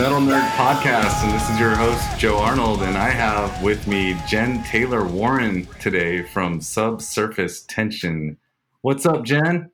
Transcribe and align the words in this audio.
This 0.00 0.08
is 0.08 0.14
the 0.14 0.18
Metal 0.18 0.34
Nerd 0.34 0.50
Podcast, 0.52 1.24
and 1.24 1.34
this 1.34 1.50
is 1.50 1.60
your 1.60 1.74
host, 1.74 2.18
Joe 2.18 2.38
Arnold. 2.38 2.80
And 2.80 2.96
I 2.96 3.10
have 3.10 3.62
with 3.62 3.86
me 3.86 4.16
Jen 4.26 4.64
Taylor 4.64 5.04
Warren 5.04 5.68
today 5.78 6.22
from 6.22 6.62
Subsurface 6.62 7.66
Tension. 7.68 8.38
What's 8.80 9.04
up, 9.04 9.24
Jen? 9.24 9.70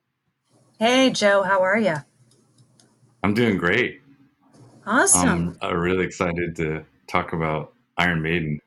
Hey, 0.80 1.10
Joe, 1.10 1.44
how 1.44 1.62
are 1.62 1.78
you? 1.78 1.94
I'm 3.22 3.34
doing 3.34 3.56
great. 3.56 4.00
Awesome. 4.84 5.56
I'm 5.62 5.70
uh, 5.70 5.76
really 5.76 6.04
excited 6.04 6.56
to 6.56 6.84
talk 7.06 7.32
about 7.32 7.72
Iron 7.96 8.20
Maiden. 8.20 8.60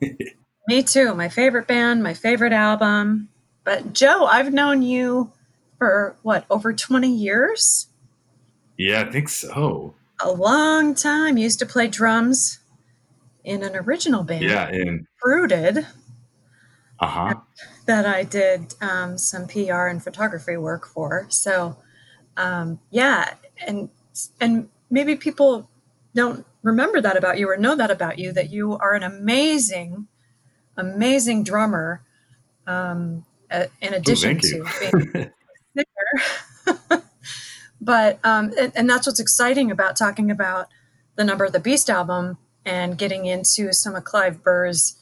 Me 0.66 0.82
too. 0.82 1.14
My 1.14 1.28
favorite 1.28 1.68
band, 1.68 2.02
my 2.02 2.14
favorite 2.14 2.52
album. 2.52 3.28
But 3.62 3.92
Joe, 3.92 4.26
I've 4.26 4.52
known 4.52 4.82
you 4.82 5.30
for 5.78 6.16
what, 6.22 6.46
over 6.50 6.72
20 6.72 7.08
years? 7.08 7.86
Yeah, 8.76 9.02
I 9.02 9.12
think 9.12 9.28
so. 9.28 9.94
A 10.20 10.30
long 10.30 10.94
time. 10.94 11.36
Used 11.36 11.58
to 11.58 11.66
play 11.66 11.88
drums 11.88 12.58
in 13.44 13.62
an 13.62 13.76
original 13.76 14.24
band. 14.24 14.44
Yeah, 14.44 14.70
in 14.70 15.06
Rooted. 15.24 15.86
Uh 16.98 17.06
huh. 17.06 17.34
That 17.86 18.06
I 18.06 18.24
did 18.24 18.74
um, 18.80 19.18
some 19.18 19.46
PR 19.46 19.86
and 19.86 20.02
photography 20.02 20.56
work 20.56 20.86
for. 20.86 21.26
So, 21.28 21.76
um, 22.36 22.80
yeah, 22.90 23.34
and 23.66 23.90
and 24.40 24.68
maybe 24.90 25.16
people 25.16 25.68
don't 26.14 26.46
remember 26.62 27.00
that 27.00 27.16
about 27.16 27.38
you 27.38 27.48
or 27.50 27.56
know 27.56 27.76
that 27.76 27.90
about 27.90 28.18
you 28.18 28.32
that 28.32 28.50
you 28.50 28.76
are 28.78 28.94
an 28.94 29.02
amazing, 29.02 30.08
amazing 30.76 31.44
drummer. 31.44 32.02
Um, 32.66 33.24
uh, 33.50 33.66
in 33.80 33.94
addition 33.94 34.40
to 34.40 34.64
being 34.80 35.32
a 35.76 35.84
singer. 36.66 37.02
but 37.80 38.18
um, 38.24 38.52
and, 38.58 38.72
and 38.74 38.88
that's 38.90 39.06
what's 39.06 39.20
exciting 39.20 39.70
about 39.70 39.96
talking 39.96 40.30
about 40.30 40.68
the 41.16 41.24
Number 41.24 41.44
of 41.44 41.52
the 41.52 41.60
Beast 41.60 41.88
album 41.90 42.38
and 42.64 42.98
getting 42.98 43.26
into 43.26 43.72
some 43.72 43.94
of 43.94 44.04
Clive 44.04 44.42
Burr's 44.42 44.96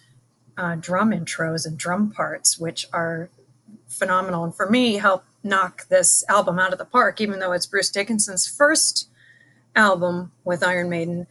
uh, 0.56 0.77
drum 0.77 1.11
intros 1.11 1.67
and 1.67 1.77
drum 1.78 2.11
parts, 2.11 2.58
which 2.58 2.86
are 2.92 3.28
phenomenal. 3.89 4.45
And 4.45 4.55
for 4.55 4.69
me, 4.69 4.95
help 4.95 5.25
knock 5.42 5.89
this 5.89 6.25
album 6.28 6.58
out 6.58 6.72
of 6.72 6.78
the 6.78 6.84
park, 6.84 7.20
even 7.20 7.39
though 7.39 7.52
it's 7.52 7.67
Bruce 7.67 7.91
Dickinson's 7.91 8.47
first 8.47 9.08
album 9.75 10.33
with 10.45 10.62
Iron 10.62 10.89
Maiden. 10.89 11.27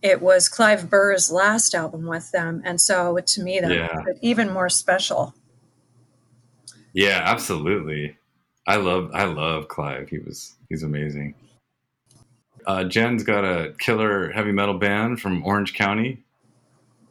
It 0.00 0.20
was 0.20 0.48
Clive 0.48 0.90
Burr's 0.90 1.30
last 1.30 1.74
album 1.74 2.06
with 2.06 2.30
them. 2.32 2.62
And 2.64 2.80
so 2.80 3.18
to 3.18 3.42
me, 3.42 3.60
that 3.60 3.70
Yeah. 3.70 3.88
makes 3.94 4.08
it 4.10 4.18
even 4.20 4.50
more 4.52 4.68
special. 4.68 5.34
Yeah, 6.92 7.22
absolutely. 7.24 8.18
I 8.66 8.76
love 8.76 9.10
I 9.14 9.24
love 9.24 9.68
Clive. 9.68 10.08
He 10.08 10.18
was 10.18 10.54
he's 10.72 10.82
amazing. 10.82 11.34
Uh, 12.66 12.84
Jen's 12.84 13.22
got 13.22 13.44
a 13.44 13.74
killer 13.78 14.30
heavy 14.30 14.52
metal 14.52 14.78
band 14.78 15.20
from 15.20 15.44
Orange 15.44 15.74
County, 15.74 16.24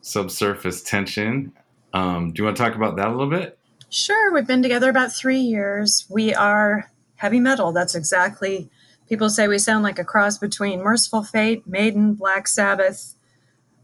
Subsurface 0.01 0.81
Tension. 0.81 1.53
Um, 1.93 2.31
do 2.31 2.41
you 2.41 2.45
want 2.45 2.57
to 2.57 2.63
talk 2.63 2.75
about 2.75 2.95
that 2.95 3.07
a 3.07 3.11
little 3.11 3.29
bit? 3.29 3.59
Sure, 3.89 4.33
we've 4.33 4.47
been 4.47 4.63
together 4.63 4.89
about 4.89 5.11
three 5.11 5.41
years. 5.41 6.07
We 6.09 6.33
are 6.33 6.89
heavy 7.17 7.39
metal. 7.39 7.71
That's 7.71 7.93
exactly, 7.93 8.67
people 9.07 9.29
say 9.29 9.47
we 9.47 9.59
sound 9.59 9.83
like 9.83 9.99
a 9.99 10.05
cross 10.05 10.39
between 10.39 10.81
Mercyful 10.81 11.23
Fate, 11.23 11.67
Maiden, 11.67 12.15
Black 12.15 12.47
Sabbath, 12.47 13.13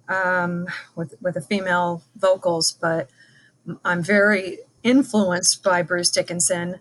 um, 0.10 0.68
with, 0.96 1.14
with 1.22 1.36
the 1.36 1.42
female 1.42 2.02
vocals, 2.16 2.72
but 2.72 3.10
I'm 3.86 4.02
very 4.02 4.60
influenced 4.82 5.62
by 5.62 5.84
Bruce 5.84 6.10
Dickinson. 6.10 6.80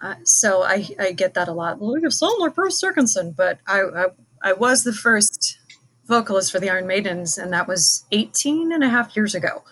Uh, 0.00 0.14
so 0.24 0.62
I, 0.62 0.88
I 0.98 1.12
get 1.12 1.34
that 1.34 1.48
a 1.48 1.52
lot. 1.52 1.78
Well, 1.78 1.98
you 1.98 2.10
sound 2.10 2.40
like 2.40 2.54
Bruce 2.54 2.80
Dickinson, 2.80 3.32
but 3.36 3.58
I, 3.66 3.80
I, 3.82 4.06
I 4.42 4.52
was 4.54 4.82
the 4.84 4.92
first 4.94 5.58
vocalist 6.06 6.50
for 6.50 6.58
the 6.58 6.70
Iron 6.70 6.86
Maidens, 6.86 7.36
and 7.38 7.52
that 7.52 7.68
was 7.68 8.04
18 8.10 8.72
and 8.72 8.82
a 8.82 8.88
half 8.88 9.14
years 9.14 9.34
ago 9.34 9.62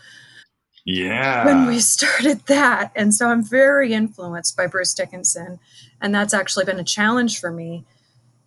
Yeah. 0.84 1.44
when 1.46 1.66
we 1.66 1.78
started 1.80 2.40
that. 2.46 2.92
And 2.94 3.14
so 3.14 3.28
I'm 3.28 3.42
very 3.42 3.92
influenced 3.92 4.56
by 4.56 4.66
Bruce 4.66 4.94
Dickinson. 4.94 5.58
And 6.00 6.14
that's 6.14 6.34
actually 6.34 6.64
been 6.66 6.78
a 6.78 6.84
challenge 6.84 7.40
for 7.40 7.50
me 7.50 7.84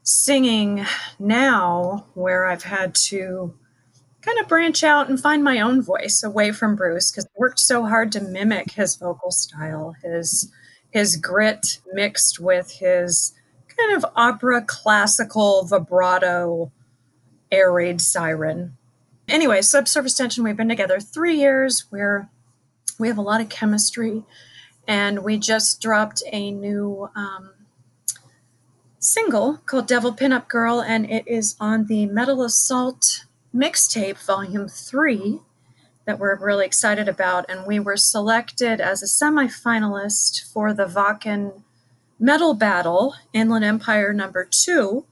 singing 0.04 0.86
now, 1.20 2.06
where 2.14 2.46
I've 2.46 2.64
had 2.64 2.96
to 3.10 3.54
kind 4.22 4.40
of 4.40 4.48
branch 4.48 4.84
out 4.84 5.10
and 5.10 5.20
find 5.20 5.44
my 5.44 5.60
own 5.60 5.82
voice 5.82 6.24
away 6.24 6.52
from 6.52 6.76
Bruce 6.76 7.12
because 7.12 7.26
I 7.26 7.30
worked 7.38 7.60
so 7.60 7.86
hard 7.86 8.12
to 8.14 8.22
mimic 8.22 8.72
his 8.72 8.96
vocal 8.96 9.32
style, 9.32 9.96
his 10.04 10.52
his 10.92 11.16
grit 11.16 11.80
mixed 11.94 12.40
with 12.40 12.72
his 12.74 13.34
kind 13.78 13.96
of 13.96 14.06
opera 14.16 14.62
classical 14.62 15.64
vibrato 15.66 16.72
air 17.52 17.72
raid 17.72 18.02
siren. 18.02 18.78
Anyway, 19.28 19.62
subsurface 19.62 20.16
tension, 20.16 20.44
we've 20.44 20.58
been 20.58 20.70
together 20.70 21.00
three 21.00 21.38
years. 21.38 21.86
We're 21.92 22.30
we 23.00 23.08
have 23.08 23.18
a 23.18 23.22
lot 23.22 23.42
of 23.42 23.50
chemistry 23.50 24.24
and 24.88 25.24
we 25.24 25.38
just 25.38 25.82
dropped 25.82 26.22
a 26.32 26.52
new 26.52 27.10
um, 27.16 27.52
single 29.00 29.58
called 29.66 29.88
devil 29.88 30.14
pinup 30.14 30.48
girl 30.48 30.82
and 30.82 31.10
it 31.10 31.28
is 31.28 31.56
on 31.60 31.88
the 31.88 32.06
metal 32.06 32.44
assault 32.44 33.26
mixtape 33.56 34.24
volume 34.24 34.68
3 34.68 35.40
that 36.06 36.20
we're 36.20 36.36
really 36.38 36.66
excited 36.66 37.08
about 37.08 37.46
and 37.50 37.66
we 37.66 37.80
were 37.80 37.98
selected 37.98 38.82
as 38.82 39.02
a 39.04 39.06
semifinalist 39.06 40.52
for 40.52 40.74
the 40.74 40.86
Wacken 40.86 41.62
metal 42.20 42.54
battle 42.54 43.16
inland 43.34 43.66
empire 43.66 44.14
number 44.14 44.48
2 44.50 45.06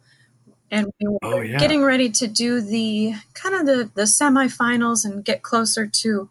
and 0.71 0.87
we 0.99 1.07
were 1.07 1.17
Oh, 1.23 1.41
yeah. 1.41 1.57
getting 1.57 1.83
ready 1.83 2.09
to 2.09 2.27
do 2.27 2.61
the 2.61 3.13
kind 3.33 3.55
of 3.55 3.65
the 3.65 3.89
the 3.95 4.03
semifinals 4.03 5.03
and 5.05 5.25
get 5.25 5.41
closer 5.43 5.87
to 5.87 6.29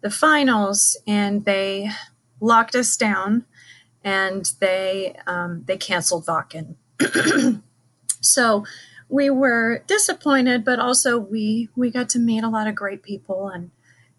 the 0.00 0.10
finals 0.10 0.96
and 1.06 1.44
they 1.44 1.90
locked 2.40 2.74
us 2.74 2.96
down 2.96 3.44
and 4.04 4.52
they 4.60 5.16
um, 5.26 5.64
they 5.66 5.76
canceled 5.76 6.26
Wacken. 6.26 6.76
so 8.20 8.64
we 9.08 9.30
were 9.30 9.82
disappointed, 9.86 10.64
but 10.64 10.78
also 10.78 11.18
we 11.18 11.68
we 11.76 11.90
got 11.90 12.08
to 12.10 12.18
meet 12.18 12.44
a 12.44 12.48
lot 12.48 12.66
of 12.66 12.74
great 12.74 13.02
people 13.02 13.48
and 13.48 13.70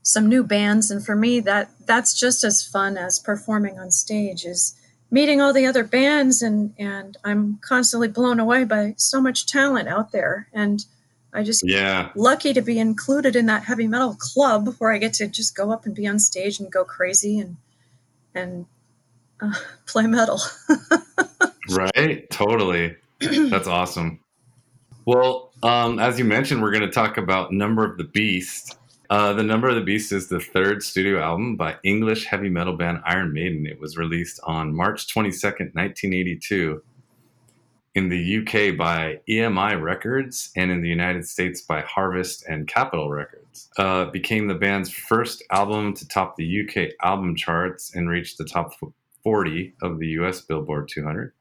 some 0.10 0.28
new 0.28 0.44
bands. 0.44 0.90
And 0.92 1.06
for 1.06 1.16
me, 1.16 1.40
that 1.42 1.72
that's 1.86 2.14
just 2.20 2.44
as 2.44 2.64
fun 2.66 2.98
as 2.98 3.20
performing 3.20 3.80
on 3.80 3.92
stage 3.92 4.44
is 4.46 4.76
meeting 5.12 5.42
all 5.42 5.54
the 5.54 5.66
other 5.66 5.84
bands 5.84 6.42
and 6.42 6.74
and 6.78 7.18
I'm 7.24 7.60
constantly 7.62 8.08
blown 8.08 8.40
away 8.40 8.64
by 8.64 8.94
so 8.98 9.22
much 9.22 9.46
talent 9.48 9.88
out 9.88 10.12
there 10.12 10.48
and 10.54 10.86
I 11.34 11.44
just 11.44 11.64
Yeah. 11.68 12.10
lucky 12.16 12.54
to 12.54 12.62
be 12.62 12.80
included 12.80 13.36
in 13.36 13.46
that 13.48 13.64
heavy 13.64 13.88
metal 13.88 14.16
club 14.16 14.76
where 14.80 14.92
I 14.92 14.98
get 14.98 15.14
to 15.16 15.28
just 15.28 15.56
go 15.56 15.72
up 15.72 15.86
and 15.86 15.96
be 15.96 16.08
on 16.08 16.20
stage 16.20 16.60
and 16.60 16.72
go 16.72 16.84
crazy 16.84 17.40
and 17.40 17.58
and 18.36 18.66
uh, 19.42 19.54
play 19.86 20.08
metal. 20.08 20.40
Right? 21.70 22.28
Totally. 22.32 22.96
That's 23.20 23.68
awesome. 23.68 24.20
Well, 25.06 25.52
um, 25.64 26.00
as 26.00 26.18
you 26.18 26.26
mentioned, 26.26 26.62
we're 26.62 26.72
going 26.72 26.82
to 26.82 26.92
talk 26.92 27.18
about 27.18 27.52
Number 27.52 27.86
of 27.86 27.98
the 27.98 28.06
Beast. 28.06 28.76
Uh, 29.10 29.34
the 29.34 29.42
Number 29.42 29.68
of 29.68 29.74
the 29.74 29.82
Beast 29.82 30.12
is 30.12 30.28
the 30.28 30.40
third 30.40 30.84
studio 30.84 31.20
album 31.20 31.56
by 31.56 31.78
English 31.84 32.26
heavy 32.26 32.50
metal 32.50 32.78
band 32.78 33.00
Iron 33.06 33.34
Maiden. 33.34 33.66
It 33.66 33.80
was 33.80 33.98
released 33.98 34.40
on 34.44 34.76
March 34.76 35.08
22nd, 35.08 35.74
1982, 35.74 36.84
in 37.96 38.10
the 38.10 38.38
UK 38.38 38.78
by 38.78 39.20
EMI 39.28 39.82
Records 39.82 40.52
and 40.56 40.70
in 40.70 40.84
the 40.84 40.90
United 40.90 41.28
States 41.28 41.62
by 41.62 41.82
Harvest 41.82 42.46
and 42.48 42.68
Capitol 42.68 43.10
Records. 43.10 43.70
Uh, 43.80 44.06
became 44.06 44.48
the 44.48 44.54
band's 44.54 44.92
first 44.92 45.44
album 45.50 45.96
to 45.96 46.08
top 46.08 46.36
the 46.36 46.62
UK 46.62 46.92
album 47.04 47.36
charts 47.36 47.96
and 47.96 48.10
reach 48.10 48.38
the 48.38 48.46
top 48.46 48.74
40 49.24 49.74
of 49.82 49.98
the 49.98 50.08
US 50.20 50.42
Billboard 50.42 50.88
200. 50.88 51.34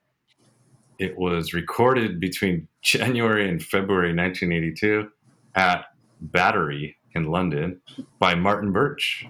It 0.98 1.18
was 1.18 1.52
recorded 1.52 2.18
between 2.18 2.66
January 2.80 3.46
and 3.46 3.62
February 3.62 4.16
1982 4.16 5.10
at 5.54 5.84
Battery 6.22 6.97
in 7.18 7.30
London 7.30 7.80
by 8.18 8.34
Martin 8.34 8.72
Birch. 8.72 9.26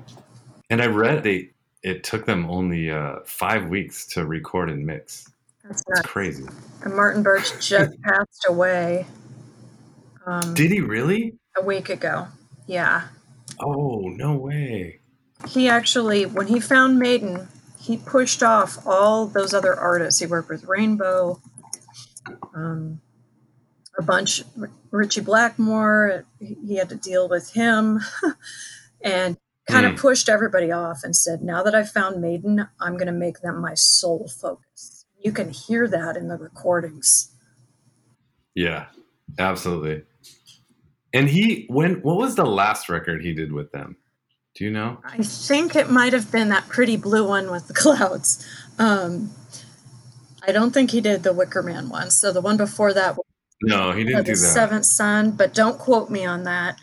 And 0.71 0.81
I 0.81 0.87
read 0.87 1.25
they 1.25 1.51
it 1.83 2.05
took 2.05 2.27
them 2.27 2.49
only 2.51 2.91
uh, 2.91 3.17
five 3.25 3.69
weeks 3.69 4.07
to 4.09 4.27
record 4.27 4.71
and 4.71 4.85
mix. 4.85 5.31
That's 5.65 6.03
crazy. 6.03 6.45
And 6.85 6.95
Martin 6.95 7.23
Birch 7.23 7.53
just 7.67 8.01
passed 8.03 8.47
away 8.49 9.07
um, 10.29 10.53
Did 10.55 10.71
he 10.71 10.81
really? 10.81 11.35
a 11.57 11.63
week 11.63 11.89
ago. 11.89 12.29
Yeah. 12.67 13.09
Oh 13.61 14.03
no 14.15 14.37
way! 14.37 15.01
He 15.49 15.69
actually, 15.69 16.27
when 16.27 16.47
he 16.49 16.61
found 16.61 16.99
Maiden, 16.99 17.49
he 17.81 17.97
pushed 17.97 18.43
off 18.43 18.87
all 18.87 19.27
those 19.27 19.55
other 19.55 19.75
artists. 19.75 20.21
He 20.21 20.27
worked 20.27 20.51
with 20.51 20.65
Rainbow, 20.65 21.41
um, 22.55 23.01
a 23.99 24.03
bunch, 24.03 24.43
Ritchie 24.91 25.23
Blackmore. 25.23 26.25
He 26.41 26.77
had 26.77 26.89
to 26.91 26.97
deal 26.97 27.29
with 27.29 27.53
him, 27.53 28.01
and 29.03 29.37
kind 29.69 29.85
of 29.87 29.97
pushed 29.97 30.29
everybody 30.29 30.73
off 30.73 31.01
and 31.03 31.15
said, 31.15 31.43
"Now 31.43 31.63
that 31.63 31.75
I've 31.75 31.91
found 31.91 32.21
Maiden, 32.21 32.69
I'm 32.81 32.95
going 32.95 33.07
to 33.07 33.13
make 33.13 33.41
them 33.41 33.61
my 33.61 33.75
sole 33.75 34.29
focus." 34.29 35.05
You 35.21 35.33
can 35.33 35.51
hear 35.51 35.89
that 35.89 36.17
in 36.17 36.29
the 36.29 36.37
recordings. 36.37 37.35
Yeah, 38.55 38.87
Absolutely. 39.39 40.03
And 41.13 41.29
he 41.29 41.67
when 41.69 41.97
what 42.03 42.19
was 42.19 42.37
the 42.37 42.47
last 42.47 42.89
record 42.89 43.23
he 43.23 43.35
did 43.35 43.53
with 43.53 43.73
them? 43.73 43.97
Do 44.55 44.65
you 44.65 44.71
know? 44.71 44.99
I 45.05 45.19
think 45.19 45.77
it 45.77 45.91
might 45.91 46.13
have 46.13 46.31
been 46.31 46.49
that 46.51 46.69
pretty 46.69 46.97
blue 46.97 47.27
one 47.27 47.51
with 47.51 47.69
the 47.69 47.75
clouds. 47.75 48.47
Um, 48.79 49.33
I 50.47 50.53
don't 50.53 50.73
think 50.73 50.91
he 50.91 51.01
did 51.01 51.23
the 51.23 51.33
Wicker 51.33 51.63
Man 51.63 51.89
one. 51.89 52.11
So 52.11 52.33
the 52.33 52.41
one 52.41 52.57
before 52.57 52.93
that 52.95 53.17
no, 53.63 53.93
he 53.93 54.05
didn't 54.05 54.25
do 54.25 54.33
the 54.35 54.41
that. 54.41 54.53
Seventh 54.55 54.85
Son, 54.87 55.33
but 55.33 55.55
don't 55.55 55.79
quote 55.79 56.11
me 56.11 56.25
on 56.25 56.45
that. 56.45 56.79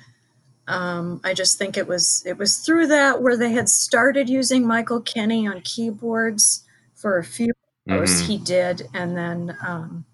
Um, 0.67 1.21
I 1.23 1.33
just 1.33 1.57
think 1.57 1.77
it 1.77 1.87
was 1.87 2.23
it 2.25 2.37
was 2.37 2.57
through 2.57 2.87
that 2.87 3.21
where 3.21 3.37
they 3.37 3.51
had 3.51 3.69
started 3.69 4.29
using 4.29 4.65
Michael 4.67 4.99
Kenney 5.01 5.47
on 5.47 5.61
keyboards 5.61 6.63
for 6.95 7.17
a 7.17 7.23
few 7.23 7.53
hours. 7.89 8.23
Mhm. 8.23 8.25
He 8.27 8.37
did, 8.39 8.89
and 8.93 9.15
then 9.15 9.57
um, 9.65 10.05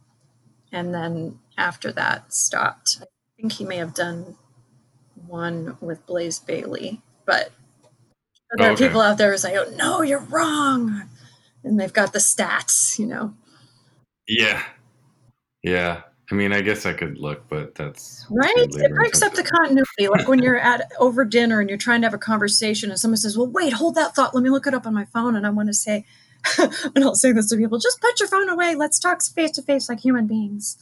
and 0.71 0.93
then 0.93 1.39
after 1.57 1.91
that 1.93 2.33
stopped. 2.33 2.99
I 3.01 3.05
think 3.41 3.53
he 3.53 3.65
may 3.65 3.77
have 3.77 3.93
done 3.95 4.35
one 5.27 5.77
with 5.81 6.05
Blaze 6.05 6.39
Bayley, 6.39 7.01
but 7.25 7.51
there 8.57 8.69
are 8.69 8.73
Okay. 8.73 8.87
people 8.87 9.01
out 9.01 9.17
there 9.17 9.31
who 9.31 9.37
say, 9.37 9.57
"Oh 9.57 9.69
no, 9.75 10.01
you're 10.01 10.19
wrong," 10.19 11.09
and 11.63 11.79
they've 11.79 11.93
got 11.93 12.13
the 12.13 12.19
stats, 12.19 12.99
you 12.99 13.05
know. 13.07 13.33
Yeah. 14.27 14.63
Yeah. 15.63 16.01
I 16.31 16.35
mean, 16.35 16.53
I 16.53 16.61
guess 16.61 16.85
I 16.85 16.93
could 16.93 17.17
look, 17.17 17.47
but 17.49 17.75
that's 17.75 18.25
Right? 18.29 18.53
It 18.55 18.91
breaks 18.95 19.21
up 19.21 19.33
the 19.33 19.43
continuity. 19.43 20.07
Like 20.07 20.27
when 20.27 20.41
you're 20.41 20.57
at 20.59 20.89
over 20.99 21.25
dinner 21.25 21.59
and 21.59 21.69
you're 21.69 21.77
trying 21.77 22.01
to 22.01 22.07
have 22.07 22.13
a 22.13 22.19
conversation 22.19 22.89
and 22.89 22.99
someone 22.99 23.17
says, 23.17 23.37
Well, 23.37 23.47
wait, 23.47 23.73
hold 23.73 23.95
that 23.95 24.15
thought. 24.15 24.33
Let 24.33 24.43
me 24.43 24.49
look 24.49 24.67
it 24.67 24.73
up 24.73 24.85
on 24.85 24.93
my 24.93 25.05
phone. 25.05 25.35
And 25.35 25.45
I 25.45 25.49
want 25.49 25.67
to 25.67 25.73
say, 25.73 26.05
and 26.57 27.03
I'll 27.03 27.15
say 27.15 27.31
this 27.31 27.49
to 27.49 27.57
people, 27.57 27.79
just 27.79 28.01
put 28.01 28.19
your 28.19 28.29
phone 28.29 28.49
away. 28.49 28.75
Let's 28.75 28.99
talk 28.99 29.21
face 29.23 29.51
to 29.51 29.61
face 29.61 29.89
like 29.89 29.99
human 29.99 30.27
beings. 30.27 30.77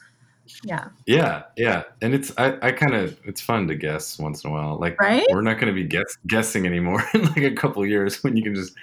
Yeah. 0.64 0.90
Yeah, 1.06 1.44
yeah, 1.58 1.84
and 2.02 2.14
it's 2.16 2.32
I, 2.38 2.58
I 2.62 2.72
kind 2.72 2.96
of 2.96 3.20
it's 3.24 3.40
fun 3.42 3.68
to 3.68 3.76
guess 3.76 4.18
once 4.18 4.44
in 4.44 4.50
a 4.50 4.54
while. 4.54 4.80
Like 4.80 5.00
Right? 5.00 5.26
we're 5.30 5.42
not 5.42 5.60
going 5.60 5.68
to 5.68 5.74
be 5.74 5.84
guess, 5.84 6.16
guessing 6.28 6.66
anymore 6.66 7.04
in 7.14 7.24
like 7.24 7.38
a 7.38 7.54
couple 7.54 7.86
years 7.86 8.24
when 8.24 8.36
you 8.36 8.44
can 8.44 8.56
just 8.56 8.74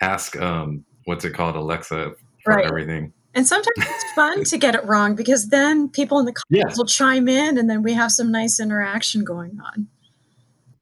ask 0.00 0.40
um 0.40 0.84
what's 1.04 1.24
it 1.24 1.32
called 1.32 1.56
Alexa 1.56 2.12
for 2.44 2.54
Right. 2.54 2.64
everything. 2.64 3.12
And 3.36 3.46
sometimes 3.46 3.76
it's 3.78 4.12
fun 4.14 4.44
to 4.44 4.58
get 4.58 4.74
it 4.74 4.84
wrong 4.86 5.14
because 5.14 5.48
then 5.48 5.88
people 5.90 6.18
in 6.18 6.24
the 6.24 6.34
Yeah, 6.48 6.62
comments 6.62 6.78
will 6.78 6.86
chime 6.86 7.28
in 7.28 7.58
and 7.58 7.68
then 7.70 7.82
we 7.82 7.92
have 7.92 8.10
some 8.10 8.32
nice 8.32 8.58
interaction 8.58 9.24
going 9.24 9.60
on. 9.60 9.88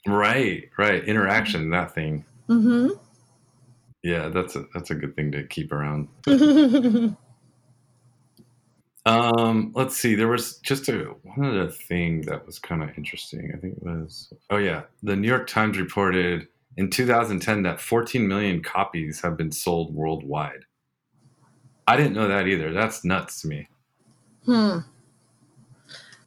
right, 0.06 0.70
right. 0.78 1.04
Interaction, 1.04 1.70
that 1.70 1.92
thing. 1.94 2.24
Mm-hmm. 2.48 2.90
Yeah, 4.02 4.28
that's 4.28 4.54
a 4.54 4.66
that's 4.72 4.90
a 4.90 4.94
good 4.94 5.16
thing 5.16 5.32
to 5.32 5.44
keep 5.46 5.72
around. 5.72 6.08
Um, 9.06 9.72
let's 9.74 9.96
see. 9.96 10.14
There 10.14 10.28
was 10.28 10.58
just 10.60 10.88
a 10.88 11.14
one 11.24 11.44
other 11.46 11.70
thing 11.70 12.22
that 12.22 12.46
was 12.46 12.58
kind 12.58 12.82
of 12.82 12.90
interesting. 12.96 13.52
I 13.54 13.58
think 13.58 13.76
it 13.76 13.82
was 13.82 14.32
oh 14.50 14.56
yeah, 14.56 14.82
the 15.02 15.14
New 15.14 15.28
York 15.28 15.46
Times 15.46 15.78
reported 15.78 16.48
in 16.76 16.88
2010 16.88 17.62
that 17.64 17.80
14 17.80 18.26
million 18.26 18.62
copies 18.62 19.20
have 19.20 19.36
been 19.36 19.52
sold 19.52 19.94
worldwide. 19.94 20.64
I 21.86 21.96
didn't 21.96 22.14
know 22.14 22.28
that 22.28 22.48
either. 22.48 22.72
That's 22.72 23.04
nuts 23.04 23.42
to 23.42 23.48
me. 23.48 23.68
Hmm. 24.46 24.78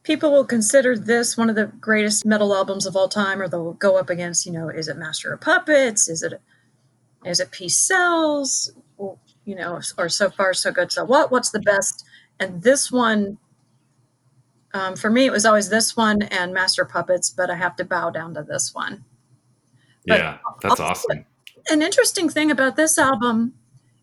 People 0.04 0.32
will 0.32 0.46
consider 0.46 0.98
this 0.98 1.36
one 1.38 1.50
of 1.50 1.56
the 1.56 1.66
greatest 1.66 2.26
metal 2.26 2.56
albums 2.56 2.86
of 2.86 2.96
all 2.96 3.10
time, 3.10 3.42
or 3.42 3.50
they'll 3.50 3.74
go 3.74 3.98
up 3.98 4.10
against, 4.10 4.46
you 4.46 4.52
know, 4.52 4.70
is 4.70 4.88
it 4.88 4.98
Master 4.98 5.34
of 5.34 5.42
Puppets? 5.42 6.08
Is 6.08 6.24
it 6.24 6.40
is 7.26 7.40
it 7.40 7.52
Peace 7.52 7.78
Sells? 7.78 8.72
You 8.98 9.56
know, 9.56 9.82
or 9.98 10.10
so 10.10 10.30
far 10.30 10.54
so 10.54 10.72
good. 10.72 10.92
So 10.92 11.04
what? 11.04 11.32
What's 11.32 11.52
the 11.52 11.60
best? 11.60 12.06
And 12.40 12.62
this 12.62 12.92
one, 12.92 13.38
um, 14.74 14.96
for 14.96 15.10
me, 15.10 15.26
it 15.26 15.32
was 15.32 15.46
always 15.46 15.70
this 15.70 15.98
one 15.98 16.22
and 16.22 16.54
Master 16.54 16.84
of 16.84 16.90
Puppets, 16.90 17.30
but 17.30 17.50
I 17.50 17.56
have 17.56 17.76
to 17.78 17.86
bow 17.86 18.10
down 18.10 18.34
to 18.36 18.44
this 18.44 18.74
one. 18.74 19.04
But 20.06 20.20
Yeah, 20.20 20.38
that's 20.62 20.80
awesome. 20.80 21.26
An 21.70 21.82
interesting 21.82 22.30
thing 22.30 22.52
about 22.52 22.76
this 22.76 22.98
album 22.98 23.54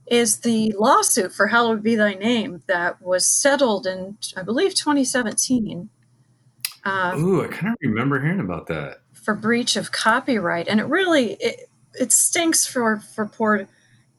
is 0.07 0.41
the 0.41 0.75
lawsuit 0.79 1.33
for 1.33 1.49
Hallowed 1.49 1.83
Be 1.83 1.97
Thy 1.97 2.15
Name 2.15 2.63
that 2.67 3.01
was 3.01 3.27
settled 3.27 3.87
in, 3.87 4.19
I 4.37 4.43
believe, 4.43 4.75
2017 4.75 5.91
uh, 6.85 7.15
Ooh, 7.17 7.43
I 7.43 7.49
kind 7.49 7.73
of 7.73 7.79
remember 7.81 8.21
hearing 8.21 8.41
about 8.41 8.67
that. 8.67 8.99
for 9.13 9.35
breach 9.35 9.77
of 9.77 9.91
copyright, 9.91 10.69
and 10.69 10.81
it 10.81 10.85
really 10.85 11.33
it, 11.35 11.69
it 11.95 12.13
stinks 12.13 12.67
for 12.67 12.99
for 12.99 13.27
poor 13.27 13.67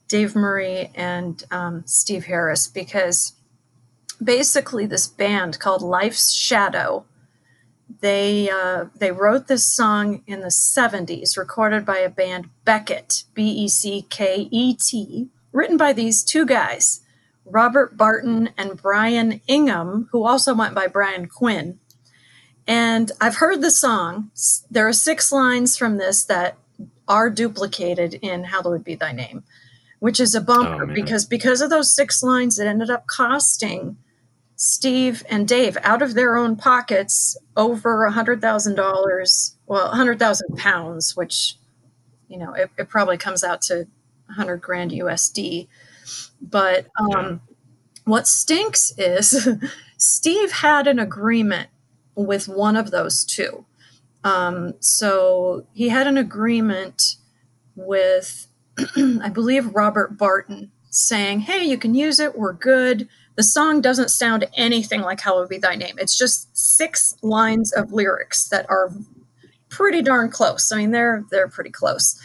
Dave 0.07 0.35
Murray 0.35 0.91
and 0.95 1.43
um, 1.51 1.83
Steve 1.85 2.25
Harris 2.25 2.67
because 2.67 3.33
basically 4.23 4.85
this 4.85 5.07
band 5.07 5.59
called 5.59 5.81
Life's 5.81 6.33
Shadow 6.33 7.05
they 8.01 8.49
uh, 8.49 8.85
they 8.95 9.11
wrote 9.11 9.47
this 9.47 9.75
song 9.75 10.23
in 10.25 10.39
the 10.41 10.47
70s 10.47 11.37
recorded 11.37 11.85
by 11.85 11.99
a 11.99 12.09
band 12.09 12.49
beckett 12.63 13.25
b-e-c-k-e-t 13.35 15.29
written 15.56 15.78
by 15.78 15.94
these 15.94 16.24
two 16.24 16.46
guys 16.46 17.02
robert 17.46 17.96
barton 17.96 18.50
and 18.57 18.81
brian 18.81 19.40
ingham 19.48 20.07
who 20.12 20.25
also 20.25 20.54
went 20.54 20.75
by 20.75 20.88
brian 20.88 21.28
quinn. 21.28 21.80
And 22.68 23.12
i've 23.22 23.36
heard 23.36 23.62
the 23.62 23.72
song. 23.72 24.31
There 24.69 24.88
are 24.88 24.94
six 24.94 25.31
lines 25.31 25.78
from 25.78 25.98
this 25.98 26.25
that 26.25 26.57
are 27.07 27.30
duplicated 27.30 28.16
in 28.16 28.46
hallowed 28.46 28.84
be 28.84 28.96
thy 28.96 29.12
name 29.12 29.44
which 30.00 30.19
is 30.19 30.36
a 30.36 30.40
oh, 30.40 30.44
bummer 30.44 30.84
Oh, 30.84 30.94
because 30.94 31.25
because 31.25 31.62
of 31.62 31.69
those 31.69 31.96
six 31.96 32.22
lines 32.22 32.60
it 32.60 32.68
ended 32.68 32.90
up 32.90 33.07
costing 33.07 33.98
Steve 34.56 35.24
and 35.30 35.48
Dave 35.48 35.78
out 35.84 36.02
of 36.02 36.13
their 36.13 36.38
own 36.38 36.56
pockets 36.56 37.38
over 37.57 38.06
a 38.06 38.12
hundred 38.12 38.42
thousand 38.42 38.75
dollars, 38.75 39.56
well, 39.68 39.92
a 39.92 39.96
hundred 39.96 40.18
thousand 40.18 40.57
pounds, 40.57 41.16
which 41.16 41.56
you 42.28 42.38
know 42.38 42.54
it, 42.54 42.69
it 42.78 42.90
probably 42.90 43.18
comes 43.18 43.44
out 43.44 43.62
to 43.63 43.88
a 44.30 44.33
hundred 44.33 44.57
grand 44.57 44.92
USD. 44.92 45.68
But 46.42 46.88
um, 47.00 47.42
what 48.06 48.27
stinks 48.27 48.94
is 48.97 49.47
Steve 49.97 50.52
had 50.52 50.88
an 50.88 50.99
agreement 50.99 51.69
with 52.16 52.47
one 52.47 52.76
of 52.76 52.92
those 52.92 53.26
two. 53.26 53.66
Um, 54.23 54.73
so 54.80 55.68
he 55.73 55.90
had 55.90 56.07
an 56.07 56.18
agreement 56.18 57.18
with, 57.76 58.47
I 58.97 59.30
believe, 59.30 59.76
Robert 59.76 60.18
Barton, 60.18 60.71
saying, 60.90 61.42
"Hey, 61.42 61.64
you 61.64 61.78
can 61.78 61.94
use 61.94 62.19
it. 62.19 62.38
We're 62.38 62.54
good." 62.54 63.07
The 63.35 63.44
song 63.44 63.81
doesn't 63.81 64.09
sound 64.09 64.47
anything 64.56 65.02
like 65.02 65.19
"Hallowed 65.19 65.49
Be 65.49 65.57
Thy 65.57 65.76
Name." 65.76 65.95
It's 65.99 66.18
just 66.18 66.56
six 66.57 67.16
lines 67.21 67.71
of 67.73 67.94
lyrics 67.94 68.47
that 68.49 68.66
are 68.69 68.92
pretty 69.69 70.02
darn 70.02 70.31
close. 70.31 70.71
I 70.71 70.78
mean, 70.78 70.92
they're 70.92 71.23
they're 71.30 71.49
pretty 71.49 71.71
close. 71.71 72.19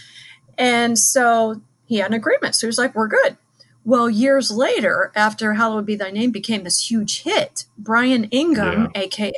And 0.57 0.99
so 0.99 1.61
he 1.91 1.99
had 1.99 2.13
an 2.13 2.17
agreement. 2.17 2.55
So 2.55 2.67
he 2.67 2.69
was 2.69 2.79
like, 2.79 2.95
"We're 2.95 3.09
good." 3.09 3.37
Well, 3.85 4.09
years 4.09 4.51
later, 4.51 5.11
after 5.17 5.55
"Hallowed 5.55 5.87
Be 5.87 5.97
Thy 5.97 6.11
Name" 6.11 6.31
became 6.31 6.63
this 6.63 6.91
huge 6.91 7.25
hit, 7.25 7.65
Brian 7.77 8.25
Ingham, 8.31 8.91
aka 8.95 9.33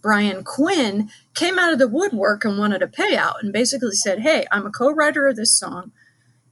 Brian 0.00 0.44
Quinn, 0.44 1.10
came 1.34 1.58
out 1.58 1.72
of 1.72 1.78
the 1.78 1.88
woodwork 1.88 2.44
and 2.44 2.58
wanted 2.58 2.80
a 2.80 2.86
payout, 2.86 3.42
and 3.42 3.52
basically 3.52 3.96
said, 3.96 4.20
"Hey, 4.20 4.46
I'm 4.52 4.66
a 4.66 4.70
co-writer 4.70 5.26
of 5.26 5.36
this 5.36 5.52
song." 5.52 5.90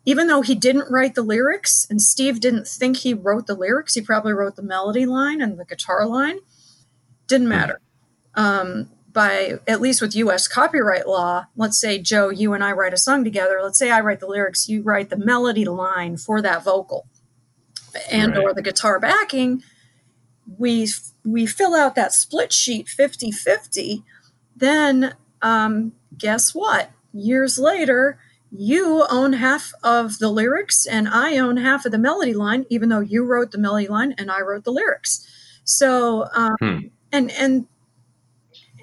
even 0.05 0.27
though 0.27 0.41
he 0.41 0.55
didn't 0.55 0.91
write 0.91 1.15
the 1.15 1.23
lyrics 1.23 1.87
and 1.91 2.01
Steve 2.01 2.41
didn't 2.41 2.67
think 2.67 2.97
he 2.97 3.13
wrote 3.13 3.47
the 3.47 3.55
lyrics, 3.55 3.93
he 3.93 4.01
probably 4.01 4.33
wrote 4.33 4.57
the 4.57 4.63
melody 4.63 5.05
line 5.05 5.43
and 5.43 5.59
the 5.59 5.67
guitar 5.67 6.07
line. 6.07 6.39
Didn't 7.27 7.49
matter. 7.49 7.83
Um, 8.35 8.89
by 9.13 9.59
at 9.67 9.81
least 9.81 10.01
with 10.03 10.15
US 10.17 10.47
copyright 10.47 11.09
law, 11.09 11.47
let's 11.57 11.81
say, 11.81 11.99
Joe, 11.99 12.29
you 12.29 12.53
and 12.53 12.63
I 12.63 12.73
write 12.73 12.93
a 12.93 12.99
song 12.99 13.25
together. 13.25 13.61
Let's 13.63 13.79
say 13.79 13.91
I 13.91 14.01
write 14.01 14.21
the 14.21 14.27
lyrics, 14.27 14.69
you 14.69 14.83
write 14.83 15.11
the 15.11 15.17
melody 15.17 15.65
line 15.65 16.17
for 16.17 16.43
that 16.43 16.63
vocal 16.65 17.07
and 18.11 18.37
or 18.37 18.53
the 18.53 18.63
guitar 18.63 19.01
backing. 19.01 19.63
We, 20.59 20.89
we 21.25 21.47
fill 21.47 21.75
out 21.75 21.95
that 21.95 22.13
split 22.13 22.53
sheet 22.53 22.89
50 22.89 23.31
50. 23.33 24.05
Then, 24.57 25.15
um, 25.43 25.93
guess 26.17 26.55
what? 26.55 26.91
Years 27.13 27.59
later, 27.59 28.19
you 28.51 29.07
own 29.11 29.35
half 29.35 29.73
of 29.83 30.19
the 30.19 30.29
lyrics 30.31 30.87
and 30.87 31.09
I 31.09 31.39
own 31.39 31.57
half 31.59 31.85
of 31.85 31.93
the 31.93 31.99
melody 31.99 32.35
line, 32.35 32.67
even 32.71 32.89
though 32.89 33.01
you 33.01 33.25
wrote 33.25 33.53
the 33.53 33.59
melody 33.59 33.89
line 33.89 34.15
and 34.19 34.31
I 34.31 34.41
wrote 34.41 34.65
the 34.65 34.73
lyrics. 34.73 35.27
So, 35.65 36.29
um, 36.35 36.57
Hmm. 36.61 36.79
and 37.13 37.31
and 37.33 37.67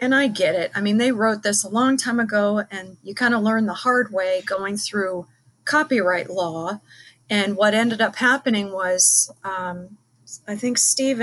and 0.02 0.14
I 0.14 0.28
get 0.28 0.56
it. 0.56 0.72
I 0.76 0.82
mean, 0.82 0.98
they 0.98 1.12
wrote 1.12 1.44
this 1.44 1.64
a 1.64 1.70
long 1.70 1.98
time 1.98 2.20
ago, 2.20 2.64
and 2.72 2.98
you 3.04 3.16
kind 3.16 3.34
of 3.34 3.42
learn 3.42 3.66
the 3.66 3.74
hard 3.74 4.12
way 4.12 4.42
going 4.46 4.78
through 4.78 5.28
copyright 5.64 6.30
law. 6.30 6.82
And 7.30 7.56
what 7.56 7.74
ended 7.74 8.02
up 8.02 8.18
happening 8.18 8.72
was, 8.72 9.32
um, 9.44 9.98
I 10.48 10.56
think 10.56 10.78
Steve 10.78 11.22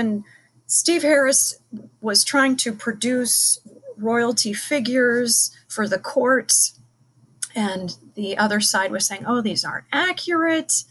Steve 0.67 1.03
Harris 1.03 1.59
was 2.01 2.23
trying 2.23 2.55
to 2.57 2.73
produce 2.73 3.59
royalty 3.97 4.53
figures 4.53 5.55
for 5.67 5.87
the 5.87 5.99
courts 5.99 6.79
and 7.55 7.95
the 8.15 8.37
other 8.37 8.59
side 8.59 8.91
was 8.91 9.05
saying, 9.05 9.25
oh, 9.27 9.41
these 9.41 9.63
aren't 9.63 9.85
accurate. 9.91 10.83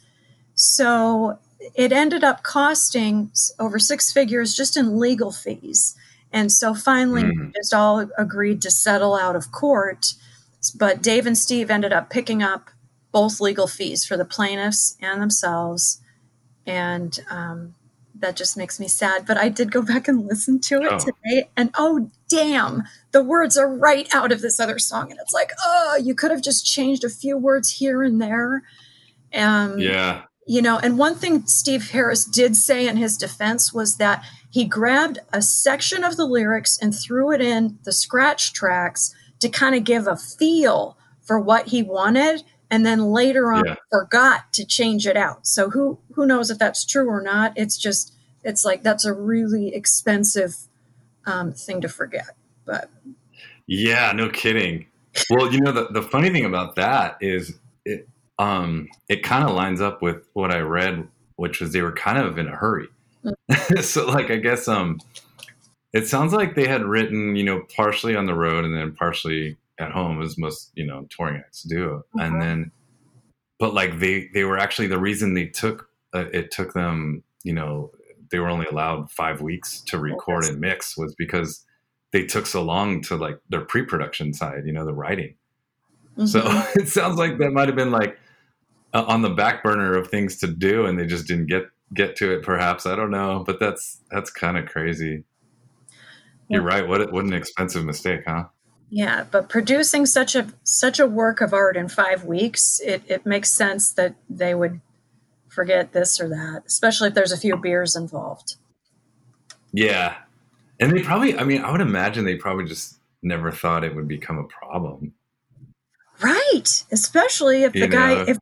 So 0.54 1.38
it 1.74 1.92
ended 1.92 2.24
up 2.24 2.42
costing 2.42 3.30
over 3.58 3.78
six 3.78 4.12
figures 4.12 4.54
just 4.54 4.76
in 4.76 4.98
legal 4.98 5.32
fees. 5.32 5.96
And 6.32 6.50
so 6.50 6.74
finally, 6.74 7.22
mm. 7.22 7.46
we 7.46 7.52
just 7.54 7.74
all 7.74 8.06
agreed 8.16 8.62
to 8.62 8.70
settle 8.70 9.14
out 9.14 9.36
of 9.36 9.52
court. 9.52 10.14
But 10.78 11.02
Dave 11.02 11.26
and 11.26 11.36
Steve 11.36 11.70
ended 11.70 11.92
up 11.92 12.08
picking 12.08 12.42
up 12.42 12.70
both 13.10 13.40
legal 13.40 13.66
fees 13.66 14.04
for 14.04 14.16
the 14.16 14.24
plaintiffs 14.24 14.96
and 15.00 15.20
themselves. 15.20 16.00
And 16.66 17.18
um, 17.30 17.74
that 18.22 18.36
just 18.36 18.56
makes 18.56 18.80
me 18.80 18.88
sad. 18.88 19.26
But 19.26 19.36
I 19.36 19.48
did 19.50 19.70
go 19.70 19.82
back 19.92 20.08
and 20.08 20.26
listen 20.26 20.60
to 20.60 20.76
it 20.82 20.88
oh. 20.90 20.98
today, 20.98 21.50
and 21.56 21.70
oh, 21.76 22.10
damn, 22.28 22.84
the 23.12 23.22
words 23.22 23.58
are 23.58 23.68
right 23.68 24.08
out 24.14 24.32
of 24.32 24.40
this 24.40 24.58
other 24.58 24.78
song. 24.78 25.10
And 25.10 25.20
it's 25.20 25.34
like, 25.34 25.52
oh, 25.62 26.00
you 26.02 26.14
could 26.14 26.30
have 26.30 26.42
just 26.42 26.64
changed 26.64 27.04
a 27.04 27.10
few 27.10 27.36
words 27.36 27.70
here 27.70 28.02
and 28.02 28.20
there. 28.20 28.62
Um, 29.34 29.78
yeah. 29.78 30.22
You 30.46 30.60
know, 30.60 30.78
and 30.78 30.98
one 30.98 31.14
thing 31.14 31.46
Steve 31.46 31.90
Harris 31.90 32.24
did 32.24 32.56
say 32.56 32.88
in 32.88 32.96
his 32.96 33.16
defense 33.16 33.72
was 33.72 33.98
that 33.98 34.24
he 34.52 34.66
grabbed 34.66 35.18
a 35.32 35.40
section 35.40 36.04
of 36.04 36.18
the 36.18 36.26
lyrics 36.26 36.78
and 36.80 36.94
threw 36.94 37.32
it 37.32 37.40
in 37.40 37.78
the 37.84 37.92
scratch 37.92 38.52
tracks 38.52 39.14
to 39.40 39.48
kind 39.48 39.74
of 39.74 39.82
give 39.82 40.06
a 40.06 40.14
feel 40.14 40.98
for 41.22 41.40
what 41.40 41.68
he 41.68 41.82
wanted 41.82 42.42
and 42.70 42.84
then 42.84 43.06
later 43.06 43.50
on 43.50 43.64
yeah. 43.66 43.74
forgot 43.90 44.52
to 44.52 44.66
change 44.66 45.06
it 45.06 45.16
out. 45.16 45.46
So 45.46 45.70
who 45.70 45.98
who 46.14 46.26
knows 46.26 46.50
if 46.50 46.58
that's 46.58 46.84
true 46.84 47.08
or 47.08 47.22
not? 47.22 47.54
It's 47.56 47.78
just 47.78 48.14
it's 48.44 48.62
like 48.62 48.82
that's 48.82 49.06
a 49.06 49.14
really 49.14 49.74
expensive 49.74 50.54
um, 51.26 51.52
thing 51.52 51.80
to 51.80 51.88
forget. 51.88 52.36
But 52.66 52.90
yeah, 53.66 54.12
no 54.12 54.28
kidding. 54.28 54.86
Well, 55.30 55.50
you 55.50 55.60
know 55.60 55.72
the, 55.72 55.88
the 55.88 56.02
funny 56.02 56.28
thing 56.28 56.44
about 56.44 56.76
that 56.76 57.16
is 57.22 57.58
it 57.86 58.06
um 58.38 58.88
it 59.08 59.22
kind 59.22 59.44
of 59.44 59.54
lines 59.54 59.80
up 59.80 60.02
with 60.02 60.28
what 60.34 60.50
I 60.50 60.58
read, 60.58 61.08
which 61.36 61.60
was 61.60 61.72
they 61.72 61.80
were 61.80 61.92
kind 61.92 62.18
of 62.18 62.36
in 62.38 62.48
a 62.48 62.56
hurry. 62.56 62.88
so 63.80 64.06
like 64.06 64.30
I 64.30 64.36
guess 64.36 64.68
um 64.68 64.98
it 65.92 66.06
sounds 66.06 66.32
like 66.32 66.54
they 66.54 66.66
had 66.66 66.84
written, 66.84 67.36
you 67.36 67.44
know, 67.44 67.64
partially 67.74 68.16
on 68.16 68.26
the 68.26 68.34
road 68.34 68.64
and 68.64 68.74
then 68.74 68.92
partially 68.92 69.58
at 69.78 69.92
home 69.92 70.22
as 70.22 70.38
most, 70.38 70.70
you 70.74 70.86
know, 70.86 71.06
touring 71.10 71.36
acts 71.36 71.62
do. 71.62 72.02
Mm-hmm. 72.16 72.20
And 72.20 72.42
then 72.42 72.70
but 73.58 73.74
like 73.74 73.98
they 73.98 74.28
they 74.34 74.44
were 74.44 74.58
actually 74.58 74.88
the 74.88 74.98
reason 74.98 75.34
they 75.34 75.46
took 75.46 75.88
uh, 76.14 76.26
it 76.32 76.50
took 76.50 76.72
them, 76.72 77.22
you 77.44 77.52
know, 77.52 77.90
they 78.30 78.38
were 78.38 78.48
only 78.48 78.66
allowed 78.66 79.10
5 79.10 79.42
weeks 79.42 79.80
to 79.82 79.98
record 79.98 80.44
and 80.44 80.58
mix 80.58 80.96
was 80.96 81.14
because 81.14 81.64
they 82.12 82.24
took 82.24 82.46
so 82.46 82.62
long 82.62 83.02
to 83.02 83.16
like 83.16 83.38
their 83.48 83.62
pre-production 83.62 84.32
side, 84.32 84.64
you 84.66 84.72
know, 84.72 84.84
the 84.84 84.94
writing. 84.94 85.34
Mm-hmm. 86.16 86.26
So 86.26 86.42
it 86.80 86.88
sounds 86.88 87.18
like 87.18 87.38
that 87.38 87.52
might 87.52 87.68
have 87.68 87.76
been 87.76 87.90
like 87.90 88.18
uh, 88.94 89.04
on 89.06 89.22
the 89.22 89.30
back 89.30 89.62
burner 89.62 89.94
of 89.94 90.08
things 90.08 90.36
to 90.38 90.46
do 90.46 90.86
and 90.86 90.98
they 90.98 91.06
just 91.06 91.26
didn't 91.26 91.46
get 91.46 91.64
get 91.94 92.16
to 92.16 92.32
it 92.32 92.42
perhaps. 92.42 92.86
I 92.86 92.96
don't 92.96 93.10
know 93.10 93.42
but 93.46 93.60
that's 93.60 94.00
that's 94.10 94.30
kind 94.30 94.56
of 94.58 94.66
crazy. 94.66 95.24
You're 96.48 96.62
right 96.62 96.86
what 96.86 97.12
what 97.12 97.24
an 97.24 97.32
expensive 97.32 97.84
mistake 97.84 98.22
huh? 98.26 98.44
Yeah 98.90 99.24
but 99.30 99.48
producing 99.48 100.06
such 100.06 100.34
a 100.34 100.48
such 100.64 101.00
a 101.00 101.06
work 101.06 101.40
of 101.40 101.52
art 101.54 101.76
in 101.76 101.88
five 101.88 102.24
weeks 102.24 102.80
it, 102.80 103.02
it 103.06 103.24
makes 103.26 103.52
sense 103.52 103.92
that 103.92 104.14
they 104.28 104.54
would 104.54 104.80
forget 105.48 105.92
this 105.92 106.20
or 106.20 106.28
that 106.28 106.62
especially 106.66 107.08
if 107.08 107.14
there's 107.14 107.32
a 107.32 107.38
few 107.38 107.56
beers 107.56 107.96
involved. 107.96 108.56
Yeah. 109.72 110.16
And 110.80 110.92
they 110.92 111.02
probably 111.02 111.38
i 111.38 111.44
mean 111.44 111.62
i 111.62 111.70
would 111.70 111.80
imagine 111.80 112.24
they 112.24 112.36
probably 112.36 112.64
just 112.64 112.98
never 113.22 113.52
thought 113.52 113.84
it 113.84 113.94
would 113.94 114.08
become 114.08 114.38
a 114.38 114.44
problem. 114.44 115.14
Right 116.22 116.84
especially 116.90 117.62
if 117.64 117.74
you 117.74 117.82
the 117.82 117.88
know? 117.88 117.96
guy 117.96 118.30
if 118.30 118.38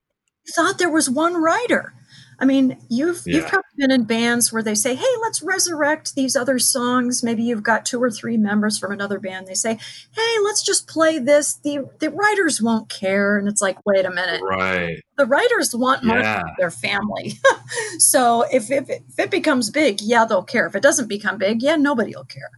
thought 0.55 0.79
there 0.79 0.91
was 0.91 1.09
one 1.09 1.35
writer 1.35 1.93
I 2.41 2.47
mean, 2.47 2.79
you've 2.89 3.23
yeah. 3.27 3.37
you've 3.37 3.49
probably 3.49 3.69
been 3.77 3.91
in 3.91 4.05
bands 4.05 4.51
where 4.51 4.63
they 4.63 4.75
say, 4.75 4.95
"Hey, 4.95 5.15
let's 5.21 5.43
resurrect 5.43 6.15
these 6.15 6.35
other 6.35 6.59
songs." 6.59 7.23
Maybe 7.23 7.43
you've 7.43 7.63
got 7.63 7.85
two 7.85 8.03
or 8.03 8.11
three 8.11 8.39
members 8.39 8.79
from 8.79 8.93
another 8.93 9.21
band. 9.21 9.47
They 9.47 9.55
say, 9.55 9.75
"Hey, 10.13 10.37
let's 10.43 10.63
just 10.63 10.89
play 10.89 11.19
this." 11.19 11.55
The 11.57 11.87
the 11.99 12.11
writers 12.11 12.63
won't 12.63 12.89
care, 12.89 13.39
and 13.39 13.47
it's 13.47 13.61
like, 13.61 13.77
wait 13.85 14.07
a 14.07 14.11
minute, 14.11 14.41
right? 14.43 15.03
The 15.19 15.27
writers 15.27 15.77
want 15.77 16.03
more 16.03 16.19
yeah. 16.19 16.43
their 16.59 16.71
family. 16.71 17.35
so 17.99 18.47
if, 18.51 18.71
if 18.71 18.89
it, 18.89 19.03
if 19.09 19.19
it 19.19 19.31
becomes 19.31 19.69
big, 19.69 20.01
yeah, 20.01 20.25
they'll 20.25 20.43
care. 20.43 20.67
If 20.67 20.75
it 20.75 20.83
doesn't 20.83 21.09
become 21.09 21.37
big, 21.37 21.63
yeah, 21.63 21.77
nobody 21.77 22.15
will 22.17 22.25
care. 22.25 22.51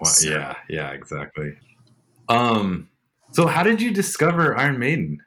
Well, 0.00 0.10
so. 0.10 0.28
Yeah, 0.28 0.56
yeah, 0.68 0.90
exactly. 0.90 1.52
Um, 2.28 2.88
so 3.30 3.46
how 3.46 3.62
did 3.62 3.80
you 3.80 3.92
discover 3.92 4.56
Iron 4.56 4.78
Maiden? 4.80 5.22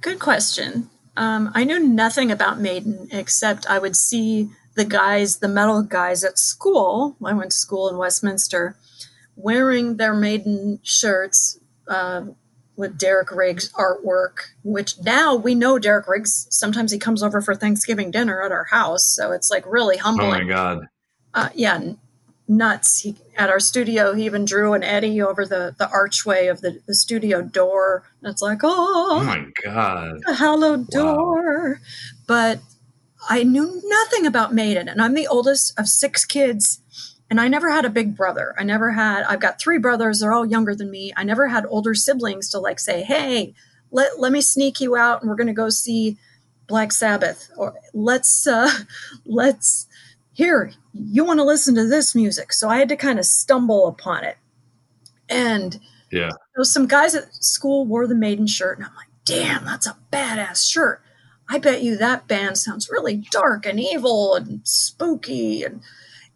Good 0.00 0.20
question. 0.20 0.88
Um, 1.16 1.50
I 1.54 1.64
knew 1.64 1.80
nothing 1.80 2.30
about 2.30 2.60
Maiden 2.60 3.08
except 3.10 3.68
I 3.68 3.78
would 3.78 3.96
see 3.96 4.50
the 4.74 4.84
guys, 4.84 5.38
the 5.38 5.48
metal 5.48 5.82
guys 5.82 6.22
at 6.22 6.38
school. 6.38 7.16
I 7.24 7.32
went 7.32 7.50
to 7.52 7.56
school 7.56 7.88
in 7.88 7.96
Westminster, 7.96 8.76
wearing 9.34 9.96
their 9.96 10.14
Maiden 10.14 10.78
shirts 10.82 11.58
uh, 11.88 12.26
with 12.76 12.98
Derek 12.98 13.30
Riggs 13.30 13.72
artwork. 13.72 14.50
Which 14.62 15.00
now 15.02 15.34
we 15.34 15.54
know 15.54 15.78
Derek 15.78 16.06
Riggs. 16.06 16.46
Sometimes 16.50 16.92
he 16.92 16.98
comes 16.98 17.22
over 17.22 17.40
for 17.40 17.54
Thanksgiving 17.54 18.10
dinner 18.10 18.42
at 18.42 18.52
our 18.52 18.64
house, 18.64 19.04
so 19.04 19.32
it's 19.32 19.50
like 19.50 19.64
really 19.66 19.96
humbling. 19.96 20.28
Oh 20.28 20.44
my 20.44 20.44
god! 20.44 20.88
Uh, 21.32 21.48
yeah, 21.54 21.92
nuts. 22.48 23.00
He, 23.00 23.16
at 23.36 23.50
our 23.50 23.60
studio, 23.60 24.14
he 24.14 24.24
even 24.24 24.44
drew 24.44 24.72
an 24.74 24.82
Eddie 24.82 25.20
over 25.20 25.44
the, 25.44 25.74
the 25.78 25.88
archway 25.88 26.46
of 26.46 26.60
the, 26.60 26.80
the 26.86 26.94
studio 26.94 27.42
door. 27.42 28.04
And 28.22 28.30
it's 28.30 28.42
like, 28.42 28.60
oh, 28.62 29.08
oh 29.10 29.24
my 29.24 29.46
God. 29.64 30.20
A 30.26 30.34
hallowed 30.34 30.88
wow. 30.92 31.14
door. 31.14 31.80
But 32.26 32.60
I 33.28 33.42
knew 33.42 33.80
nothing 33.84 34.26
about 34.26 34.54
Maiden. 34.54 34.88
And 34.88 35.02
I'm 35.02 35.14
the 35.14 35.26
oldest 35.26 35.78
of 35.78 35.88
six 35.88 36.24
kids. 36.24 36.80
And 37.28 37.40
I 37.40 37.48
never 37.48 37.70
had 37.70 37.84
a 37.84 37.90
big 37.90 38.16
brother. 38.16 38.54
I 38.56 38.62
never 38.62 38.92
had, 38.92 39.24
I've 39.24 39.40
got 39.40 39.60
three 39.60 39.78
brothers. 39.78 40.20
They're 40.20 40.32
all 40.32 40.46
younger 40.46 40.74
than 40.74 40.90
me. 40.90 41.12
I 41.16 41.24
never 41.24 41.48
had 41.48 41.66
older 41.68 41.94
siblings 41.94 42.48
to 42.50 42.60
like 42.60 42.78
say, 42.78 43.02
hey, 43.02 43.54
let, 43.90 44.20
let 44.20 44.30
me 44.30 44.40
sneak 44.40 44.80
you 44.80 44.96
out 44.96 45.20
and 45.20 45.28
we're 45.28 45.36
going 45.36 45.48
to 45.48 45.52
go 45.52 45.68
see 45.68 46.18
Black 46.68 46.92
Sabbath. 46.92 47.50
Or 47.56 47.74
let's, 47.92 48.46
uh, 48.46 48.70
let's, 49.26 49.88
here, 50.36 50.70
you 50.92 51.24
want 51.24 51.40
to 51.40 51.44
listen 51.44 51.74
to 51.76 51.88
this 51.88 52.14
music. 52.14 52.52
So 52.52 52.68
I 52.68 52.76
had 52.76 52.90
to 52.90 52.96
kind 52.96 53.18
of 53.18 53.24
stumble 53.24 53.88
upon 53.88 54.22
it. 54.22 54.36
And 55.30 55.80
yeah, 56.12 56.30
so 56.54 56.62
some 56.62 56.86
guys 56.86 57.14
at 57.14 57.34
school 57.42 57.86
wore 57.86 58.06
the 58.06 58.14
Maiden 58.14 58.46
shirt, 58.46 58.76
and 58.76 58.86
I'm 58.86 58.94
like, 58.94 59.08
damn, 59.24 59.64
that's 59.64 59.86
a 59.86 59.96
badass 60.12 60.70
shirt. 60.70 61.02
I 61.48 61.58
bet 61.58 61.82
you 61.82 61.96
that 61.96 62.28
band 62.28 62.58
sounds 62.58 62.90
really 62.90 63.24
dark 63.30 63.64
and 63.64 63.80
evil 63.80 64.34
and 64.34 64.60
spooky 64.64 65.64
and 65.64 65.80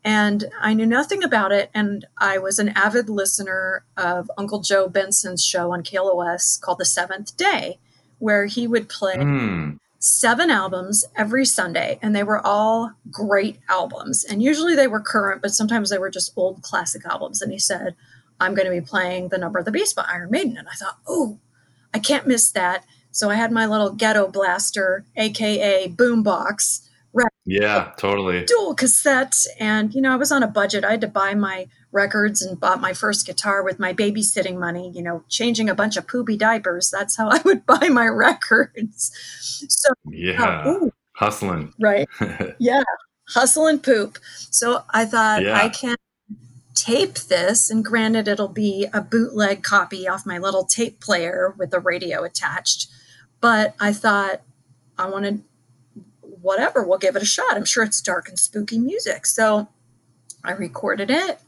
and 0.03 0.47
I 0.59 0.73
knew 0.73 0.87
nothing 0.87 1.23
about 1.23 1.53
it. 1.53 1.69
And 1.75 2.07
I 2.17 2.39
was 2.39 2.59
an 2.59 2.71
avid 2.71 3.11
listener 3.11 3.85
of 3.99 4.31
Uncle 4.39 4.61
Joe 4.61 4.89
Benson's 4.89 5.45
show 5.45 5.73
on 5.73 5.83
KLOS 5.83 6.59
called 6.59 6.79
The 6.79 6.87
Seventh 6.87 7.37
Day, 7.37 7.79
where 8.19 8.47
he 8.47 8.67
would 8.67 8.89
play 8.89 9.17
mm 9.17 9.79
seven 10.01 10.51
albums 10.51 11.05
every 11.15 11.45
Sunday, 11.45 11.99
and 12.03 12.17
they 12.17 12.25
were 12.25 12.45
all 12.45 12.93
great 13.11 13.59
albums. 13.69 14.25
And 14.25 14.43
usually 14.43 14.75
they 14.75 14.89
were 14.89 15.01
current, 15.01 15.43
but 15.43 15.53
sometimes 15.53 15.91
they 15.91 15.99
were 15.99 16.11
just 16.11 16.33
old 16.37 16.63
classic 16.63 17.05
albums. 17.05 17.41
And 17.41 17.53
he 17.53 17.59
said, 17.59 17.95
I'm 18.41 18.55
going 18.55 18.65
to 18.65 18.73
be 18.73 18.81
playing 18.81 19.29
The 19.29 19.39
Number 19.39 19.59
of 19.59 19.67
the 19.67 19.71
Beast 19.71 19.95
by 19.95 20.07
Iron 20.09 20.31
Maiden. 20.31 20.57
And 20.57 20.69
I 20.69 20.75
thought, 20.75 20.99
oh, 21.07 21.39
I 21.95 21.99
can't 21.99 22.27
miss 22.27 22.51
that. 22.53 22.85
So 23.13 23.29
I 23.29 23.35
had 23.35 23.53
my 23.53 23.67
little 23.67 23.93
ghetto 23.93 24.29
blaster, 24.29 25.05
aka 25.17 25.89
boombox. 25.89 26.87
Yeah, 27.45 27.93
totally. 27.97 28.45
Dual 28.45 28.75
cassette. 28.75 29.35
And, 29.59 29.95
you 29.95 30.01
know, 30.01 30.13
I 30.13 30.17
was 30.17 30.31
on 30.31 30.43
a 30.43 30.47
budget. 30.47 30.85
I 30.85 30.93
had 30.93 31.01
to 31.01 31.09
buy 31.09 31.35
my 31.35 31.67
records 31.93 32.43
and 32.43 32.59
bought 32.59 32.81
my 32.81 32.93
first 32.93 33.27
guitar 33.27 33.63
with 33.63 33.79
my 33.79 33.93
babysitting 33.93 34.59
money, 34.59 34.91
you 34.95 35.03
know, 35.03 35.25
changing 35.29 35.69
a 35.69 35.75
bunch 35.75 35.97
of 35.97 36.07
poopy 36.07 36.37
diapers. 36.37 36.91
That's 36.91 37.17
how 37.17 37.29
I 37.31 37.41
would 37.45 37.67
buy 37.67 37.89
my 37.89 38.07
records. 38.07 39.13
So, 39.69 39.91
yeah, 40.07 40.63
uh, 40.67 40.89
hustling. 41.15 41.73
Right. 41.81 42.09
yeah, 42.59 42.83
hustle 43.29 43.67
and 43.67 43.83
poop. 43.83 44.19
So 44.51 44.85
I 44.91 45.05
thought 45.05 45.43
yeah. 45.43 45.57
I 45.57 45.69
can 45.69 45.97
tape 46.75 47.15
this, 47.15 47.71
and 47.71 47.85
granted, 47.85 48.29
it'll 48.29 48.49
be 48.49 48.87
a 48.93 49.01
bootleg 49.01 49.63
copy 49.63 50.09
off 50.09 50.25
my 50.25 50.39
little 50.39 50.65
tape 50.65 51.01
player 51.01 51.55
with 51.59 51.71
the 51.71 51.81
radio 51.81 52.23
attached. 52.25 52.89
But 53.41 53.75
I 53.81 53.93
thought 53.93 54.43
I 54.99 55.09
wanted 55.09 55.43
whatever, 56.43 56.83
we'll 56.83 56.99
give 56.99 57.17
it 57.17 57.23
a 57.23 57.27
shot. 57.27 57.53
I'm 57.53 57.65
sure 57.65 57.85
it's 57.85 58.01
dark 58.01 58.29
and 58.29 58.39
spooky 58.39 58.79
music. 58.79 59.27
So 59.27 59.69
I 60.43 60.53
recorded 60.53 61.11
it 61.11 61.41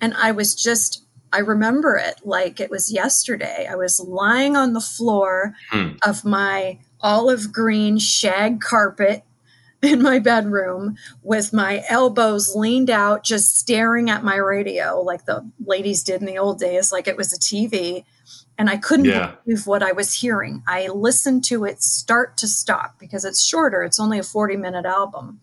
and 0.00 0.14
I 0.14 0.32
was 0.32 0.54
just, 0.54 1.04
I 1.32 1.38
remember 1.38 1.96
it 1.96 2.20
like 2.24 2.60
it 2.60 2.70
was 2.70 2.92
yesterday. 2.92 3.66
I 3.70 3.74
was 3.74 4.00
lying 4.00 4.56
on 4.56 4.72
the 4.72 4.80
floor 4.80 5.54
hmm. 5.70 5.92
of 6.04 6.24
my 6.24 6.78
olive 7.00 7.52
green 7.52 7.98
shag 7.98 8.60
carpet 8.60 9.24
in 9.82 10.00
my 10.02 10.18
bedroom 10.18 10.96
with 11.22 11.52
my 11.52 11.84
elbows 11.88 12.54
leaned 12.54 12.90
out, 12.90 13.22
just 13.22 13.58
staring 13.58 14.08
at 14.10 14.24
my 14.24 14.36
radio 14.36 15.00
like 15.00 15.26
the 15.26 15.48
ladies 15.64 16.02
did 16.02 16.20
in 16.20 16.26
the 16.26 16.38
old 16.38 16.58
days, 16.58 16.90
like 16.90 17.06
it 17.06 17.16
was 17.16 17.32
a 17.32 17.38
TV. 17.38 18.04
And 18.56 18.70
I 18.70 18.76
couldn't 18.76 19.06
yeah. 19.06 19.34
believe 19.44 19.66
what 19.66 19.82
I 19.82 19.92
was 19.92 20.14
hearing. 20.14 20.62
I 20.66 20.86
listened 20.88 21.44
to 21.46 21.64
it 21.64 21.82
start 21.82 22.36
to 22.38 22.46
stop 22.46 22.98
because 22.98 23.24
it's 23.24 23.44
shorter, 23.44 23.82
it's 23.82 24.00
only 24.00 24.18
a 24.18 24.22
40 24.22 24.56
minute 24.56 24.86
album. 24.86 25.40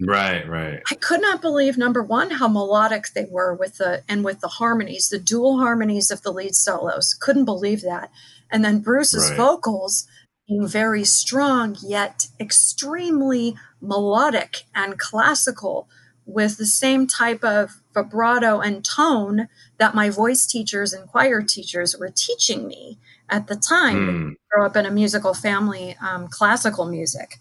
Right, 0.00 0.48
right. 0.48 0.80
I 0.90 0.94
could 0.94 1.20
not 1.20 1.42
believe 1.42 1.76
number 1.76 2.02
one 2.02 2.30
how 2.30 2.48
melodic 2.48 3.08
they 3.14 3.26
were 3.30 3.54
with 3.54 3.76
the 3.78 4.02
and 4.08 4.24
with 4.24 4.40
the 4.40 4.48
harmonies, 4.48 5.08
the 5.08 5.18
dual 5.18 5.58
harmonies 5.58 6.10
of 6.10 6.22
the 6.22 6.32
lead 6.32 6.54
solos. 6.54 7.14
Couldn't 7.14 7.44
believe 7.44 7.82
that. 7.82 8.10
And 8.50 8.64
then 8.64 8.80
Bruce's 8.80 9.28
Right. 9.30 9.36
vocals 9.36 10.06
being 10.48 10.66
very 10.66 11.04
strong 11.04 11.76
yet 11.86 12.28
extremely 12.40 13.56
melodic 13.80 14.64
and 14.74 14.98
classical 14.98 15.88
with 16.26 16.56
the 16.56 16.66
same 16.66 17.06
type 17.06 17.44
of 17.44 17.80
vibrato 17.92 18.60
and 18.60 18.84
tone 18.84 19.48
that 19.78 19.94
my 19.94 20.08
voice 20.10 20.46
teachers 20.46 20.92
and 20.92 21.08
choir 21.08 21.42
teachers 21.42 21.96
were 21.98 22.10
teaching 22.14 22.66
me 22.66 22.98
at 23.28 23.48
the 23.48 23.56
time 23.56 23.96
Hmm. 24.06 24.32
grow 24.50 24.66
up 24.66 24.76
in 24.76 24.86
a 24.86 24.90
musical 24.90 25.34
family, 25.34 25.96
um, 26.00 26.28
classical 26.28 26.86
music. 26.86 27.38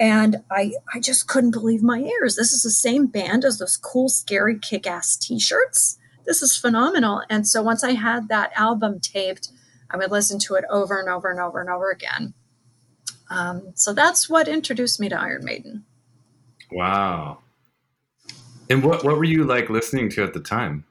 And 0.00 0.42
I, 0.50 0.72
I 0.92 1.00
just 1.00 1.28
couldn't 1.28 1.52
believe 1.52 1.82
my 1.82 1.98
ears. 1.98 2.36
This 2.36 2.52
is 2.52 2.62
the 2.62 2.70
same 2.70 3.06
band 3.06 3.44
as 3.44 3.58
those 3.58 3.76
cool, 3.76 4.08
scary, 4.08 4.58
kick 4.58 4.86
ass 4.86 5.16
t 5.16 5.38
shirts. 5.38 5.98
This 6.26 6.42
is 6.42 6.56
phenomenal. 6.56 7.22
And 7.30 7.46
so 7.46 7.62
once 7.62 7.84
I 7.84 7.92
had 7.92 8.28
that 8.28 8.52
album 8.56 8.98
taped, 9.00 9.50
I 9.90 9.96
would 9.96 10.10
listen 10.10 10.38
to 10.40 10.54
it 10.54 10.64
over 10.70 10.98
and 10.98 11.08
over 11.08 11.30
and 11.30 11.38
over 11.38 11.60
and 11.60 11.70
over 11.70 11.90
again. 11.90 12.34
Um, 13.30 13.72
so 13.74 13.92
that's 13.92 14.28
what 14.28 14.48
introduced 14.48 14.98
me 15.00 15.08
to 15.08 15.20
Iron 15.20 15.44
Maiden. 15.44 15.84
Wow. 16.72 17.38
And 18.70 18.82
what 18.82 19.04
what 19.04 19.16
were 19.16 19.24
you 19.24 19.44
like 19.44 19.68
listening 19.70 20.08
to 20.10 20.24
at 20.24 20.32
the 20.34 20.40
time 20.40 20.84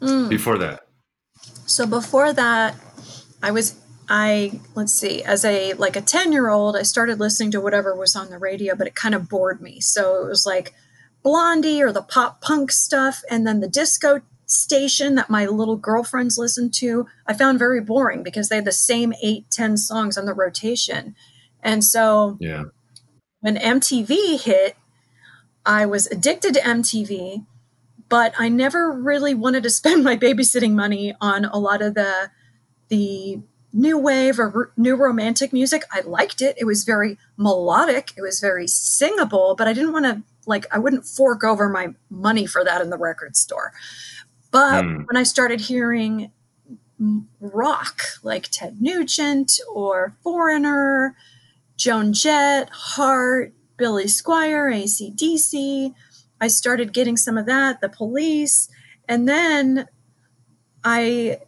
Mm. 0.00 0.28
before 0.28 0.58
that? 0.58 0.86
So 1.66 1.86
before 1.86 2.32
that, 2.32 2.76
I 3.42 3.50
was 3.50 3.74
I 4.08 4.60
let's 4.74 4.92
see, 4.92 5.22
as 5.22 5.44
a 5.44 5.74
like 5.74 5.96
a 5.96 6.02
10-year-old, 6.02 6.76
I 6.76 6.82
started 6.82 7.20
listening 7.20 7.50
to 7.52 7.60
whatever 7.60 7.94
was 7.94 8.16
on 8.16 8.30
the 8.30 8.38
radio, 8.38 8.74
but 8.74 8.86
it 8.86 8.94
kind 8.94 9.14
of 9.14 9.28
bored 9.28 9.60
me. 9.60 9.80
So 9.80 10.24
it 10.24 10.28
was 10.28 10.46
like 10.46 10.74
Blondie 11.22 11.82
or 11.82 11.92
the 11.92 12.02
pop 12.02 12.40
punk 12.40 12.70
stuff 12.72 13.22
and 13.30 13.46
then 13.46 13.60
the 13.60 13.68
disco 13.68 14.22
station 14.46 15.14
that 15.16 15.28
my 15.28 15.44
little 15.44 15.76
girlfriends 15.76 16.38
listened 16.38 16.72
to, 16.72 17.06
I 17.26 17.34
found 17.34 17.58
very 17.58 17.82
boring 17.82 18.22
because 18.22 18.48
they 18.48 18.56
had 18.56 18.64
the 18.64 18.72
same 18.72 19.12
eight, 19.22 19.50
ten 19.50 19.76
songs 19.76 20.16
on 20.16 20.24
the 20.24 20.32
rotation. 20.32 21.14
And 21.62 21.84
so 21.84 22.38
Yeah. 22.40 22.64
when 23.40 23.56
MTV 23.56 24.40
hit, 24.40 24.76
I 25.66 25.84
was 25.84 26.06
addicted 26.06 26.54
to 26.54 26.60
MTV, 26.60 27.44
but 28.08 28.32
I 28.38 28.48
never 28.48 28.90
really 28.90 29.34
wanted 29.34 29.64
to 29.64 29.70
spend 29.80 30.02
my 30.02 30.16
babysitting 30.16 30.72
money 30.72 31.14
on 31.20 31.44
a 31.44 31.58
lot 31.58 31.82
of 31.82 31.94
the 31.94 32.30
the 32.88 33.42
new 33.72 33.98
wave 33.98 34.38
or 34.38 34.52
r- 34.54 34.70
new 34.76 34.96
romantic 34.96 35.52
music. 35.52 35.84
I 35.92 36.00
liked 36.00 36.40
it. 36.40 36.56
It 36.58 36.64
was 36.64 36.84
very 36.84 37.18
melodic. 37.36 38.12
It 38.16 38.22
was 38.22 38.40
very 38.40 38.66
singable, 38.66 39.54
but 39.56 39.68
I 39.68 39.72
didn't 39.72 39.92
want 39.92 40.04
to 40.06 40.22
like 40.46 40.66
I 40.72 40.78
wouldn't 40.78 41.04
fork 41.06 41.44
over 41.44 41.68
my 41.68 41.88
money 42.10 42.46
for 42.46 42.64
that 42.64 42.80
in 42.80 42.90
the 42.90 42.96
record 42.98 43.36
store. 43.36 43.72
But 44.50 44.82
Hmm. 44.84 45.02
when 45.04 45.16
I 45.16 45.22
started 45.22 45.60
hearing 45.60 46.30
rock 47.40 48.00
like 48.22 48.48
Ted 48.50 48.80
Nugent 48.80 49.60
or 49.72 50.16
Foreigner, 50.22 51.14
Joan 51.76 52.12
Jett, 52.12 52.68
Heart, 52.70 53.52
Billy 53.76 54.06
Squier, 54.06 54.74
ACDC. 54.74 55.94
I 56.40 56.48
started 56.48 56.92
getting 56.92 57.16
some 57.16 57.38
of 57.38 57.46
that, 57.46 57.80
the 57.80 57.88
police. 57.88 58.68
And 59.08 59.28
then 59.28 59.86
I 60.82 61.40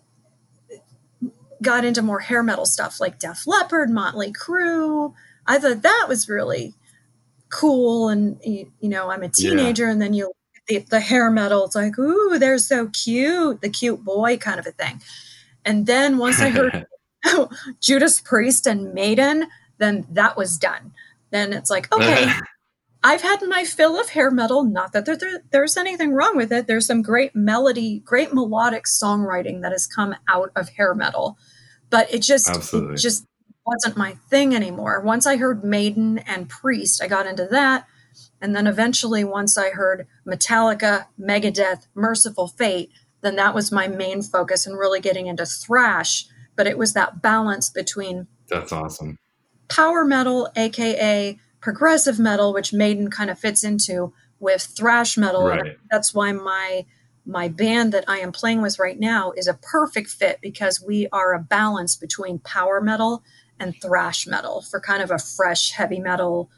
got 1.62 1.84
into 1.84 2.02
more 2.02 2.20
hair 2.20 2.42
metal 2.42 2.66
stuff 2.66 3.00
like 3.00 3.18
Def 3.18 3.46
Leppard, 3.46 3.90
Motley 3.90 4.32
Crue. 4.32 5.12
I 5.46 5.58
thought 5.58 5.82
that 5.82 6.06
was 6.08 6.28
really 6.28 6.74
cool. 7.50 8.08
And, 8.08 8.38
you 8.44 8.72
you 8.80 8.88
know, 8.88 9.10
I'm 9.10 9.22
a 9.22 9.28
teenager, 9.28 9.88
and 9.88 10.00
then 10.00 10.14
you 10.14 10.26
look 10.26 10.36
at 10.56 10.66
the, 10.66 10.78
the 10.90 11.00
hair 11.00 11.30
metal, 11.30 11.64
it's 11.64 11.74
like, 11.74 11.98
ooh, 11.98 12.38
they're 12.38 12.58
so 12.58 12.88
cute, 12.88 13.60
the 13.60 13.68
cute 13.68 14.04
boy 14.04 14.36
kind 14.38 14.58
of 14.60 14.66
a 14.66 14.72
thing. 14.72 15.00
And 15.64 15.86
then 15.86 16.18
once 16.18 16.40
I 16.40 16.48
heard 16.50 16.86
Judas 17.80 18.20
Priest 18.20 18.66
and 18.66 18.94
Maiden, 18.94 19.46
then 19.78 20.06
that 20.10 20.36
was 20.36 20.56
done. 20.58 20.92
Then 21.30 21.52
it's 21.52 21.70
like, 21.70 21.92
okay, 21.92 22.30
I've 23.02 23.22
had 23.22 23.40
my 23.48 23.64
fill 23.64 23.98
of 23.98 24.10
hair 24.10 24.30
metal. 24.30 24.62
Not 24.64 24.92
that 24.92 25.06
there, 25.06 25.16
there- 25.16 25.42
there's 25.50 25.76
anything 25.76 26.12
wrong 26.12 26.36
with 26.36 26.52
it. 26.52 26.66
There's 26.66 26.86
some 26.86 27.02
great 27.02 27.34
melody, 27.34 28.00
great 28.04 28.32
melodic 28.34 28.84
songwriting 28.84 29.62
that 29.62 29.72
has 29.72 29.86
come 29.86 30.14
out 30.28 30.50
of 30.56 30.68
hair 30.70 30.94
metal, 30.94 31.38
but 31.90 32.12
it 32.12 32.22
just, 32.22 32.48
Absolutely. 32.48 32.94
it 32.94 32.98
just 32.98 33.26
wasn't 33.66 33.96
my 33.96 34.12
thing 34.30 34.54
anymore. 34.54 35.00
Once 35.00 35.26
I 35.26 35.36
heard 35.36 35.64
Maiden 35.64 36.18
and 36.18 36.48
Priest, 36.48 37.02
I 37.02 37.08
got 37.08 37.26
into 37.26 37.46
that. 37.50 37.86
And 38.40 38.56
then 38.56 38.66
eventually, 38.66 39.22
once 39.22 39.58
I 39.58 39.70
heard 39.70 40.06
Metallica, 40.26 41.06
Megadeth, 41.20 41.86
Mercyful 41.94 42.48
Fate, 42.48 42.90
then 43.22 43.36
that 43.36 43.54
was 43.54 43.70
my 43.70 43.86
main 43.86 44.22
focus 44.22 44.66
and 44.66 44.78
really 44.78 45.00
getting 45.00 45.26
into 45.26 45.44
thrash. 45.44 46.26
But 46.56 46.66
it 46.66 46.78
was 46.78 46.94
that 46.94 47.22
balance 47.22 47.70
between 47.70 48.26
That's 48.48 48.72
awesome. 48.72 49.18
power 49.68 50.04
metal, 50.04 50.48
aka 50.56 51.38
progressive 51.60 52.18
metal, 52.18 52.52
which 52.54 52.72
Maiden 52.72 53.10
kind 53.10 53.30
of 53.30 53.38
fits 53.38 53.62
into, 53.62 54.12
with 54.38 54.62
thrash 54.62 55.18
metal. 55.18 55.44
Right. 55.44 55.76
that's 55.90 56.14
why 56.14 56.32
my 56.32 56.86
my 57.26 57.48
band 57.48 57.92
that 57.92 58.04
I 58.08 58.18
am 58.18 58.32
playing 58.32 58.62
with 58.62 58.78
right 58.78 58.98
now 58.98 59.32
is 59.32 59.46
a 59.46 59.54
perfect 59.54 60.10
fit 60.10 60.38
because 60.40 60.82
we 60.82 61.06
are 61.12 61.34
a 61.34 61.38
balance 61.38 61.96
between 61.96 62.38
power 62.38 62.80
metal 62.80 63.22
and 63.58 63.74
thrash 63.80 64.26
metal 64.26 64.62
for 64.62 64.80
kind 64.80 65.02
of 65.02 65.10
a 65.10 65.18
fresh 65.18 65.72
heavy 65.72 66.00
metal 66.00 66.50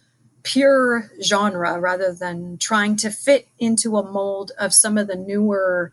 pure 0.42 1.10
genre 1.22 1.78
rather 1.78 2.12
than 2.12 2.58
trying 2.58 2.96
to 2.96 3.10
fit 3.10 3.48
into 3.58 3.96
a 3.96 4.10
mold 4.10 4.52
of 4.58 4.74
some 4.74 4.98
of 4.98 5.06
the 5.06 5.16
newer 5.16 5.92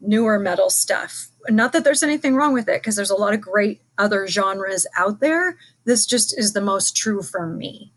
newer 0.00 0.38
metal 0.38 0.70
stuff. 0.70 1.28
Not 1.48 1.72
that 1.72 1.82
there's 1.82 2.04
anything 2.04 2.36
wrong 2.36 2.52
with 2.52 2.68
it 2.68 2.80
because 2.80 2.94
there's 2.94 3.10
a 3.10 3.16
lot 3.16 3.34
of 3.34 3.40
great 3.40 3.80
other 3.96 4.28
genres 4.28 4.86
out 4.96 5.18
there. 5.20 5.56
This 5.84 6.06
just 6.06 6.38
is 6.38 6.52
the 6.52 6.60
most 6.60 6.96
true 6.96 7.22
for 7.22 7.46
me. 7.46 7.92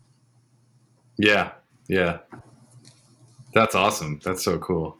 Yeah. 1.16 1.52
Yeah. 1.88 2.18
That's 3.54 3.74
awesome. 3.74 4.20
That's 4.24 4.42
so 4.42 4.58
cool. 4.58 4.96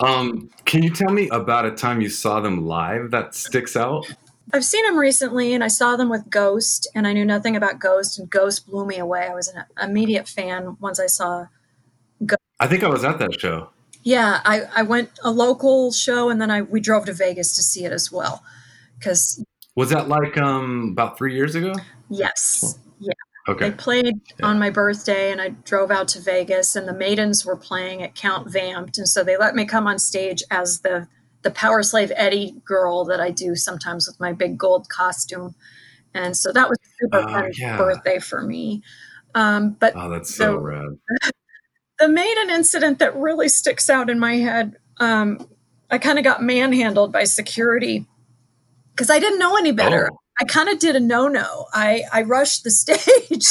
Um, 0.00 0.50
can 0.64 0.82
you 0.82 0.90
tell 0.90 1.10
me 1.10 1.28
about 1.30 1.64
a 1.64 1.72
time 1.72 2.00
you 2.00 2.08
saw 2.08 2.40
them 2.40 2.66
live 2.66 3.10
that 3.10 3.34
sticks 3.34 3.76
out? 3.76 4.06
I've 4.52 4.64
seen 4.64 4.84
them 4.86 4.98
recently 4.98 5.52
and 5.52 5.62
I 5.62 5.68
saw 5.68 5.96
them 5.96 6.08
with 6.08 6.30
Ghost 6.30 6.88
and 6.94 7.06
I 7.06 7.12
knew 7.12 7.24
nothing 7.24 7.56
about 7.56 7.78
Ghost 7.78 8.18
and 8.18 8.30
Ghost 8.30 8.66
blew 8.66 8.86
me 8.86 8.98
away. 8.98 9.26
I 9.30 9.34
was 9.34 9.48
an 9.48 9.64
immediate 9.82 10.26
fan 10.28 10.76
once 10.80 10.98
I 10.98 11.06
saw 11.06 11.46
I 12.60 12.66
think 12.66 12.82
I 12.82 12.88
was 12.88 13.04
at 13.04 13.18
that 13.20 13.40
show. 13.40 13.70
Yeah, 14.02 14.40
I, 14.44 14.62
I 14.74 14.82
went 14.82 15.10
a 15.22 15.30
local 15.30 15.92
show 15.92 16.28
and 16.28 16.40
then 16.40 16.50
I 16.50 16.62
we 16.62 16.80
drove 16.80 17.06
to 17.06 17.12
Vegas 17.12 17.54
to 17.56 17.62
see 17.62 17.84
it 17.84 17.92
as 17.92 18.10
well. 18.10 18.42
Cause 19.00 19.44
Was 19.76 19.90
that 19.90 20.08
like 20.08 20.36
um 20.38 20.88
about 20.92 21.16
three 21.18 21.34
years 21.34 21.54
ago? 21.54 21.74
yes. 22.08 22.78
Okay. 23.48 23.70
They 23.70 23.76
played 23.76 24.20
Yeah. 24.38 24.46
on 24.46 24.58
my 24.58 24.70
birthday, 24.70 25.32
and 25.32 25.40
I 25.40 25.48
drove 25.48 25.90
out 25.90 26.06
to 26.08 26.20
Vegas, 26.20 26.76
and 26.76 26.86
the 26.86 26.92
Maidens 26.92 27.46
were 27.46 27.56
playing 27.56 28.02
at 28.02 28.14
Count 28.14 28.48
Vamped, 28.50 28.98
and 28.98 29.08
so 29.08 29.24
they 29.24 29.36
let 29.38 29.54
me 29.54 29.64
come 29.64 29.86
on 29.86 29.98
stage 29.98 30.42
as 30.50 30.80
the 30.80 31.08
the 31.42 31.50
Powerslave 31.52 32.10
Eddie 32.16 32.56
girl 32.64 33.04
that 33.04 33.20
I 33.20 33.30
do 33.30 33.54
sometimes 33.54 34.08
with 34.08 34.18
my 34.18 34.32
big 34.32 34.58
gold 34.58 34.88
costume, 34.88 35.54
and 36.12 36.36
so 36.36 36.52
that 36.52 36.68
was 36.68 36.76
a 36.84 36.88
super 37.00 37.18
Oh, 37.18 37.32
fun 37.32 37.50
yeah. 37.56 37.76
birthday 37.78 38.18
for 38.18 38.42
me. 38.42 38.82
Um, 39.36 39.70
but 39.78 39.92
Oh, 39.96 40.10
that's 40.10 40.34
so 40.34 40.44
So- 40.54 40.56
rad. 40.58 40.98
the 42.00 42.08
Maiden 42.08 42.50
incident 42.50 42.98
that 42.98 43.14
really 43.16 43.48
sticks 43.48 43.88
out 43.88 44.10
in 44.10 44.18
my 44.18 44.34
head, 44.36 44.76
um, 44.98 45.48
I 45.90 45.98
kind 45.98 46.18
of 46.18 46.24
got 46.24 46.42
manhandled 46.42 47.12
by 47.12 47.22
security 47.24 48.06
because 48.94 49.08
I 49.08 49.20
didn't 49.20 49.38
know 49.38 49.56
any 49.56 49.70
better. 49.72 50.10
Oh. 50.12 50.18
I 50.40 50.44
kind 50.44 50.68
of 50.68 50.78
did 50.78 50.96
a 50.96 51.00
no 51.00 51.28
no. 51.28 51.66
I, 51.72 52.04
I 52.12 52.22
rushed 52.22 52.64
the 52.64 52.70
stage 52.72 53.46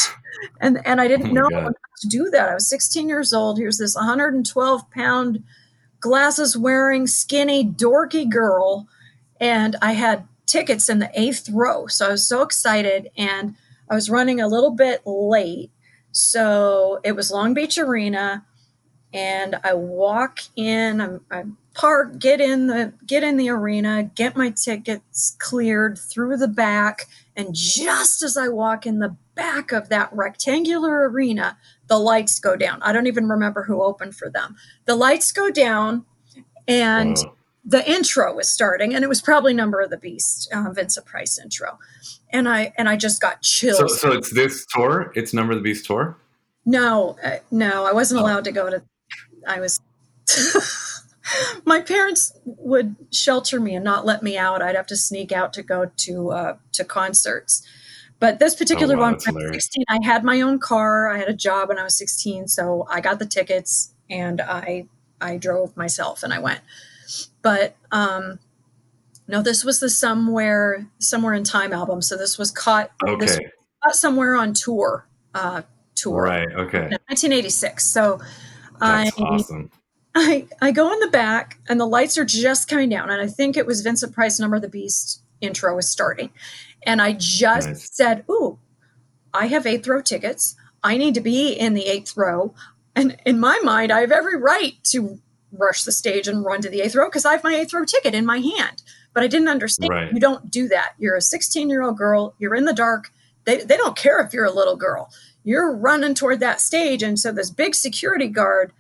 and, 0.62 0.80
and 0.86 1.02
I 1.02 1.08
didn't 1.08 1.30
Oh 1.30 1.34
know 1.34 1.50
how 1.52 1.70
to 1.70 2.08
do 2.08 2.30
that. 2.32 2.50
I 2.50 2.54
was 2.54 2.70
16 2.70 3.10
years 3.10 3.34
old. 3.34 3.58
Here's 3.58 3.78
this 3.78 3.96
112 3.96 4.92
pound, 4.92 5.44
glasses 6.00 6.58
wearing, 6.58 7.08
skinny, 7.08 7.66
dorky 7.66 8.30
girl. 8.30 8.88
And 9.40 9.76
I 9.82 9.94
had 9.94 10.28
tickets 10.46 10.90
in 10.90 11.00
the 11.00 11.12
eighth 11.14 11.50
row. 11.50 11.88
So 11.88 12.08
I 12.08 12.12
was 12.12 12.28
so 12.28 12.42
excited 12.42 13.10
and 13.18 13.56
I 13.90 13.96
was 13.96 14.10
running 14.10 14.40
a 14.40 14.48
little 14.48 14.72
bit 14.72 15.02
late. 15.06 15.72
So 16.12 17.00
it 17.04 17.14
was 17.14 17.32
Long 17.32 17.54
Beach 17.54 17.78
Arena. 17.78 18.46
And 19.14 19.60
I 19.64 19.74
walk 19.74 20.40
in, 20.56 21.00
I'm, 21.00 21.22
I 21.32 21.44
park, 21.78 22.18
get 22.18 22.42
in 22.42 22.68
the 22.68 22.92
get 23.06 23.24
in 23.24 23.38
the 23.38 23.50
arena, 23.50 24.10
get 24.16 24.36
my 24.36 24.50
tickets 24.50 25.38
cleared 25.40 25.98
through 25.98 26.38
the 26.38 26.48
back, 26.48 27.06
and 27.36 27.54
just 27.54 28.24
as 28.24 28.36
I 28.36 28.48
walk 28.48 28.86
in 28.88 29.00
the 29.00 29.16
back 29.36 29.72
of 29.72 29.90
that 29.90 30.10
rectangular 30.12 31.08
arena, 31.08 31.56
the 31.86 32.00
lights 32.00 32.40
go 32.40 32.56
down. 32.56 32.82
I 32.82 32.92
don't 32.92 33.06
even 33.06 33.30
remember 33.30 33.64
who 33.64 33.84
opened 33.84 34.16
for 34.16 34.28
them. 34.28 34.56
The 34.86 34.96
lights 34.96 35.32
go 35.32 35.52
down, 35.52 36.04
and 36.68 37.16
Whoa. 37.16 37.36
the 37.64 37.90
intro 37.90 38.36
was 38.36 38.50
starting, 38.50 38.96
and 38.96 39.04
it 39.04 39.08
was 39.08 39.22
probably 39.22 39.54
Number 39.54 39.80
of 39.80 39.92
the 39.92 39.98
Beast, 39.98 40.52
uh, 40.52 40.72
Vincent 40.72 41.06
Price 41.06 41.38
intro, 41.38 41.78
and 42.34 42.50
I 42.50 42.74
and 42.80 42.90
I 42.90 42.98
just 42.98 43.22
got 43.22 43.44
chills. 43.44 43.78
So, 43.78 43.88
so 43.88 44.12
it's 44.14 44.34
this 44.34 44.66
tour. 44.66 45.12
It's 45.16 45.32
Number 45.32 45.54
of 45.54 45.60
the 45.60 45.64
Beast 45.64 45.86
tour. 45.86 46.18
No, 46.66 47.18
uh, 47.24 47.38
no, 47.52 47.86
I 47.86 47.94
wasn't 47.94 48.20
oh. 48.20 48.24
allowed 48.24 48.46
to 48.46 48.52
go 48.52 48.70
to. 48.72 48.82
I 49.48 49.60
was. 49.60 49.80
my 51.66 51.82
parents 51.82 52.34
would 52.46 52.96
shelter 53.12 53.60
me 53.60 53.76
and 53.76 53.84
not 53.84 54.06
let 54.06 54.24
me 54.24 54.38
out. 54.38 54.62
I'd 54.62 54.76
have 54.76 54.88
to 54.88 54.98
sneak 54.98 55.32
out 55.32 55.54
to 55.54 55.64
go 55.64 55.92
to 55.96 56.32
uh, 56.32 56.58
to 56.74 56.84
concerts. 56.84 57.66
But 58.20 58.40
this 58.40 58.56
particular 58.56 58.96
oh, 58.96 59.00
wow, 59.00 59.12
one, 59.12 59.20
I 59.28 59.32
was 59.32 59.52
16, 59.52 59.86
I 59.90 60.00
had 60.04 60.24
my 60.24 60.42
own 60.42 60.58
car. 60.58 61.08
I 61.08 61.20
had 61.20 61.28
a 61.28 61.36
job 61.36 61.70
when 61.70 61.78
I 61.78 61.84
was 61.84 61.96
16, 61.98 62.48
so 62.48 62.88
I 62.90 63.00
got 63.00 63.20
the 63.20 63.28
tickets 63.28 63.94
and 64.10 64.42
I 64.42 64.88
I 65.22 65.38
drove 65.38 65.76
myself 65.78 66.24
and 66.24 66.34
I 66.34 66.40
went. 66.40 66.62
But 67.42 67.76
um, 67.92 68.40
no, 69.28 69.42
this 69.42 69.64
was 69.64 69.80
the 69.80 69.90
somewhere 69.90 70.88
somewhere 71.00 71.34
in 71.34 71.44
time 71.44 71.74
album. 71.74 72.02
So 72.02 72.18
this 72.18 72.38
was 72.38 72.52
caught. 72.52 72.92
Okay. 73.06 73.16
Was 73.16 73.40
caught 73.84 73.96
somewhere 73.96 74.36
on 74.36 74.54
tour. 74.54 75.08
Uh, 75.34 75.62
tour. 75.96 76.24
Right. 76.24 76.48
Okay. 76.48 76.90
1986. 77.08 77.86
So 77.86 78.20
That's 78.80 79.20
I, 79.20 79.22
awesome. 79.22 79.72
I 80.18 80.48
I 80.62 80.72
go 80.72 80.92
in 80.92 81.00
the 81.00 81.08
back 81.08 81.60
and 81.70 81.80
the 81.80 81.86
lights 81.86 82.18
are 82.18 82.26
just 82.26 82.68
coming 82.68 82.90
down, 82.90 83.10
and 83.10 83.22
I 83.22 83.28
think 83.28 83.56
it 83.56 83.68
was 83.68 83.82
Vincent 83.82 84.14
Price 84.14 84.40
Number 84.40 84.56
of 84.56 84.62
the 84.64 84.70
Beast 84.70 85.22
intro 85.42 85.76
was 85.76 85.88
starting, 85.88 86.32
and 86.84 87.02
I 87.02 87.14
just 87.14 87.68
nice. 87.68 87.90
said, 87.96 88.26
"Ooh, 88.30 88.58
I 89.34 89.48
have 89.48 89.68
eighth 89.68 89.88
row 89.88 90.02
tickets. 90.02 90.56
I 90.84 90.98
need 90.98 91.14
to 91.14 91.22
be 91.22 91.52
in 91.52 91.76
the 91.76 91.86
eighth 91.86 92.18
row." 92.18 92.56
And 92.96 93.16
in 93.28 93.40
my 93.40 93.60
mind, 93.64 93.92
I 93.92 94.02
have 94.02 94.12
every 94.12 94.38
right 94.38 94.74
to 94.86 95.20
rush 95.52 95.84
the 95.84 95.92
stage 95.92 96.28
and 96.28 96.44
run 96.44 96.62
to 96.62 96.70
the 96.70 96.82
eighth 96.82 96.96
row 96.96 97.08
because 97.08 97.26
I 97.26 97.34
have 97.34 97.44
my 97.44 97.54
eighth 97.54 97.74
row 97.74 97.86
ticket 97.86 98.16
in 98.16 98.26
my 98.26 98.40
hand. 98.40 98.82
But 99.14 99.24
I 99.24 99.28
didn't 99.28 99.50
understand. 99.50 99.92
Right. 99.92 100.12
You 100.12 100.20
don't 100.20 100.50
do 100.50 100.68
that. 100.70 100.94
You're 100.98 101.16
a 101.16 101.22
16 101.22 101.70
year 101.70 101.84
old 101.84 101.98
girl. 101.98 102.34
You're 102.40 102.56
in 102.56 102.66
the 102.66 102.74
dark. 102.74 103.12
They, 103.46 103.64
they 103.64 103.78
don't 103.78 103.96
care 103.96 104.20
if 104.20 104.34
you're 104.34 104.46
a 104.46 104.52
little 104.52 104.76
girl. 104.76 105.12
You're 105.44 105.76
running 105.76 106.16
toward 106.16 106.40
that 106.40 106.60
stage. 106.60 107.02
And 107.02 107.20
so 107.20 107.32
this 107.32 107.50
big 107.50 107.76
security 107.76 108.28
guard 108.28 108.74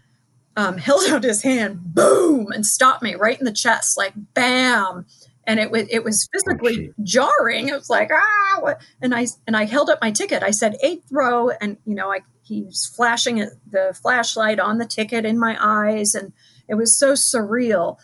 um, 0.57 0.77
held 0.77 1.09
out 1.09 1.23
his 1.23 1.43
hand, 1.43 1.79
boom, 1.81 2.51
and 2.51 2.65
stopped 2.65 3.01
me 3.01 3.15
right 3.15 3.39
in 3.39 3.45
the 3.45 3.53
chest, 3.53 3.97
like 3.97 4.13
bam. 4.33 5.05
And 5.45 5.61
it 5.61 5.71
was 5.71 5.87
it 5.89 6.03
was 6.03 6.27
physically 6.33 6.89
oh, 6.89 7.03
jarring. 7.03 7.69
It 7.69 7.73
was 7.73 7.89
like 7.89 8.09
ah, 8.11 8.57
what? 8.59 8.81
and 9.01 9.15
I 9.15 9.27
and 9.45 9.55
I 9.55 9.63
held 9.63 9.89
up 9.89 10.01
my 10.01 10.11
ticket. 10.11 10.43
I 10.43 10.51
said 10.51 10.75
eighth 10.83 11.07
row, 11.09 11.49
and 11.49 11.77
you 11.85 11.95
know 11.95 12.11
I 12.11 12.19
he's 12.43 12.85
flashing 12.85 13.37
the 13.69 13.97
flashlight 14.01 14.59
on 14.59 14.77
the 14.77 14.85
ticket 14.85 15.25
in 15.25 15.39
my 15.39 15.57
eyes. 15.59 16.15
And 16.15 16.33
it 16.67 16.75
was 16.75 16.97
so 16.97 17.13
surreal. 17.13 17.97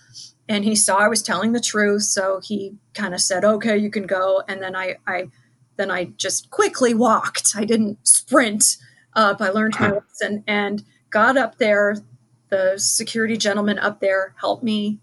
And 0.49 0.65
he 0.65 0.75
saw 0.75 0.97
i 0.97 1.07
was 1.07 1.23
telling 1.23 1.53
the 1.53 1.59
truth. 1.59 2.03
So 2.03 2.39
he 2.43 2.75
kind 2.93 3.13
of 3.13 3.21
said 3.21 3.43
okay 3.43 3.77
you 3.77 3.89
can 3.89 4.07
go. 4.07 4.43
And 4.47 4.61
then 4.61 4.75
i 4.75 4.97
i 5.07 5.29
then 5.75 5.91
i 5.91 6.05
just 6.05 6.49
quickly 6.49 6.93
walked. 6.93 7.55
I 7.55 7.65
didn't 7.65 8.05
sprint 8.07 8.77
up. 9.15 9.41
I 9.41 9.49
learned 9.49 9.79
my 9.79 9.91
lesson 9.91 10.43
and 10.47 10.83
got 11.09 11.37
up 11.37 11.57
there 11.57 11.97
the 12.53 12.77
security 12.77 13.37
gentleman 13.37 13.79
up 13.79 13.99
there 13.99 14.35
helped 14.39 14.63
me 14.63 14.99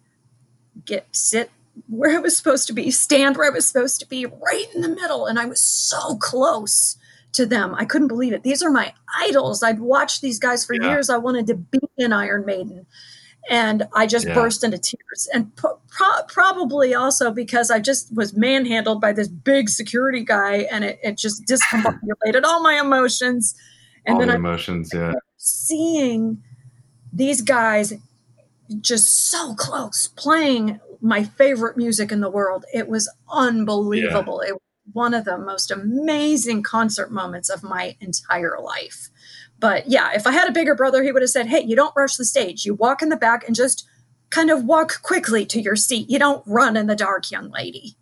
get 0.84 1.06
sit 1.12 1.50
where 1.88 2.16
i 2.16 2.20
was 2.20 2.36
supposed 2.36 2.66
to 2.66 2.72
be 2.72 2.90
stand 2.90 3.36
where 3.36 3.50
i 3.50 3.54
was 3.54 3.66
supposed 3.66 4.00
to 4.00 4.06
be 4.06 4.26
right 4.26 4.66
in 4.74 4.80
the 4.80 4.88
middle 4.88 5.26
and 5.26 5.38
i 5.38 5.44
was 5.44 5.60
so 5.60 6.16
close 6.16 6.96
to 7.32 7.46
them. 7.46 7.74
I 7.74 7.84
couldn't 7.84 8.08
believe 8.08 8.32
it. 8.32 8.42
These 8.42 8.62
are 8.62 8.70
my 8.70 8.92
idols. 9.20 9.62
I'd 9.62 9.80
watched 9.80 10.20
these 10.20 10.38
guys 10.38 10.64
for 10.64 10.74
yeah. 10.74 10.90
years. 10.90 11.10
I 11.10 11.16
wanted 11.16 11.46
to 11.48 11.54
be 11.54 11.80
an 11.98 12.12
Iron 12.12 12.44
Maiden. 12.44 12.86
And 13.48 13.84
I 13.94 14.06
just 14.06 14.26
yeah. 14.26 14.34
burst 14.34 14.62
into 14.62 14.78
tears. 14.78 15.28
And 15.32 15.54
pro- 15.56 15.78
probably 16.28 16.94
also 16.94 17.30
because 17.30 17.70
I 17.70 17.80
just 17.80 18.14
was 18.14 18.36
manhandled 18.36 19.00
by 19.00 19.12
this 19.12 19.28
big 19.28 19.68
security 19.68 20.24
guy 20.24 20.66
and 20.70 20.84
it, 20.84 20.98
it 21.02 21.16
just 21.16 21.44
discombobulated 21.46 22.44
all 22.44 22.62
my 22.62 22.78
emotions. 22.78 23.54
And 24.06 24.14
all 24.14 24.20
then 24.20 24.28
the 24.28 24.34
emotions, 24.34 24.90
yeah. 24.92 25.12
Seeing 25.36 26.42
these 27.12 27.42
guys 27.42 27.94
just 28.80 29.30
so 29.30 29.54
close 29.54 30.08
playing 30.08 30.80
my 31.00 31.24
favorite 31.24 31.76
music 31.76 32.12
in 32.12 32.20
the 32.20 32.30
world. 32.30 32.64
It 32.72 32.88
was 32.88 33.10
unbelievable. 33.28 34.42
Yeah. 34.42 34.50
It 34.50 34.54
was 34.54 34.62
one 34.92 35.14
of 35.14 35.24
the 35.24 35.38
most 35.38 35.70
amazing 35.70 36.62
concert 36.62 37.10
moments 37.10 37.48
of 37.48 37.62
my 37.62 37.96
entire 38.00 38.58
life. 38.62 39.08
But 39.58 39.88
yeah, 39.88 40.10
if 40.14 40.26
I 40.26 40.32
had 40.32 40.48
a 40.48 40.52
bigger 40.52 40.74
brother, 40.74 41.02
he 41.02 41.12
would 41.12 41.22
have 41.22 41.30
said, 41.30 41.46
Hey, 41.46 41.62
you 41.62 41.76
don't 41.76 41.94
rush 41.96 42.16
the 42.16 42.24
stage. 42.24 42.64
You 42.64 42.74
walk 42.74 43.02
in 43.02 43.08
the 43.08 43.16
back 43.16 43.46
and 43.46 43.54
just 43.54 43.86
kind 44.30 44.50
of 44.50 44.64
walk 44.64 45.02
quickly 45.02 45.44
to 45.46 45.60
your 45.60 45.76
seat. 45.76 46.08
You 46.08 46.18
don't 46.18 46.42
run 46.46 46.76
in 46.76 46.86
the 46.86 46.96
dark, 46.96 47.30
young 47.30 47.50
lady. 47.50 47.96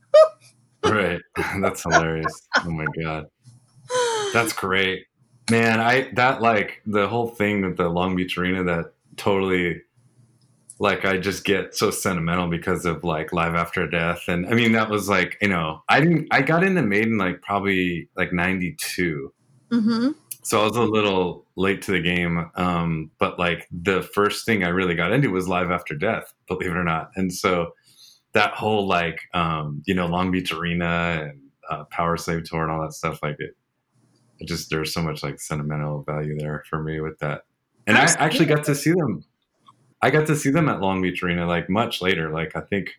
right. 0.85 1.21
That's 1.61 1.83
hilarious. 1.83 2.49
Oh 2.65 2.71
my 2.71 2.87
God. 3.03 3.27
That's 4.33 4.53
great. 4.53 5.07
Man, 5.51 5.81
I 5.81 6.11
that 6.15 6.43
like 6.43 6.83
the 6.87 7.09
whole 7.09 7.29
thing 7.29 7.63
with 7.63 7.79
the 7.79 7.89
Long 7.89 8.15
Beach 8.15 8.37
Arena 8.37 8.63
that 8.65 8.93
totally 9.19 9.83
like 10.81 11.05
I 11.05 11.19
just 11.19 11.45
get 11.45 11.75
so 11.75 11.91
sentimental 11.91 12.49
because 12.49 12.85
of 12.85 13.03
like 13.03 13.33
Live 13.33 13.55
After 13.55 13.87
Death, 13.89 14.23
and 14.29 14.47
I 14.47 14.55
mean 14.55 14.73
that 14.73 14.91
was 14.91 15.09
like 15.09 15.37
you 15.43 15.49
know 15.49 15.83
I 15.89 16.01
didn't 16.01 16.29
I 16.31 16.43
got 16.43 16.65
into 16.65 16.83
Maiden 16.83 17.19
like 17.19 17.43
probably 17.43 18.09
like 18.17 18.33
'92, 18.33 19.33
mm-hmm. 19.71 20.11
so 20.43 20.61
I 20.61 20.65
was 20.65 20.77
a 20.77 20.83
little 20.83 21.47
late 21.57 21.83
to 21.83 21.93
the 21.93 22.01
game. 22.01 22.51
Um, 22.55 23.11
but 23.19 23.39
like 23.39 23.67
the 23.73 24.03
first 24.03 24.47
thing 24.47 24.63
I 24.63 24.69
really 24.69 24.95
got 24.95 25.13
into 25.13 25.31
was 25.31 25.49
Live 25.49 25.71
After 25.71 25.95
Death, 25.95 26.33
believe 26.47 26.71
it 26.71 26.77
or 26.77 26.85
not, 26.85 27.11
and 27.17 27.33
so 27.33 27.73
that 28.33 28.55
whole 28.55 28.87
like 28.87 29.21
um, 29.35 29.83
you 29.87 29.95
know 29.95 30.07
Long 30.07 30.31
Beach 30.31 30.53
Arena 30.53 31.29
and 31.29 31.41
uh, 31.69 31.85
Powerslave 31.93 32.45
tour 32.45 32.63
and 32.63 32.73
all 32.73 32.83
that 32.83 32.93
stuff 32.93 33.21
like 33.23 33.37
it. 33.39 33.57
It 34.39 34.47
just 34.47 34.71
there's 34.71 34.95
so 34.95 35.03
much 35.03 35.25
like 35.25 35.41
sentimental 35.41 36.05
value 36.05 36.39
there 36.39 36.63
for 36.71 36.81
me 36.81 37.01
with 37.01 37.19
that, 37.19 37.43
and 37.89 37.99
I 37.99 38.05
actually 38.19 38.47
got 38.47 38.65
to 38.65 38.75
see 38.75 38.93
them 38.93 39.25
I 40.01 40.11
got 40.11 40.27
to 40.29 40.37
see 40.37 40.51
them 40.51 40.69
at 40.69 40.81
Long 40.81 41.03
Beach 41.03 41.23
Arena 41.23 41.47
like 41.47 41.69
much 41.69 42.01
later, 42.01 42.31
like 42.31 42.55
I 42.55 42.61
think 42.61 42.91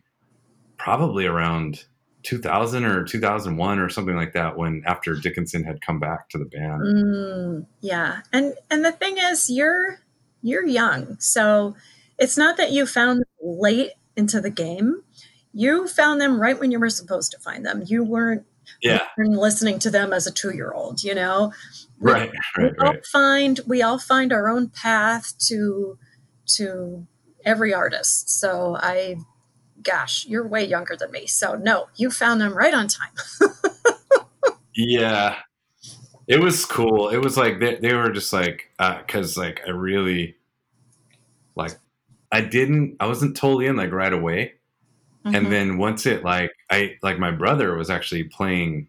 probably 0.77 1.25
around 1.25 1.85
2000 2.23 2.83
or 2.83 3.05
2001 3.05 3.79
or 3.79 3.89
something 3.89 4.15
like 4.15 4.33
that 4.33 4.57
when 4.57 4.83
after 4.85 5.15
Dickinson 5.15 5.63
had 5.63 5.81
come 5.81 5.99
back 5.99 6.29
to 6.29 6.37
the 6.37 6.45
band. 6.45 6.81
Mm, 6.81 7.65
yeah. 7.79 8.21
And 8.33 8.53
and 8.69 8.83
the 8.83 8.91
thing 8.91 9.17
is 9.17 9.49
you're 9.49 10.01
you're 10.41 10.65
young. 10.65 11.17
So 11.19 11.75
it's 12.17 12.37
not 12.37 12.57
that 12.57 12.71
you 12.71 12.85
found 12.85 13.23
late 13.41 13.91
into 14.17 14.41
the 14.41 14.49
game. 14.49 15.03
You 15.53 15.87
found 15.87 16.19
them 16.19 16.39
right 16.39 16.59
when 16.59 16.71
you 16.71 16.79
were 16.79 16.89
supposed 16.89 17.31
to 17.31 17.39
find 17.39 17.65
them. 17.65 17.83
You 17.85 18.03
weren't 18.03 18.45
yeah. 18.81 19.01
And 19.17 19.37
listening 19.37 19.79
to 19.79 19.89
them 19.89 20.13
as 20.13 20.27
a 20.27 20.31
2-year-old, 20.31 21.03
you 21.03 21.15
know. 21.15 21.53
Right, 21.99 22.31
right, 22.57 22.71
we 22.71 22.87
all 22.87 22.95
find 23.11 23.59
we 23.67 23.81
all 23.81 23.99
find 23.99 24.31
our 24.31 24.47
own 24.47 24.69
path 24.69 25.37
to 25.47 25.97
to 26.55 27.05
every 27.45 27.73
artist. 27.73 28.29
So 28.29 28.77
I, 28.79 29.17
gosh, 29.81 30.25
you're 30.27 30.47
way 30.47 30.65
younger 30.65 30.95
than 30.95 31.11
me. 31.11 31.27
So 31.27 31.55
no, 31.55 31.87
you 31.95 32.11
found 32.11 32.41
them 32.41 32.53
right 32.53 32.73
on 32.73 32.87
time. 32.87 33.11
yeah. 34.75 35.37
It 36.27 36.39
was 36.39 36.65
cool. 36.65 37.09
It 37.09 37.17
was 37.17 37.37
like 37.37 37.59
they, 37.59 37.75
they 37.75 37.93
were 37.93 38.11
just 38.11 38.31
like, 38.31 38.69
uh, 38.77 39.01
cause 39.07 39.35
like 39.35 39.61
I 39.65 39.71
really, 39.71 40.35
like, 41.55 41.77
I 42.31 42.41
didn't, 42.41 42.97
I 42.99 43.07
wasn't 43.07 43.35
totally 43.35 43.65
in 43.65 43.75
like 43.75 43.91
right 43.91 44.13
away. 44.13 44.53
Mm-hmm. 45.29 45.35
And 45.35 45.51
then 45.51 45.77
once 45.77 46.05
it 46.05 46.23
like, 46.23 46.51
I, 46.69 46.97
like 47.01 47.19
my 47.19 47.31
brother 47.31 47.75
was 47.75 47.89
actually 47.89 48.25
playing 48.25 48.87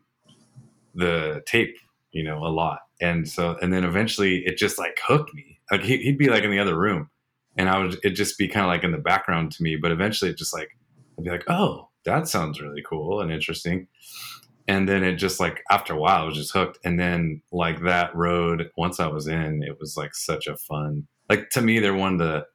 the 0.95 1.43
tape, 1.47 1.77
you 2.13 2.23
know, 2.25 2.39
a 2.39 2.49
lot. 2.49 2.81
And 3.01 3.29
so, 3.29 3.57
and 3.63 3.73
then 3.73 3.85
eventually 3.85 4.43
it 4.45 4.57
just 4.57 4.79
like 4.79 4.99
hooked 5.07 5.33
me. 5.35 5.59
Like 5.71 5.83
he, 5.83 5.99
he'd 5.99 6.19
be 6.19 6.29
like 6.29 6.43
in 6.43 6.51
the 6.51 6.59
other 6.59 6.77
room 6.79 7.11
and 7.57 7.69
I 7.69 7.79
would 7.79 7.99
it 8.03 8.11
just 8.11 8.39
be 8.39 8.49
kind 8.49 8.65
of 8.65 8.69
like 8.69 8.85
in 8.85 8.93
the 8.93 8.99
background 8.99 9.53
to 9.53 9.63
me. 9.63 9.77
But 9.77 9.93
eventually, 9.93 10.31
it 10.31 10.39
just 10.39 10.55
like 10.55 10.71
I'd 11.19 11.25
be 11.25 11.31
like, 11.31 11.45
oh, 11.49 11.89
that 12.05 12.29
sounds 12.29 12.61
really 12.61 12.83
cool 12.83 13.21
and 13.21 13.31
interesting. 13.31 13.87
And 14.67 14.89
then 14.89 15.03
it 15.03 15.17
just 15.17 15.41
like 15.41 15.63
after 15.71 15.95
a 15.95 15.99
while, 15.99 16.23
I 16.23 16.25
was 16.25 16.37
just 16.37 16.53
hooked. 16.53 16.79
And 16.85 16.99
then 16.99 17.43
like 17.53 17.83
that 17.83 18.15
road, 18.15 18.71
once 18.77 19.01
I 19.01 19.09
was 19.09 19.27
in, 19.27 19.63
it 19.63 19.79
was 19.79 19.97
like 19.97 20.15
such 20.15 20.47
a 20.47 20.57
fun. 20.57 21.07
Like 21.29 21.51
to 21.51 21.61
me, 21.61 21.81
they're 21.81 21.95
one 21.95 22.15
of 22.15 22.19
the 22.19 22.47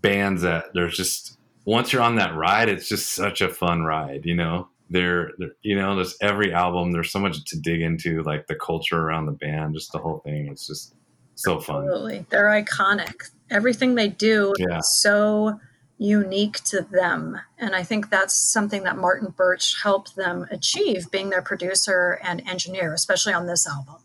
bands 0.00 0.42
that 0.42 0.66
there's 0.74 0.96
just 0.96 1.37
once 1.68 1.92
you're 1.92 2.02
on 2.02 2.16
that 2.16 2.34
ride, 2.34 2.70
it's 2.70 2.88
just 2.88 3.10
such 3.10 3.42
a 3.42 3.48
fun 3.48 3.82
ride. 3.82 4.24
You 4.24 4.34
know, 4.34 4.68
they're, 4.88 5.32
they're 5.36 5.52
you 5.62 5.76
know, 5.76 5.94
there's 5.94 6.16
every 6.22 6.52
album. 6.52 6.92
There's 6.92 7.12
so 7.12 7.18
much 7.18 7.44
to 7.44 7.60
dig 7.60 7.82
into, 7.82 8.22
like 8.22 8.46
the 8.46 8.54
culture 8.54 8.98
around 8.98 9.26
the 9.26 9.32
band, 9.32 9.74
just 9.74 9.92
the 9.92 9.98
whole 9.98 10.20
thing. 10.24 10.48
It's 10.48 10.66
just 10.66 10.94
so 11.34 11.60
fun. 11.60 11.84
Absolutely, 11.84 12.26
they're 12.30 12.46
iconic 12.46 13.30
everything 13.50 13.94
they 13.94 14.08
do 14.08 14.54
yeah. 14.58 14.78
is 14.78 15.00
so 15.00 15.60
unique 15.98 16.62
to 16.64 16.82
them. 16.82 17.38
And 17.58 17.74
I 17.74 17.82
think 17.82 18.10
that's 18.10 18.34
something 18.34 18.84
that 18.84 18.96
Martin 18.96 19.34
Birch 19.36 19.74
helped 19.82 20.16
them 20.16 20.46
achieve, 20.50 21.10
being 21.10 21.30
their 21.30 21.42
producer 21.42 22.18
and 22.22 22.46
engineer, 22.48 22.94
especially 22.94 23.32
on 23.32 23.46
this 23.46 23.66
album. 23.66 23.96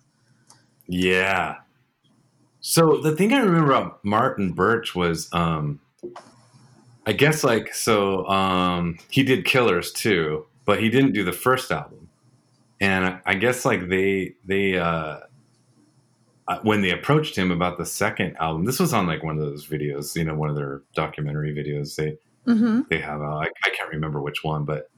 Yeah. 0.87 1.57
So 2.61 2.97
the 2.97 3.15
thing 3.15 3.33
I 3.33 3.39
remember 3.39 3.71
about 3.71 4.03
Martin 4.03 4.53
Birch 4.53 4.95
was 4.95 5.29
um, 5.33 5.81
I 7.05 7.13
guess 7.13 7.43
like 7.43 7.73
so 7.73 8.27
um 8.27 8.97
he 9.09 9.23
did 9.23 9.45
Killers 9.45 9.91
too, 9.91 10.45
but 10.65 10.81
he 10.81 10.89
didn't 10.89 11.13
do 11.13 11.23
the 11.23 11.33
first 11.33 11.71
album. 11.71 12.09
And 12.79 13.19
I 13.25 13.35
guess 13.35 13.65
like 13.65 13.89
they 13.89 14.35
they 14.45 14.77
uh 14.77 15.19
uh, 16.45 16.59
when 16.63 16.81
they 16.81 16.91
approached 16.91 17.37
him 17.37 17.51
about 17.51 17.77
the 17.77 17.85
second 17.85 18.35
album, 18.37 18.65
this 18.65 18.79
was 18.79 18.93
on 18.93 19.07
like 19.07 19.23
one 19.23 19.37
of 19.37 19.41
those 19.41 19.65
videos, 19.65 20.13
you 20.15 20.25
know, 20.25 20.35
one 20.35 20.49
of 20.49 20.57
their 20.57 20.81
documentary 20.93 21.53
videos. 21.53 21.95
They 21.95 22.17
Mm-hmm. 22.47 22.81
they 22.89 22.97
have, 22.97 23.21
uh, 23.21 23.37
I, 23.37 23.45
I 23.63 23.69
can't 23.69 23.89
remember 23.89 24.21
which 24.21 24.43
one, 24.43 24.65
but 24.65 24.89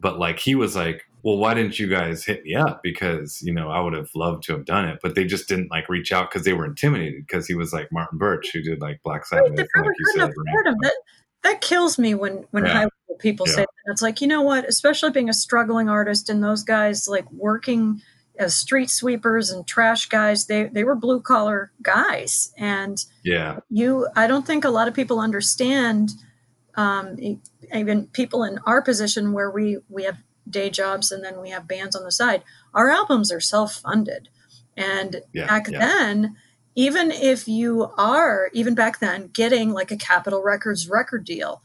but 0.00 0.20
like 0.20 0.38
he 0.38 0.54
was 0.54 0.76
like, 0.76 1.04
well, 1.24 1.36
why 1.36 1.52
didn't 1.52 1.80
you 1.80 1.88
guys 1.88 2.24
hit 2.24 2.44
me 2.44 2.54
up? 2.54 2.80
Because 2.80 3.42
you 3.42 3.52
know 3.52 3.70
I 3.70 3.80
would 3.80 3.92
have 3.92 4.08
loved 4.14 4.44
to 4.44 4.52
have 4.52 4.64
done 4.64 4.88
it, 4.88 5.00
but 5.02 5.16
they 5.16 5.24
just 5.24 5.48
didn't 5.48 5.68
like 5.68 5.88
reach 5.88 6.12
out 6.12 6.30
because 6.30 6.44
they 6.44 6.52
were 6.52 6.64
intimidated 6.64 7.26
because 7.26 7.46
he 7.48 7.54
was 7.54 7.72
like 7.72 7.90
Martin 7.90 8.18
Birch 8.18 8.52
who 8.52 8.62
did 8.62 8.80
like 8.80 9.02
Black 9.02 9.26
Sabbath, 9.26 9.50
Right, 9.50 9.66
and, 9.74 9.84
like 9.84 9.96
you 9.98 10.06
said, 10.14 10.28
him. 10.28 10.76
That 10.82 10.94
that 11.46 11.60
kills 11.60 11.98
me 11.98 12.14
when 12.14 12.46
when 12.50 12.64
Yeah. 12.66 12.72
high 12.72 12.80
level 12.84 13.18
people 13.18 13.46
Yeah. 13.46 13.54
say 13.54 13.60
that. 13.62 13.92
It's 13.92 14.02
like 14.02 14.20
you 14.20 14.26
know 14.26 14.42
what, 14.42 14.64
especially 14.68 15.10
being 15.10 15.28
a 15.30 15.34
struggling 15.34 15.88
artist 15.88 16.28
and 16.28 16.42
those 16.42 16.62
guys 16.62 17.08
like 17.08 17.30
working 17.32 18.02
as 18.38 18.54
street 18.54 18.90
sweepers 18.90 19.50
and 19.50 19.66
trash 19.66 20.08
guys. 20.08 20.46
They 20.46 20.64
they 20.64 20.84
were 20.84 20.94
blue 20.94 21.20
collar 21.20 21.72
guys, 21.82 22.52
and 22.58 23.02
yeah, 23.24 23.60
you. 23.70 24.08
I 24.16 24.26
don't 24.26 24.46
think 24.46 24.64
a 24.64 24.70
lot 24.70 24.88
of 24.88 24.94
people 24.94 25.20
understand. 25.20 26.10
Um, 26.74 27.16
even 27.74 28.08
people 28.08 28.44
in 28.44 28.58
our 28.66 28.82
position 28.82 29.32
where 29.32 29.50
we 29.50 29.78
we 29.88 30.04
have 30.04 30.18
day 30.48 30.68
jobs 30.68 31.10
and 31.10 31.24
then 31.24 31.40
we 31.40 31.48
have 31.50 31.66
bands 31.66 31.96
on 31.96 32.04
the 32.04 32.12
side. 32.12 32.42
Our 32.74 32.90
albums 32.90 33.32
are 33.32 33.40
self 33.40 33.76
funded, 33.76 34.28
and 34.76 35.22
yeah, 35.32 35.46
back 35.46 35.66
then 35.66 36.36
even 36.76 37.10
if 37.10 37.48
you 37.48 37.90
are 37.98 38.50
even 38.52 38.74
back 38.74 39.00
then 39.00 39.28
getting 39.32 39.72
like 39.72 39.90
a 39.90 39.96
capitol 39.96 40.42
records 40.42 40.88
record 40.88 41.24
deal 41.24 41.62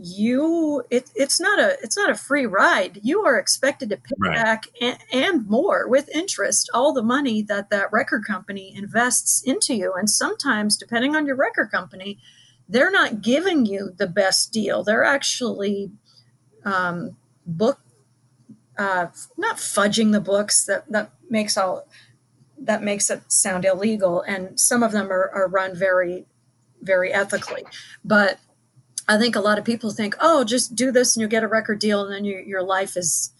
you 0.00 0.82
it, 0.90 1.10
it's 1.14 1.40
not 1.40 1.58
a 1.58 1.76
it's 1.82 1.96
not 1.96 2.10
a 2.10 2.14
free 2.14 2.46
ride. 2.46 3.00
You 3.02 3.22
are 3.24 3.38
expected 3.38 3.90
to 3.90 3.96
pay 3.96 4.14
Right. 4.18 4.34
back 4.36 4.64
and, 4.80 4.98
and 5.12 5.48
more 5.48 5.88
with 5.88 6.08
interest 6.14 6.70
all 6.72 6.92
the 6.92 7.02
money 7.02 7.42
that 7.42 7.70
that 7.70 7.92
record 7.92 8.24
company 8.24 8.74
invests 8.76 9.42
into 9.42 9.74
you. 9.74 9.94
And 9.94 10.08
sometimes 10.08 10.76
depending 10.76 11.16
on 11.16 11.26
your 11.26 11.36
record 11.36 11.70
company 11.70 12.18
they're 12.68 12.90
not 12.90 13.22
giving 13.22 13.64
you 13.64 13.92
the 13.96 14.06
best 14.06 14.52
deal. 14.52 14.84
They're 14.84 15.04
actually 15.04 15.90
um, 16.64 17.16
book 17.46 17.80
uh, 18.78 19.06
not 19.36 19.56
fudging 19.56 20.12
the 20.12 20.20
books 20.20 20.64
that 20.66 20.90
that 20.92 21.12
makes 21.28 21.56
all 21.56 21.88
that 22.68 22.82
makes 22.82 23.08
it 23.08 23.22
sound 23.32 23.64
illegal 23.64 24.20
and 24.20 24.60
some 24.60 24.82
of 24.82 24.92
them 24.92 25.10
are, 25.10 25.30
are 25.30 25.48
run 25.48 25.74
very 25.74 26.26
very 26.80 27.12
ethically. 27.12 27.64
But 28.04 28.38
i 29.10 29.16
think 29.16 29.34
a 29.34 29.40
lot 29.40 29.58
of 29.58 29.64
people 29.64 29.90
think 29.90 30.14
oh 30.20 30.44
just 30.44 30.76
do 30.76 30.92
this 30.92 31.16
and 31.16 31.22
you 31.22 31.28
get 31.28 31.42
a 31.42 31.48
record 31.48 31.78
deal 31.78 32.04
and 32.04 32.12
then 32.12 32.26
you, 32.26 32.36
your 32.46 32.62
life 32.62 32.94
is 32.94 33.32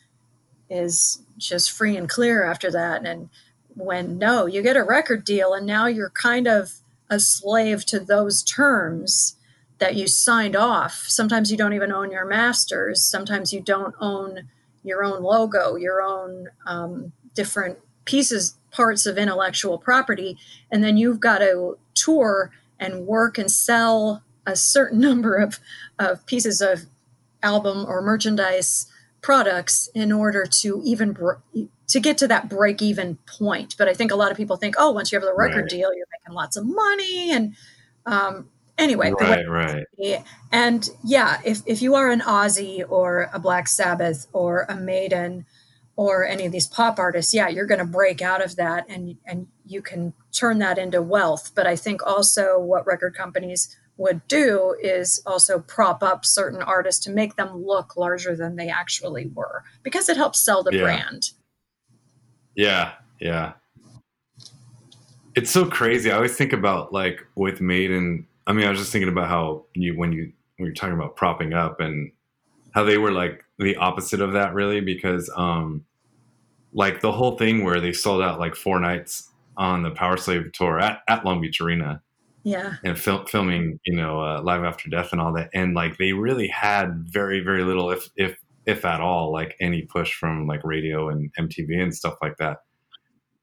is 0.71 1.23
just 1.37 1.71
free 1.71 1.97
and 1.97 2.09
clear 2.09 2.43
after 2.43 2.71
that. 2.71 3.07
And 3.07 3.29
when 3.69 4.19
no 4.19 4.47
you 4.47 4.63
get 4.63 4.77
a 4.77 4.83
record 4.83 5.25
deal 5.25 5.53
and 5.53 5.67
now 5.67 5.87
you're 5.87 6.11
kind 6.11 6.49
of 6.49 6.73
a 7.11 7.21
slave 7.21 7.85
to 7.87 8.01
those 8.01 8.43
terms 8.43 9.37
that 9.79 9.95
you 9.95 10.07
signed 10.09 10.57
off. 10.57 11.05
Sometimes 11.07 11.51
you 11.51 11.57
don't 11.57 11.75
even 11.75 11.93
own 11.93 12.11
your 12.11 12.27
masters. 12.27 13.05
Sometimes 13.05 13.53
you 13.53 13.61
don't 13.61 13.95
own 14.01 14.49
your 14.83 15.05
own 15.05 15.23
logo 15.23 15.77
your 15.77 16.01
own 16.01 16.49
um, 16.67 17.13
different 17.35 17.79
pieces 18.09 18.55
parts 18.71 19.05
of 19.05 19.19
intellectual 19.19 19.77
property 19.77 20.39
and 20.71 20.83
then 20.83 20.97
you've 20.97 21.21
got 21.21 21.39
to 21.39 21.77
tour 21.95 22.51
and 22.81 23.07
work 23.07 23.37
and 23.37 23.51
sell 23.51 24.23
a 24.47 24.57
certain 24.57 24.99
number 25.09 25.37
of, 25.37 25.61
of 25.99 26.25
pieces 26.25 26.61
of 26.63 26.87
album 27.43 27.85
or 27.87 28.01
merchandise 28.01 28.87
products 29.21 29.89
in 29.95 30.11
order 30.11 30.47
to 30.47 30.81
even 30.85 31.13
br- 31.13 31.35
to 31.87 32.01
get 32.01 32.17
to 32.19 32.27
that 32.29 32.49
break 32.49 32.81
even 32.81 33.17
point 33.27 33.75
but 33.77 33.89
i 33.89 33.95
think 33.95 34.11
a 34.11 34.17
lot 34.17 34.31
of 34.31 34.37
people 34.37 34.57
think 34.57 34.75
oh 34.79 34.91
once 34.91 35.13
you 35.13 35.17
have 35.19 35.27
the 35.27 35.35
record 35.35 35.63
Right. 35.63 35.71
deal 35.71 35.95
you're 35.95 36.07
making 36.19 36.35
lots 36.35 36.57
of 36.57 36.65
money 36.65 37.31
and 37.33 37.55
um, 38.07 38.49
anyway 38.79 39.13
right, 39.21 39.49
right. 39.49 39.85
And 40.51 40.89
yeah, 41.05 41.41
if, 41.45 41.61
if 41.67 41.83
you 41.83 41.95
are 41.95 42.11
an 42.11 42.21
Ozzy 42.21 42.83
or 42.89 43.29
a 43.33 43.39
Black 43.39 43.69
Sabbath 43.69 44.27
or 44.33 44.65
a 44.69 44.77
Maiden 44.77 45.45
or 45.99 46.25
any 46.25 46.47
of 46.47 46.53
these 46.53 46.69
pop 46.69 46.97
artists, 47.01 47.35
yeah, 47.35 47.49
you're 47.49 47.67
going 47.67 47.81
to 47.81 47.85
break 47.85 48.23
out 48.23 48.41
of 48.41 48.55
that 48.55 48.87
and 48.89 49.17
and 49.27 49.49
you 49.67 49.83
can 49.83 50.13
turn 50.33 50.61
that 50.61 50.79
into 50.79 51.03
wealth. 51.03 51.51
But 51.57 51.67
I 51.67 51.75
think 51.75 52.07
also 52.07 52.57
what 52.57 52.87
record 52.87 53.17
companies 53.17 53.77
would 53.97 54.27
do 54.29 54.77
is 54.81 55.21
also 55.27 55.59
prop 55.59 56.05
up 56.05 56.25
certain 56.25 56.63
artists 56.63 57.05
to 57.05 57.11
make 57.11 57.35
them 57.35 57.65
look 57.65 57.97
larger 57.97 58.37
than 58.37 58.55
they 58.55 58.69
actually 58.69 59.27
were 59.35 59.65
because 59.83 60.09
it 60.09 60.17
helps 60.17 60.39
sell 60.39 60.63
the 60.63 60.73
Yeah. 60.73 60.83
brand. 60.83 61.31
yeah, 62.55 62.93
yeah. 63.21 63.55
It's 65.35 65.51
so 65.51 65.67
crazy. 65.67 66.13
I 66.13 66.17
always 66.17 66.37
think 66.37 66.53
about 66.53 66.93
like 66.93 67.27
with 67.35 67.61
Maiden. 67.61 68.29
I 68.47 68.53
mean, 68.53 68.67
I 68.67 68.71
was 68.71 68.79
just 68.79 68.93
thinking 68.93 69.09
about 69.09 69.29
how 69.29 69.65
you 69.75 69.97
when 69.97 70.13
you 70.13 70.33
when 70.59 70.67
you're 70.67 70.75
talking 70.75 70.95
about 70.95 71.17
propping 71.17 71.53
up 71.55 71.81
and 71.81 72.13
how 72.71 72.85
they 72.85 72.99
were 72.99 73.11
like 73.11 73.45
the 73.59 73.75
opposite 73.77 74.21
of 74.21 74.33
that, 74.35 74.55
really, 74.55 74.81
because 74.81 75.29
um, 75.37 75.85
like 76.73 77.01
the 77.01 77.13
whole 77.13 77.37
thing 77.39 77.65
where 77.65 77.81
they 77.81 77.93
sold 77.93 78.23
out 78.23 78.39
like 78.39 78.55
four 78.55 78.79
nights 78.81 79.31
on 79.57 79.83
the 79.83 79.91
Powerslave 79.91 80.53
tour 80.53 80.79
at, 80.79 81.01
at 81.09 81.25
Long 81.25 81.41
Beach 81.41 81.61
Arena 81.61 82.01
Yeah. 82.45 82.75
and 82.85 82.99
fil- 82.99 83.27
filming, 83.27 83.81
you 83.85 83.97
know, 83.97 84.21
uh, 84.23 84.41
Live 84.43 84.65
After 84.65 84.89
Death 84.89 85.11
and 85.13 85.21
all 85.21 85.33
that, 85.35 85.51
and 85.55 85.75
like 85.75 85.97
they 85.99 86.13
really 86.13 86.49
had 86.49 87.05
very 87.11 87.41
very 87.41 87.65
little, 87.65 87.91
if 87.91 88.09
if 88.17 88.37
if 88.67 88.85
at 88.85 89.01
all, 89.01 89.33
like 89.33 89.57
any 89.61 89.83
push 89.83 90.13
from 90.15 90.47
like 90.47 90.61
radio 90.63 91.09
and 91.09 91.33
MTV 91.39 91.83
and 91.83 91.95
stuff 91.95 92.17
like 92.21 92.37
that. 92.37 92.59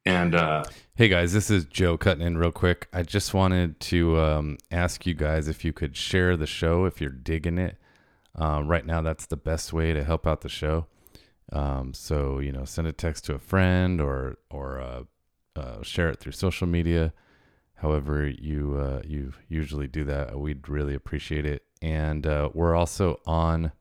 And 0.05 0.35
uh, 0.35 0.63
Hey 0.93 1.07
guys, 1.07 1.33
this 1.33 1.49
is 1.49 1.65
Joe 1.65 1.97
cutting 1.97 2.23
in 2.23 2.37
real 2.37 2.51
quick. 2.51 2.87
I 2.93 3.01
just 3.01 3.33
wanted 3.33 3.79
to 3.81 4.19
um, 4.19 4.57
ask 4.69 5.07
you 5.07 5.15
guys 5.15 5.47
if 5.47 5.65
you 5.65 5.73
could 5.73 5.97
share 5.97 6.37
the 6.37 6.45
show 6.45 6.85
if 6.85 7.01
you're 7.01 7.09
digging 7.09 7.57
it. 7.57 7.77
Uh, 8.39 8.61
right 8.63 8.85
now, 8.85 9.01
that's 9.01 9.25
the 9.25 9.35
best 9.37 9.73
way 9.73 9.93
to 9.93 10.03
help 10.03 10.27
out 10.27 10.41
the 10.41 10.49
show. 10.49 10.85
Um, 11.51 11.93
so 11.93 12.39
you 12.39 12.51
know, 12.51 12.65
send 12.65 12.87
a 12.87 12.93
text 12.93 13.25
to 13.25 13.35
a 13.35 13.39
friend 13.39 14.01
or 14.01 14.37
or 14.49 14.79
uh, 14.79 15.03
uh, 15.55 15.83
share 15.83 16.09
it 16.09 16.19
through 16.19 16.33
social 16.33 16.67
media. 16.67 17.13
However, 17.75 18.27
you 18.27 18.77
uh, 18.77 19.01
you 19.05 19.33
usually 19.47 19.87
do 19.87 20.03
that, 20.05 20.39
we'd 20.39 20.69
really 20.69 20.95
appreciate 20.95 21.45
it. 21.45 21.63
And 21.81 22.25
uh, 22.25 22.49
we're 22.53 22.75
also 22.75 23.19
on 23.25 23.71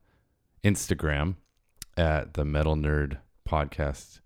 Instagram 0.63 1.35
at 1.97 2.33
the 2.33 2.45
Metal 2.45 2.75
Nerd 2.75 3.17
Podcast. 3.47 4.19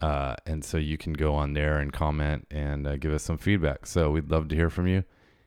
Uh, 0.00 0.36
and 0.46 0.64
so 0.64 0.76
you 0.76 0.96
can 0.96 1.12
go 1.12 1.34
on 1.34 1.54
there 1.54 1.78
and 1.78 1.92
comment 1.92 2.46
and 2.50 2.86
uh, 2.86 2.96
give 2.96 3.12
us 3.12 3.22
some 3.22 3.38
feedback. 3.38 3.86
So 3.86 4.10
we'd 4.10 4.30
love 4.30 4.48
to 4.48 4.54
hear 4.54 4.70
from 4.70 4.86
you. 4.86 5.02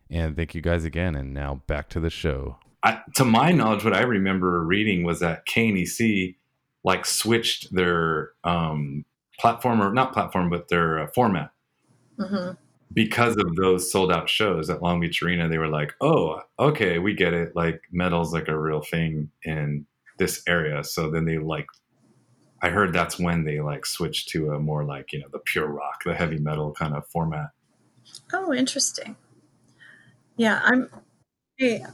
And 0.10 0.36
thank 0.36 0.54
you 0.54 0.62
guys 0.62 0.84
again. 0.84 1.16
And 1.16 1.34
now 1.34 1.62
back 1.68 1.88
to 1.90 2.00
the 2.00 2.10
show. 2.10 2.58
I, 2.84 3.00
to 3.16 3.24
my 3.24 3.52
knowledge, 3.52 3.86
what 3.86 3.96
I 3.96 4.02
remember 4.02 4.62
reading 4.66 5.04
was 5.04 5.20
that 5.20 5.46
KNAC 5.46 6.36
like 6.84 7.06
switched 7.06 7.74
their 7.74 8.32
um, 8.44 9.06
platform 9.40 9.82
or 9.82 9.94
not 9.94 10.14
platform, 10.14 10.50
but 10.50 10.68
their 10.70 11.00
uh, 11.00 11.08
format 11.08 11.52
hmm 12.18 12.52
because 12.94 13.38
of 13.38 13.56
those 13.56 13.92
sold 13.92 14.12
out 14.12 14.30
shows 14.30 14.70
at 14.70 14.82
Long 14.82 15.00
Beach 15.00 15.22
Arena. 15.24 15.48
They 15.48 15.58
were 15.58 15.68
like, 15.68 15.94
"Oh, 16.02 16.42
okay, 16.60 17.00
we 17.00 17.14
get 17.14 17.34
it. 17.34 17.56
Like 17.56 17.82
metal's 17.92 18.34
like 18.34 18.48
a 18.48 18.58
real 18.60 18.82
thing 18.82 19.30
in 19.44 19.86
this 20.18 20.44
area." 20.48 20.84
So 20.84 21.10
then 21.10 21.26
they 21.26 21.38
like, 21.38 21.68
I 22.62 22.70
heard 22.70 22.94
that's 22.94 23.20
when 23.20 23.44
they 23.44 23.62
like 23.62 23.86
switched 23.86 24.30
to 24.30 24.52
a 24.52 24.60
more 24.60 24.84
like 24.84 25.14
you 25.14 25.20
know 25.20 25.28
the 25.32 25.40
pure 25.40 25.68
rock, 25.68 26.04
the 26.06 26.16
heavy 26.16 26.38
metal 26.38 26.74
kind 26.74 26.96
of 26.96 27.08
format. 27.08 27.52
Oh, 28.34 28.54
interesting. 28.54 29.16
Yeah, 30.38 30.62
I'm. 30.64 30.90
I, 31.62 31.86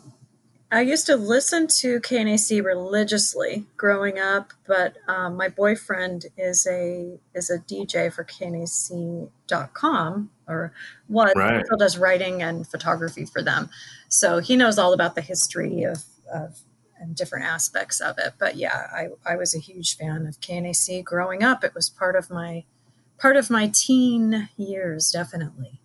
I 0.70 0.82
used 0.82 1.06
to 1.06 1.16
listen 1.16 1.68
to 1.80 2.02
KNAC 2.02 2.62
religiously 2.64 3.66
growing 3.78 4.20
up, 4.20 4.52
but 4.68 4.98
um, 5.08 5.38
my 5.38 5.48
boyfriend 5.48 6.26
is 6.38 6.68
a 6.68 7.18
is 7.34 7.50
a 7.50 7.60
DJ 7.60 8.12
for 8.12 8.26
KNAC.com 8.26 10.30
or 10.48 10.74
was 11.08 11.32
Right. 11.36 11.66
still 11.66 11.78
does 11.78 11.98
writing 11.98 12.42
and 12.42 12.68
photography 12.68 13.26
for 13.26 13.42
them, 13.42 13.70
so 14.10 14.40
he 14.40 14.58
knows 14.58 14.78
all 14.78 14.92
about 14.92 15.16
the 15.16 15.22
history 15.22 15.84
of, 15.84 16.04
of 16.34 16.60
and 17.00 17.16
different 17.16 17.46
aspects 17.46 18.02
of 18.02 18.18
it. 18.18 18.34
But 18.38 18.58
yeah, 18.58 18.88
I, 18.92 19.08
I 19.26 19.38
was 19.38 19.56
a 19.56 19.60
huge 19.60 19.96
fan 19.96 20.28
of 20.28 20.42
KNAC 20.42 21.02
growing 21.04 21.44
up. 21.44 21.64
It 21.64 21.76
was 21.76 21.90
part 21.90 22.18
of 22.18 22.30
my 22.30 22.66
part 23.18 23.38
of 23.38 23.50
my 23.50 23.72
teen 23.74 24.50
years, 24.58 25.12
definitely. 25.12 25.80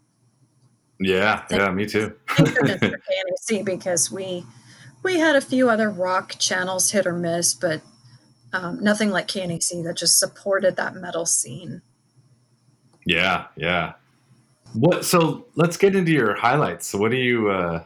Yeah, 0.98 1.44
yeah, 1.50 1.70
me 1.70 1.86
too. 1.86 2.16
Thank 2.30 2.54
goodness 2.54 2.78
for 2.80 2.98
KNAC 2.98 3.64
because 3.64 4.10
we 4.10 4.44
we 5.02 5.18
had 5.18 5.36
a 5.36 5.40
few 5.40 5.68
other 5.68 5.90
rock 5.90 6.36
channels 6.38 6.90
hit 6.90 7.06
or 7.06 7.12
miss, 7.12 7.54
but 7.54 7.82
um, 8.52 8.82
nothing 8.82 9.10
like 9.10 9.28
KNAC 9.28 9.82
that 9.84 9.96
just 9.96 10.18
supported 10.18 10.76
that 10.76 10.94
metal 10.94 11.26
scene. 11.26 11.82
Yeah, 13.04 13.46
yeah. 13.56 13.94
What? 14.74 15.04
So 15.04 15.46
let's 15.54 15.76
get 15.76 15.96
into 15.96 16.12
your 16.12 16.34
highlights. 16.34 16.86
So, 16.86 16.98
what 16.98 17.10
do 17.10 17.16
you? 17.16 17.50
uh 17.50 17.84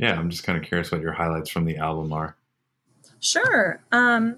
yeah, 0.00 0.18
I'm 0.18 0.30
just 0.30 0.44
kind 0.44 0.56
of 0.56 0.64
curious 0.64 0.90
what 0.90 1.02
your 1.02 1.12
highlights 1.12 1.50
from 1.50 1.66
the 1.66 1.76
album 1.76 2.10
are. 2.14 2.34
Sure. 3.20 3.82
Um, 3.92 4.36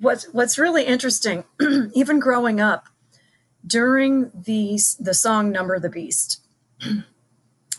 what's 0.00 0.24
what's 0.32 0.58
really 0.58 0.84
interesting, 0.84 1.44
even 1.94 2.20
growing 2.20 2.60
up, 2.60 2.88
during 3.66 4.30
the 4.34 4.78
the 5.00 5.14
song 5.14 5.50
"Number 5.50 5.74
of 5.74 5.82
the 5.82 5.88
Beast," 5.88 6.42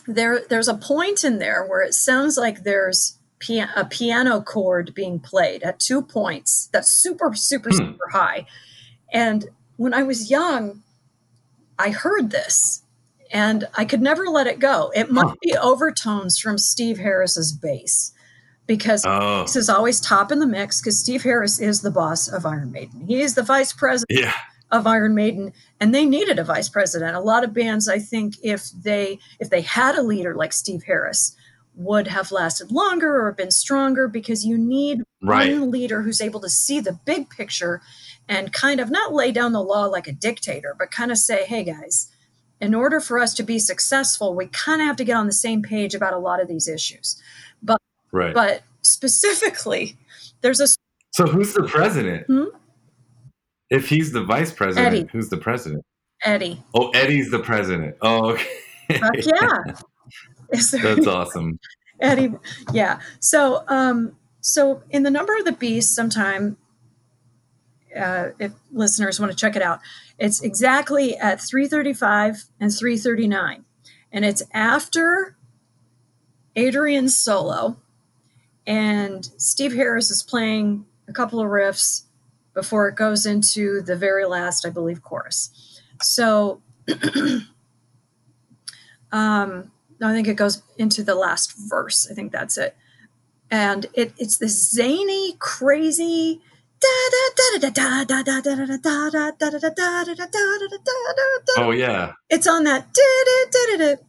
there 0.06 0.40
there's 0.48 0.68
a 0.68 0.74
point 0.74 1.24
in 1.24 1.38
there 1.38 1.64
where 1.66 1.82
it 1.82 1.94
sounds 1.94 2.36
like 2.36 2.62
there's 2.62 3.18
pia- 3.38 3.70
a 3.76 3.84
piano 3.84 4.40
chord 4.40 4.94
being 4.94 5.18
played 5.18 5.62
at 5.62 5.78
two 5.80 6.02
points 6.02 6.68
that's 6.72 6.88
super 6.90 7.34
super 7.34 7.70
Hmm. 7.70 7.76
super 7.76 8.08
high, 8.12 8.46
and 9.12 9.46
when 9.76 9.92
I 9.94 10.02
was 10.04 10.30
young, 10.30 10.82
I 11.78 11.90
heard 11.90 12.30
this. 12.30 12.80
And 13.32 13.66
I 13.74 13.84
could 13.84 14.00
never 14.00 14.26
let 14.28 14.46
it 14.46 14.60
go. 14.60 14.92
It 14.94 15.10
must 15.10 15.26
Huh. 15.30 15.34
be 15.42 15.56
overtones 15.56 16.38
from 16.38 16.56
Steve 16.56 16.98
Harris's 16.98 17.50
bass 17.50 18.12
because 18.68 19.02
Oh, 19.04 19.42
this 19.42 19.56
is 19.56 19.68
always 19.68 20.00
top 20.00 20.30
in 20.30 20.38
the 20.38 20.46
mix 20.46 20.80
because 20.80 21.00
Steve 21.00 21.24
Harris 21.24 21.58
is 21.58 21.80
the 21.80 21.90
boss 21.90 22.28
of 22.28 22.46
Iron 22.46 22.70
Maiden. 22.70 23.04
He 23.08 23.20
is 23.20 23.34
the 23.34 23.42
vice 23.42 23.72
president 23.72 24.20
yeah, 24.20 24.34
of 24.70 24.86
Iron 24.86 25.14
Maiden, 25.14 25.52
and 25.80 25.94
they 25.94 26.04
needed 26.04 26.38
a 26.38 26.44
vice 26.44 26.68
president. 26.68 27.16
A 27.16 27.20
lot 27.20 27.44
of 27.44 27.54
bands, 27.54 27.88
I 27.88 27.98
think, 27.98 28.34
if 28.42 28.70
they 28.70 29.18
if 29.38 29.50
they 29.50 29.60
had 29.60 29.94
a 29.94 30.02
leader 30.02 30.34
like 30.34 30.52
Steve 30.52 30.84
Harris, 30.84 31.36
would 31.74 32.08
have 32.08 32.32
lasted 32.32 32.72
longer 32.72 33.26
or 33.26 33.32
been 33.32 33.50
stronger 33.50 34.08
because 34.08 34.44
you 34.44 34.56
need 34.58 35.02
right. 35.22 35.52
one 35.52 35.70
leader 35.70 36.02
who's 36.02 36.20
able 36.20 36.40
to 36.40 36.48
see 36.48 36.80
the 36.80 36.98
big 37.04 37.28
picture 37.30 37.82
and 38.28 38.52
kind 38.52 38.80
of 38.80 38.90
not 38.90 39.12
lay 39.12 39.30
down 39.30 39.52
the 39.52 39.62
law 39.62 39.84
like 39.84 40.06
a 40.06 40.12
dictator, 40.12 40.74
but 40.78 40.90
kind 40.90 41.10
of 41.10 41.18
say, 41.18 41.44
hey 41.44 41.62
guys, 41.62 42.10
in 42.60 42.74
order 42.74 43.00
for 43.00 43.18
us 43.18 43.34
to 43.34 43.42
be 43.42 43.58
successful, 43.58 44.34
we 44.34 44.46
kind 44.46 44.80
of 44.80 44.86
have 44.86 44.96
to 44.96 45.04
get 45.04 45.16
on 45.16 45.26
the 45.26 45.32
same 45.32 45.62
page 45.62 45.94
about 45.94 46.14
a 46.14 46.18
lot 46.18 46.40
of 46.40 46.48
these 46.48 46.68
issues. 46.68 47.20
But 47.62 47.80
Right. 48.14 48.32
But 48.32 48.62
specifically, 48.82 49.96
there's 50.40 50.60
a 50.60 50.68
so 51.10 51.26
who's 51.26 51.52
the 51.52 51.64
president? 51.64 52.26
Hmm? 52.26 52.44
If 53.70 53.88
he's 53.88 54.12
the 54.12 54.22
vice 54.22 54.52
president, 54.52 54.94
Eddie. 54.94 55.08
who's 55.12 55.28
the 55.28 55.36
president? 55.36 55.84
Eddie. 56.24 56.62
Oh, 56.74 56.90
Eddie's 56.90 57.30
the 57.30 57.38
president. 57.38 57.96
Oh, 58.02 58.30
okay. 58.90 58.98
Fuck 58.98 59.26
yeah. 59.26 59.74
That's 60.50 61.06
awesome. 61.06 61.58
Eddie? 62.00 62.34
Yeah. 62.72 63.00
So, 63.20 63.64
um, 63.68 64.16
so 64.40 64.82
in 64.90 65.02
the 65.02 65.10
number 65.10 65.36
of 65.36 65.44
the 65.44 65.52
beast, 65.52 65.94
sometime, 65.94 66.56
uh, 67.96 68.30
if 68.38 68.52
listeners 68.72 69.20
want 69.20 69.32
to 69.32 69.36
check 69.36 69.56
it 69.56 69.62
out, 69.62 69.80
it's 70.18 70.42
exactly 70.42 71.16
at 71.16 71.40
335 71.40 72.44
and 72.60 72.72
339. 72.72 73.64
And 74.12 74.24
it's 74.24 74.42
after 74.52 75.36
Adrian's 76.56 77.16
solo, 77.16 77.76
and 78.66 79.28
Steve 79.36 79.74
Harris 79.74 80.10
is 80.10 80.22
playing 80.22 80.86
a 81.08 81.12
couple 81.12 81.40
of 81.40 81.46
riffs 81.48 82.04
before 82.54 82.88
it 82.88 82.94
goes 82.94 83.26
into 83.26 83.82
the 83.82 83.96
very 83.96 84.24
last, 84.24 84.64
I 84.64 84.70
believe, 84.70 85.02
chorus. 85.02 85.80
So, 86.00 86.62
um, 89.12 89.70
I 90.02 90.12
think 90.12 90.28
it 90.28 90.34
goes 90.34 90.62
into 90.78 91.02
the 91.02 91.14
last 91.14 91.54
verse. 91.68 92.08
I 92.10 92.14
think 92.14 92.32
that's 92.32 92.56
it. 92.58 92.76
And 93.50 93.86
it, 93.94 94.12
it's 94.18 94.38
this 94.38 94.70
zany, 94.70 95.36
crazy. 95.38 96.40
Oh 101.58 101.70
yeah. 101.70 102.12
It's 102.30 102.46
on 102.46 102.64
that, 102.64 102.88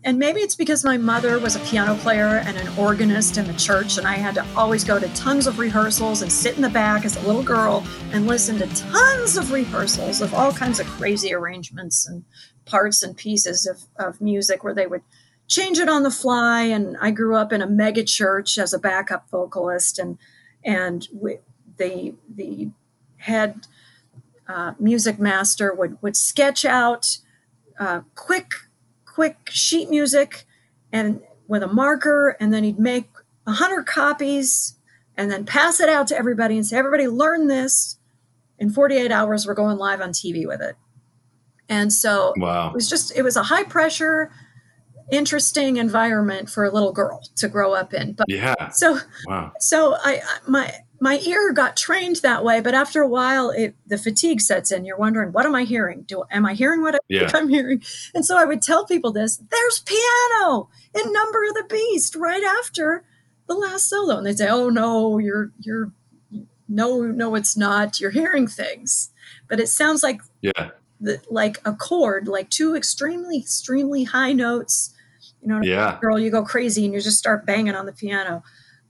and 0.04 0.18
maybe 0.18 0.42
it's 0.42 0.56
because 0.56 0.84
my 0.84 0.98
mother 0.98 1.40
was 1.40 1.56
a 1.56 1.60
piano 1.60 1.96
player 1.96 2.42
and 2.46 2.58
an 2.58 2.68
organist 2.78 3.38
in 3.38 3.46
the 3.46 3.54
church, 3.54 3.98
and 3.98 4.08
I 4.08 4.16
had 4.16 4.36
to 4.36 4.46
always 4.56 4.84
go 4.84 5.00
to 5.00 5.08
tons 5.14 5.48
of 5.48 5.60
rehearsals 5.60 6.22
and 6.22 6.32
sit 6.32 6.56
in 6.56 6.62
the 6.62 6.70
back 6.70 7.06
as 7.06 7.16
a 7.16 7.26
little 7.26 7.44
girl 7.44 7.86
and 8.12 8.28
listen 8.28 8.58
to 8.58 8.68
tons 8.76 9.38
of 9.38 9.52
rehearsals 9.52 10.22
of 10.22 10.34
all 10.34 10.52
kinds 10.52 10.80
of 10.80 10.88
crazy 10.88 11.34
arrangements 11.34 12.08
and 12.08 12.24
parts 12.66 13.04
and 13.04 13.16
pieces 13.16 13.66
of, 13.66 13.84
of 14.04 14.20
music 14.22 14.64
where 14.64 14.74
they 14.74 14.88
would 14.88 15.02
change 15.48 15.78
it 15.78 15.90
on 15.90 16.04
the 16.04 16.12
fly. 16.12 16.64
And 16.64 16.98
I 17.00 17.12
grew 17.12 17.36
up 17.36 17.54
in 17.54 17.62
a 17.62 17.68
mega 17.68 18.04
church 18.04 18.58
as 18.58 18.74
a 18.74 18.80
backup 18.80 19.30
vocalist, 19.30 20.00
and 20.00 20.18
and 20.64 21.08
we, 21.14 21.38
the 21.78 22.14
the 22.34 22.70
head 23.18 23.68
uh, 24.48 24.74
music 24.80 25.20
master 25.20 25.74
would 25.74 26.02
would 26.02 26.16
sketch 26.16 26.66
out 26.66 27.18
uh, 27.80 28.02
quick 28.16 28.52
quick 29.06 29.38
sheet 29.50 29.90
music 29.90 30.46
and 30.92 31.22
with 31.48 31.64
a 31.64 31.68
marker 31.68 32.36
and 32.40 32.54
then 32.54 32.64
he'd 32.64 32.80
make 32.80 33.10
a 33.48 33.52
hundred 33.54 33.86
copies 33.86 34.76
and 35.18 35.32
then 35.32 35.46
pass 35.46 35.80
it 35.80 35.88
out 35.90 36.08
to 36.08 36.18
everybody 36.18 36.56
and 36.56 36.66
say 36.66 36.78
everybody 36.78 37.08
learn 37.08 37.48
this 37.48 37.98
in 38.60 38.70
48 38.70 39.12
hours 39.12 39.46
we're 39.48 39.54
going 39.54 39.78
live 39.78 40.02
on 40.02 40.10
tv 40.12 40.46
with 40.48 40.62
it 40.62 40.76
and 41.70 41.92
so 41.94 42.34
Wow. 42.38 42.70
it 42.70 42.74
was 42.74 42.90
just 42.90 43.16
it 43.16 43.22
was 43.24 43.36
a 43.38 43.44
high 43.44 43.64
pressure 43.64 44.32
interesting 45.12 45.78
environment 45.78 46.50
for 46.50 46.64
a 46.66 46.72
little 46.72 46.92
girl 46.92 47.22
to 47.36 47.48
grow 47.48 47.74
up 47.74 47.94
in 47.94 48.14
but 48.14 48.26
Yeah. 48.28 48.70
so 48.70 48.98
Wow. 49.28 49.52
so 49.60 49.94
I 49.96 50.22
I- 50.24 50.50
my 50.50 50.74
my 51.00 51.20
ear 51.20 51.52
got 51.54 51.76
trained 51.76 52.18
that 52.18 52.44
way, 52.44 52.62
but 52.62 52.74
after 52.74 53.02
a 53.02 53.08
while, 53.08 53.50
it 53.50 53.76
the 53.86 53.98
fatigue 53.98 54.42
sets 54.42 54.72
in. 54.72 54.86
You're 54.86 54.98
wondering, 54.98 55.32
what 55.34 55.46
am 55.46 55.56
I 55.56 55.64
hearing? 55.64 56.04
Do 56.04 56.24
am 56.32 56.46
I 56.46 56.54
hearing 56.54 56.82
what 56.82 56.96
I 56.96 57.00
Yeah. 57.10 57.20
think 57.22 57.36
I'm 57.36 57.50
hearing? 57.50 57.82
And 58.14 58.26
so 58.26 58.38
I 58.38 58.46
would 58.46 58.62
tell 58.62 58.86
people 58.86 59.12
this: 59.12 59.38
there's 59.38 59.80
piano 59.80 60.70
in 60.94 61.12
Number 61.12 61.44
of 61.50 61.54
the 61.56 61.66
Beast 61.70 62.16
right 62.16 62.44
after 62.44 63.04
the 63.48 63.56
last 63.56 63.90
solo, 63.90 64.18
and 64.18 64.26
they'd 64.26 64.38
say, 64.38 64.48
"Oh 64.48 64.70
no, 64.70 65.18
you're 65.18 65.52
you're 65.60 65.92
no 66.68 67.02
no, 67.02 67.36
it's 67.36 67.56
not. 67.58 68.00
You're 68.00 68.12
hearing 68.12 68.48
things." 68.48 69.12
But 69.48 69.60
it 69.60 69.68
sounds 69.70 70.02
like 70.02 70.22
Yeah. 70.42 70.72
the, 71.00 71.22
like 71.30 71.58
a 71.66 71.74
chord, 71.74 72.28
like 72.28 72.50
two 72.50 72.76
extremely 72.76 73.38
extremely 73.38 74.06
high 74.06 74.34
notes. 74.34 74.94
You 75.42 75.50
know, 75.50 75.62
Yeah. 75.62 76.00
girl, 76.02 76.18
you 76.18 76.32
go 76.32 76.44
crazy 76.44 76.86
and 76.86 76.94
you 76.94 77.02
just 77.02 77.20
start 77.20 77.46
banging 77.46 77.76
on 77.76 77.86
the 77.86 77.92
piano. 77.94 78.44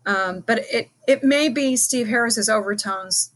Um, 0.05 0.43
but 0.45 0.59
it 0.71 0.89
it 1.07 1.23
may 1.23 1.49
be 1.49 1.75
Steve 1.75 2.07
Harris's 2.07 2.49
overtones 2.49 3.31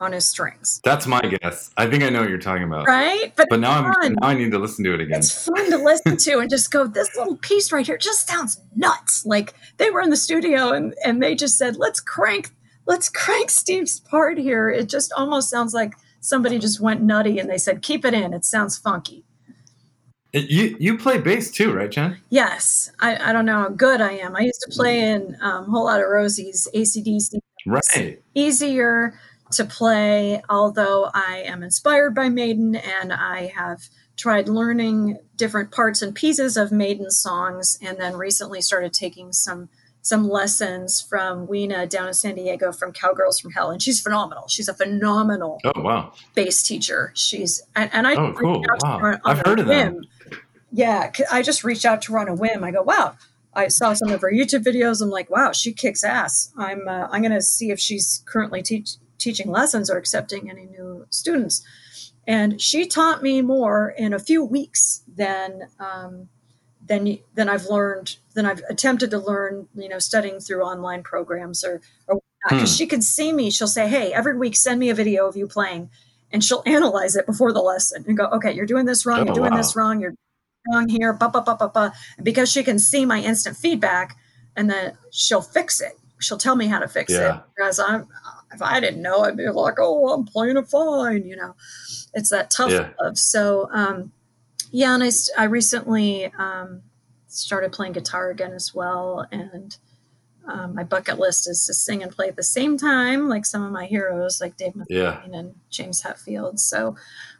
on 0.00 0.12
his 0.12 0.26
strings, 0.26 0.80
That's 0.82 1.06
my 1.06 1.20
guess. 1.20 1.70
I 1.76 1.86
think 1.86 2.02
I 2.02 2.08
know 2.08 2.20
what 2.22 2.28
you're 2.28 2.38
talking 2.38 2.64
about. 2.64 2.88
right? 2.88 3.32
But, 3.36 3.46
But 3.48 3.60
now 3.60 3.92
I'm 4.00 4.14
now 4.14 4.26
I 4.28 4.34
need 4.34 4.50
to 4.50 4.58
listen 4.58 4.84
to 4.84 4.94
it 4.94 5.00
again. 5.00 5.20
it's 5.20 5.46
fun 5.46 5.70
to 5.70 5.78
listen 5.78 6.16
to 6.16 6.38
and 6.40 6.50
just 6.50 6.72
go, 6.72 6.88
this 6.88 7.16
little 7.16 7.36
piece 7.36 7.70
right 7.70 7.86
here 7.86 7.96
just 7.96 8.28
sounds 8.28 8.60
nuts. 8.74 9.24
Like 9.24 9.54
they 9.76 9.90
were 9.90 10.00
in 10.00 10.10
the 10.10 10.16
studio 10.16 10.72
and 10.72 10.94
and 11.04 11.22
they 11.22 11.36
just 11.36 11.56
said, 11.56 11.76
let's 11.76 12.00
crank 12.00 12.50
let's 12.84 13.08
crank 13.08 13.50
Steve's 13.50 14.00
part 14.00 14.38
here. 14.38 14.68
It 14.70 14.88
just 14.88 15.12
almost 15.12 15.48
sounds 15.48 15.72
like 15.72 15.94
somebody 16.20 16.58
just 16.58 16.80
went 16.80 17.02
nutty 17.02 17.38
and 17.38 17.48
they 17.48 17.58
said, 17.58 17.82
keep 17.82 18.04
it 18.04 18.14
in. 18.14 18.34
It 18.34 18.44
sounds 18.44 18.76
funky. 18.76 19.24
You 20.32 20.76
you 20.80 20.96
play 20.96 21.18
bass 21.18 21.50
too, 21.50 21.72
right, 21.74 21.90
Jen? 21.90 22.18
Yes, 22.30 22.90
I, 23.00 23.30
I 23.30 23.32
don't 23.34 23.44
know 23.44 23.60
how 23.60 23.68
good 23.68 24.00
I 24.00 24.12
am. 24.12 24.34
I 24.34 24.40
used 24.40 24.62
to 24.62 24.70
play 24.70 25.00
in 25.10 25.36
um, 25.42 25.64
a 25.64 25.70
Whole 25.70 25.84
Lot 25.84 26.00
of 26.00 26.08
Rosie's 26.08 26.66
AC/DC 26.72 27.38
Right. 27.66 28.20
easier 28.34 29.14
to 29.52 29.64
play, 29.64 30.42
although 30.48 31.10
I 31.12 31.42
am 31.46 31.62
inspired 31.62 32.14
by 32.14 32.28
Maiden 32.30 32.74
and 32.74 33.12
I 33.12 33.52
have 33.54 33.82
tried 34.16 34.48
learning 34.48 35.18
different 35.36 35.70
parts 35.70 36.00
and 36.00 36.14
pieces 36.14 36.56
of 36.56 36.72
Maiden 36.72 37.10
songs 37.10 37.78
and 37.82 37.98
then 37.98 38.16
recently 38.16 38.62
started 38.62 38.92
taking 38.92 39.32
some 39.32 39.68
some 40.04 40.28
lessons 40.28 41.00
from 41.00 41.46
Weena 41.46 41.86
down 41.86 42.08
in 42.08 42.14
San 42.14 42.34
Diego 42.34 42.72
from 42.72 42.92
Cowgirls 42.92 43.38
from 43.40 43.52
Hell 43.52 43.70
and 43.70 43.80
she's 43.80 44.00
phenomenal. 44.00 44.48
She's 44.48 44.68
a 44.68 44.74
phenomenal 44.74 45.60
Oh 45.64 45.80
wow. 45.80 46.12
bass 46.34 46.62
teacher. 46.62 47.12
She's 47.14 47.62
and, 47.76 47.88
and 47.92 48.06
I 48.06 48.14
Oh, 48.16 48.26
reached 48.28 48.40
cool. 48.40 48.64
out 48.70 48.80
to 48.80 48.86
Wow. 48.86 48.98
her 48.98 49.12
on 49.14 49.20
I've 49.24 49.40
a 49.44 49.48
heard 49.48 49.60
of 49.60 49.66
them. 49.68 49.94
whim. 49.94 50.04
Yeah, 50.72 51.12
I 51.30 51.42
just 51.42 51.64
reached 51.64 51.84
out 51.84 52.02
to 52.02 52.12
her 52.14 52.18
on 52.18 52.28
a 52.28 52.34
whim. 52.34 52.64
I 52.64 52.70
go, 52.72 52.82
wow. 52.82 53.16
I 53.54 53.68
saw 53.68 53.92
some 53.92 54.10
of 54.10 54.22
her 54.22 54.32
YouTube 54.32 54.64
videos. 54.64 55.02
I'm 55.02 55.10
like, 55.10 55.28
wow, 55.30 55.52
she 55.52 55.72
kicks 55.72 56.02
ass. 56.02 56.50
I'm 56.56 56.88
uh, 56.88 57.08
I'm 57.10 57.20
gonna 57.22 57.42
see 57.42 57.70
if 57.70 57.78
she's 57.78 58.22
currently 58.26 58.62
teach, 58.62 58.92
teaching 59.18 59.50
lessons 59.50 59.90
or 59.90 59.98
accepting 59.98 60.50
any 60.50 60.64
new 60.64 61.06
students. 61.10 61.62
And 62.26 62.60
she 62.62 62.86
taught 62.86 63.22
me 63.22 63.42
more 63.42 63.90
in 63.90 64.14
a 64.14 64.18
few 64.18 64.42
weeks 64.42 65.02
than 65.06 65.68
um, 65.78 66.28
than 66.84 67.18
than 67.34 67.48
I've 67.50 67.66
learned 67.66 68.16
than 68.34 68.46
I've 68.46 68.62
attempted 68.68 69.10
to 69.10 69.18
learn. 69.18 69.68
You 69.74 69.88
know, 69.88 69.98
studying 69.98 70.40
through 70.40 70.62
online 70.62 71.02
programs 71.02 71.64
or 71.64 71.80
or 72.06 72.20
because 72.48 72.70
Hmm. 72.70 72.76
she 72.76 72.86
can 72.86 73.02
see 73.02 73.32
me. 73.32 73.50
She'll 73.50 73.68
say, 73.68 73.88
hey, 73.88 74.12
every 74.12 74.36
week 74.36 74.56
send 74.56 74.80
me 74.80 74.90
a 74.90 74.94
video 74.94 75.26
of 75.26 75.36
you 75.36 75.46
playing, 75.46 75.90
and 76.32 76.42
she'll 76.42 76.62
analyze 76.66 77.14
it 77.16 77.26
before 77.26 77.52
the 77.52 77.60
lesson 77.62 78.04
and 78.06 78.16
go, 78.16 78.26
okay, 78.26 78.52
you're 78.52 78.66
doing 78.66 78.86
this 78.86 79.06
wrong. 79.06 79.20
Oh, 79.20 79.24
you're 79.24 79.34
doing 79.34 79.52
wow. 79.52 79.58
this 79.58 79.76
wrong. 79.76 80.00
You're 80.00 80.14
wrong 80.72 80.88
here. 80.88 81.12
Ba 81.12 81.28
ba 81.28 81.40
ba 81.40 81.56
ba 81.58 81.68
ba. 81.68 81.92
And 82.16 82.24
because 82.24 82.50
she 82.50 82.62
can 82.64 82.78
see 82.78 83.04
my 83.04 83.20
instant 83.20 83.56
feedback, 83.56 84.16
and 84.56 84.68
then 84.70 84.96
she'll 85.10 85.42
fix 85.42 85.80
it. 85.80 85.98
She'll 86.18 86.38
tell 86.38 86.56
me 86.56 86.66
how 86.66 86.78
to 86.78 86.88
fix 86.88 87.12
Yeah. 87.12 87.36
it. 87.38 87.42
Whereas 87.56 87.78
I'm, 87.80 88.06
if 88.52 88.62
I 88.62 88.80
didn't 88.80 89.02
know, 89.02 89.20
I'd 89.20 89.36
be 89.36 89.48
like, 89.48 89.74
oh, 89.78 90.12
I'm 90.12 90.24
playing 90.24 90.56
it 90.56 90.68
fine. 90.68 91.24
You 91.26 91.36
know, 91.36 91.54
it's 92.14 92.30
that 92.30 92.50
tough 92.50 92.70
Yeah. 92.70 92.90
love. 93.00 93.18
So, 93.18 93.68
um, 93.72 94.12
yeah, 94.70 94.94
and 94.94 95.02
I, 95.02 95.10
I 95.38 95.44
recently 95.44 96.26
um, 96.38 96.82
started 97.32 97.72
playing 97.72 97.92
guitar 97.92 98.30
again 98.30 98.52
as 98.52 98.74
well, 98.74 99.26
and 99.32 99.76
Um, 100.44 100.74
my 100.74 100.82
bucket 100.82 101.20
list 101.20 101.48
is 101.48 101.64
to 101.66 101.72
sing 101.72 102.02
and 102.02 102.10
play 102.10 102.26
at 102.26 102.34
the 102.34 102.42
same 102.42 102.76
time, 102.76 103.28
like 103.28 103.46
some 103.46 103.62
of 103.62 103.70
my 103.70 103.86
heroes, 103.86 104.40
like 104.40 104.56
Dave 104.56 104.72
Mustaine 104.72 104.86
Yeah. 104.88 105.22
and 105.32 105.54
James 105.70 106.02
Hetfield. 106.02 106.58
So 106.58 106.96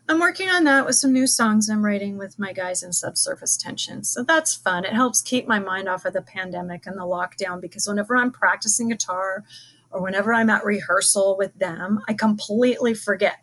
I'm 0.08 0.20
working 0.20 0.48
on 0.48 0.62
that 0.64 0.86
with 0.86 0.94
some 0.94 1.12
new 1.12 1.26
songs 1.26 1.68
I'm 1.68 1.84
writing 1.84 2.16
with 2.16 2.38
my 2.38 2.52
guys 2.52 2.80
in 2.80 2.92
Subsurface 2.92 3.56
Tension. 3.56 4.04
So 4.04 4.22
that's 4.22 4.54
fun. 4.54 4.84
It 4.84 4.92
helps 4.92 5.20
keep 5.20 5.48
my 5.48 5.58
mind 5.58 5.88
off 5.88 6.04
of 6.04 6.12
the 6.12 6.22
pandemic 6.22 6.86
and 6.86 6.96
the 6.96 7.02
lockdown 7.02 7.60
because 7.60 7.88
whenever 7.88 8.16
I'm 8.16 8.30
practicing 8.30 8.90
guitar 8.90 9.42
or 9.90 10.00
whenever 10.00 10.32
I'm 10.32 10.48
at 10.48 10.64
rehearsal 10.64 11.36
with 11.36 11.58
them, 11.58 11.98
I 12.08 12.14
completely 12.14 12.94
forget 12.94 13.38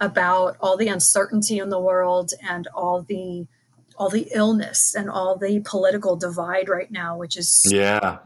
about 0.00 0.56
all 0.58 0.78
the 0.78 0.88
uncertainty 0.88 1.58
in 1.58 1.68
the 1.68 1.78
world 1.78 2.30
and 2.48 2.66
all 2.68 3.02
the 3.02 3.46
all 4.02 4.08
the 4.10 4.28
illness 4.34 4.96
and 4.96 5.08
all 5.08 5.36
the 5.36 5.60
political 5.64 6.16
divide 6.16 6.68
right 6.68 6.90
now, 6.90 7.16
which 7.16 7.36
is 7.36 7.62
Yeah. 7.70 8.18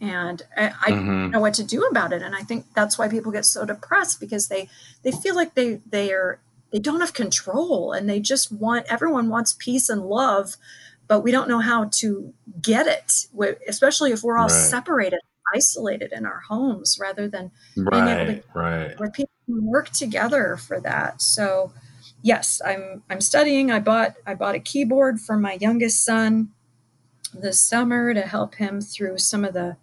And 0.00 0.42
I, 0.56 0.72
I 0.86 0.90
Mhm. 0.92 1.06
don't 1.22 1.30
know 1.30 1.40
what 1.40 1.54
to 1.54 1.64
do 1.64 1.84
about 1.84 2.12
it. 2.12 2.20
And 2.22 2.34
I 2.34 2.42
think 2.42 2.66
that's 2.74 2.98
why 2.98 3.08
people 3.08 3.30
get 3.32 3.44
so 3.44 3.64
depressed 3.64 4.18
because 4.20 4.48
they 4.48 4.68
they 5.02 5.12
feel 5.12 5.34
like 5.36 5.54
they 5.54 5.80
they 5.88 6.12
are 6.12 6.40
they 6.72 6.78
don't 6.80 7.00
have 7.00 7.12
control 7.12 7.92
and 7.92 8.08
they 8.08 8.18
just 8.20 8.50
want 8.50 8.86
everyone 8.88 9.28
wants 9.28 9.54
peace 9.58 9.88
and 9.88 10.02
love, 10.02 10.56
but 11.06 11.20
we 11.20 11.30
don't 11.30 11.48
know 11.48 11.60
how 11.60 11.84
to 12.00 12.32
get 12.60 12.86
it, 12.88 13.26
especially 13.68 14.10
if 14.10 14.22
we're 14.24 14.38
all 14.38 14.48
Right. 14.48 14.70
separated, 14.70 15.20
isolated 15.54 16.12
in 16.12 16.26
our 16.26 16.40
homes 16.48 16.98
rather 17.00 17.28
than 17.28 17.52
being 17.76 18.08
able 18.08 18.26
to 18.26 18.32
Right. 18.32 18.44
Right. 18.54 18.98
where 18.98 19.10
people 19.10 19.30
can 19.46 19.64
work 19.64 19.90
together 19.90 20.56
for 20.56 20.80
that. 20.80 21.22
So 21.22 21.72
yes, 22.24 22.60
I'm 22.64 23.04
I'm 23.08 23.20
studying. 23.20 23.70
I 23.70 23.78
bought 23.78 24.14
I 24.26 24.34
bought 24.34 24.56
a 24.56 24.60
keyboard 24.60 25.20
for 25.20 25.36
my 25.36 25.58
youngest 25.60 26.04
son 26.04 26.48
this 27.32 27.60
summer 27.60 28.12
to 28.14 28.22
help 28.22 28.56
him 28.56 28.80
through 28.80 29.18
some 29.18 29.44
of 29.44 29.54
the 29.54 29.76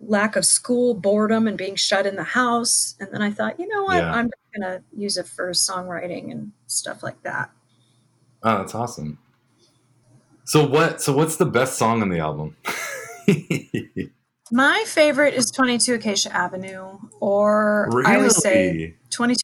lack 0.00 0.36
of 0.36 0.46
school 0.46 0.94
boredom 0.94 1.46
and 1.46 1.58
being 1.58 1.74
shut 1.74 2.06
in 2.06 2.16
the 2.16 2.22
house. 2.24 2.94
And 2.98 3.12
then 3.12 3.20
I 3.20 3.30
thought, 3.30 3.60
you 3.60 3.68
know 3.68 3.84
what, 3.84 3.98
Yeah. 3.98 4.12
I'm 4.12 4.30
gonna 4.54 4.82
use 4.96 5.18
it 5.18 5.26
for 5.26 5.50
songwriting 5.50 6.30
and 6.30 6.52
stuff 6.66 7.02
like 7.02 7.22
that. 7.24 7.50
Oh, 8.42 8.58
that's 8.58 8.74
awesome. 8.74 9.18
So 10.44 10.66
what? 10.66 11.02
So 11.02 11.12
what's 11.12 11.36
the 11.36 11.46
best 11.46 11.76
song 11.76 12.00
on 12.00 12.08
the 12.08 12.20
album? 12.20 12.56
My 14.52 14.82
favorite 14.86 15.34
is 15.34 15.50
22 15.52 15.94
Acacia 15.94 16.34
Avenue, 16.34 16.98
or 17.20 17.88
I 18.04 18.18
would 18.18 18.32
say 18.32 18.72
really? 18.72 18.96
22. 19.10 19.40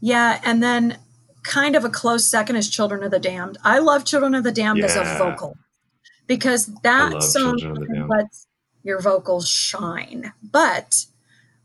Yeah, 0.00 0.40
and 0.44 0.62
then 0.62 0.98
kind 1.42 1.76
of 1.76 1.84
a 1.84 1.88
close 1.88 2.26
second 2.30 2.56
is 2.56 2.68
Children 2.68 3.02
of 3.02 3.10
the 3.10 3.18
Damned. 3.18 3.58
I 3.64 3.78
love 3.78 4.04
Children 4.04 4.34
of 4.34 4.44
the 4.44 4.52
Damned 4.52 4.84
as 4.84 4.96
a 4.96 5.04
vocal 5.18 5.56
because 6.26 6.66
that 6.82 7.22
song 7.22 7.58
Children 7.58 7.70
of 7.82 7.88
the 7.88 7.94
Damned. 7.94 8.08
lets 8.08 8.46
your 8.82 9.00
vocals 9.00 9.48
shine. 9.48 10.32
But 10.42 11.06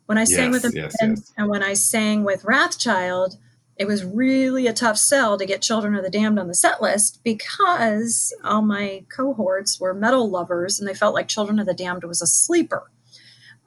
when 0.05 0.17
I 0.17 0.23
sang 0.23 0.51
with 0.51 0.63
Yes, 0.63 0.73
them 0.73 0.83
yes, 0.83 0.95
and, 1.01 1.17
yes. 1.17 1.49
when 1.49 1.63
I 1.63 1.73
sang 1.73 2.23
with 2.23 2.43
Wrathchild, 2.43 3.37
it 3.75 3.85
was 3.85 4.05
really 4.05 4.67
a 4.67 4.73
tough 4.73 4.97
sell 4.97 5.37
to 5.37 5.45
get 5.45 5.61
Children 5.61 5.95
of 5.95 6.03
the 6.03 6.09
Damned 6.09 6.39
on 6.39 6.47
the 6.47 6.53
set 6.55 6.81
list 6.81 7.21
because 7.23 8.33
all 8.43 8.61
my 8.61 9.03
cohorts 9.09 9.79
were 9.79 9.93
metal 9.93 10.29
lovers 10.29 10.79
and 10.79 10.87
they 10.87 10.93
felt 10.93 11.15
like 11.15 11.27
Children 11.27 11.59
of 11.59 11.65
the 11.65 11.73
Damned 11.73 12.03
was 12.03 12.21
a 12.21 12.27
sleeper. 12.27 12.89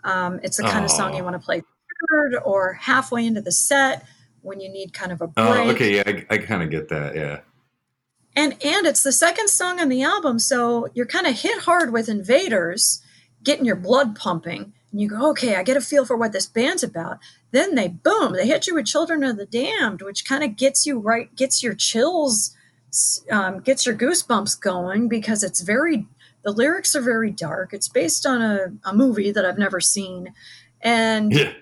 Um, 0.04 0.38
it's 0.44 0.56
the 0.58 0.62
kind 0.62 0.84
of 0.84 0.90
song 0.90 1.16
you 1.16 1.24
want 1.24 1.34
to 1.34 1.44
play 1.44 1.62
third 2.10 2.36
or 2.44 2.74
halfway 2.74 3.26
into 3.26 3.40
the 3.40 3.50
set 3.50 4.06
when 4.46 4.60
you 4.60 4.68
need 4.68 4.94
kind 4.94 5.12
of 5.12 5.20
a 5.20 5.26
break. 5.26 5.46
Oh, 5.46 5.70
okay. 5.70 5.96
Yeah, 5.96 6.04
I, 6.06 6.24
I 6.30 6.38
kind 6.38 6.62
of 6.62 6.70
get 6.70 6.88
that. 6.88 7.16
Yeah. 7.16 7.40
And 8.34 8.52
and 8.64 8.86
it's 8.86 9.02
the 9.02 9.12
second 9.12 9.48
song 9.48 9.80
on 9.80 9.88
the 9.88 10.02
album, 10.02 10.38
so 10.38 10.88
you're 10.94 11.06
kind 11.06 11.26
of 11.26 11.38
hit 11.40 11.62
hard 11.62 11.92
with 11.92 12.08
Invaders, 12.08 13.02
getting 13.42 13.64
your 13.64 13.76
blood 13.76 14.14
pumping, 14.14 14.74
and 14.92 15.00
you 15.00 15.08
go, 15.08 15.30
okay, 15.30 15.56
I 15.56 15.62
get 15.62 15.78
a 15.78 15.80
feel 15.80 16.04
for 16.04 16.16
what 16.16 16.32
this 16.32 16.46
band's 16.46 16.82
about. 16.82 17.18
Then 17.52 17.74
they 17.74 17.88
boom, 17.88 18.34
they 18.34 18.46
hit 18.46 18.66
you 18.66 18.74
with 18.74 18.86
Children 18.86 19.24
of 19.24 19.38
the 19.38 19.46
Damned, 19.46 20.02
which 20.02 20.26
kind 20.26 20.44
of 20.44 20.56
gets 20.56 20.84
you 20.84 20.98
right, 20.98 21.34
gets 21.34 21.62
your 21.62 21.74
chills, 21.74 22.54
um, 23.30 23.60
gets 23.60 23.86
your 23.86 23.96
goosebumps 23.96 24.60
going 24.60 25.08
because 25.08 25.42
it's 25.42 25.62
very, 25.62 26.06
the 26.44 26.52
lyrics 26.52 26.94
are 26.94 27.00
very 27.00 27.30
dark. 27.30 27.72
It's 27.72 27.88
based 27.88 28.26
on 28.26 28.42
a, 28.42 28.66
a 28.84 28.94
movie 28.94 29.30
that 29.30 29.46
I've 29.46 29.58
never 29.58 29.80
seen, 29.80 30.34
and 30.82 31.32
Yeah. 31.32 31.52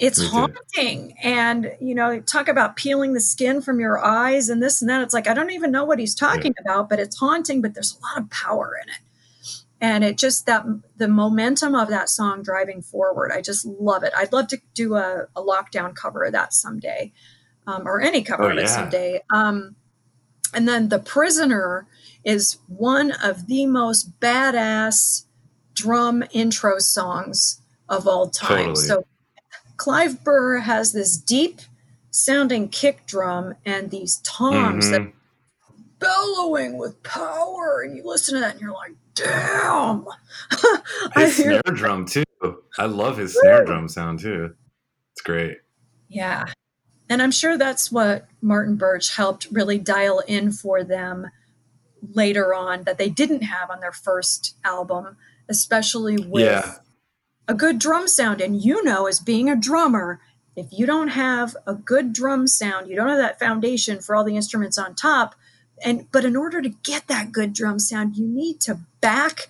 It's 0.00 0.26
haunting. 0.26 1.14
And 1.22 1.72
you 1.80 1.94
know 1.94 2.20
talk 2.20 2.48
about 2.48 2.76
peeling 2.76 3.12
the 3.12 3.20
skin 3.20 3.60
from 3.62 3.78
your 3.80 4.04
eyes 4.04 4.48
and 4.48 4.62
this 4.62 4.80
and 4.80 4.88
that. 4.90 5.02
It's 5.02 5.14
like 5.14 5.28
i 5.28 5.34
don't 5.34 5.50
even 5.50 5.70
know 5.70 5.84
what 5.84 5.98
he's 5.98 6.14
talking 6.14 6.54
about 6.60 6.88
but 6.88 6.98
it's 6.98 7.16
haunting 7.18 7.60
but 7.62 7.74
there's 7.74 7.96
a 7.98 8.00
lot 8.02 8.18
of 8.24 8.30
power 8.30 8.72
in 8.82 8.88
it. 8.88 8.98
And 9.80 10.04
it 10.04 10.16
just 10.16 10.46
that 10.46 10.64
the 10.96 11.08
momentum 11.08 11.74
of 11.74 11.88
that 11.88 12.08
song 12.08 12.42
driving 12.42 12.82
forward 12.82 13.32
i 13.32 13.40
just 13.40 13.64
love 13.66 14.02
it. 14.02 14.12
I'd 14.16 14.32
love 14.32 14.48
to 14.48 14.58
do 14.74 14.94
a, 14.96 15.26
a 15.36 15.42
lockdown 15.42 15.94
cover 15.94 16.24
of 16.24 16.32
that 16.32 16.52
someday 16.54 17.12
um, 17.66 17.86
or 17.86 18.00
any 18.00 18.22
cover 18.22 18.44
Oh, 18.44 18.50
of 18.50 18.58
it 18.58 18.62
yeah. 18.62 18.66
someday. 18.66 19.20
Um, 19.32 19.76
and 20.54 20.68
then 20.68 20.88
the 20.88 20.98
prisoner 20.98 21.86
is 22.24 22.58
one 22.66 23.12
of 23.12 23.46
the 23.46 23.66
most 23.66 24.18
badass 24.20 25.24
drum 25.74 26.24
intro 26.32 26.78
songs 26.78 27.60
of 27.88 28.06
all 28.06 28.28
time. 28.30 28.74
Totally. 28.74 28.86
so 28.86 29.06
Clive 29.82 30.22
Burr 30.22 30.58
has 30.58 30.92
this 30.92 31.16
deep 31.16 31.60
sounding 32.12 32.68
kick 32.68 33.04
drum 33.04 33.54
and 33.66 33.90
these 33.90 34.18
toms 34.18 34.88
that 34.90 35.00
Mhm. 35.00 35.12
bellowing 35.98 36.78
with 36.78 37.02
power. 37.02 37.80
And 37.82 37.96
you 37.96 38.04
listen 38.04 38.34
to 38.34 38.40
that 38.40 38.52
and 38.52 38.60
you're 38.60 38.70
like, 38.72 38.94
damn. 39.16 40.06
I 41.16 41.24
His 41.24 41.36
hear, 41.36 41.60
snare 41.64 41.74
drum 41.74 42.04
too. 42.06 42.22
I 42.78 42.86
love 42.86 43.16
his 43.16 43.36
snare 43.36 43.64
drum 43.64 43.88
sound 43.88 44.20
too. 44.20 44.54
It's 45.12 45.22
great. 45.22 45.58
yeah. 46.08 46.44
And 47.08 47.20
I'm 47.20 47.32
sure 47.32 47.58
that's 47.58 47.90
what 47.90 48.28
Martin 48.40 48.76
Birch 48.76 49.16
helped 49.16 49.48
really 49.50 49.78
dial 49.78 50.20
in 50.20 50.52
for 50.52 50.84
them 50.84 51.26
later 52.14 52.54
on 52.54 52.84
that 52.84 52.98
they 52.98 53.08
didn't 53.10 53.42
have 53.42 53.68
on 53.68 53.80
their 53.80 53.92
first 53.92 54.54
album, 54.64 55.16
especially 55.48 56.16
with 56.18 56.44
Yeah. 56.44 56.76
A 57.52 57.54
good 57.54 57.78
drum 57.78 58.08
sound. 58.08 58.40
And 58.40 58.62
you 58.64 58.82
know, 58.82 59.06
as 59.06 59.20
being 59.20 59.48
a 59.50 59.54
drummer, 59.56 60.20
if 60.56 60.66
you 60.72 60.86
don't 60.86 61.08
have 61.08 61.54
a 61.66 61.74
good 61.74 62.12
drum 62.12 62.46
sound, 62.46 62.88
you 62.88 62.96
don't 62.96 63.08
have 63.08 63.18
that 63.18 63.38
foundation 63.38 64.00
for 64.00 64.16
all 64.16 64.24
the 64.24 64.36
instruments 64.36 64.78
on 64.78 64.94
top. 64.94 65.34
And 65.84 66.10
but 66.10 66.24
in 66.24 66.34
order 66.34 66.62
to 66.62 66.68
get 66.68 67.06
that 67.08 67.30
good 67.32 67.52
drum 67.52 67.78
sound, 67.78 68.16
you 68.16 68.26
need 68.26 68.60
to 68.62 68.78
back, 69.00 69.48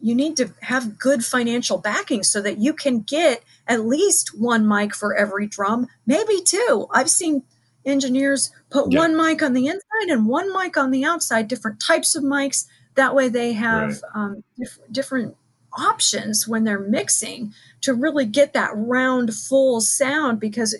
you 0.00 0.14
need 0.14 0.36
to 0.36 0.52
have 0.62 0.98
good 0.98 1.24
financial 1.24 1.78
backing 1.78 2.22
so 2.22 2.40
that 2.42 2.58
you 2.58 2.72
can 2.74 3.00
get 3.00 3.42
at 3.66 3.86
least 3.86 4.38
one 4.38 4.66
mic 4.68 4.94
for 4.94 5.14
every 5.14 5.46
drum, 5.46 5.86
maybe 6.06 6.42
two. 6.44 6.86
I've 6.92 7.10
seen 7.10 7.42
engineers 7.84 8.50
put 8.70 8.92
Yeah. 8.92 8.98
one 9.00 9.16
mic 9.16 9.42
on 9.42 9.52
the 9.54 9.66
inside 9.68 10.08
and 10.08 10.26
one 10.26 10.52
mic 10.52 10.76
on 10.76 10.90
the 10.90 11.04
outside, 11.04 11.48
different 11.48 11.80
types 11.80 12.14
of 12.14 12.24
mics. 12.24 12.66
That 12.94 13.14
way 13.14 13.28
they 13.28 13.52
have 13.52 14.02
Right. 14.02 14.02
um, 14.14 14.44
diff- 14.58 14.78
different 14.90 15.36
options 15.76 16.46
when 16.48 16.64
they're 16.64 16.78
mixing 16.78 17.52
to 17.80 17.94
really 17.94 18.26
get 18.26 18.52
that 18.52 18.70
round 18.74 19.34
full 19.34 19.80
sound 19.80 20.40
because 20.40 20.74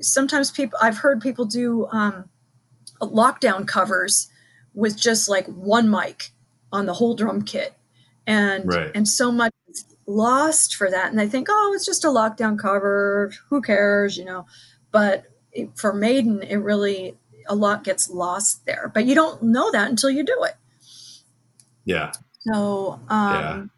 sometimes 0.00 0.50
people 0.50 0.78
i've 0.82 0.98
heard 0.98 1.20
people 1.20 1.44
do 1.44 1.86
um, 1.92 2.28
lockdown 3.00 3.66
covers 3.66 4.28
with 4.74 4.96
just 4.96 5.28
like 5.28 5.46
one 5.46 5.90
mic 5.90 6.30
on 6.72 6.86
the 6.86 6.94
whole 6.94 7.14
drum 7.14 7.42
kit. 7.42 7.74
And 8.26 8.66
Right. 8.66 8.90
and 8.94 9.06
so 9.06 9.30
much 9.30 9.52
is 9.68 9.84
lost 10.06 10.76
for 10.76 10.90
that. 10.90 11.10
And 11.10 11.18
they 11.18 11.28
think 11.28 11.48
oh 11.50 11.72
it's 11.74 11.84
just 11.84 12.04
a 12.04 12.08
lockdown 12.08 12.58
cover. 12.58 13.32
Who 13.48 13.60
cares? 13.60 14.16
You 14.16 14.24
know? 14.24 14.46
But 14.90 15.24
it, 15.52 15.76
for 15.76 15.92
maiden 15.92 16.42
it 16.42 16.56
really 16.56 17.18
a 17.48 17.54
lot 17.54 17.84
gets 17.84 18.08
lost 18.08 18.64
there. 18.64 18.90
But 18.94 19.04
you 19.06 19.14
don't 19.14 19.42
know 19.42 19.70
that 19.72 19.90
until 19.90 20.10
you 20.10 20.24
do 20.24 20.44
it. 20.44 20.54
Yeah. 21.84 22.12
so 22.40 23.00
um 23.08 23.70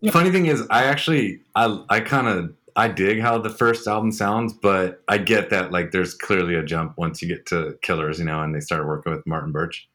Yeah. 0.00 0.10
Funny 0.10 0.30
thing 0.30 0.46
is, 0.46 0.62
I 0.70 0.84
actually, 0.84 1.40
I, 1.54 1.82
I 1.88 2.00
kind 2.00 2.26
of, 2.26 2.54
I 2.76 2.88
dig 2.88 3.20
how 3.20 3.38
the 3.38 3.50
first 3.50 3.86
album 3.88 4.12
sounds, 4.12 4.52
but 4.52 5.02
I 5.08 5.18
get 5.18 5.50
that 5.50 5.72
like 5.72 5.90
there's 5.90 6.14
clearly 6.14 6.54
a 6.54 6.62
jump 6.62 6.96
once 6.96 7.20
you 7.20 7.28
get 7.28 7.44
to 7.46 7.76
Killers, 7.82 8.18
you 8.18 8.24
know, 8.24 8.40
and 8.42 8.54
they 8.54 8.60
started 8.60 8.86
working 8.86 9.12
with 9.12 9.26
Martin 9.26 9.52
Birch. 9.52 9.88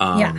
Um, 0.00 0.20
Yeah. 0.20 0.38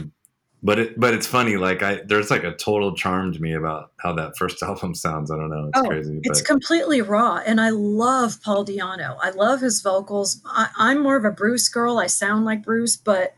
But 0.62 0.78
it, 0.78 1.00
but 1.00 1.14
it's 1.14 1.26
funny. 1.26 1.56
Like 1.56 1.82
I, 1.84 2.02
there's 2.06 2.30
like 2.30 2.44
a 2.44 2.54
total 2.54 2.94
charm 2.94 3.32
to 3.32 3.42
me 3.42 3.54
about 3.54 3.92
how 3.98 4.12
that 4.16 4.38
first 4.38 4.62
album 4.70 4.94
sounds. 4.94 5.32
I 5.32 5.38
don't 5.38 5.50
know. 5.50 5.70
It's 5.70 5.80
Oh, 5.80 5.88
crazy. 5.88 6.20
It's 6.24 6.42
completely 6.42 7.02
raw, 7.02 7.40
and 7.46 7.62
I 7.62 7.70
love 7.70 8.42
Paul 8.44 8.66
Di'Anno. 8.66 9.18
I 9.22 9.30
love 9.30 9.62
his 9.62 9.80
vocals. 9.82 10.42
I, 10.46 10.68
I'm 10.78 11.02
more 11.02 11.16
of 11.16 11.24
a 11.24 11.32
Bruce 11.32 11.70
girl. 11.70 11.98
I 11.98 12.08
sound 12.08 12.44
like 12.44 12.64
Bruce, 12.64 12.98
but 12.98 13.36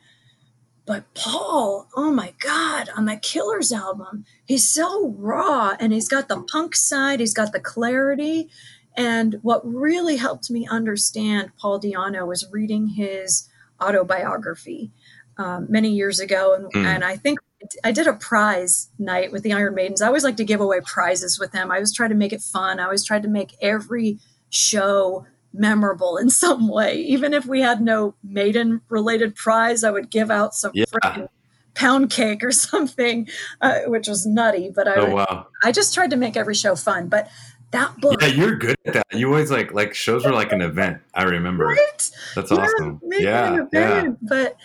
but 0.91 1.13
Paul, 1.13 1.87
oh 1.95 2.11
my 2.11 2.33
God, 2.41 2.89
on 2.97 3.05
that 3.05 3.21
Killers 3.21 3.71
album, 3.71 4.25
he's 4.43 4.67
so 4.67 5.15
raw, 5.17 5.73
and 5.79 5.93
he's 5.93 6.09
got 6.09 6.27
the 6.27 6.41
punk 6.51 6.75
side. 6.75 7.21
He's 7.21 7.33
got 7.33 7.53
the 7.53 7.61
clarity, 7.61 8.49
and 8.97 9.39
what 9.41 9.61
really 9.65 10.17
helped 10.17 10.51
me 10.51 10.67
understand 10.69 11.51
Paul 11.57 11.79
Di'Anno 11.79 12.27
was 12.27 12.45
reading 12.51 12.89
his 12.89 13.47
autobiography 13.81 14.91
um, 15.37 15.67
many 15.69 15.91
years 15.91 16.19
ago, 16.19 16.53
and, 16.55 16.65
Mm. 16.73 16.85
and 16.85 17.03
I 17.05 17.15
think 17.15 17.39
I 17.85 17.93
did 17.93 18.07
a 18.07 18.13
prize 18.13 18.89
night 18.99 19.31
with 19.31 19.43
the 19.43 19.53
Iron 19.53 19.75
Maidens. 19.75 20.01
I 20.01 20.07
always 20.07 20.25
like 20.25 20.35
to 20.37 20.43
give 20.43 20.59
away 20.59 20.81
prizes 20.81 21.39
with 21.39 21.53
them. 21.53 21.71
I 21.71 21.75
always 21.75 21.95
try 21.95 22.09
to 22.09 22.15
make 22.15 22.33
it 22.33 22.41
fun. 22.41 22.81
I 22.81 22.83
always 22.83 23.05
tried 23.05 23.23
to 23.23 23.29
make 23.29 23.55
every 23.61 24.19
show 24.49 25.25
memorable 25.53 26.17
in 26.17 26.29
some 26.43 26.67
way. 26.67 26.95
Even 26.97 27.33
if 27.33 27.45
we 27.45 27.61
had 27.61 27.81
no 27.81 28.15
maiden 28.23 28.81
related 28.89 29.35
prize, 29.35 29.83
I 29.83 29.91
would 29.91 30.09
give 30.09 30.31
out 30.31 30.53
some 30.55 30.71
Yeah. 30.73 30.85
freaking 30.85 31.29
pound 31.73 32.09
cake 32.09 32.43
or 32.43 32.51
something, 32.51 33.27
uh, 33.61 33.79
which 33.87 34.07
was 34.07 34.25
nutty. 34.25 34.69
But 34.73 34.87
I, 34.87 34.95
Oh 34.95 35.05
would, 35.05 35.13
wow. 35.13 35.47
I 35.63 35.71
just 35.71 35.93
tried 35.93 36.09
to 36.11 36.17
make 36.17 36.35
every 36.37 36.55
show 36.55 36.75
fun. 36.75 37.07
But 37.07 37.29
that 37.71 37.95
book, 38.01 38.21
Yeah, 38.21 38.27
you're 38.27 38.55
good 38.57 38.75
at 38.85 38.93
that. 38.93 39.05
You 39.13 39.27
always 39.27 39.49
like 39.51 39.73
like 39.73 39.93
shows 39.93 40.25
were 40.25 40.33
like 40.33 40.51
an 40.51 40.61
event. 40.61 40.99
I 41.13 41.23
remember. 41.23 41.67
right? 41.67 42.11
That's 42.35 42.51
Yeah, 42.51 42.57
awesome. 42.57 42.99
Yeah, 43.03 43.65
yeah. 43.71 44.07
But 44.21 44.57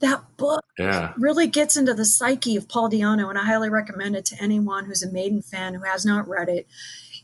that 0.00 0.22
book 0.36 0.64
yeah. 0.78 1.12
really 1.16 1.46
gets 1.46 1.76
into 1.76 1.94
the 1.94 2.04
psyche 2.04 2.56
of 2.56 2.68
Paul 2.68 2.90
Di'Anno, 2.90 3.28
and 3.28 3.38
I 3.38 3.44
highly 3.44 3.70
recommend 3.70 4.16
it 4.16 4.24
to 4.26 4.42
anyone 4.42 4.84
who's 4.86 5.02
a 5.02 5.10
Maiden 5.10 5.40
fan 5.42 5.74
who 5.74 5.82
has 5.84 6.04
not 6.04 6.26
read 6.28 6.48
it. 6.48 6.66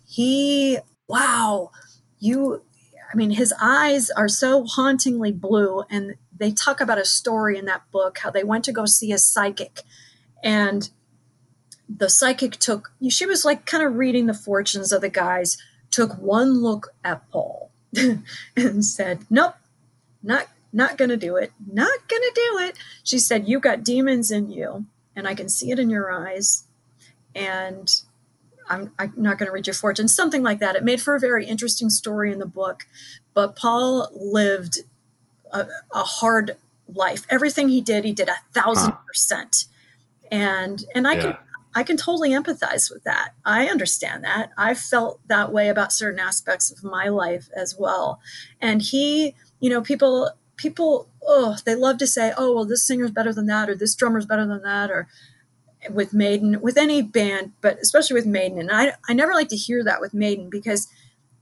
He, 0.07 0.79
wow, 1.09 1.71
you, 2.18 2.62
I 3.12 3.16
mean, 3.16 3.30
his 3.30 3.52
eyes 3.61 4.11
are 4.11 4.28
so 4.28 4.64
hauntingly 4.64 5.32
blue, 5.32 5.82
and 5.90 6.14
they 6.36 6.52
talk 6.52 6.80
about 6.80 6.98
a 6.98 7.04
story 7.04 7.58
in 7.58 7.64
that 7.66 7.90
book 7.90 8.18
how 8.18 8.30
they 8.30 8.44
went 8.44 8.64
to 8.64 8.72
go 8.72 8.86
see 8.86 9.12
a 9.12 9.18
psychic, 9.18 9.82
and 10.42 10.90
the 11.88 12.08
psychic 12.08 12.52
took, 12.52 12.92
she 13.08 13.26
was 13.26 13.44
like 13.44 13.66
kind 13.66 13.84
of 13.84 13.96
reading 13.96 14.26
the 14.26 14.34
fortunes 14.34 14.92
of 14.92 15.00
the 15.00 15.08
guys, 15.08 15.58
took 15.90 16.12
one 16.18 16.62
look 16.62 16.94
at 17.04 17.28
Paul 17.30 17.70
and 18.56 18.84
said, 18.84 19.26
Nope, 19.28 19.56
not 20.22 20.48
not 20.72 20.96
gonna 20.96 21.16
do 21.16 21.34
it 21.34 21.52
not 21.66 22.06
gonna 22.06 22.30
do 22.32 22.58
it. 22.61 22.76
She 23.02 23.18
said 23.18 23.48
"You've 23.48 23.62
got 23.62 23.82
demons 23.82 24.30
in 24.30 24.52
you 24.52 24.86
and 25.16 25.26
i 25.26 25.34
can 25.34 25.48
see 25.48 25.70
it 25.70 25.78
in 25.78 25.90
your 25.90 26.11
eyes 26.11 26.64
and 27.34 28.02
i'm, 28.71 28.93
I'm 28.99 29.12
not 29.16 29.39
gonna 29.39 29.53
read 29.53 29.66
your 29.66 29.75
fortune 29.75 30.09
something 30.09 30.43
like 30.43 30.61
that 30.61 30.77
it 30.77 30.85
made 30.85 31.01
for 31.01 31.14
a 31.14 31.21
very 31.21 31.47
interesting 31.47 31.91
story 31.91 32.33
in 32.33 32.39
the 32.39 32.47
book 32.47 32.87
but 33.35 33.57
paul 33.57 34.09
lived 34.14 34.79
a, 35.53 35.66
a 35.93 36.03
hard 36.03 36.57
life 36.93 37.27
everything 37.29 37.68
he 37.68 37.81
did 37.81 38.05
he 38.05 38.12
did 38.12 38.29
a 38.29 38.37
thousand 38.53 38.95
percent 39.07 39.66
and 40.31 40.85
and 40.95 41.07
i 41.07 41.16
can 41.16 41.37
I 41.75 41.83
can 41.83 41.97
totally 41.97 42.31
empathize 42.31 42.93
with 42.93 43.05
that. 43.05 43.35
I 43.45 43.68
understand 43.68 44.25
that. 44.25 44.51
I 44.59 44.75
felt 44.75 45.21
that 45.29 45.53
way 45.53 45.68
about 45.68 45.93
certain 45.93 46.18
aspects 46.18 46.71
of 46.71 46.83
my 46.83 47.09
life 47.09 47.49
as 47.55 47.77
well. 47.79 48.21
And 48.61 48.83
he, 48.83 49.35
you 49.61 49.71
know, 49.71 49.81
people 49.81 50.33
people 50.57 51.09
oh, 51.27 51.57
they 51.64 51.75
love 51.75 51.99
to 51.99 52.07
say, 52.07 52.33
"Oh, 52.37 52.55
well 52.55 52.64
this 52.64 52.87
singer's 52.87 53.12
better 53.12 53.33
than 53.33 53.47
that 53.47 53.68
or 53.71 53.75
this 53.75 53.95
drummer's 53.95 54.27
better 54.27 54.47
than 54.47 54.62
that 54.62 54.91
or 54.91 55.09
with 55.89 56.12
Maiden, 56.12 56.61
with 56.61 56.76
any 56.76 57.01
band, 57.03 57.53
but 57.61 57.78
especially 57.78 58.14
with 58.14 58.26
Maiden. 58.26 58.59
And 58.59 58.70
I 58.70 58.95
I 59.09 59.14
never 59.14 59.33
like 59.33 59.49
to 59.49 59.57
hear 59.57 59.83
that 59.85 60.01
with 60.01 60.12
Maiden 60.12 60.51
because 60.51 60.89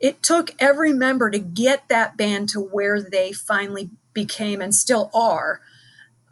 it 0.00 0.22
took 0.22 0.54
every 0.60 0.92
member 0.92 1.28
to 1.30 1.38
get 1.38 1.88
that 1.88 2.16
band 2.16 2.48
to 2.50 2.60
where 2.60 3.02
they 3.02 3.32
finally 3.32 3.90
became 4.12 4.60
and 4.60 4.74
still 4.74 5.10
are 5.12 5.60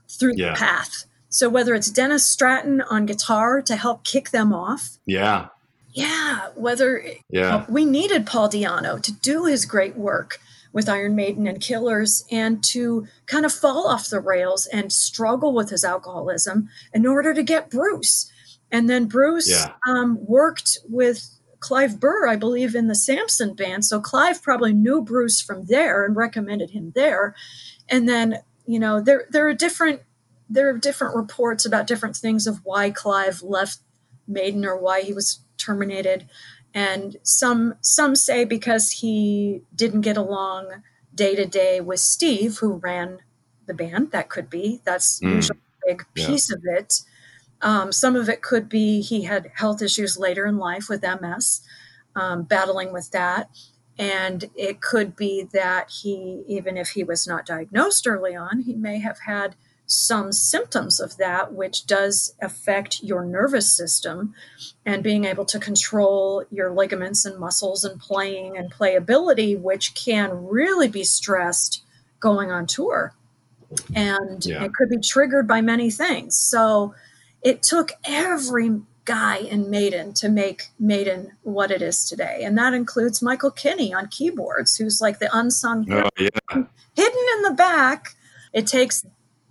through 0.08 0.34
Yeah. 0.36 0.50
the 0.52 0.56
path. 0.58 1.04
So 1.28 1.48
whether 1.48 1.74
it's 1.74 1.90
Dennis 1.90 2.24
Stratton 2.24 2.80
on 2.82 3.06
guitar 3.06 3.60
to 3.62 3.76
help 3.76 4.04
kick 4.04 4.30
them 4.30 4.52
off, 4.52 4.98
Yeah. 5.04 5.48
yeah, 5.92 6.48
whether 6.54 7.02
Yeah. 7.28 7.64
we 7.68 7.84
needed 7.84 8.24
Paul 8.24 8.48
Di'Anno 8.48 9.02
to 9.02 9.12
do 9.12 9.44
his 9.46 9.64
great 9.66 9.96
work 9.96 10.40
with 10.76 10.90
Iron 10.90 11.16
Maiden 11.16 11.46
and 11.46 11.58
Killers 11.58 12.22
and 12.30 12.62
to 12.64 13.06
kind 13.24 13.46
of 13.46 13.52
fall 13.52 13.86
off 13.88 14.10
the 14.10 14.20
rails 14.20 14.66
and 14.66 14.92
struggle 14.92 15.54
with 15.54 15.70
his 15.70 15.86
alcoholism 15.86 16.68
in 16.92 17.06
order 17.06 17.32
to 17.32 17.42
get 17.42 17.70
Bruce. 17.70 18.30
And 18.70 18.86
then 18.86 19.06
Bruce 19.06 19.48
Yeah. 19.48 19.72
um, 19.88 20.18
worked 20.20 20.76
with 20.86 21.30
Clive 21.60 21.98
Burr, 21.98 22.28
I 22.28 22.36
believe, 22.36 22.74
in 22.74 22.88
the 22.88 22.94
Samson 22.94 23.54
band. 23.54 23.86
So 23.86 24.00
Clive 24.00 24.42
probably 24.42 24.74
knew 24.74 25.00
Bruce 25.00 25.40
from 25.40 25.64
there 25.64 26.04
and 26.04 26.14
recommended 26.14 26.72
him 26.72 26.92
there. 26.94 27.34
And 27.88 28.06
then, 28.06 28.40
you 28.66 28.78
know, 28.78 29.00
there 29.00 29.24
there 29.30 29.48
are 29.48 29.54
different 29.54 30.02
there 30.50 30.68
are 30.68 30.76
different 30.76 31.16
reports 31.16 31.64
about 31.64 31.86
different 31.86 32.16
things 32.16 32.46
of 32.46 32.60
why 32.64 32.90
Clive 32.90 33.42
left 33.42 33.78
Maiden 34.28 34.66
or 34.66 34.76
why 34.76 35.00
he 35.00 35.14
was 35.14 35.40
terminated. 35.56 36.28
And 36.76 37.16
some 37.24 37.76
some 37.80 38.14
say 38.16 38.44
because 38.44 38.92
he 38.92 39.62
didn't 39.74 40.02
get 40.02 40.18
along 40.18 40.84
day 41.14 41.34
to 41.34 41.46
day 41.46 41.80
with 41.80 42.00
Steve, 42.00 42.58
who 42.58 42.74
ran 42.74 43.20
the 43.66 43.74
band. 43.74 44.12
That 44.12 44.28
could 44.28 44.50
be. 44.50 44.82
That's 44.84 45.20
Mm. 45.22 45.32
usually 45.36 45.58
a 45.58 45.86
big 45.88 46.06
Yeah. 46.14 46.26
piece 46.26 46.52
of 46.52 46.62
it. 46.66 47.02
Um, 47.62 47.92
some 47.92 48.16
of 48.16 48.28
it 48.28 48.42
could 48.42 48.68
be 48.68 49.00
he 49.00 49.22
had 49.24 49.50
health 49.54 49.82
issues 49.82 50.18
later 50.18 50.46
in 50.46 50.58
life 50.58 50.88
with 50.90 51.02
MS, 51.04 51.62
um, 52.14 52.42
battling 52.44 52.92
with 52.92 53.10
that. 53.12 53.50
And 53.98 54.50
it 54.54 54.82
could 54.82 55.16
be 55.16 55.48
that 55.54 55.90
he, 55.90 56.44
even 56.46 56.76
if 56.76 56.90
he 56.90 57.04
was 57.04 57.26
not 57.26 57.46
diagnosed 57.46 58.06
early 58.06 58.36
on, 58.36 58.60
he 58.60 58.74
may 58.74 58.98
have 59.00 59.20
had 59.20 59.56
some 59.86 60.32
symptoms 60.32 61.00
of 61.00 61.16
that, 61.16 61.52
which 61.52 61.86
does 61.86 62.34
affect 62.42 63.02
your 63.02 63.24
nervous 63.24 63.72
system 63.72 64.34
and 64.84 65.02
being 65.02 65.24
able 65.24 65.44
to 65.44 65.58
control 65.60 66.44
your 66.50 66.70
ligaments 66.72 67.24
and 67.24 67.38
muscles 67.38 67.84
and 67.84 68.00
playing 68.00 68.56
and 68.56 68.72
playability, 68.72 69.58
which 69.58 69.94
can 69.94 70.46
really 70.48 70.88
be 70.88 71.04
stressed 71.04 71.82
going 72.18 72.50
on 72.50 72.66
tour. 72.66 73.14
And 73.94 74.44
Yeah. 74.44 74.64
it 74.64 74.72
could 74.74 74.88
be 74.88 74.98
triggered 74.98 75.46
by 75.46 75.60
many 75.60 75.90
things. 75.90 76.36
So 76.36 76.94
it 77.42 77.62
took 77.62 77.92
every 78.04 78.80
guy 79.04 79.36
in 79.36 79.70
Maiden 79.70 80.12
to 80.14 80.28
make 80.28 80.72
Maiden 80.80 81.32
what 81.42 81.70
it 81.70 81.80
is 81.80 82.08
today. 82.08 82.42
And 82.42 82.58
that 82.58 82.74
includes 82.74 83.22
Michael 83.22 83.52
Kenney 83.52 83.94
on 83.94 84.08
keyboards, 84.08 84.76
who's 84.76 85.00
like 85.00 85.20
the 85.20 85.30
unsung 85.36 85.84
hero 85.84 86.06
Oh 86.06 86.22
yeah. 86.22 86.28
hidden 86.94 87.24
in 87.36 87.42
the 87.42 87.54
back. 87.56 88.16
It 88.52 88.66
takes 88.66 89.04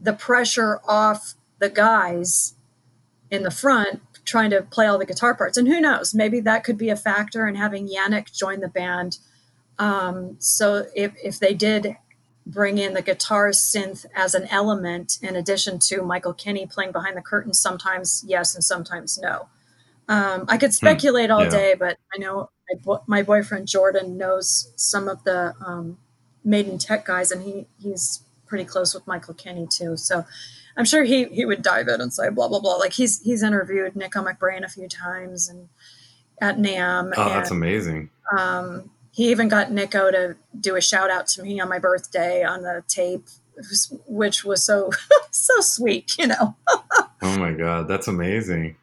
the 0.05 0.13
pressure 0.13 0.79
off 0.87 1.35
the 1.59 1.69
guys 1.69 2.55
in 3.29 3.43
the 3.43 3.51
front 3.51 4.01
trying 4.23 4.49
to 4.49 4.61
play 4.61 4.87
all 4.87 4.97
the 4.97 5.05
guitar 5.05 5.35
parts. 5.35 5.57
And 5.57 5.67
who 5.67 5.79
knows, 5.79 6.13
maybe 6.13 6.39
that 6.41 6.63
could 6.63 6.77
be 6.77 6.89
a 6.89 6.95
factor 6.95 7.47
in 7.47 7.55
having 7.55 7.87
Yannick 7.87 8.33
join 8.33 8.59
the 8.59 8.67
band. 8.67 9.19
Um, 9.77 10.37
so 10.39 10.85
if, 10.95 11.13
if 11.23 11.39
they 11.39 11.53
did 11.53 11.95
bring 12.47 12.77
in 12.77 12.93
the 12.93 13.01
guitar 13.01 13.49
synth 13.49 14.05
as 14.15 14.35
an 14.35 14.47
element 14.49 15.17
in 15.21 15.35
addition 15.35 15.79
to 15.79 16.01
Michael 16.01 16.33
Kenney 16.33 16.65
playing 16.65 16.91
behind 16.91 17.17
the 17.17 17.21
curtain, 17.21 17.53
sometimes 17.53 18.23
yes 18.27 18.55
and 18.55 18.63
sometimes 18.63 19.17
no. 19.17 19.47
Um, 20.07 20.45
I 20.47 20.57
could 20.57 20.73
speculate 20.73 21.31
all 21.31 21.43
Yeah. 21.43 21.49
day, 21.49 21.75
but 21.77 21.97
I 22.13 22.19
know 22.19 22.49
my, 22.69 22.79
bo- 22.83 23.03
my 23.07 23.23
boyfriend 23.23 23.67
Jordan 23.67 24.17
knows 24.17 24.71
some 24.75 25.07
of 25.07 25.23
the 25.23 25.55
um, 25.65 25.97
Maiden 26.43 26.77
Tech 26.77 27.05
guys, 27.05 27.31
and 27.31 27.41
he 27.41 27.65
he's 27.79 28.21
pretty 28.47 28.65
close 28.65 28.93
with 28.93 29.05
Michael 29.07 29.33
Kenney 29.33 29.67
too. 29.67 29.97
So 29.97 30.25
I'm 30.77 30.85
sure 30.85 31.03
he 31.03 31.25
he 31.25 31.45
would 31.45 31.61
dive 31.61 31.87
in 31.87 32.01
and 32.01 32.13
say 32.13 32.29
blah 32.29 32.47
blah 32.47 32.59
blah. 32.59 32.75
Like 32.75 32.93
he's 32.93 33.21
he's 33.21 33.43
interviewed 33.43 33.95
Nicko 33.95 34.23
McBrain 34.23 34.63
a 34.63 34.69
few 34.69 34.87
times 34.87 35.47
and 35.49 35.69
at 36.41 36.57
NAMM. 36.57 37.13
Oh, 37.17 37.29
that's 37.29 37.51
amazing. 37.51 38.09
um, 38.37 38.89
he 39.11 39.31
even 39.31 39.47
got 39.47 39.71
Nicko 39.71 40.11
to 40.11 40.35
do 40.59 40.75
a 40.75 40.81
shout 40.81 41.09
out 41.09 41.27
to 41.27 41.43
me 41.43 41.59
on 41.61 41.69
my 41.69 41.79
birthday 41.79 42.43
on 42.43 42.63
the 42.63 42.83
tape, 42.89 43.25
which 44.07 44.43
was 44.43 44.61
so 44.63 44.89
so 45.31 45.61
sweet, 45.61 46.17
you 46.19 46.27
know. 46.27 46.55
Oh 47.21 47.39
my 47.39 47.53
god, 47.53 47.87
that's 47.87 48.07
amazing. 48.07 48.75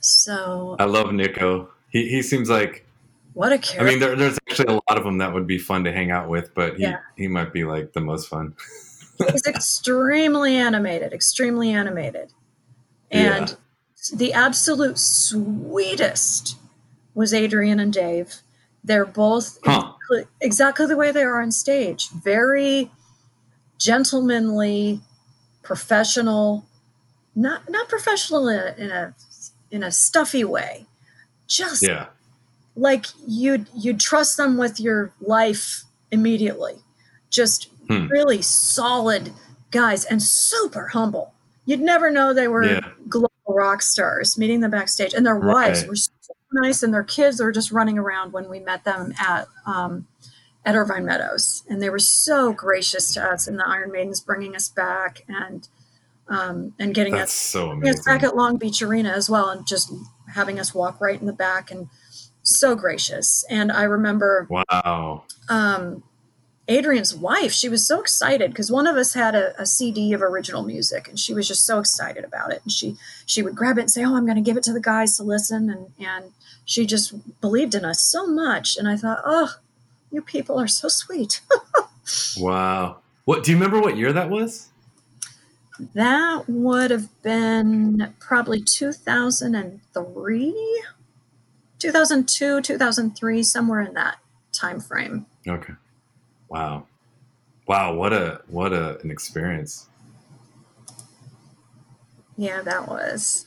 So 0.00 0.76
I 0.78 0.84
love 0.84 1.12
Nicko. 1.12 1.68
He 1.90 2.08
he 2.08 2.22
seems 2.22 2.48
like 2.48 2.86
what 3.34 3.52
a 3.52 3.58
character! 3.58 3.80
I 3.86 3.90
mean 3.90 3.98
there, 4.00 4.16
there's 4.16 4.38
actually 4.48 4.72
a 4.74 4.80
lot 4.88 4.96
of 4.98 5.04
them 5.04 5.18
that 5.18 5.34
would 5.34 5.46
be 5.46 5.58
fun 5.58 5.84
to 5.84 5.92
hang 5.92 6.10
out 6.10 6.28
with, 6.28 6.54
but 6.54 6.76
he 6.76 6.82
Yeah. 6.84 6.98
he 7.16 7.28
might 7.28 7.52
be 7.52 7.64
like 7.64 7.92
the 7.92 8.00
most 8.00 8.28
fun. 8.28 8.54
He's 9.18 9.46
extremely 9.46 10.56
animated, 10.56 11.12
extremely 11.12 11.70
animated. 11.70 12.32
And 13.10 13.56
the 14.14 14.32
absolute 14.32 14.98
sweetest 14.98 16.56
was 17.14 17.32
Adrian 17.34 17.78
and 17.78 17.92
Dave. 17.92 18.36
They're 18.82 19.04
both 19.06 19.58
Huh. 19.64 19.92
exactly, 20.10 20.32
exactly 20.40 20.86
the 20.86 20.96
way 20.96 21.12
they 21.12 21.22
are 21.22 21.40
on 21.40 21.52
stage. 21.52 22.10
Very 22.10 22.90
gentlemanly, 23.78 25.00
professional, 25.62 26.64
not 27.34 27.68
not 27.70 27.88
professional 27.88 28.48
in 28.48 28.58
a 28.58 28.74
in 28.78 28.90
a, 28.90 29.14
in 29.70 29.82
a 29.82 29.92
stuffy 29.92 30.44
way. 30.44 30.86
Just 31.46 31.82
Yeah. 31.82 32.06
like 32.76 33.06
you'd 33.26 33.68
you'd 33.74 34.00
trust 34.00 34.36
them 34.36 34.56
with 34.56 34.80
your 34.80 35.12
life 35.20 35.84
immediately 36.10 36.74
just 37.30 37.68
Hmm. 38.00 38.06
really 38.08 38.42
solid 38.42 39.32
guys 39.70 40.04
and 40.04 40.22
super 40.22 40.88
humble 40.88 41.32
you'd 41.64 41.80
never 41.80 42.10
know 42.10 42.32
they 42.34 42.48
were 42.48 42.64
Yeah. 42.64 42.88
global 43.08 43.28
rock 43.48 43.82
stars 43.82 44.36
meeting 44.38 44.60
them 44.60 44.70
backstage 44.70 45.14
and 45.14 45.24
their 45.26 45.38
wives 45.38 45.84
were 45.86 45.96
so 45.96 46.10
nice 46.52 46.82
and 46.82 46.92
their 46.92 47.04
kids 47.04 47.40
were 47.40 47.52
just 47.52 47.72
running 47.72 47.98
around 47.98 48.32
when 48.32 48.48
we 48.50 48.60
met 48.60 48.84
them 48.84 49.12
at 49.18 49.46
um, 49.66 50.06
at 50.64 50.76
Irvine 50.76 51.04
Meadows 51.06 51.64
and 51.68 51.80
they 51.82 51.88
were 51.90 51.98
so 51.98 52.52
gracious 52.52 53.12
to 53.14 53.24
us 53.24 53.46
and 53.48 53.58
the 53.58 53.66
Iron 53.66 53.90
Maidens 53.90 54.20
bringing 54.20 54.54
us 54.54 54.68
back 54.68 55.24
and 55.28 55.66
um, 56.28 56.72
and 56.78 56.94
getting 56.94 57.14
That's 57.14 57.32
us, 57.32 57.32
so 57.32 57.74
getting 57.76 57.90
us 57.90 58.04
back 58.04 58.22
at 58.22 58.36
Long 58.36 58.56
Beach 58.56 58.80
Arena 58.80 59.10
as 59.10 59.28
well, 59.28 59.48
and 59.50 59.66
just 59.66 59.92
having 60.34 60.58
us 60.60 60.72
walk 60.74 61.00
right 61.00 61.20
in 61.20 61.26
the 61.26 61.32
back 61.32 61.70
and 61.70 61.88
so 62.42 62.74
gracious. 62.74 63.44
And 63.50 63.70
I 63.72 63.82
remember 63.82 64.46
Wow. 64.48 65.24
um, 65.48 66.02
Adrian's 66.72 67.14
wife, 67.14 67.52
she 67.52 67.68
was 67.68 67.86
so 67.86 68.00
excited 68.00 68.50
because 68.50 68.70
one 68.70 68.86
of 68.86 68.96
us 68.96 69.14
had 69.14 69.34
a, 69.34 69.60
a 69.60 69.66
CD 69.66 70.12
of 70.12 70.22
original 70.22 70.62
music 70.62 71.08
and 71.08 71.18
she 71.18 71.34
was 71.34 71.46
just 71.46 71.66
so 71.66 71.78
excited 71.78 72.24
about 72.24 72.52
it. 72.52 72.62
And 72.62 72.72
she 72.72 72.96
she 73.26 73.42
would 73.42 73.54
grab 73.54 73.78
it 73.78 73.82
and 73.82 73.90
say, 73.90 74.04
Oh, 74.04 74.16
I'm 74.16 74.26
gonna 74.26 74.40
give 74.40 74.56
it 74.56 74.62
to 74.64 74.72
the 74.72 74.80
guys 74.80 75.16
to 75.16 75.22
listen 75.22 75.70
and 75.70 75.92
and 75.98 76.32
she 76.64 76.86
just 76.86 77.40
believed 77.40 77.74
in 77.74 77.84
us 77.84 78.00
so 78.00 78.26
much. 78.26 78.76
And 78.76 78.88
I 78.88 78.96
thought, 78.96 79.22
Oh, 79.24 79.56
you 80.10 80.22
people 80.22 80.58
are 80.58 80.68
so 80.68 80.88
sweet. 80.88 81.40
Wow. 82.36 82.98
What 83.26 83.44
do 83.44 83.52
you 83.52 83.56
remember 83.56 83.80
what 83.80 83.96
year 83.96 84.12
that 84.12 84.28
was? 84.28 84.70
that 85.94 86.48
would 86.48 86.90
have 86.90 87.22
been 87.22 88.12
probably 88.18 88.60
2003, 88.60 90.82
2002, 91.78 92.60
2003, 92.60 93.42
somewhere 93.42 93.80
in 93.80 93.94
that 93.94 94.18
time 94.52 94.80
frame. 94.80 95.26
Okay. 95.46 95.74
Wow. 96.52 96.86
Wow, 97.66 97.94
what 97.94 98.12
a 98.12 98.42
what 98.48 98.74
a 98.74 99.00
an 99.00 99.10
experience. 99.10 99.88
Yeah, 102.36 102.60
that 102.60 102.86
was. 102.86 103.46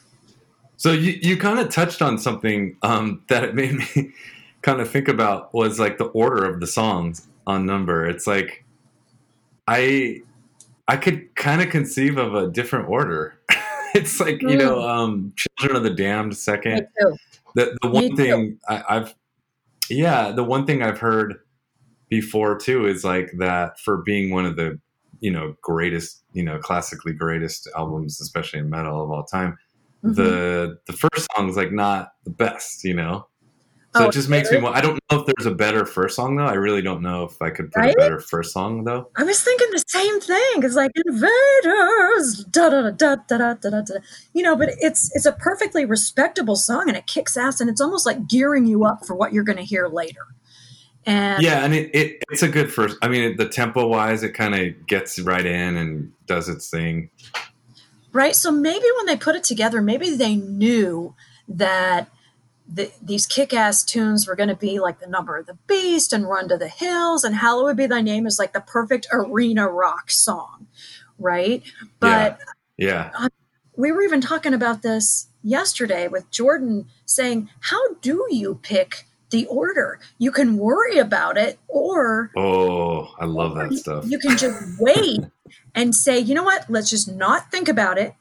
So 0.78 0.92
you, 0.92 1.20
you 1.22 1.38
kind 1.38 1.60
of 1.60 1.70
touched 1.70 2.02
on 2.02 2.18
something 2.18 2.78
um, 2.82 3.22
that 3.28 3.44
it 3.44 3.54
made 3.54 3.74
me 3.96 4.12
kind 4.64 4.82
of 4.82 4.90
think 4.90 5.08
about 5.08 5.54
was 5.54 5.80
like 5.80 6.00
the 6.00 6.06
order 6.06 6.46
of 6.46 6.60
the 6.60 6.66
songs 6.66 7.28
on 7.46 7.68
number. 7.68 8.08
It's 8.08 8.26
like 8.26 8.66
I 9.68 10.22
I 10.88 10.98
could 10.98 11.36
kind 11.36 11.62
of 11.62 11.70
conceive 11.70 12.18
of 12.18 12.34
a 12.34 12.48
different 12.48 12.90
order. 12.90 13.40
it's 13.94 14.20
like 14.20 14.42
you 14.42 14.58
know, 14.58 14.82
um, 14.82 15.32
Children 15.36 15.78
of 15.78 15.84
the 15.84 15.92
Damned 15.92 16.36
second. 16.36 16.88
The 17.54 17.78
the 17.84 17.88
one 17.88 18.16
thing 18.16 18.60
I, 18.68 18.84
I've 18.90 19.16
yeah, 19.92 20.32
the 20.32 20.44
one 20.44 20.66
thing 20.66 20.82
I've 20.82 20.98
heard 20.98 21.42
before 22.10 22.58
too 22.58 22.86
is 22.86 23.04
like 23.04 23.32
that 23.40 23.80
for 23.80 23.98
being 24.04 24.32
one 24.32 24.46
of 24.46 24.56
the 24.56 24.80
you 25.22 25.32
know 25.32 25.56
greatest 25.62 26.24
you 26.34 26.44
know 26.44 26.58
classically 26.60 27.14
greatest 27.14 27.68
albums, 27.76 28.20
especially 28.22 28.60
in 28.60 28.70
metal 28.70 29.04
of 29.04 29.10
all 29.12 29.24
time 29.24 29.58
Mhm. 30.04 30.16
the 30.16 30.78
the 30.86 30.94
first 30.94 31.28
song 31.36 31.50
is 31.50 31.56
like 31.58 31.72
not 31.72 32.12
the 32.26 32.30
best, 32.32 32.84
you 32.84 32.94
know. 32.94 33.28
So 33.96 34.04
Oh, 34.04 34.08
it 34.10 34.12
just 34.12 34.28
makes 34.28 34.52
me. 34.52 34.58
I 34.60 34.82
don't 34.82 35.00
know 35.10 35.22
if 35.22 35.26
there's 35.26 35.46
a 35.46 35.56
better 35.56 35.86
first 35.86 36.18
song 36.18 36.36
though. 36.36 36.46
I 36.46 36.54
really 36.56 36.82
don't 36.82 37.02
know 37.02 37.24
if 37.24 37.42
I 37.42 37.50
could 37.50 37.72
put 37.72 37.80
Right? 37.80 37.96
a 37.96 37.98
better 37.98 38.20
first 38.20 38.52
song 38.52 38.84
though. 38.84 39.10
I 39.16 39.24
was 39.24 39.42
thinking 39.42 39.68
the 39.72 39.84
same 39.88 40.20
thing. 40.20 40.64
It's 40.64 40.76
like 40.76 40.92
invaders, 41.08 42.44
da 42.46 42.70
da 42.70 42.82
da 42.82 42.92
da 42.92 43.16
da 43.16 43.38
da 43.38 43.54
da 43.54 43.70
da. 43.70 43.82
da. 43.82 43.94
You 44.34 44.44
know, 44.44 44.56
but 44.56 44.70
it's 44.82 45.10
it's 45.16 45.26
a 45.26 45.32
perfectly 45.32 45.86
respectable 45.86 46.56
song, 46.56 46.88
and 46.88 46.98
it 46.98 47.08
kicks 47.08 47.38
ass, 47.38 47.60
and 47.62 47.70
it's 47.70 47.82
almost 47.82 48.06
like 48.06 48.28
gearing 48.28 48.66
you 48.68 48.84
up 48.86 49.06
for 49.06 49.16
what 49.16 49.34
you're 49.34 49.44
going 49.44 49.58
to 49.58 49.64
hear 49.64 49.88
later. 49.88 50.26
And 51.06 51.44
Yeah, 51.44 51.64
and 51.64 51.74
it, 51.74 51.92
it 51.94 52.24
it's 52.30 52.44
a 52.44 52.48
good 52.48 52.72
first. 52.72 52.98
I 53.02 53.08
mean, 53.08 53.38
the 53.38 53.48
tempo 53.48 53.88
wise, 53.88 54.24
it 54.24 54.34
kind 54.34 54.56
of 54.56 54.88
gets 54.88 55.20
right 55.20 55.46
in 55.46 55.78
and 55.78 56.12
does 56.26 56.50
its 56.50 56.70
thing. 56.70 57.10
right, 58.12 58.36
so 58.36 58.52
maybe 58.52 58.86
when 58.98 59.06
they 59.06 59.18
put 59.18 59.36
it 59.36 59.44
together, 59.44 59.82
maybe 59.82 60.16
they 60.16 60.36
knew 60.36 61.16
that 61.48 62.10
the, 62.68 62.92
these 63.00 63.28
kick-ass 63.28 63.84
tunes 63.84 64.28
were 64.28 64.36
going 64.36 64.50
to 64.50 64.56
be 64.56 64.80
like 64.80 65.00
the 65.00 65.08
number 65.08 65.38
of 65.38 65.46
the 65.46 65.58
beast 65.68 66.12
and 66.12 66.28
run 66.28 66.50
to 66.50 66.58
the 66.58 66.68
hills 66.68 67.24
and 67.24 67.36
hallowed 67.36 67.78
be 67.78 67.86
thy 67.86 68.02
name 68.02 68.26
is 68.26 68.40
like 68.40 68.54
the 68.54 68.62
perfect 68.62 69.06
arena 69.12 69.70
rock 69.70 70.10
song 70.10 70.66
right 71.20 71.62
but 72.00 72.40
Yeah, 72.78 73.12
uh, 73.16 73.30
we 73.78 73.92
were 73.92 74.02
even 74.02 74.22
talking 74.22 74.54
about 74.54 74.82
this 74.82 75.28
yesterday 75.44 76.08
with 76.08 76.30
Jordan 76.32 76.88
saying, 77.06 77.50
How 77.60 77.96
do 77.96 78.26
you 78.30 78.60
pick 78.62 79.06
the 79.30 79.46
order? 79.48 80.00
You 80.18 80.32
can 80.32 80.58
worry 80.58 80.98
about 80.98 81.38
it, 81.38 81.60
or 81.68 82.32
oh, 82.36 83.14
I 83.20 83.26
love 83.26 83.56
that 83.56 83.72
you- 83.72 83.78
stuff. 83.78 84.06
you 84.08 84.20
can 84.20 84.38
just 84.38 84.62
wait 84.80 85.22
and 85.74 85.96
say, 85.96 86.20
you 86.20 86.34
know 86.36 86.44
what, 86.44 86.66
let's 86.70 86.90
just 86.90 87.12
not 87.12 87.52
think 87.52 87.68
about 87.68 87.98
it. 87.98 88.16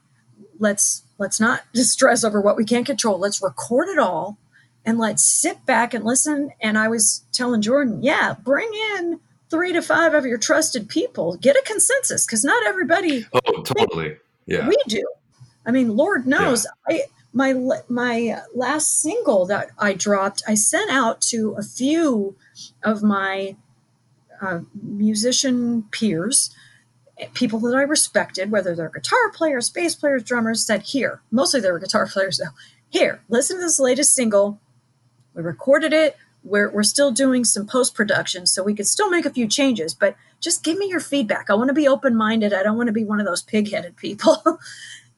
Let's 0.59 1.03
let's 1.17 1.39
not 1.39 1.63
stress 1.73 2.23
over 2.23 2.41
what 2.41 2.57
we 2.57 2.65
can't 2.65 2.85
control. 2.85 3.17
Let's 3.19 3.41
record 3.41 3.89
it 3.89 3.99
all 3.99 4.37
and 4.85 4.97
let's 4.99 5.23
sit 5.23 5.65
back 5.65 5.93
and 5.93 6.03
listen. 6.05 6.51
And 6.61 6.77
I 6.77 6.87
was 6.87 7.23
telling 7.31 7.61
Jordan, 7.61 8.03
yeah, 8.03 8.35
bring 8.43 8.69
in 8.97 9.19
three 9.49 9.73
to 9.73 9.81
five 9.81 10.13
of 10.13 10.25
your 10.25 10.37
trusted 10.37 10.89
people. 10.89 11.37
Get 11.37 11.55
a 11.55 11.61
consensus 11.65 12.25
because 12.25 12.43
not 12.43 12.65
everybody 12.65 13.25
Oh, 13.33 13.61
totally. 13.63 14.17
Yeah, 14.47 14.67
we 14.67 14.75
do. 14.87 15.03
I 15.65 15.71
mean, 15.71 15.95
Lord 15.97 16.27
knows, 16.27 16.67
I 16.87 17.03
my 17.35 17.53
my 17.89 18.41
last 18.55 19.01
single 19.01 19.45
that 19.45 19.69
I 19.77 19.93
dropped, 19.93 20.41
I 20.47 20.55
sent 20.55 20.89
out 20.89 21.19
to 21.33 21.53
a 21.57 21.63
few 21.63 22.37
of 22.81 23.03
my 23.03 23.57
uh, 24.41 24.61
musician 24.81 25.83
peers, 25.91 26.55
people 27.33 27.59
that 27.59 27.75
I 27.75 27.81
respected, 27.81 28.51
whether 28.51 28.73
they're 28.73 28.89
guitar 28.89 29.31
players, 29.33 29.69
bass 29.69 29.95
players, 29.95 30.23
drummers. 30.23 30.65
Said, 30.65 30.83
"Here, 30.83 31.21
mostly 31.29 31.59
they 31.59 31.69
were 31.69 31.79
guitar 31.79 32.07
players 32.11 32.37
though. 32.37 32.55
Here, 32.89 33.21
listen 33.27 33.57
to 33.57 33.63
this 33.63 33.81
latest 33.81 34.15
single. 34.15 34.57
We 35.33 35.43
recorded 35.43 35.91
it. 35.91 36.15
We're, 36.45 36.71
we're 36.71 36.83
still 36.83 37.11
doing 37.11 37.43
some 37.43 37.67
post 37.67 37.95
production, 37.95 38.45
so 38.45 38.63
we 38.63 38.75
could 38.75 38.87
still 38.87 39.09
make 39.09 39.25
a 39.25 39.31
few 39.31 39.47
changes, 39.47 39.93
but 39.93 40.15
just 40.39 40.63
give 40.63 40.77
me 40.77 40.87
your 40.87 40.99
feedback. 40.99 41.49
I 41.49 41.55
want 41.55 41.67
to 41.67 41.73
be 41.73 41.87
open 41.87 42.15
minded. 42.15 42.53
I 42.53 42.63
don't 42.63 42.77
want 42.77 42.87
to 42.87 42.93
be 42.93 43.03
one 43.03 43.19
of 43.19 43.25
those 43.25 43.41
pig 43.41 43.71
headed 43.71 43.97
people. 43.97 44.41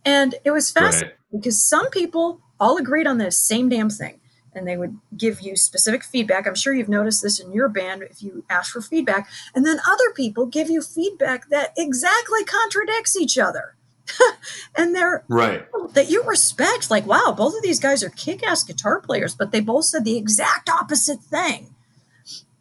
and 0.05 0.33
it 0.45 0.51
was 0.51 0.71
fascinating 0.71 1.09
right. 1.09 1.16
Because 1.31 1.61
some 1.61 1.89
people 1.89 2.41
all 2.59 2.77
agreed 2.77 3.07
on 3.07 3.17
the 3.17 3.31
same 3.31 3.69
damn 3.69 3.89
thing 3.89 4.19
and 4.53 4.67
they 4.67 4.77
would 4.77 4.97
give 5.15 5.41
you 5.41 5.55
specific 5.55 6.03
feedback. 6.03 6.47
I'm 6.47 6.55
sure 6.55 6.73
you've 6.73 6.89
noticed 6.89 7.21
this 7.21 7.39
in 7.39 7.51
your 7.51 7.69
band 7.69 8.01
if 8.03 8.23
you 8.23 8.43
ask 8.49 8.73
for 8.73 8.81
feedback. 8.81 9.29
And 9.53 9.65
then 9.65 9.79
other 9.87 10.11
people 10.15 10.45
give 10.47 10.69
you 10.69 10.81
feedback 10.81 11.49
that 11.49 11.73
exactly 11.77 12.43
contradicts 12.43 13.15
each 13.15 13.37
other. 13.37 13.75
and 14.77 14.95
they're 14.95 15.23
Right. 15.27 15.65
that 15.93 16.09
you 16.09 16.23
respect 16.23 16.89
like 16.89 17.05
wow 17.05 17.33
both 17.37 17.53
of 17.55 17.61
these 17.61 17.77
guys 17.77 18.01
are 18.03 18.09
kick-ass 18.09 18.63
guitar 18.63 19.01
players 19.01 19.35
but 19.35 19.51
they 19.51 19.59
both 19.59 19.83
said 19.83 20.05
the 20.05 20.15
exact 20.15 20.69
opposite 20.69 21.19
thing 21.19 21.75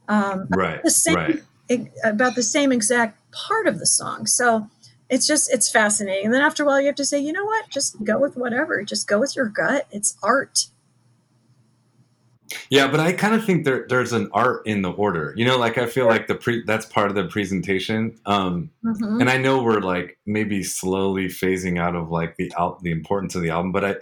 um, 0.09 0.49
Right. 0.51 0.83
the 0.83 0.91
same 0.91 1.15
Right. 1.15 1.91
about 2.03 2.35
the 2.35 2.43
same 2.43 2.73
exact 2.73 3.21
part 3.31 3.69
of 3.69 3.79
the 3.79 3.87
song 3.87 4.27
so 4.27 4.69
it's 5.09 5.27
just 5.27 5.53
it's 5.53 5.71
fascinating 5.71 6.25
and 6.27 6.35
then 6.35 6.43
after 6.43 6.63
a 6.63 6.67
while 6.67 6.81
you 6.81 6.87
have 6.87 6.95
to 6.97 7.05
say 7.05 7.19
you 7.19 7.33
know 7.33 7.45
what 7.45 7.69
just 7.71 8.03
go 8.05 8.19
with 8.19 8.37
whatever 8.37 8.83
just 8.83 9.07
go 9.07 9.19
with 9.21 9.37
your 9.37 9.47
gut 9.47 9.87
it's 9.91 10.17
art 10.23 10.67
Yeah, 12.71 12.89
but 12.89 13.01
I 13.01 13.13
kind 13.13 13.35
of 13.35 13.45
think 13.45 13.65
there 13.65 13.87
there's 13.89 14.13
an 14.13 14.31
art 14.33 14.65
in 14.67 14.83
the 14.83 14.91
order. 14.93 15.35
You 15.37 15.45
know, 15.45 15.59
like 15.59 15.79
I 15.79 15.87
feel 15.87 16.07
like 16.07 16.29
the 16.29 16.37
pre 16.37 16.63
that's 16.65 16.87
part 16.87 17.09
of 17.11 17.17
the 17.17 17.25
presentation. 17.27 18.15
Um, 18.25 18.71
Mhm. 18.85 19.21
and 19.21 19.29
I 19.29 19.37
know 19.37 19.63
we're 19.63 19.81
like 19.81 20.17
maybe 20.27 20.63
slowly 20.63 21.27
phasing 21.27 21.79
out 21.79 21.97
of 21.97 22.11
like 22.11 22.37
the 22.37 22.53
al- 22.57 22.79
the 22.83 22.93
importance 22.93 23.35
of 23.35 23.43
the 23.43 23.51
album, 23.51 23.73
but 23.73 23.85
I 23.85 23.95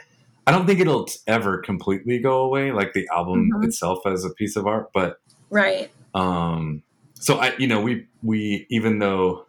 I 0.46 0.52
don't 0.52 0.66
think 0.66 0.78
it'll 0.80 1.08
ever 1.26 1.56
completely 1.58 2.18
go 2.18 2.40
away, 2.42 2.70
like 2.70 2.92
the 2.92 3.08
album 3.14 3.50
Mhm. 3.50 3.64
itself 3.64 4.06
as 4.06 4.24
a 4.26 4.30
piece 4.30 4.56
of 4.56 4.66
art. 4.66 4.90
But 4.92 5.18
right 5.50 5.90
um, 6.14 6.82
so 7.14 7.36
I 7.36 7.54
you 7.56 7.66
know 7.66 7.80
we 7.80 8.06
we 8.22 8.66
even 8.68 8.98
though 8.98 9.46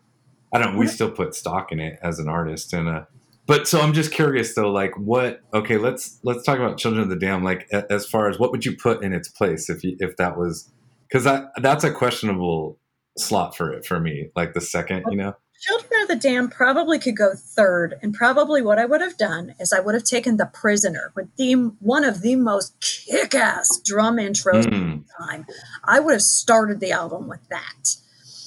I 0.56 0.60
don't 0.60 0.78
we 0.78 0.88
still 0.88 1.12
put 1.12 1.36
stock 1.36 1.72
in 1.72 1.80
it 1.80 2.00
as 2.02 2.20
an 2.20 2.28
artist 2.30 2.72
and 2.74 2.88
uh 2.88 3.04
but 3.48 3.68
so 3.68 3.80
I'm 3.82 3.94
just 3.94 4.12
curious 4.12 4.56
though, 4.56 4.72
like 4.72 4.98
what? 4.98 5.42
Okay, 5.54 5.78
let's 5.78 6.20
let's 6.24 6.44
talk 6.44 6.58
about 6.58 6.80
Children 6.80 7.04
of 7.04 7.10
the 7.10 7.16
Dam. 7.16 7.44
Like 7.44 7.68
a- 7.72 7.86
as 7.92 8.08
far 8.08 8.28
as 8.30 8.40
what 8.40 8.50
would 8.52 8.66
you 8.66 8.76
put 8.76 9.04
in 9.04 9.14
its 9.14 9.28
place 9.30 9.70
if 9.70 9.84
you 9.84 9.96
if 10.00 10.18
that 10.18 10.36
was 10.38 10.72
because 11.08 11.26
that 11.26 11.52
that's 11.62 11.84
a 11.84 11.92
questionable 11.92 12.80
slot 13.20 13.56
for 13.56 13.72
it 13.72 13.86
for 13.86 14.00
me. 14.00 14.30
Like 14.36 14.54
the 14.54 14.62
second, 14.62 15.04
you 15.12 15.18
know. 15.18 15.34
Children 15.62 16.02
of 16.02 16.08
the 16.10 16.16
Dam 16.16 16.50
probably 16.50 16.98
could 17.00 17.16
go 17.16 17.34
third, 17.36 17.96
and 18.02 18.14
probably 18.16 18.62
what 18.64 18.78
I 18.80 18.86
would 18.86 19.00
have 19.02 19.18
done 19.18 19.54
is 19.60 19.72
I 19.72 19.80
would 19.80 19.94
have 19.96 20.04
taken 20.04 20.38
The 20.38 20.48
Prisoner 20.48 21.14
with 21.16 21.28
the 21.38 21.54
one 21.80 22.04
of 22.04 22.22
the 22.24 22.36
most 22.36 22.74
kick-ass 22.82 23.80
drum 23.86 24.18
intros 24.18 24.66
Mm. 24.66 25.04
time. 25.20 25.46
I 25.84 26.00
would 26.00 26.12
have 26.14 26.22
started 26.24 26.80
the 26.82 26.92
album 26.92 27.28
with 27.30 27.48
that. 27.50 27.96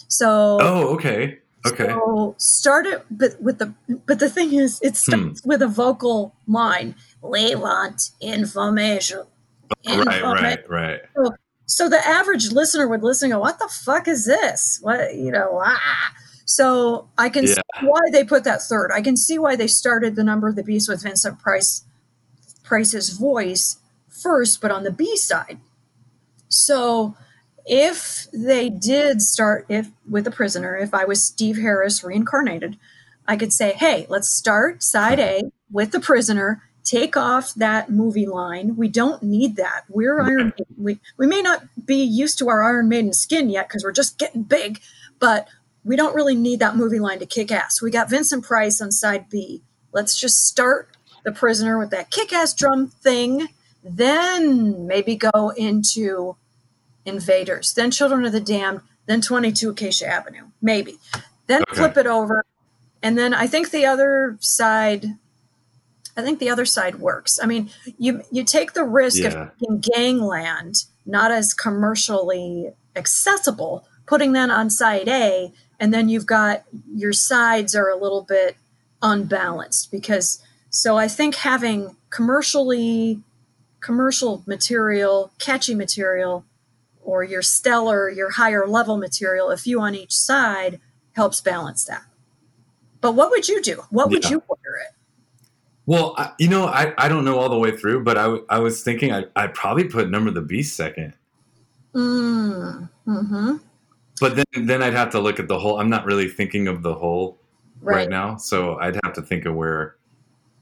So, 0.09 0.59
Oh, 0.61 0.95
okay, 0.97 1.39
okay. 1.67 1.87
so 1.89 2.35
start 2.39 2.87
it, 2.87 3.05
but 3.11 3.41
with 3.41 3.59
the 3.59 3.75
but 4.07 4.19
the 4.19 4.29
thing 4.31 4.55
is, 4.55 4.81
it 4.83 4.97
starts 4.97 5.43
with 5.45 5.63
a 5.63 5.69
vocal 5.69 6.35
line. 6.47 6.95
We 7.23 7.55
want 7.55 8.11
information. 8.21 9.25
right, 9.87 9.99
Information." 9.99 10.31
right, 10.31 10.71
right. 10.71 11.01
So 11.67 11.89
the 11.89 12.05
average 12.07 12.51
listener 12.51 12.89
would 12.89 13.03
listen 13.03 13.27
and 13.31 13.37
go, 13.37 13.41
What 13.41 13.59
the 13.59 13.69
fuck 13.69 14.09
is 14.09 14.25
this? 14.25 14.79
What, 14.81 15.15
you 15.15 15.31
know, 15.31 15.61
ah. 15.63 16.13
So 16.47 17.11
I 17.19 17.29
can 17.29 17.45
Yeah. 17.45 17.55
see 17.55 17.87
why 17.87 18.01
they 18.11 18.25
put 18.25 18.45
that 18.45 18.63
third. 18.63 18.91
I 18.93 19.03
can 19.03 19.17
see 19.19 19.39
why 19.39 19.55
they 19.55 19.67
started 19.67 20.17
the 20.17 20.25
number 20.25 20.49
of 20.49 20.57
the 20.57 20.63
beast 20.63 20.89
with 20.89 21.03
Vincent 21.03 21.39
Price 21.39 21.85
Price's 22.65 23.11
voice 23.11 23.77
first, 24.09 24.61
but 24.63 24.71
on 24.71 24.83
the 24.85 24.91
B 24.91 25.15
side. 25.17 25.59
So 26.49 27.15
if 27.69 28.27
they 28.33 28.71
did 28.71 29.23
start 29.23 29.67
if 29.69 29.91
with 30.09 30.27
a 30.27 30.31
prisoner, 30.31 30.77
if 30.77 30.95
I 30.95 31.05
was 31.05 31.23
Steve 31.23 31.59
Harris 31.59 32.03
reincarnated, 32.03 32.79
I 33.27 33.37
could 33.37 33.53
say, 33.53 33.73
hey, 33.75 34.07
let's 34.09 34.29
start 34.29 34.83
side 34.83 35.21
A 35.21 35.53
with 35.71 35.93
the 35.93 36.01
prisoner. 36.01 36.63
Take 36.83 37.17
off 37.19 37.53
that 37.55 37.91
movie 37.91 38.27
line. 38.27 38.75
We 38.77 38.89
don't 38.89 39.23
need 39.23 39.57
that. 39.57 39.85
We're 39.91 40.21
Iron. 40.21 40.55
We 40.79 40.99
we 41.19 41.27
may 41.27 41.43
not 41.43 41.65
be 41.85 42.03
used 42.03 42.39
to 42.39 42.49
our 42.49 42.63
Iron 42.63 42.89
Maiden 42.89 43.13
skin 43.13 43.51
yet 43.51 43.69
because 43.69 43.85
we're 43.85 43.93
just 43.93 44.19
getting 44.19 44.43
big, 44.43 44.81
but 45.19 45.49
we 45.85 45.97
don't 45.97 46.15
really 46.15 46.35
need 46.35 46.61
that 46.61 46.77
movie 46.77 46.99
line 46.99 47.19
to 47.19 47.27
kick 47.27 47.53
ass. 47.53 47.83
We 47.83 47.91
got 47.91 48.09
Vincent 48.09 48.45
Price 48.45 48.81
on 48.81 48.91
side 48.91 49.29
B. 49.29 49.63
Let's 49.93 50.19
just 50.19 50.47
start 50.47 50.97
the 51.25 51.33
prisoner 51.33 51.79
with 51.79 51.91
that 51.91 52.11
kick 52.11 52.33
ass 52.33 52.55
drum 52.55 52.89
thing, 52.89 53.49
then 53.85 54.87
maybe 54.87 55.17
go 55.17 55.51
into 55.51 56.37
Invaders, 57.09 57.75
then 57.75 57.91
Children 57.91 58.25
of 58.25 58.33
the 58.33 58.41
Damned, 58.41 58.83
then 59.07 59.21
22 59.21 59.71
Acacia 59.71 60.07
Avenue, 60.07 60.45
maybe. 60.63 60.99
Then 61.47 61.63
Okay. 61.71 61.77
flip 61.81 61.97
it 61.97 62.07
over. 62.07 62.45
And 63.03 63.17
then 63.19 63.33
I 63.35 63.47
think 63.47 63.71
the 63.71 63.87
other 63.87 64.37
side 64.41 65.17
I 66.17 66.23
think 66.23 66.41
the 66.41 66.51
other 66.51 66.67
side 66.67 66.97
works. 66.97 67.39
I 67.41 67.47
mean, 67.47 67.71
you 67.97 68.23
you 68.33 68.43
take 68.43 68.73
the 68.73 68.83
risk 68.85 69.19
Yeah. 69.19 69.51
of 69.69 69.81
Gangland 69.81 70.85
not 71.07 71.31
as 71.31 71.55
commercially 71.55 72.73
accessible, 72.97 73.87
putting 74.05 74.33
that 74.33 74.51
on 74.51 74.69
side 74.69 75.09
A, 75.09 75.53
and 75.79 75.95
then 75.95 76.09
you've 76.09 76.27
got 76.27 76.65
your 76.93 77.13
sides 77.13 77.75
are 77.75 77.89
a 77.89 77.97
little 77.97 78.23
bit 78.23 78.57
unbalanced 79.01 79.91
because 79.93 80.41
so 80.71 80.99
I 80.99 81.07
think 81.09 81.37
having 81.37 81.97
commercially 82.11 83.23
commercial 83.81 84.43
material, 84.47 85.31
catchy 85.39 85.75
material, 85.75 86.45
or 87.09 87.25
your 87.25 87.41
stellar, 87.41 88.11
your 88.11 88.29
higher 88.29 88.67
level 88.67 88.99
material, 88.99 89.51
a 89.51 89.57
few 89.57 89.81
on 89.81 89.95
each 89.95 90.13
side, 90.13 90.79
helps 91.13 91.41
balance 91.41 91.87
that. 91.87 92.03
But 93.01 93.13
what 93.13 93.31
would 93.31 93.49
you 93.49 93.63
do? 93.63 93.83
What 93.89 94.11
would 94.11 94.25
Yeah. 94.25 94.31
you 94.33 94.43
order 94.47 94.77
it? 94.87 94.95
Well, 95.87 96.13
I, 96.19 96.33
you 96.39 96.49
know, 96.49 96.67
I, 96.67 96.93
I 96.99 97.09
don't 97.09 97.25
know 97.25 97.39
all 97.39 97.49
the 97.49 97.59
way 97.59 97.75
through, 97.75 98.05
but 98.05 98.19
I, 98.19 98.25
w- 98.25 98.45
I 98.51 98.59
was 98.59 98.83
thinking 98.83 99.11
I, 99.11 99.25
I'd 99.37 99.55
probably 99.55 99.85
put 99.85 100.11
Number 100.11 100.31
the 100.31 100.43
Beast 100.43 100.77
second. 100.77 101.15
Mm, 101.95 102.91
hmm 103.07 103.57
But 104.21 104.37
then, 104.37 104.67
then 104.67 104.83
I'd 104.83 104.93
have 104.93 105.09
to 105.13 105.19
look 105.19 105.41
at 105.41 105.49
the 105.49 105.59
whole. 105.59 105.81
I'm 105.81 105.89
not 105.89 106.05
really 106.05 106.29
thinking 106.29 106.69
of 106.69 106.83
the 106.83 106.95
whole 106.95 107.39
right, 107.81 107.97
Right. 107.97 108.11
now, 108.11 108.37
so 108.37 108.77
I'd 108.81 108.99
have 109.03 109.15
to 109.15 109.23
think 109.23 109.47
of 109.47 109.55
where. 109.55 109.97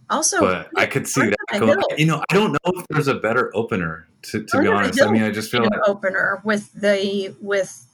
Also, 0.09 0.41
But 0.41 0.71
I 0.77 0.87
could 0.87 1.09
see 1.09 1.23
that. 1.31 1.37
Going, 1.59 1.79
you 1.97 2.07
know, 2.07 2.23
I 2.31 2.35
don't 2.35 2.53
know 2.53 2.73
if 2.81 2.87
there's 2.89 3.09
a 3.09 3.15
better 3.15 3.51
opener. 3.57 4.07
To, 4.23 4.43
to 4.43 4.61
be 4.61 4.69
honest, 4.69 5.03
I 5.03 5.11
mean, 5.11 5.23
I 5.23 5.31
just 5.31 5.51
feel 5.51 5.63
like 5.63 5.81
opener 5.87 6.41
with 6.45 6.73
the 6.73 7.35
with 7.41 7.87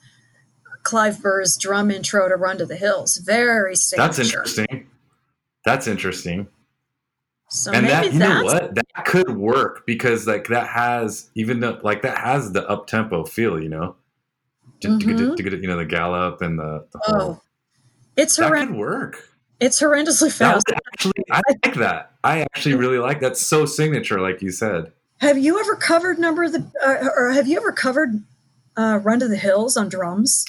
Clive 0.83 1.23
Burr's 1.23 1.57
drum 1.57 1.91
intro 1.91 2.29
to 2.29 2.37
"Run 2.37 2.59
to 2.59 2.67
the 2.67 2.77
Hills." 2.77 3.17
Very 3.19 3.77
signature. 3.77 4.07
that's 4.07 4.19
interesting. 4.19 4.87
That's 5.65 5.87
interesting. 5.87 6.49
So 7.49 7.71
and 7.73 7.87
maybe 7.87 7.93
that 7.93 8.13
you 8.15 8.19
know 8.19 8.45
what 8.45 8.75
that 8.75 9.05
could 9.05 9.37
work 9.37 9.85
because 9.87 10.27
like 10.27 10.49
that 10.49 10.69
has 10.69 11.31
even 11.35 11.61
though 11.61 11.79
like 11.83 12.01
that 12.03 12.17
has 12.19 12.53
the 12.53 12.67
up 12.67 12.87
tempo 12.87 13.25
feel 13.25 13.63
you 13.63 13.69
know 13.69 13.97
Mhm. 14.83 15.03
you 15.63 15.69
know 15.69 15.77
the 15.77 15.85
gallop 15.85 16.41
and 16.43 16.59
the, 16.59 16.87
the 16.93 16.99
whole 17.03 17.21
oh, 17.21 17.43
it's 18.17 18.37
that 18.37 18.49
horrendous. 18.49 18.71
could 18.71 18.79
work 18.79 19.29
It's 19.61 19.81
horrendously 19.81 20.33
fast. 20.33 20.65
actually 20.93 21.13
i 21.31 21.41
like 21.65 21.75
that 21.77 22.13
i 22.25 22.41
actually 22.41 22.75
really 22.75 22.99
like 22.99 23.21
that 23.21 23.37
so 23.37 23.65
signature 23.65 24.21
like 24.21 24.43
you 24.43 24.51
said 24.51 24.93
Have 25.19 25.39
you 25.39 25.59
ever 25.61 25.77
covered 25.77 26.19
number 26.19 26.43
of 26.45 26.53
the, 26.53 26.67
uh, 26.85 27.09
or 27.17 27.31
have 27.31 27.47
you 27.47 27.57
ever 27.59 27.71
covered 27.73 28.23
uh, 28.77 28.99
"Run 29.03 29.21
to 29.21 29.29
the 29.29 29.37
Hills" 29.37 29.77
on 29.77 29.89
drums, 29.89 30.45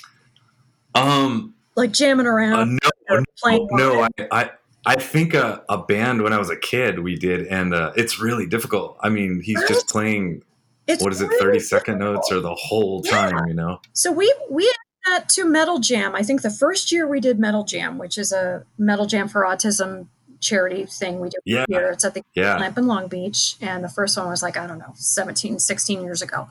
um 0.96 1.54
like 1.76 1.92
jamming 1.92 2.26
uh, 2.28 2.30
around 2.30 2.80
no 2.84 3.24
playing? 3.42 3.68
no? 3.72 4.08
I, 4.20 4.28
I 4.32 4.50
i 4.86 4.96
think 4.96 5.34
a, 5.34 5.64
a 5.70 5.78
band 5.78 6.22
when 6.24 6.34
i 6.34 6.38
was 6.38 6.50
a 6.50 6.58
kid 6.58 7.00
we 7.00 7.16
did 7.16 7.48
and 7.48 7.74
uh, 7.74 7.92
it's 7.96 8.20
really 8.20 8.46
difficult 8.48 8.98
i 9.02 9.10
mean 9.10 9.42
he's 9.42 9.64
just 9.68 9.88
playing 9.90 10.44
It's 10.88 11.02
what 11.04 11.14
is 11.14 11.22
it 11.22 11.28
really 11.30 11.40
30 11.40 11.60
second 11.60 12.00
difficult. 12.00 12.16
notes 12.16 12.32
or 12.32 12.40
the 12.42 12.56
whole 12.56 13.02
Yeah. 13.06 13.12
time 13.30 13.48
you 13.48 13.54
know 13.54 13.80
So 13.94 14.12
we 14.12 14.34
we 14.50 14.72
that 15.06 15.30
to 15.30 15.46
Metal 15.46 15.80
Jam. 15.80 16.16
I 16.16 16.24
think 16.24 16.42
the 16.42 16.50
first 16.50 16.92
year 16.92 17.08
we 17.08 17.20
did 17.20 17.40
Metal 17.40 17.64
Jam, 17.64 17.98
which 17.98 18.18
is 18.18 18.32
a 18.32 18.66
Metal 18.78 19.06
Jam 19.06 19.28
for 19.28 19.44
Autism 19.44 20.08
charity 20.40 20.86
thing 20.86 21.20
we 21.20 21.30
do 21.30 21.38
Yeah. 21.46 21.66
here. 21.70 21.90
It's 21.90 22.04
at 22.04 22.14
the 22.14 22.24
yeah 22.36 22.58
Lamp 22.58 22.78
in 22.78 22.86
Long 22.88 23.08
Beach. 23.08 23.56
And 23.62 23.84
the 23.84 23.90
first 23.90 24.18
one 24.18 24.28
was 24.28 24.44
like, 24.44 24.58
I 24.58 24.68
don't 24.68 24.78
know, 24.80 24.94
17, 24.96 25.60
16 25.60 26.02
years 26.04 26.22
ago. 26.22 26.50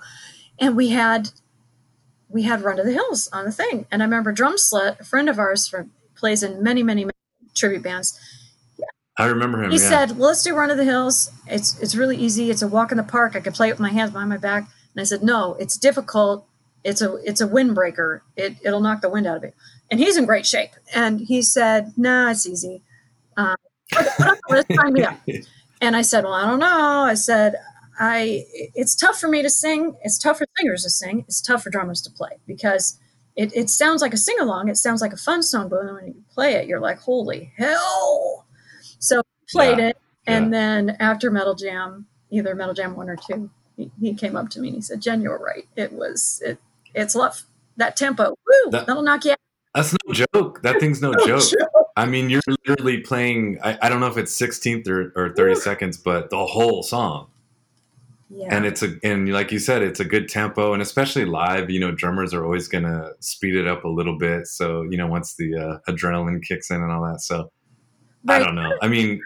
And 0.59 0.76
we 0.76 0.88
had 0.90 1.30
we 2.28 2.42
had 2.44 2.62
Run 2.62 2.76
to 2.78 2.82
the 2.82 2.92
Hills 2.92 3.28
on 3.32 3.44
the 3.44 3.53
thing. 3.53 3.86
And 3.90 4.03
I 4.03 4.07
remember 4.07 4.32
Drum 4.32 4.57
Slut, 4.57 4.98
a 5.00 5.05
friend 5.05 5.28
of 5.28 5.38
ours 5.38 5.68
from 5.68 5.90
plays 6.14 6.42
in 6.42 6.62
many, 6.62 6.82
many, 6.82 7.03
many 7.05 7.12
tribute 7.55 7.82
bands. 7.82 8.18
i 9.18 9.26
remember 9.26 9.62
him 9.62 9.70
He 9.70 9.76
yeah 9.76 9.88
said, 9.88 10.12
well, 10.12 10.28
let's 10.28 10.42
do 10.42 10.55
Run 10.55 10.70
to 10.70 10.74
the 10.74 10.84
Hills. 10.84 11.30
It's 11.46 11.78
it's 11.80 11.94
really 11.94 12.16
easy. 12.16 12.50
It's 12.50 12.62
a 12.62 12.68
walk 12.68 12.90
in 12.92 12.96
the 12.96 13.05
park. 13.05 13.36
I 13.36 13.40
could 13.40 13.55
play 13.55 13.68
it 13.68 13.72
with 13.72 13.80
my 13.80 13.90
hands 13.90 14.12
behind 14.12 14.30
my 14.30 14.38
back. 14.38 14.62
And 14.94 15.00
I 15.00 15.05
said, 15.05 15.22
no, 15.22 15.55
it's 15.55 15.76
difficult. 15.76 16.46
It's 16.85 17.01
a 17.03 17.16
it's 17.16 17.41
a 17.41 17.47
windbreaker. 17.49 18.20
It 18.37 18.57
it'll 18.64 18.80
knock 18.80 19.01
the 19.03 19.11
wind 19.11 19.26
out 19.26 19.39
of 19.39 19.45
you. 19.45 19.53
And 19.91 20.01
he's 20.01 20.16
in 20.16 20.26
great 20.26 20.47
shape. 20.47 20.70
And 20.95 21.20
he 21.20 21.43
said, 21.43 21.93
nah, 21.97 22.30
it's 22.30 22.47
easy. 22.47 22.83
Um, 23.37 23.57
put 23.93 24.07
it 24.07 24.12
on 24.20 24.37
the 24.49 24.55
list, 24.57 24.66
sign 24.74 24.93
me 24.93 25.03
up. 25.05 25.18
And 25.80 25.97
I 25.97 26.03
said, 26.03 26.22
well, 26.22 26.35
I 26.35 26.47
don't 26.47 26.61
know. 26.61 27.01
I 27.03 27.14
said, 27.14 27.57
I 27.99 28.45
it's 28.74 28.95
tough 28.95 29.18
for 29.18 29.28
me 29.28 29.43
to 29.43 29.51
sing. 29.51 29.97
It's 30.03 30.18
tough 30.18 30.39
for 30.39 30.47
singers 30.57 30.85
to 30.85 30.91
sing. 30.91 31.24
It's 31.26 31.41
tough 31.41 31.64
for 31.64 31.70
drummers 31.70 32.01
to 32.03 32.11
play 32.11 32.39
because 32.47 32.99
it, 33.37 33.53
it 33.57 33.68
sounds 33.68 34.01
like 34.01 34.14
a 34.14 34.16
sing 34.16 34.39
along. 34.41 34.68
It 34.68 34.76
sounds 34.76 35.01
like 35.01 35.12
a 35.12 35.16
fun 35.16 35.43
song, 35.43 35.68
but 35.68 35.85
when 35.85 36.07
you 36.07 36.24
play 36.33 36.55
it, 36.55 36.68
you're 36.68 36.80
like, 36.80 36.99
holy 37.01 37.53
hell. 37.57 38.47
So 38.99 39.22
played 39.51 39.78
Yeah, 39.78 39.89
it. 39.89 39.99
And 40.26 40.53
then 40.55 40.97
after 41.01 41.30
Metal 41.30 41.55
Jam, 41.55 42.07
either 42.30 42.55
Metal 42.55 42.74
Jam 42.74 42.95
one 42.97 43.09
or 43.11 43.16
two, 43.16 43.51
he, 43.76 43.91
he 44.01 44.14
came 44.14 44.37
up 44.37 44.51
to 44.51 44.61
me 44.61 44.68
and 44.68 44.76
he 44.76 44.83
said, 44.83 45.01
Jen, 45.01 45.20
you're 45.20 45.39
right. 45.39 45.66
It 45.76 45.93
was 45.93 46.41
it 46.45 46.59
it's 46.95 47.14
love. 47.14 47.43
That 47.76 47.97
tempo. 47.97 48.30
Woo, 48.30 48.70
That- 48.70 48.86
that'll 48.86 49.03
knock 49.03 49.24
you 49.24 49.32
out. 49.32 49.38
That's 49.74 49.95
no 50.07 50.12
joke. 50.34 50.61
That 50.62 50.78
thing's 50.80 51.01
no 51.01 51.14
Oh, 51.18 51.26
joke. 51.26 51.43
sure. 51.43 51.68
I 51.97 52.05
mean, 52.05 52.28
you're 52.28 52.43
literally 52.66 53.01
playing. 53.01 53.59
I, 53.62 53.78
I 53.82 53.88
don't 53.88 54.01
know 54.01 54.07
if 54.07 54.18
it's 54.18 54.38
16th 54.38 54.86
or, 54.88 55.12
or 55.16 55.34
30 55.34 55.55
seconds, 55.57 55.97
but 55.97 56.28
the 56.30 56.45
whole 56.45 56.82
song. 56.82 57.28
Yeah. 58.34 58.49
And 58.55 58.64
it's 58.64 58.82
a 58.82 58.95
and 59.03 59.30
like 59.30 59.53
you 59.53 59.59
said, 59.59 59.82
it's 59.82 60.01
a 60.01 60.07
good 60.07 60.26
tempo, 60.26 60.72
and 60.72 60.80
especially 60.80 61.26
live. 61.26 61.68
You 61.68 61.80
know, 61.80 61.90
drummers 61.93 62.32
are 62.32 62.43
always 62.45 62.66
gonna 62.66 63.11
speed 63.20 63.55
it 63.57 63.66
up 63.66 63.84
a 63.84 63.88
little 63.88 64.16
bit. 64.16 64.47
So 64.47 64.82
you 64.90 64.97
know, 64.97 65.07
once 65.07 65.34
the 65.36 65.55
uh, 65.55 65.90
adrenaline 65.93 66.43
kicks 66.43 66.70
in 66.70 66.80
and 66.82 66.90
all 66.90 67.03
that. 67.05 67.20
So 67.20 67.51
I 68.28 68.38
don't 68.38 68.55
know. 68.55 68.72
I 68.80 68.88
mean, 68.88 69.20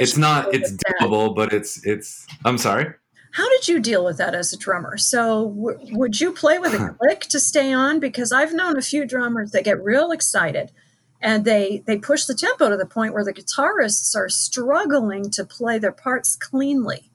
it's 0.00 0.18
not. 0.18 0.52
It's 0.54 0.72
doable, 0.72 1.34
but 1.34 1.54
it's 1.54 1.84
it's. 1.86 2.26
I'm 2.44 2.58
sorry. 2.58 2.92
How 3.36 3.46
did 3.50 3.68
you 3.68 3.80
deal 3.80 4.02
with 4.02 4.16
that 4.16 4.34
as 4.34 4.54
a 4.54 4.56
drummer? 4.56 4.96
So, 4.96 5.50
w- 5.50 5.78
would 5.98 6.18
you 6.18 6.32
play 6.32 6.58
with 6.58 6.72
a 6.72 6.96
click 6.98 7.20
to 7.28 7.38
stay 7.38 7.70
on? 7.70 8.00
Because 8.00 8.32
I've 8.32 8.54
known 8.54 8.78
a 8.78 8.82
few 8.82 9.04
drummers 9.04 9.50
that 9.50 9.62
get 9.62 9.84
real 9.84 10.10
excited, 10.10 10.72
and 11.20 11.44
they 11.44 11.82
they 11.86 11.98
push 11.98 12.24
the 12.24 12.34
tempo 12.34 12.70
to 12.70 12.78
the 12.78 12.86
point 12.86 13.12
where 13.12 13.24
the 13.24 13.34
guitarists 13.34 14.16
are 14.16 14.30
struggling 14.30 15.30
to 15.32 15.44
play 15.44 15.78
their 15.78 15.92
parts 15.92 16.34
cleanly. 16.34 17.10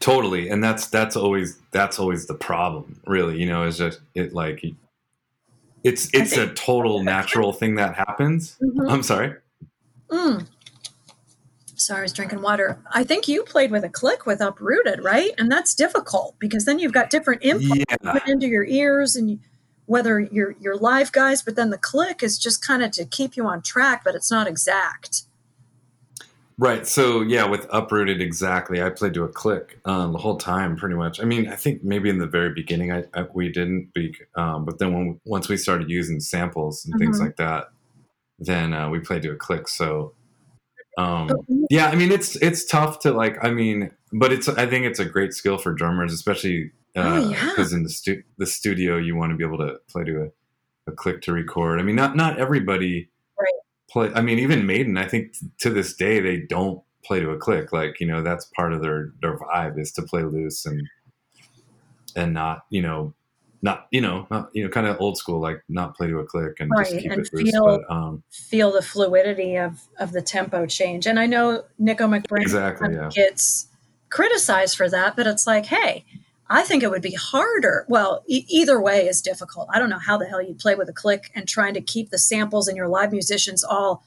Totally, 0.00 0.48
and 0.48 0.64
that's 0.64 0.88
that's 0.88 1.14
always 1.14 1.56
that's 1.70 2.00
always 2.00 2.26
the 2.26 2.34
problem. 2.34 3.00
Really, 3.06 3.38
you 3.38 3.46
know, 3.46 3.62
is 3.62 3.78
just 3.78 4.00
it 4.16 4.34
like 4.34 4.64
it's 5.84 6.10
it's 6.12 6.36
a 6.36 6.48
total 6.54 7.04
natural 7.04 7.52
thing 7.52 7.76
that 7.76 7.94
happens. 7.94 8.58
Mhm. 8.60 8.90
I'm 8.90 9.04
sorry. 9.04 9.36
Mm. 10.10 10.48
Sorry, 11.80 12.00
I 12.00 12.02
was 12.02 12.12
drinking 12.12 12.42
water. 12.42 12.78
I 12.92 13.04
think 13.04 13.26
you 13.26 13.42
played 13.42 13.70
with 13.70 13.84
a 13.84 13.88
click 13.88 14.26
with 14.26 14.42
Uprooted, 14.42 15.02
right? 15.02 15.32
And 15.38 15.50
that's 15.50 15.74
difficult 15.74 16.36
because 16.38 16.66
then 16.66 16.78
you've 16.78 16.92
got 16.92 17.08
different 17.08 17.42
input 17.42 17.78
Yeah. 17.90 18.12
put 18.12 18.28
into 18.28 18.46
your 18.46 18.64
ears 18.64 19.16
and 19.16 19.40
whether 19.86 20.20
you're 20.20 20.54
you're 20.60 20.76
live 20.76 21.10
guys, 21.10 21.42
but 21.42 21.56
then 21.56 21.70
the 21.70 21.78
click 21.78 22.22
is 22.22 22.38
just 22.38 22.64
kind 22.64 22.82
of 22.82 22.90
to 22.92 23.04
keep 23.06 23.34
you 23.36 23.46
on 23.46 23.62
track, 23.62 24.04
but 24.04 24.14
it's 24.14 24.30
not 24.30 24.46
exact. 24.46 25.22
Right. 26.58 26.86
So 26.86 27.22
yeah, 27.22 27.46
with 27.46 27.66
uprooted 27.72 28.20
exactly, 28.20 28.82
I 28.82 28.90
played 28.90 29.14
to 29.14 29.24
a 29.24 29.28
click 29.28 29.80
um, 29.86 30.12
the 30.12 30.18
whole 30.18 30.36
time, 30.36 30.76
pretty 30.76 30.94
much. 30.94 31.18
I 31.18 31.24
mean, 31.24 31.48
I 31.48 31.56
think 31.56 31.82
maybe 31.82 32.10
in 32.10 32.18
the 32.18 32.26
very 32.26 32.52
beginning, 32.52 32.92
I, 32.92 33.04
I 33.14 33.24
we 33.32 33.50
didn't, 33.50 33.94
be, 33.94 34.14
um, 34.34 34.66
but 34.66 34.78
then 34.78 34.92
when 34.92 35.20
once 35.24 35.48
we 35.48 35.56
started 35.56 35.88
using 35.88 36.20
samples 36.20 36.84
and 36.84 36.98
things 36.98 37.18
Mhm. 37.18 37.24
like 37.24 37.36
that, 37.36 37.70
then 38.38 38.74
uh, 38.74 38.90
we 38.90 39.00
played 39.00 39.22
to 39.22 39.30
a 39.30 39.36
click. 39.36 39.66
So 39.66 40.12
um, 40.98 41.30
yeah, 41.70 41.88
I 41.88 41.94
mean, 41.94 42.10
it's 42.12 42.36
it's 42.36 42.64
tough 42.64 42.98
to 43.00 43.12
like. 43.12 43.36
I 43.42 43.50
mean, 43.50 43.90
but 44.12 44.32
it's 44.32 44.48
I 44.48 44.66
think 44.66 44.86
it's 44.86 44.98
a 44.98 45.04
great 45.04 45.32
skill 45.32 45.56
for 45.58 45.72
drummers, 45.72 46.12
especially 46.12 46.72
Oh, 46.96 47.30
yeah. 47.30 47.48
because 47.50 47.72
in 47.72 47.84
the 47.84 47.88
stu- 47.88 48.24
the 48.38 48.46
studio 48.46 48.96
you 48.96 49.14
want 49.14 49.30
to 49.30 49.36
be 49.36 49.44
able 49.44 49.58
to 49.58 49.76
play 49.88 50.02
to 50.04 50.22
a, 50.24 50.90
a 50.90 50.92
click 50.92 51.22
to 51.22 51.32
record. 51.32 51.78
I 51.78 51.84
mean, 51.84 51.94
not 51.96 52.16
not 52.16 52.38
everybody 52.38 53.08
Right. 53.38 53.46
play. 53.88 54.10
I 54.14 54.20
mean, 54.22 54.38
even 54.40 54.66
Maiden, 54.66 54.98
I 54.98 55.06
think 55.06 55.34
to 55.60 55.70
this 55.70 55.94
day 55.94 56.18
they 56.20 56.38
don't 56.40 56.82
play 57.04 57.20
to 57.20 57.30
a 57.30 57.38
click. 57.38 57.72
Like 57.72 58.00
you 58.00 58.06
know, 58.08 58.22
that's 58.22 58.46
part 58.56 58.72
of 58.72 58.82
their 58.82 59.12
their 59.22 59.38
vibe 59.38 59.78
is 59.78 59.92
to 59.92 60.02
play 60.02 60.24
loose 60.24 60.66
and 60.66 60.82
and 62.16 62.34
not 62.34 62.64
you 62.70 62.82
know 62.82 63.14
not 63.62 63.86
you 63.90 64.00
know 64.00 64.26
not 64.30 64.48
you 64.54 64.64
know 64.64 64.70
kind 64.70 64.86
of 64.86 64.96
old 65.00 65.16
school 65.18 65.40
like 65.40 65.62
not 65.68 65.96
play 65.96 66.06
to 66.08 66.18
a 66.18 66.24
click 66.24 66.60
and 66.60 66.70
Right, 66.70 66.86
just 66.86 66.98
keep 66.98 67.10
and 67.12 67.20
it 67.20 67.30
loose. 67.32 67.50
feel- 67.50 67.64
But 67.64 67.94
um, 67.94 68.22
feel 68.30 68.72
the 68.72 68.82
fluidity 68.82 69.56
of 69.56 69.80
of 69.98 70.12
the 70.12 70.22
tempo 70.22 70.66
change. 70.66 71.06
And 71.06 71.18
I 71.18 71.26
know 71.26 71.64
Nicko 71.78 72.06
McBrain 72.06 72.42
exactly, 72.42 72.94
yeah, 72.94 73.08
gets 73.12 73.68
criticized 74.08 74.76
for 74.76 74.88
that, 74.90 75.14
but 75.16 75.26
it's 75.26 75.46
like, 75.46 75.66
hey, 75.66 76.04
I 76.48 76.62
think 76.62 76.82
it 76.82 76.90
would 76.90 77.02
be 77.02 77.14
harder. 77.14 77.84
Well, 77.88 78.24
e- 78.26 78.44
either 78.48 78.80
way 78.80 79.06
is 79.06 79.22
difficult. 79.22 79.68
I 79.72 79.78
don't 79.78 79.90
know 79.90 79.98
how 80.00 80.16
the 80.18 80.26
hell 80.26 80.42
you 80.42 80.54
play 80.54 80.74
with 80.74 80.88
a 80.88 80.92
click 80.92 81.30
and 81.34 81.46
trying 81.46 81.74
to 81.74 81.80
keep 81.80 82.10
the 82.10 82.18
samples 82.18 82.66
and 82.66 82.76
your 82.76 82.88
live 82.88 83.12
musicians 83.12 83.62
all 83.62 84.02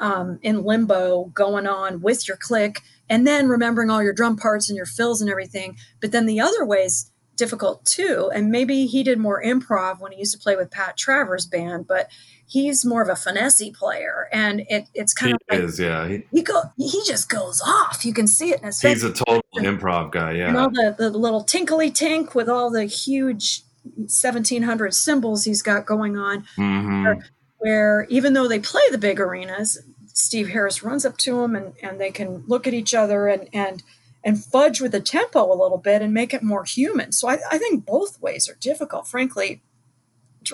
um, 0.00 0.38
in 0.42 0.62
limbo 0.64 1.26
going 1.26 1.66
on 1.66 2.00
with 2.00 2.26
your 2.26 2.36
click, 2.38 2.80
and 3.08 3.26
then 3.26 3.48
remembering 3.48 3.90
all 3.90 4.02
your 4.02 4.12
drum 4.14 4.36
parts 4.36 4.68
and 4.68 4.76
your 4.76 4.86
fills 4.86 5.20
and 5.20 5.30
everything. 5.30 5.76
But 6.00 6.10
then 6.12 6.26
the 6.26 6.40
other 6.40 6.64
way 6.64 6.78
is 6.84 7.10
difficult 7.36 7.84
too. 7.84 8.30
And 8.34 8.50
maybe 8.50 8.86
he 8.86 9.02
did 9.02 9.18
more 9.18 9.42
improv 9.42 10.00
when 10.00 10.12
he 10.12 10.18
used 10.18 10.32
to 10.32 10.38
play 10.38 10.56
with 10.56 10.70
Pat 10.70 10.96
Travers' 10.96 11.46
band, 11.46 11.86
but 11.86 12.08
he's 12.46 12.84
more 12.84 13.02
of 13.02 13.08
a 13.08 13.12
finessey 13.12 13.74
player, 13.74 14.28
and 14.32 14.62
it, 14.68 14.86
it's 14.94 15.14
kind 15.14 15.30
he 15.30 15.54
of 15.54 15.60
like 15.60 15.68
is. 15.68 15.78
Yeah, 15.80 16.08
he, 16.08 16.22
he 16.30 16.42
go 16.42 16.62
he 16.76 17.02
just 17.06 17.28
goes 17.28 17.60
off. 17.64 18.04
You 18.04 18.12
can 18.12 18.26
see 18.26 18.50
it 18.50 18.60
in 18.60 18.66
his 18.66 18.80
face. 18.80 19.02
he's 19.02 19.10
a 19.10 19.12
total 19.12 19.42
improv 19.56 20.10
guy. 20.12 20.32
yeah. 20.32 20.48
and 20.48 20.56
all 20.56 20.70
the, 20.70 20.94
the 20.98 21.10
little 21.10 21.42
tinkly 21.42 21.90
tink 21.90 22.34
with 22.34 22.48
all 22.48 22.70
the 22.70 22.84
huge 22.84 23.62
1700 23.84 24.94
cymbals 24.94 25.44
he's 25.44 25.62
got 25.62 25.86
going 25.86 26.16
on. 26.16 26.44
hmm 26.56 27.12
Where 27.58 28.06
even 28.08 28.32
though 28.34 28.48
they 28.48 28.58
play 28.60 28.82
the 28.90 28.98
big 28.98 29.20
arenas, 29.20 29.78
Steve 30.12 30.48
Harris 30.48 30.82
runs 30.82 31.04
up 31.04 31.16
to 31.18 31.42
him 31.42 31.56
and, 31.56 31.74
and 31.82 32.00
they 32.00 32.10
can 32.10 32.44
look 32.46 32.66
at 32.66 32.74
each 32.74 32.94
other 32.94 33.26
and 33.26 33.48
and 33.52 33.82
and 34.24 34.42
fudge 34.42 34.80
with 34.80 34.92
the 34.92 35.00
tempo 35.00 35.52
a 35.52 35.54
little 35.54 35.78
bit 35.78 36.00
and 36.00 36.14
make 36.14 36.32
it 36.32 36.42
more 36.42 36.64
human. 36.64 37.12
So 37.12 37.28
I, 37.28 37.38
I 37.50 37.58
think 37.58 37.84
both 37.84 38.20
ways 38.20 38.48
are 38.48 38.56
difficult. 38.58 39.06
Frankly, 39.06 39.62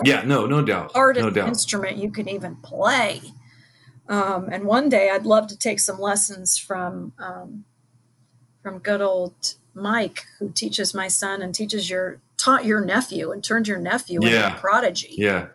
yeah, 0.05 0.23
no, 0.23 0.47
no 0.47 0.63
doubt, 0.63 0.93
hardest 0.93 1.25
no 1.25 1.31
doubt. 1.31 1.49
instrument 1.49 1.97
you 1.97 2.11
can 2.11 2.29
even 2.29 2.57
play. 2.57 3.23
Um, 4.09 4.49
and 4.51 4.65
one 4.65 4.89
day 4.89 5.11
I'd 5.11 5.25
love 5.25 5.47
to 5.49 5.57
take 5.57 5.79
some 5.79 6.01
lessons 6.01 6.59
from 6.59 7.13
um, 7.19 7.65
from 8.63 8.79
good 8.79 9.01
old 9.01 9.55
Mike, 9.73 10.25
who 10.39 10.51
teaches 10.51 10.93
my 10.93 11.09
son 11.09 11.41
and 11.41 11.55
teaches 11.55 11.89
your 11.89 12.21
taught 12.37 12.65
your 12.65 12.85
nephew 12.85 13.31
and 13.31 13.43
turned 13.43 13.69
your 13.69 13.79
nephew 13.79 14.21
into 14.21 14.57
a 14.57 14.59
prodigy. 14.59 15.15
Yeah, 15.17 15.49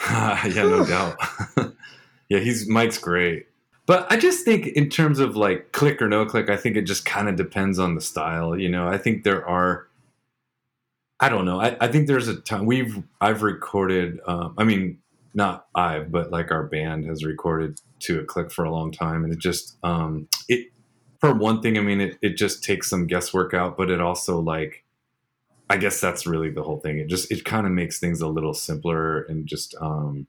yeah, 0.08 0.62
no 0.62 0.84
doubt. 0.86 1.16
yeah, 2.28 2.38
he's 2.38 2.68
Mike's 2.68 2.98
great. 2.98 3.46
But 3.90 4.06
I 4.08 4.16
just 4.18 4.44
think 4.44 4.68
in 4.68 4.88
terms 4.88 5.18
of 5.18 5.34
like 5.34 5.72
click 5.72 6.00
or 6.00 6.08
no 6.08 6.24
click, 6.24 6.48
I 6.48 6.56
think 6.56 6.76
it 6.76 6.82
just 6.82 7.04
kind 7.04 7.28
of 7.28 7.34
depends 7.34 7.76
on 7.76 7.96
the 7.96 8.00
style. 8.00 8.56
You 8.56 8.68
know, 8.68 8.86
I 8.86 8.96
think 8.96 9.24
there 9.24 9.44
are. 9.44 9.88
I 11.18 11.28
don't 11.28 11.44
know. 11.44 11.60
I, 11.60 11.76
I 11.80 11.88
think 11.88 12.06
there's 12.06 12.28
a 12.28 12.36
time 12.36 12.66
we've 12.66 13.02
I've 13.20 13.42
recorded. 13.42 14.20
Um, 14.28 14.54
I 14.56 14.62
mean, 14.62 14.98
not 15.34 15.66
I, 15.74 15.98
but 15.98 16.30
like 16.30 16.52
our 16.52 16.62
band 16.62 17.04
has 17.06 17.24
recorded 17.24 17.80
to 18.02 18.20
a 18.20 18.24
click 18.24 18.52
for 18.52 18.64
a 18.64 18.70
long 18.70 18.92
time, 18.92 19.24
and 19.24 19.32
it 19.32 19.40
just 19.40 19.76
um, 19.82 20.28
it 20.48 20.68
for 21.18 21.34
one 21.34 21.60
thing. 21.60 21.76
I 21.76 21.80
mean, 21.80 22.00
it 22.00 22.16
it 22.22 22.36
just 22.36 22.62
takes 22.62 22.88
some 22.88 23.08
guesswork 23.08 23.54
out, 23.54 23.76
but 23.76 23.90
it 23.90 24.00
also 24.00 24.38
like 24.38 24.84
I 25.68 25.78
guess 25.78 26.00
that's 26.00 26.28
really 26.28 26.50
the 26.50 26.62
whole 26.62 26.78
thing. 26.78 27.00
It 27.00 27.08
just 27.08 27.32
it 27.32 27.44
kind 27.44 27.66
of 27.66 27.72
makes 27.72 27.98
things 27.98 28.20
a 28.20 28.28
little 28.28 28.54
simpler 28.54 29.22
and 29.22 29.48
just 29.48 29.74
um 29.80 30.28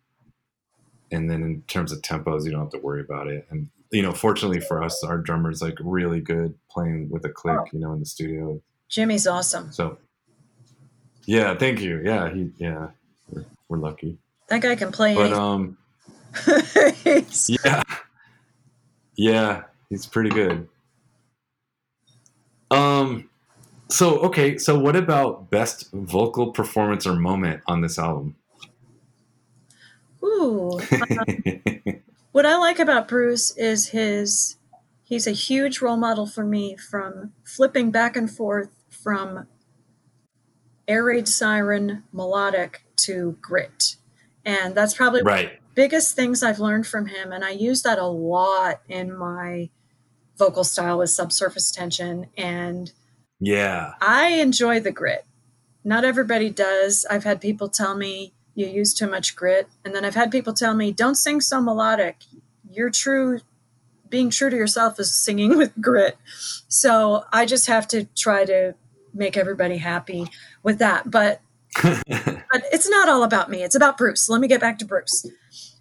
and 1.12 1.30
then 1.30 1.44
in 1.44 1.62
terms 1.64 1.92
of 1.92 2.02
tempos, 2.02 2.46
you 2.46 2.52
don't 2.52 2.62
have 2.62 2.70
to 2.72 2.80
worry 2.80 3.02
about 3.02 3.28
it. 3.28 3.46
And 3.50 3.70
you 3.92 4.02
know, 4.02 4.14
fortunately 4.14 4.62
for 4.62 4.82
us, 4.82 5.04
our 5.04 5.18
drummer's 5.18 5.62
like 5.62 5.78
really 5.82 6.22
good 6.22 6.56
playing 6.70 7.10
with 7.10 7.26
a 7.26 7.30
click, 7.30 7.60
you 7.74 7.80
know, 7.80 7.92
in 7.92 8.00
the 8.00 8.06
studio. 8.06 8.62
Jimmy's 8.90 9.28
awesome. 9.28 9.72
So 9.72 9.98
yeah, 11.26 11.56
thank 11.56 11.82
you. 11.82 12.02
Yeah, 12.04 12.30
he 12.34 12.52
yeah, 12.58 12.88
we're, 13.30 13.46
we're 13.68 13.78
lucky. 13.78 14.18
That 14.48 14.62
guy 14.62 14.76
can 14.76 14.92
play 14.92 15.16
But 15.16 15.34
um 15.34 15.78
yeah. 17.48 17.84
Yeah, 19.16 19.64
he's 19.90 20.06
pretty 20.06 20.30
good. 20.30 20.68
Um 22.70 23.30
so 23.90 24.20
okay, 24.20 24.58
so 24.58 24.80
what 24.80 24.96
about 24.96 25.50
best 25.50 25.92
vocal 25.92 26.52
performance 26.52 27.06
or 27.06 27.16
moment 27.16 27.62
on 27.68 27.82
this 27.82 28.00
album? 28.00 28.36
Ooh. 30.24 30.80
Um, 30.92 32.02
what 32.32 32.46
I 32.46 32.58
like 32.58 32.80
about 32.80 33.08
Bruce 33.08 33.56
is 33.58 33.90
his 33.90 34.56
he's 35.04 35.28
a 35.28 35.32
huge 35.32 35.82
role 35.82 35.98
model 35.98 36.26
for 36.26 36.46
me 36.46 36.78
from 36.78 37.34
flipping 37.44 37.92
back 37.92 38.16
and 38.16 38.32
forth 38.32 38.70
from 38.90 39.48
air 40.88 41.04
raid 41.04 41.28
siren 41.28 42.04
melodic 42.14 42.84
to 42.96 43.38
grit. 43.42 43.98
And 44.46 44.74
that's 44.74 44.94
probably 44.94 45.22
one 45.24 45.34
of 45.34 45.40
right. 45.40 45.52
the 45.54 45.76
biggest 45.76 46.16
things 46.16 46.44
I've 46.44 46.60
learned 46.60 46.88
from 46.88 47.08
him. 47.08 47.32
And 47.32 47.44
I 47.44 47.52
use 47.52 47.82
that 47.84 48.00
a 48.00 48.08
lot 48.08 48.82
in 48.88 49.16
my 49.16 49.70
vocal 50.38 50.64
style 50.64 50.98
with 50.98 51.10
subsurface 51.10 51.72
tension. 51.72 52.28
And 52.38 52.92
Yeah. 53.40 53.94
I 54.02 54.28
enjoy 54.30 54.80
the 54.80 54.92
grit. 54.92 55.26
Not 55.84 56.06
everybody 56.06 56.50
does. 56.50 57.06
I've 57.10 57.24
had 57.24 57.42
people 57.42 57.70
tell 57.70 57.96
me 57.96 58.34
you 58.56 58.68
use 58.68 58.94
too 58.94 59.08
much 59.08 59.36
grit. 59.36 59.68
And 59.86 59.96
then 59.96 60.04
I've 60.06 60.16
had 60.16 60.32
people 60.32 60.54
tell 60.54 60.74
me, 60.74 60.92
don't 60.92 61.16
sing 61.16 61.42
so 61.42 61.62
melodic. 61.62 62.18
You're 62.70 62.90
true, 62.90 63.40
being 64.10 64.30
true 64.30 64.50
to 64.50 64.56
yourself 64.56 65.00
is 65.00 65.14
singing 65.16 65.58
with 65.62 65.72
grit. 65.82 66.18
So 66.68 67.24
I 67.32 67.46
just 67.46 67.68
have 67.68 67.88
to 67.90 68.06
try 68.16 68.46
to 68.46 68.76
make 69.14 69.38
everybody 69.38 69.78
happy 69.78 70.28
with 70.64 70.80
that. 70.80 71.10
But 71.12 71.42
but 71.84 72.64
it's 72.74 72.90
not 72.90 73.08
all 73.08 73.24
about 73.24 73.50
me. 73.50 73.64
It's 73.64 73.76
about 73.76 73.98
Bruce. 73.98 74.28
Let 74.28 74.42
me 74.42 74.48
get 74.50 74.60
back 74.60 74.78
to 74.80 74.86
Bruce. 74.86 75.26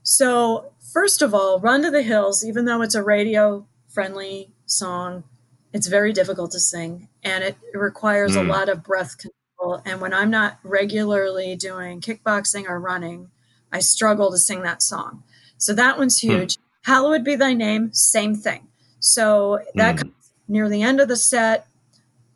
So, 0.05 0.73
first 0.93 1.21
of 1.21 1.35
all, 1.35 1.59
Run 1.59 1.83
to 1.83 1.91
the 1.91 2.03
Hills, 2.03 2.45
even 2.45 2.65
though 2.65 2.81
it's 2.83 2.95
a 2.95 3.03
radio 3.03 3.67
friendly 3.89 4.51
song, 4.67 5.25
it's 5.73 5.89
very 5.89 6.13
difficult 6.13 6.53
to 6.53 6.61
sing 6.61 7.09
and 7.25 7.43
it 7.43 7.57
requires 7.75 8.37
a 8.37 8.41
Mm. 8.41 8.49
lot 8.49 8.69
of 8.69 8.85
breath 8.85 9.19
control. 9.19 9.35
And 9.85 10.01
when 10.01 10.15
I'm 10.15 10.31
not 10.31 10.59
regularly 10.63 11.55
doing 11.57 12.01
kickboxing 12.01 12.69
or 12.69 12.81
running, 12.81 13.31
I 13.73 13.81
struggle 13.81 14.31
to 14.31 14.39
sing 14.39 14.63
that 14.63 14.83
song. 14.83 15.23
So, 15.59 15.75
that 15.75 15.99
one's 15.99 16.21
huge. 16.21 16.57
Hallowed 16.85 17.25
be 17.25 17.37
thy 17.37 17.53
name, 17.55 17.93
same 17.93 18.35
thing. 18.35 18.69
So, 19.01 19.61
that 19.77 19.97
Mm. 19.97 20.13
near 20.49 20.69
the 20.69 20.83
end 20.83 21.01
of 21.01 21.09
the 21.09 21.17
set, 21.17 21.67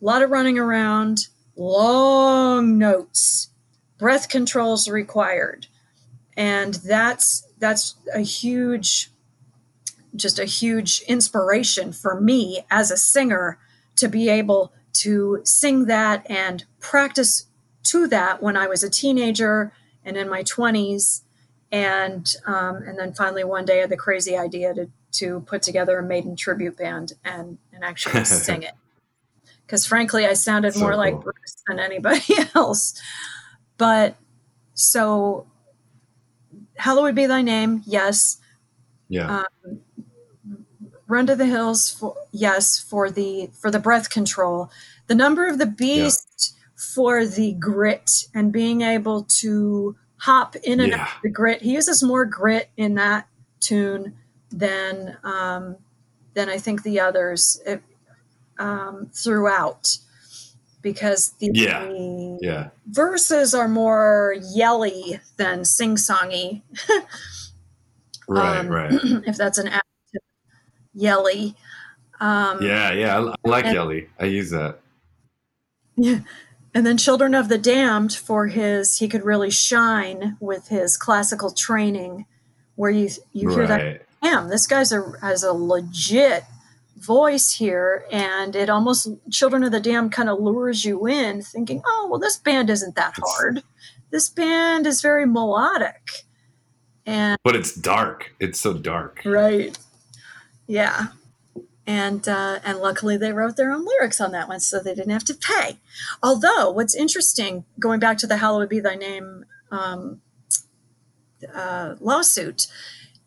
a 0.00 0.04
lot 0.04 0.22
of 0.22 0.30
running 0.30 0.58
around, 0.58 1.28
long 1.56 2.78
notes, 2.78 3.48
breath 3.98 4.28
controls 4.28 4.88
required. 4.88 5.66
And 6.36 6.74
that's 6.74 7.44
that's 7.58 7.94
a 8.14 8.20
huge 8.20 9.10
just 10.16 10.38
a 10.38 10.44
huge 10.44 11.02
inspiration 11.08 11.92
for 11.92 12.20
me 12.20 12.64
as 12.70 12.90
a 12.90 12.96
singer 12.96 13.58
to 13.96 14.08
be 14.08 14.28
able 14.28 14.72
to 14.92 15.40
sing 15.44 15.86
that 15.86 16.28
and 16.30 16.64
practice 16.84 17.46
to 17.84 18.06
that 18.08 18.42
when 18.42 18.56
I 18.56 18.66
was 18.66 18.84
a 18.84 18.90
teenager 18.90 19.72
and 20.04 20.16
in 20.16 20.28
my 20.28 20.42
20s 20.42 21.22
and 21.72 22.36
um, 22.46 22.76
and 22.76 22.98
then 22.98 23.14
finally 23.14 23.42
one 23.42 23.64
day 23.64 23.78
I 23.78 23.80
had 23.82 23.90
the 23.90 23.96
crazy 23.96 24.36
idea 24.36 24.74
to 24.74 24.90
to 25.12 25.40
put 25.40 25.62
together 25.62 25.98
a 25.98 26.02
maiden 26.02 26.36
tribute 26.36 26.76
band 26.76 27.14
and 27.24 27.58
and 27.72 27.82
actually 27.82 28.24
sing 28.46 28.62
it. 28.62 28.74
Because 29.66 29.86
frankly 29.86 30.26
I 30.26 30.34
sounded 30.34 30.74
So 30.74 30.80
more 30.80 30.94
like. 30.96 31.20
Bruce 31.20 31.56
than 31.66 31.78
anybody 31.78 32.34
else. 32.54 33.00
But 33.78 34.16
so 34.74 35.46
hallowed 36.76 37.14
be 37.14 37.26
thy 37.26 37.42
name 37.42 37.82
yes. 37.86 38.38
Yeah. 39.08 39.44
run 41.06 41.26
to 41.26 41.36
the 41.36 41.46
hills 41.46 41.90
for 41.90 42.16
yes 42.32 42.78
for 42.78 43.10
the 43.10 43.50
for 43.58 43.70
the 43.70 43.78
breath 43.78 44.10
control. 44.10 44.70
The 45.06 45.14
number 45.14 45.46
of 45.46 45.58
the 45.58 45.66
beast 45.66 46.53
for 46.94 47.24
the 47.26 47.52
grit 47.54 48.10
and 48.34 48.52
being 48.52 48.82
able 48.82 49.24
to 49.24 49.96
hop 50.18 50.56
in 50.56 50.80
and 50.80 50.90
Yeah. 50.90 51.02
out 51.02 51.08
of 51.16 51.22
the 51.22 51.28
grit 51.30 51.62
he 51.62 51.72
uses 51.74 52.02
more 52.02 52.24
grit 52.24 52.70
in 52.76 52.94
that 52.94 53.26
tune 53.60 54.14
than 54.50 55.16
um, 55.24 55.76
than 56.34 56.48
i 56.48 56.58
think 56.58 56.82
the 56.82 57.00
others 57.00 57.60
it, 57.66 57.82
um, 58.58 59.10
throughout 59.12 59.98
because 60.82 61.30
the 61.40 61.50
Yeah. 61.52 61.88
yeah. 62.40 62.68
verses 62.86 63.54
are 63.54 63.68
more 63.68 64.36
yelly 64.54 65.20
than 65.36 65.64
sing-songy 65.64 66.62
Right. 68.28 68.58
um, 68.58 68.68
right. 68.68 68.92
if 69.26 69.36
that's 69.36 69.58
an 69.58 69.66
adjective 69.68 70.22
yelly 70.94 71.56
um, 72.20 72.62
Yeah. 72.62 72.92
Yeah. 72.92 73.18
I, 73.18 73.22
I 73.30 73.34
like 73.48 73.64
and- 73.66 73.74
Yelly. 73.74 74.08
I 74.20 74.26
use 74.26 74.50
that. 74.50 74.78
Yeah. 75.96 76.20
And 76.74 76.84
then 76.84 76.98
Children 76.98 77.34
of 77.34 77.48
the 77.48 77.56
Damned 77.56 78.12
for 78.12 78.48
his 78.48 78.98
he 78.98 79.08
could 79.08 79.24
really 79.24 79.50
shine 79.50 80.36
with 80.40 80.68
his 80.68 80.96
classical 80.96 81.52
training 81.52 82.26
where 82.74 82.90
you 82.90 83.08
you 83.32 83.48
hear 83.50 83.66
that 83.68 84.02
damn 84.20 84.48
this 84.48 84.66
guy's 84.66 84.90
a 84.90 85.12
has 85.20 85.44
a 85.44 85.52
legit 85.52 86.44
voice 86.96 87.52
here. 87.52 88.04
And 88.10 88.56
it 88.56 88.68
almost 88.68 89.08
children 89.30 89.62
of 89.62 89.70
the 89.70 89.78
Damned 89.78 90.10
kind 90.10 90.28
of 90.28 90.40
lures 90.40 90.84
you 90.84 91.06
in 91.06 91.42
thinking 91.42 91.80
oh 91.86 92.08
well 92.10 92.20
this 92.20 92.38
band 92.38 92.68
isn't 92.70 92.96
that 92.96 93.14
hard. 93.22 93.62
This 94.10 94.28
band 94.28 94.86
is 94.86 95.00
very 95.00 95.26
melodic. 95.26 96.24
And 97.06 97.38
but 97.44 97.54
it's 97.54 97.74
dark. 97.74 98.34
It's 98.40 98.58
so 98.58 98.72
dark. 98.72 99.22
Right. 99.24 99.78
Yeah 100.66 101.08
and 101.86 102.28
uh, 102.28 102.58
and 102.64 102.78
luckily 102.78 103.16
they 103.16 103.32
wrote 103.32 103.56
their 103.56 103.72
own 103.72 103.84
lyrics 103.84 104.20
on 104.20 104.32
that 104.32 104.48
one 104.48 104.60
so 104.60 104.80
they 104.80 104.94
didn't 104.94 105.12
have 105.12 105.24
to 105.24 105.34
pay 105.34 105.78
although 106.22 106.70
what's 106.70 106.94
interesting 106.94 107.64
going 107.78 108.00
back 108.00 108.16
to 108.18 108.26
the 108.26 108.38
hallowed 108.38 108.68
be 108.68 108.80
thy 108.80 108.94
name 108.94 109.44
um, 109.70 110.20
uh, 111.54 111.94
lawsuit 112.00 112.66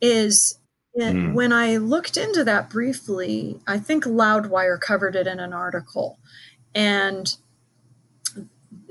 is 0.02 0.60
it, 0.98 1.14
mm. 1.14 1.34
when 1.34 1.54
I 1.54 1.78
looked 1.78 2.18
into 2.18 2.44
that 2.46 2.72
briefly, 2.72 3.60
I 3.68 3.78
think 3.78 4.04
Loudwire 4.06 4.82
covered 4.82 5.16
it 5.16 5.28
in 5.28 5.40
an 5.40 5.54
article. 5.54 6.18
And 6.74 7.36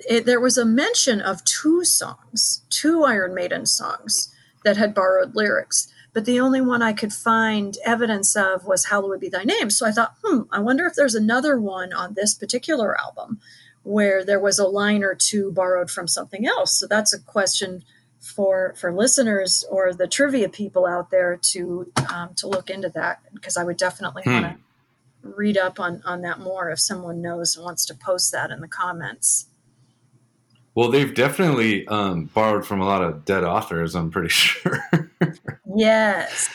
it, 0.08 0.24
there 0.24 0.38
was 0.38 0.56
a 0.56 0.64
mention 0.64 1.20
of 1.20 1.44
two 1.44 1.84
songs, 1.84 2.62
two 2.70 3.02
Iron 3.02 3.34
Maiden 3.34 3.66
songs 3.66 4.32
that 4.64 4.76
had 4.76 4.94
borrowed 4.94 5.34
lyrics. 5.34 5.92
But 6.16 6.24
the 6.24 6.40
only 6.40 6.62
one 6.62 6.80
I 6.80 6.94
could 6.94 7.12
find 7.12 7.76
evidence 7.84 8.34
of 8.36 8.64
was 8.64 8.86
Hallowed 8.86 9.20
Be 9.20 9.28
Thy 9.28 9.44
Name. 9.44 9.68
So 9.68 9.84
I 9.84 9.92
thought, 9.92 10.14
hmm, 10.24 10.44
I 10.50 10.60
wonder 10.60 10.86
if 10.86 10.94
there's 10.94 11.14
another 11.14 11.60
one 11.60 11.92
on 11.92 12.14
this 12.14 12.34
particular 12.34 12.98
album 12.98 13.38
where 13.82 14.24
there 14.24 14.40
was 14.40 14.58
a 14.58 14.66
line 14.66 15.04
or 15.04 15.14
two 15.14 15.52
borrowed 15.52 15.90
from 15.90 16.08
something 16.08 16.46
else. 16.46 16.72
So 16.72 16.86
that's 16.86 17.12
a 17.12 17.20
question 17.20 17.84
for 18.18 18.72
for 18.78 18.94
listeners 18.94 19.66
or 19.70 19.92
the 19.92 20.08
trivia 20.08 20.48
people 20.48 20.86
out 20.86 21.10
there 21.10 21.38
to 21.50 21.92
um, 22.10 22.32
to 22.36 22.48
look 22.48 22.70
into 22.70 22.88
that 22.88 23.20
because 23.34 23.58
I 23.58 23.64
would 23.64 23.76
definitely 23.76 24.22
hmm. 24.24 24.32
want 24.32 24.46
to 24.46 25.28
read 25.36 25.58
up 25.58 25.78
on 25.78 26.00
on 26.06 26.22
that 26.22 26.40
more 26.40 26.70
if 26.70 26.80
someone 26.80 27.20
knows 27.20 27.56
and 27.56 27.64
wants 27.66 27.84
to 27.84 27.94
post 27.94 28.32
that 28.32 28.50
in 28.50 28.62
the 28.62 28.68
comments. 28.68 29.48
Well, 30.76 30.90
they've 30.90 31.12
definitely 31.12 31.88
um, 31.88 32.26
borrowed 32.26 32.64
from 32.64 32.80
a 32.80 32.84
lot 32.84 33.02
of 33.02 33.24
dead 33.24 33.42
authors. 33.42 33.96
I'm 33.96 34.10
pretty 34.10 34.28
sure. 34.30 34.80
yes. 35.74 36.48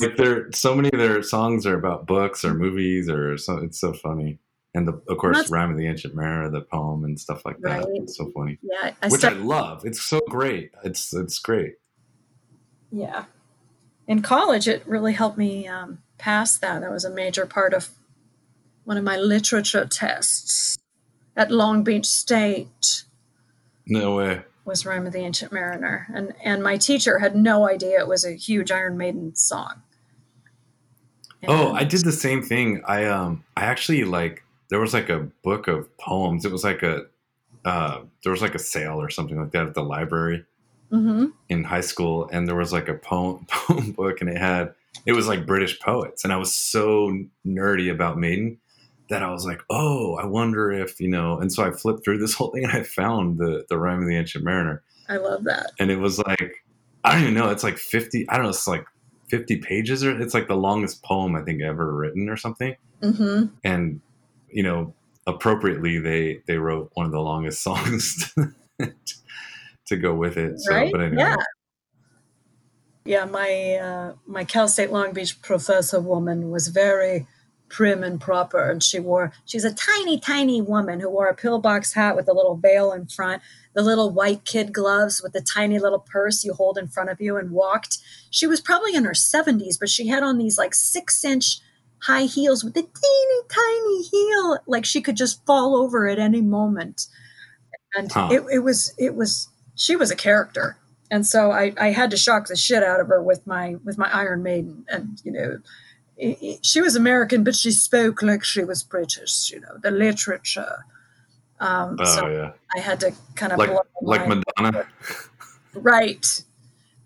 Like 0.00 0.16
there, 0.16 0.50
so 0.52 0.74
many 0.74 0.88
of 0.90 0.98
their 0.98 1.22
songs 1.22 1.66
are 1.66 1.76
about 1.76 2.06
books 2.06 2.44
or 2.44 2.54
movies 2.54 3.10
or 3.10 3.36
so. 3.36 3.58
It's 3.58 3.78
so 3.78 3.92
funny 3.92 4.38
and 4.74 4.86
the, 4.86 5.00
of 5.08 5.18
course 5.18 5.36
That's, 5.36 5.50
rhyme 5.50 5.70
of 5.70 5.76
the 5.76 5.86
ancient 5.86 6.14
mariner 6.14 6.48
the 6.50 6.60
poem 6.60 7.04
and 7.04 7.18
stuff 7.18 7.44
like 7.44 7.58
that 7.60 7.84
right. 7.84 7.86
it's 7.94 8.16
so 8.16 8.30
funny 8.34 8.58
yeah 8.62 8.92
I 9.02 9.08
which 9.08 9.20
start, 9.20 9.34
i 9.34 9.36
love 9.36 9.84
it's 9.84 10.00
so 10.00 10.20
great 10.28 10.72
it's 10.84 11.14
it's 11.14 11.38
great 11.38 11.74
yeah 12.90 13.24
in 14.06 14.22
college 14.22 14.68
it 14.68 14.86
really 14.86 15.12
helped 15.12 15.38
me 15.38 15.66
um, 15.66 15.98
pass 16.18 16.56
that 16.58 16.80
that 16.80 16.90
was 16.90 17.04
a 17.04 17.10
major 17.10 17.46
part 17.46 17.74
of 17.74 17.90
one 18.84 18.96
of 18.96 19.04
my 19.04 19.16
literature 19.16 19.84
tests 19.86 20.78
at 21.36 21.50
long 21.50 21.82
beach 21.82 22.06
state 22.06 23.04
no 23.88 24.16
way. 24.16 24.42
Was 24.64 24.84
rhyme 24.84 25.06
of 25.06 25.12
the 25.12 25.20
ancient 25.20 25.50
mariner. 25.50 26.06
And 26.14 26.34
and 26.44 26.62
my 26.62 26.76
teacher 26.76 27.18
had 27.18 27.34
no 27.34 27.68
idea 27.68 28.00
it 28.00 28.08
was 28.08 28.24
a 28.24 28.32
huge 28.32 28.70
iron 28.70 28.96
maiden 28.98 29.34
song. 29.34 29.82
And 31.42 31.50
oh 31.50 31.72
i 31.72 31.84
did 31.84 32.04
the 32.04 32.12
same 32.12 32.42
thing. 32.42 32.82
I 32.86 33.06
um 33.06 33.44
i 33.56 33.64
actually 33.64 34.04
like 34.04 34.44
there 34.68 34.80
was 34.80 34.94
like 34.94 35.08
a 35.08 35.28
book 35.42 35.68
of 35.68 35.96
poems. 35.96 36.44
It 36.44 36.52
was 36.52 36.64
like 36.64 36.82
a 36.82 37.06
uh, 37.64 38.02
there 38.22 38.32
was 38.32 38.42
like 38.42 38.54
a 38.54 38.58
sale 38.58 39.00
or 39.00 39.10
something 39.10 39.38
like 39.38 39.50
that 39.50 39.66
at 39.66 39.74
the 39.74 39.82
library 39.82 40.44
mm-hmm. 40.90 41.26
in 41.48 41.64
high 41.64 41.80
school, 41.80 42.28
and 42.32 42.46
there 42.46 42.54
was 42.54 42.72
like 42.72 42.88
a 42.88 42.94
poem 42.94 43.46
poem 43.48 43.92
book, 43.92 44.20
and 44.20 44.30
it 44.30 44.38
had 44.38 44.74
it 45.06 45.12
was 45.12 45.26
like 45.26 45.46
British 45.46 45.78
poets, 45.80 46.24
and 46.24 46.32
I 46.32 46.36
was 46.36 46.54
so 46.54 47.16
nerdy 47.46 47.90
about 47.90 48.18
Maiden 48.18 48.58
that 49.08 49.22
I 49.22 49.30
was 49.30 49.46
like, 49.46 49.62
oh, 49.70 50.16
I 50.16 50.26
wonder 50.26 50.70
if 50.70 51.00
you 51.00 51.08
know. 51.08 51.38
And 51.38 51.52
so 51.52 51.64
I 51.64 51.70
flipped 51.70 52.04
through 52.04 52.18
this 52.18 52.34
whole 52.34 52.50
thing, 52.50 52.64
and 52.64 52.72
I 52.72 52.82
found 52.82 53.38
the 53.38 53.64
the 53.68 53.78
Rhyme 53.78 54.02
of 54.02 54.08
the 54.08 54.16
Ancient 54.16 54.44
Mariner. 54.44 54.82
I 55.08 55.16
love 55.16 55.44
that, 55.44 55.72
and 55.78 55.90
it 55.90 55.98
was 55.98 56.18
like 56.18 56.64
I 57.04 57.12
don't 57.12 57.22
even 57.22 57.34
know. 57.34 57.50
It's 57.50 57.64
like 57.64 57.78
fifty. 57.78 58.28
I 58.28 58.34
don't 58.36 58.44
know. 58.44 58.50
It's 58.50 58.68
like 58.68 58.84
50 59.28 59.58
pages 59.58 60.04
or 60.04 60.20
it's 60.20 60.34
like 60.34 60.48
the 60.48 60.56
longest 60.56 61.02
poem 61.02 61.36
I 61.36 61.42
think 61.42 61.62
ever 61.62 61.94
written 61.94 62.28
or 62.28 62.36
something. 62.36 62.74
Mm-hmm. 63.02 63.46
And 63.62 64.00
you 64.50 64.62
know, 64.62 64.94
appropriately 65.26 65.98
they 65.98 66.42
they 66.46 66.56
wrote 66.56 66.90
one 66.94 67.06
of 67.06 67.12
the 67.12 67.20
longest 67.20 67.62
songs 67.62 68.34
to, 69.86 69.96
go 69.96 70.14
with 70.14 70.36
it. 70.36 70.58
So, 70.60 70.74
right? 70.74 70.90
but 70.90 71.00
anyway. 71.00 71.22
Yeah. 71.22 71.36
Yeah, 73.04 73.24
my 73.24 73.76
uh, 73.76 74.12
my 74.26 74.44
Cal 74.44 74.68
State 74.68 74.92
Long 74.92 75.14
Beach 75.14 75.40
professor 75.40 75.98
woman 75.98 76.50
was 76.50 76.68
very 76.68 77.26
prim 77.68 78.02
and 78.02 78.20
proper, 78.20 78.70
and 78.70 78.82
she 78.82 78.98
wore 78.98 79.32
she's 79.44 79.64
a 79.64 79.74
tiny, 79.74 80.18
tiny 80.18 80.60
woman 80.60 81.00
who 81.00 81.10
wore 81.10 81.26
a 81.26 81.34
pillbox 81.34 81.94
hat 81.94 82.16
with 82.16 82.28
a 82.28 82.32
little 82.32 82.56
veil 82.56 82.92
in 82.92 83.06
front, 83.06 83.42
the 83.74 83.82
little 83.82 84.10
white 84.10 84.44
kid 84.44 84.72
gloves 84.72 85.22
with 85.22 85.32
the 85.32 85.40
tiny 85.40 85.78
little 85.78 85.98
purse 85.98 86.44
you 86.44 86.54
hold 86.54 86.78
in 86.78 86.88
front 86.88 87.10
of 87.10 87.20
you, 87.20 87.36
and 87.36 87.50
walked. 87.50 87.98
She 88.30 88.46
was 88.46 88.60
probably 88.60 88.94
in 88.94 89.04
her 89.04 89.14
seventies, 89.14 89.78
but 89.78 89.90
she 89.90 90.08
had 90.08 90.22
on 90.22 90.38
these 90.38 90.58
like 90.58 90.74
six 90.74 91.24
inch 91.24 91.60
high 92.02 92.24
heels 92.24 92.64
with 92.64 92.76
a 92.76 92.82
teeny 92.82 93.42
tiny 93.48 94.02
heel, 94.04 94.58
like 94.66 94.84
she 94.84 95.00
could 95.00 95.16
just 95.16 95.44
fall 95.46 95.76
over 95.76 96.08
at 96.08 96.18
any 96.18 96.40
moment. 96.40 97.06
And 97.96 98.10
huh. 98.12 98.28
it, 98.30 98.42
it 98.52 98.58
was 98.60 98.94
it 98.98 99.14
was 99.14 99.48
she 99.74 99.96
was 99.96 100.10
a 100.10 100.16
character, 100.16 100.76
and 101.10 101.26
so 101.26 101.50
I, 101.50 101.72
I 101.80 101.90
had 101.90 102.10
to 102.10 102.16
shock 102.16 102.48
the 102.48 102.56
shit 102.56 102.82
out 102.82 103.00
of 103.00 103.08
her 103.08 103.22
with 103.22 103.46
my 103.46 103.76
with 103.84 103.98
my 103.98 104.12
Iron 104.12 104.42
Maiden, 104.42 104.84
and 104.88 105.20
you 105.24 105.32
know. 105.32 105.58
She 106.62 106.80
was 106.80 106.96
American, 106.96 107.44
but 107.44 107.54
she 107.54 107.70
spoke 107.70 108.22
like 108.22 108.44
she 108.44 108.64
was 108.64 108.82
British. 108.82 109.50
You 109.50 109.60
know 109.60 109.78
the 109.80 109.90
literature. 109.90 110.84
Um, 111.60 111.96
oh 112.00 112.04
so 112.04 112.28
yeah. 112.28 112.52
I 112.76 112.80
had 112.80 113.00
to 113.00 113.12
kind 113.34 113.52
of 113.52 113.58
like 113.58 113.70
like 114.02 114.28
Madonna. 114.28 114.86
Right, 115.74 116.42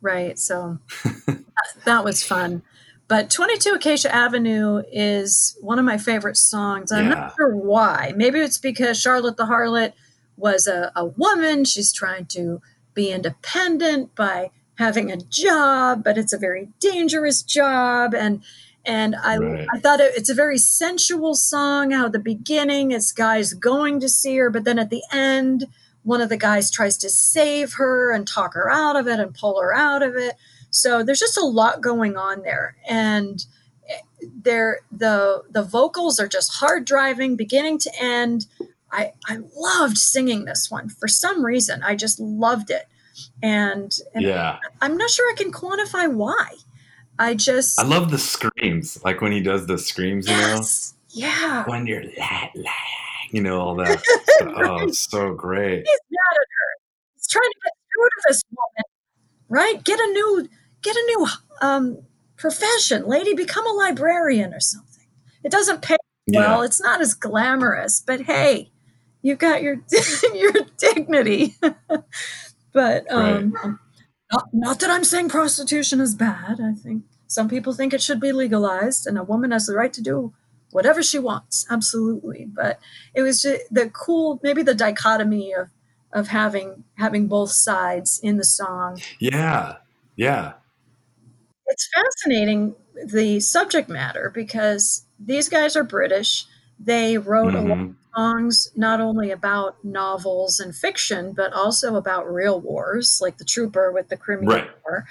right. 0.01 0.39
So 0.39 0.79
that, 1.27 1.45
that 1.85 2.05
was 2.05 2.23
fun. 2.23 2.63
But 3.09 3.31
22 3.31 3.75
Acacia 3.75 4.15
Avenue 4.15 4.83
is 4.91 5.57
one 5.61 5.79
of 5.79 5.85
my 5.85 5.99
favorite 5.99 6.39
songs. 6.39 6.91
I'm 6.91 7.09
yeah. 7.09 7.15
not 7.15 7.35
sure 7.37 7.55
why. 7.55 8.15
Maybe 8.17 8.41
it's 8.41 8.57
because 8.57 8.99
Charlotte 8.99 9.37
the 9.37 9.45
Harlot 9.45 9.93
was 10.37 10.67
a, 10.67 10.91
a 10.97 11.05
woman. 11.05 11.65
She's 11.65 11.93
trying 11.93 12.27
to 12.27 12.63
be 12.95 13.11
independent 13.11 14.15
by 14.15 14.51
having 14.77 15.13
a 15.13 15.17
job, 15.17 16.03
but 16.03 16.17
it's 16.17 16.33
a 16.33 16.39
very 16.39 16.69
dangerous 16.81 17.43
job. 17.43 18.15
And 18.15 18.43
and 18.85 19.15
I, 19.15 19.37
right. 19.37 19.67
I 19.73 19.79
thought 19.79 20.01
it, 20.01 20.13
it's 20.17 20.31
a 20.31 20.35
very 20.35 20.59
sensual 20.59 21.35
song. 21.35 21.93
How 21.93 22.09
the 22.09 22.19
beginning, 22.19 22.91
it's 22.91 23.13
guys 23.13 23.55
going 23.55 24.01
to 24.01 24.09
see 24.09 24.37
her, 24.37 24.51
but 24.51 24.65
then 24.65 24.79
at 24.79 24.91
the 24.91 25.03
end, 25.13 25.67
one 26.03 26.21
of 26.21 26.29
the 26.29 26.37
guys 26.37 26.71
tries 26.71 26.97
to 26.99 27.09
save 27.09 27.75
her 27.75 28.13
and 28.13 28.27
talk 28.27 28.55
her 28.55 28.71
out 28.71 28.97
of 28.97 29.07
it 29.07 29.21
and 29.21 29.35
pull 29.35 29.61
her 29.61 29.75
out 29.75 30.03
of 30.03 30.17
it. 30.17 30.35
So 30.71 31.03
there's 31.03 31.21
just 31.21 31.37
a 31.37 31.45
lot 31.45 31.81
going 31.81 32.17
on 32.17 32.43
there, 32.43 32.77
and 32.89 33.45
eh, 33.89 34.27
there 34.43 34.81
the 34.91 35.43
the 35.51 35.63
vocals 35.63 36.19
are 36.19 36.29
just 36.29 36.55
hard 36.55 36.85
driving, 36.85 37.37
beginning 37.37 37.79
to 37.81 37.91
end. 38.01 38.47
I 38.91 39.13
I 39.27 39.39
loved 39.57 39.99
singing 39.99 40.45
this 40.45 40.71
one 40.71 40.89
for 40.89 41.09
some 41.09 41.45
reason. 41.45 41.83
I 41.83 41.95
just 41.95 42.19
loved 42.19 42.71
it, 42.71 42.89
and, 43.43 43.97
and 44.15 44.25
yeah, 44.25 44.59
I'm 44.81 44.97
not 44.97 45.11
sure 45.11 45.31
I 45.31 45.37
can 45.37 45.53
quantify 45.53 46.11
why. 46.11 46.55
I 47.19 47.35
just 47.35 47.79
I 47.79 47.85
love 47.85 48.11
the 48.11 48.19
screams, 48.19 49.03
like 49.05 49.21
when 49.21 49.33
he 49.33 49.41
does 49.41 49.67
the 49.67 49.79
screams, 49.79 50.29
you 50.29 50.35
yes, 50.35 50.93
know. 50.93 51.27
Yeah. 51.27 51.65
When 51.65 51.87
you're 51.87 52.05
la, 52.05 52.49
la, 52.55 52.71
you 53.31 53.43
know 53.43 53.61
all 53.61 53.77
that. 53.77 54.03
oh, 54.43 54.85
it's 54.85 54.99
so 54.99 55.35
great. 55.35 55.79
He's 55.79 56.01
mad 56.11 56.35
at 56.35 56.47
her. 56.59 56.83
He's 57.15 57.29
trying 57.29 57.51
to 57.51 57.57
get 57.63 57.73
through 57.73 58.05
to 58.05 58.23
this 58.29 58.43
woman, 58.51 58.85
right? 59.49 59.85
Get 59.85 60.01
a 60.01 60.07
new 60.07 60.49
get 60.83 60.97
a 60.97 61.05
new 61.07 61.27
um, 61.61 61.99
profession, 62.37 63.07
lady. 63.07 63.35
Become 63.35 63.67
a 63.67 63.73
librarian 63.73 64.55
or 64.55 64.61
something. 64.61 65.07
It 65.45 65.53
doesn't 65.53 65.83
pay 65.83 65.97
well. 66.29 66.61
Yeah. 66.61 66.65
It's 66.65 66.81
not 66.81 67.01
as 67.01 67.15
glamorous, 67.15 68.01
but 68.01 68.23
hey, 68.23 68.71
you've 69.23 69.39
got 69.39 69.63
your 69.63 69.83
your 70.35 70.53
dignity. 70.79 71.57
but 72.73 73.11
um, 73.13 73.53
right. 73.53 73.75
Not, 74.33 74.49
not 74.53 74.81
that 74.81 74.91
I'm 74.91 75.05
saying 75.05 75.29
prostitution 75.29 76.01
is 76.01 76.15
bad. 76.15 76.61
I 76.61 76.73
think 76.75 77.05
some 77.27 77.49
people 77.49 77.73
think 77.73 77.93
it 77.93 78.03
should 78.03 78.21
be 78.21 78.33
legalized, 78.33 79.07
and 79.07 79.19
a 79.19 79.25
woman 79.25 79.51
has 79.51 79.67
the 79.67 79.77
right 79.77 79.93
to 79.93 80.03
do 80.03 80.33
whatever 80.71 81.03
she 81.03 81.19
wants. 81.19 81.67
Absolutely. 81.71 82.47
But 82.53 82.79
it 83.15 83.23
was 83.23 83.43
just 83.43 83.63
the 83.71 83.91
cool, 83.91 84.41
maybe 84.43 84.63
the 84.63 84.75
dichotomy 84.75 85.53
of 85.53 85.69
of 86.13 86.29
having 86.29 86.85
having 86.99 87.27
both 87.27 87.51
sides 87.51 88.21
in 88.23 88.37
the 88.37 88.45
song. 88.45 89.01
Yeah. 89.19 89.77
Yeah 90.17 90.55
it's 91.73 91.89
fascinating 91.95 92.75
the 93.07 93.41
subject 93.41 93.89
matter 93.89 94.31
because 94.33 95.07
these 95.19 95.49
guys 95.49 95.75
are 95.75 95.85
British. 95.85 96.47
They 96.79 97.17
wrote 97.19 97.55
mm-hmm. 97.55 97.71
a 97.71 97.75
lot 97.75 97.95
songs 98.15 98.71
not 98.77 99.01
only 99.01 99.31
about 99.31 99.83
novels 99.85 100.61
and 100.61 100.75
fiction, 100.75 101.33
but 101.33 101.53
also 101.53 101.97
about 101.97 102.33
real 102.33 102.61
wars, 102.61 103.19
like 103.21 103.39
the 103.39 103.45
Trooper 103.45 103.93
with 103.93 104.09
the 104.09 104.17
Crimean 104.17 104.49
right. 104.49 104.71
War. 104.85 105.07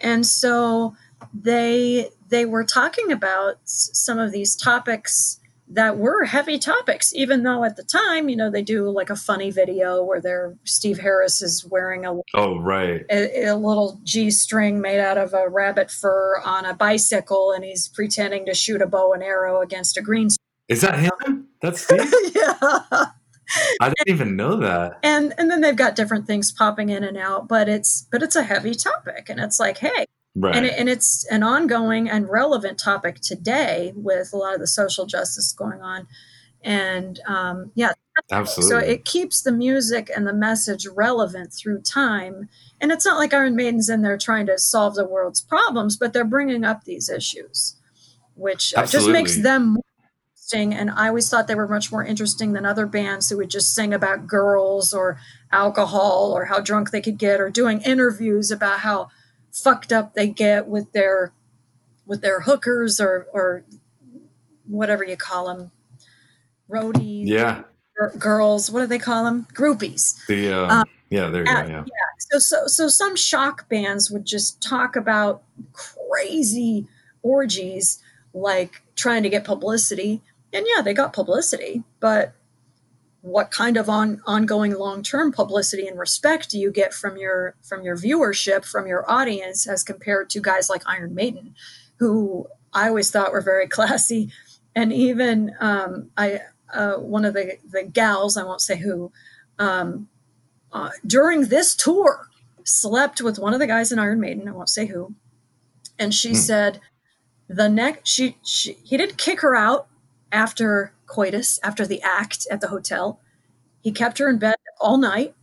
And 0.00 0.26
so 0.26 0.94
they 1.32 2.10
they 2.28 2.44
were 2.44 2.64
talking 2.64 3.12
about 3.12 3.58
some 3.64 4.18
of 4.18 4.32
these 4.32 4.56
topics 4.56 5.40
that 5.68 5.98
were 5.98 6.24
heavy 6.24 6.58
topics, 6.58 7.12
even 7.14 7.42
though 7.42 7.64
at 7.64 7.76
the 7.76 7.82
time, 7.82 8.28
you 8.28 8.36
know, 8.36 8.50
they 8.50 8.62
do 8.62 8.88
like 8.88 9.10
a 9.10 9.16
funny 9.16 9.50
video 9.50 10.02
where 10.02 10.20
they're 10.20 10.54
Steve 10.64 10.98
Harris 10.98 11.42
is 11.42 11.64
wearing 11.64 12.04
a 12.06 12.14
oh 12.34 12.58
right 12.60 13.04
a, 13.10 13.46
a 13.46 13.56
little 13.56 13.98
G 14.04 14.30
string 14.30 14.80
made 14.80 15.00
out 15.00 15.18
of 15.18 15.34
a 15.34 15.48
rabbit 15.48 15.90
fur 15.90 16.40
on 16.44 16.64
a 16.64 16.74
bicycle, 16.74 17.52
and 17.52 17.64
he's 17.64 17.88
pretending 17.88 18.46
to 18.46 18.54
shoot 18.54 18.80
a 18.80 18.86
bow 18.86 19.12
and 19.12 19.22
arrow 19.22 19.60
against 19.60 19.96
a 19.96 20.02
green. 20.02 20.28
Is 20.68 20.80
that 20.80 20.98
him? 20.98 21.48
That's 21.62 21.82
Steve. 21.82 22.12
yeah. 22.34 22.56
I 23.80 23.92
didn't 23.96 24.08
even 24.08 24.36
know 24.36 24.56
that. 24.56 24.98
And 25.02 25.32
and 25.38 25.50
then 25.50 25.60
they've 25.60 25.76
got 25.76 25.94
different 25.96 26.26
things 26.26 26.50
popping 26.50 26.88
in 26.88 27.04
and 27.04 27.16
out, 27.16 27.48
but 27.48 27.68
it's 27.68 28.06
but 28.10 28.22
it's 28.22 28.36
a 28.36 28.42
heavy 28.42 28.74
topic, 28.74 29.28
and 29.28 29.38
it's 29.38 29.60
like, 29.60 29.78
hey, 29.78 30.06
Right. 30.38 30.54
and, 30.54 30.66
it, 30.66 30.74
and 30.76 30.88
it's 30.90 31.24
an 31.30 31.42
ongoing 31.42 32.10
and 32.10 32.28
relevant 32.28 32.78
topic 32.78 33.20
today 33.20 33.94
with 33.96 34.34
a 34.34 34.36
lot 34.36 34.52
of 34.52 34.60
the 34.60 34.66
social 34.66 35.06
justice 35.06 35.50
going 35.52 35.80
on 35.80 36.06
and 36.62 37.20
um, 37.26 37.72
yeah 37.74 37.92
Absolutely. 38.30 38.68
so 38.68 38.78
it 38.78 39.06
keeps 39.06 39.40
the 39.40 39.52
music 39.52 40.10
and 40.14 40.26
the 40.26 40.34
message 40.34 40.86
relevant 40.94 41.54
through 41.54 41.80
time 41.80 42.50
and 42.82 42.92
it's 42.92 43.06
not 43.06 43.16
like 43.16 43.32
iron 43.32 43.56
maiden's 43.56 43.88
in 43.88 44.02
there 44.02 44.18
trying 44.18 44.44
to 44.44 44.58
solve 44.58 44.94
the 44.94 45.08
world's 45.08 45.40
problems 45.40 45.96
but 45.96 46.12
they're 46.12 46.22
bringing 46.22 46.64
up 46.64 46.84
these 46.84 47.08
issues 47.08 47.76
which 48.34 48.74
uh, 48.76 48.84
just 48.84 49.08
makes 49.08 49.36
them 49.38 49.74
more 49.74 49.82
interesting 50.46 50.78
and 50.78 50.90
i 50.90 51.08
always 51.08 51.28
thought 51.28 51.48
they 51.48 51.54
were 51.54 51.68
much 51.68 51.90
more 51.90 52.04
interesting 52.04 52.52
than 52.52 52.64
other 52.64 52.86
bands 52.86 53.28
who 53.28 53.36
would 53.36 53.50
just 53.50 53.74
sing 53.74 53.92
about 53.92 54.26
girls 54.26 54.92
or 54.92 55.18
alcohol 55.52 56.32
or 56.34 56.46
how 56.46 56.60
drunk 56.60 56.90
they 56.90 57.00
could 57.00 57.18
get 57.18 57.40
or 57.40 57.50
doing 57.50 57.80
interviews 57.82 58.50
about 58.50 58.80
how 58.80 59.08
fucked 59.52 59.92
up 59.92 60.14
they 60.14 60.28
get 60.28 60.66
with 60.66 60.92
their 60.92 61.32
with 62.06 62.20
their 62.20 62.40
hookers 62.42 63.00
or 63.00 63.26
or 63.32 63.64
whatever 64.66 65.04
you 65.04 65.16
call 65.16 65.46
them 65.46 65.70
roadies 66.70 67.26
yeah. 67.26 67.62
gir- 67.96 68.12
girls 68.18 68.70
what 68.70 68.80
do 68.80 68.86
they 68.86 68.98
call 68.98 69.24
them 69.24 69.46
groupies 69.52 70.14
The 70.26 70.52
um, 70.52 70.70
Um, 70.70 70.84
yeah, 71.08 71.28
there 71.28 71.44
you 71.44 71.50
uh, 71.50 71.62
go. 71.62 71.68
Yeah. 71.68 71.84
so 72.18 72.38
so 72.38 72.66
so 72.66 72.88
some 72.88 73.14
shock 73.14 73.68
bands 73.68 74.10
would 74.10 74.24
just 74.24 74.60
talk 74.60 74.96
about 74.96 75.42
crazy 75.72 76.88
orgies 77.22 78.02
like 78.34 78.82
trying 78.96 79.22
to 79.22 79.28
get 79.28 79.44
publicity 79.44 80.20
and 80.52 80.66
yeah 80.74 80.82
they 80.82 80.94
got 80.94 81.12
publicity 81.12 81.82
but 82.00 82.34
what 83.22 83.50
kind 83.50 83.76
of 83.76 83.88
on 83.88 84.20
ongoing 84.26 84.72
long-term 84.74 85.32
publicity 85.32 85.86
and 85.86 85.98
respect 85.98 86.50
do 86.50 86.58
you 86.58 86.70
get 86.70 86.94
from 86.94 87.16
your 87.16 87.54
from 87.62 87.82
your 87.82 87.96
viewership 87.96 88.64
from 88.64 88.86
your 88.86 89.08
audience 89.10 89.66
as 89.66 89.82
compared 89.82 90.30
to 90.30 90.40
guys 90.40 90.70
like 90.70 90.82
iron 90.86 91.14
maiden 91.14 91.54
who 91.98 92.46
i 92.72 92.88
always 92.88 93.10
thought 93.10 93.32
were 93.32 93.40
very 93.40 93.66
classy 93.76 94.30
and 94.74 94.92
even 94.92 95.54
um, 95.60 96.10
i 96.16 96.40
uh, 96.72 96.94
one 96.94 97.24
of 97.24 97.34
the 97.34 97.56
the 97.70 97.82
gals 97.82 98.36
i 98.36 98.42
won't 98.44 98.60
say 98.60 98.76
who 98.76 99.10
um, 99.58 100.08
uh, 100.72 100.90
during 101.06 101.42
this 101.46 101.74
tour 101.74 102.28
slept 102.64 103.20
with 103.22 103.38
one 103.38 103.54
of 103.54 103.60
the 103.60 103.66
guys 103.66 103.92
in 103.92 103.98
Iron 103.98 104.20
Maiden. 104.20 104.48
I 104.48 104.52
won't 104.52 104.68
say 104.68 104.86
who, 104.86 105.14
and 105.98 106.12
she 106.12 106.30
Hmm. 106.30 106.34
said 106.34 106.80
the 107.48 107.68
next 107.68 108.08
she, 108.08 108.36
she 108.42 108.72
he 108.82 108.96
didn't 108.96 109.16
kick 109.16 109.40
her 109.40 109.54
out 109.56 109.86
after 110.32 110.92
coitus 111.06 111.58
after 111.62 111.86
the 111.86 112.02
act 112.02 112.46
at 112.50 112.60
the 112.60 112.68
hotel. 112.68 113.20
He 113.80 113.92
kept 113.92 114.18
her 114.18 114.28
in 114.28 114.38
bed 114.38 114.56
all 114.80 114.98
night. 114.98 115.34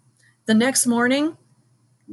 The 0.45 0.53
next 0.53 0.85
morning, 0.85 1.37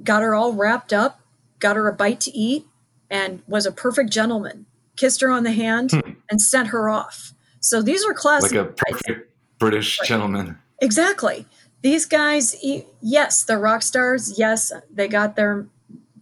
got 0.04 0.22
her 0.22 0.34
all 0.34 0.52
wrapped 0.52 0.92
up, 0.92 1.20
got 1.58 1.76
her 1.76 1.88
a 1.88 1.92
bite 1.92 2.20
to 2.20 2.36
eat, 2.36 2.66
and 3.10 3.42
was 3.48 3.66
a 3.66 3.72
perfect 3.72 4.10
gentleman. 4.10 4.66
Kissed 4.96 5.20
her 5.20 5.30
on 5.30 5.42
the 5.42 5.52
hand 5.52 5.90
Hmm. 5.92 6.12
and 6.30 6.40
sent 6.40 6.68
her 6.68 6.88
off. 6.88 7.34
So 7.58 7.82
these 7.82 8.04
are 8.04 8.14
classic 8.14 8.52
Like 8.52 8.68
a 8.68 8.72
perfect 8.72 9.32
British 9.58 9.98
gentleman. 10.04 10.58
Exactly. 10.80 11.46
These 11.82 12.06
guys, 12.06 12.54
yes, 13.00 13.42
they're 13.42 13.58
rock 13.58 13.82
stars. 13.82 14.38
Yes, 14.38 14.72
they 14.92 15.08
got 15.08 15.36
their 15.36 15.66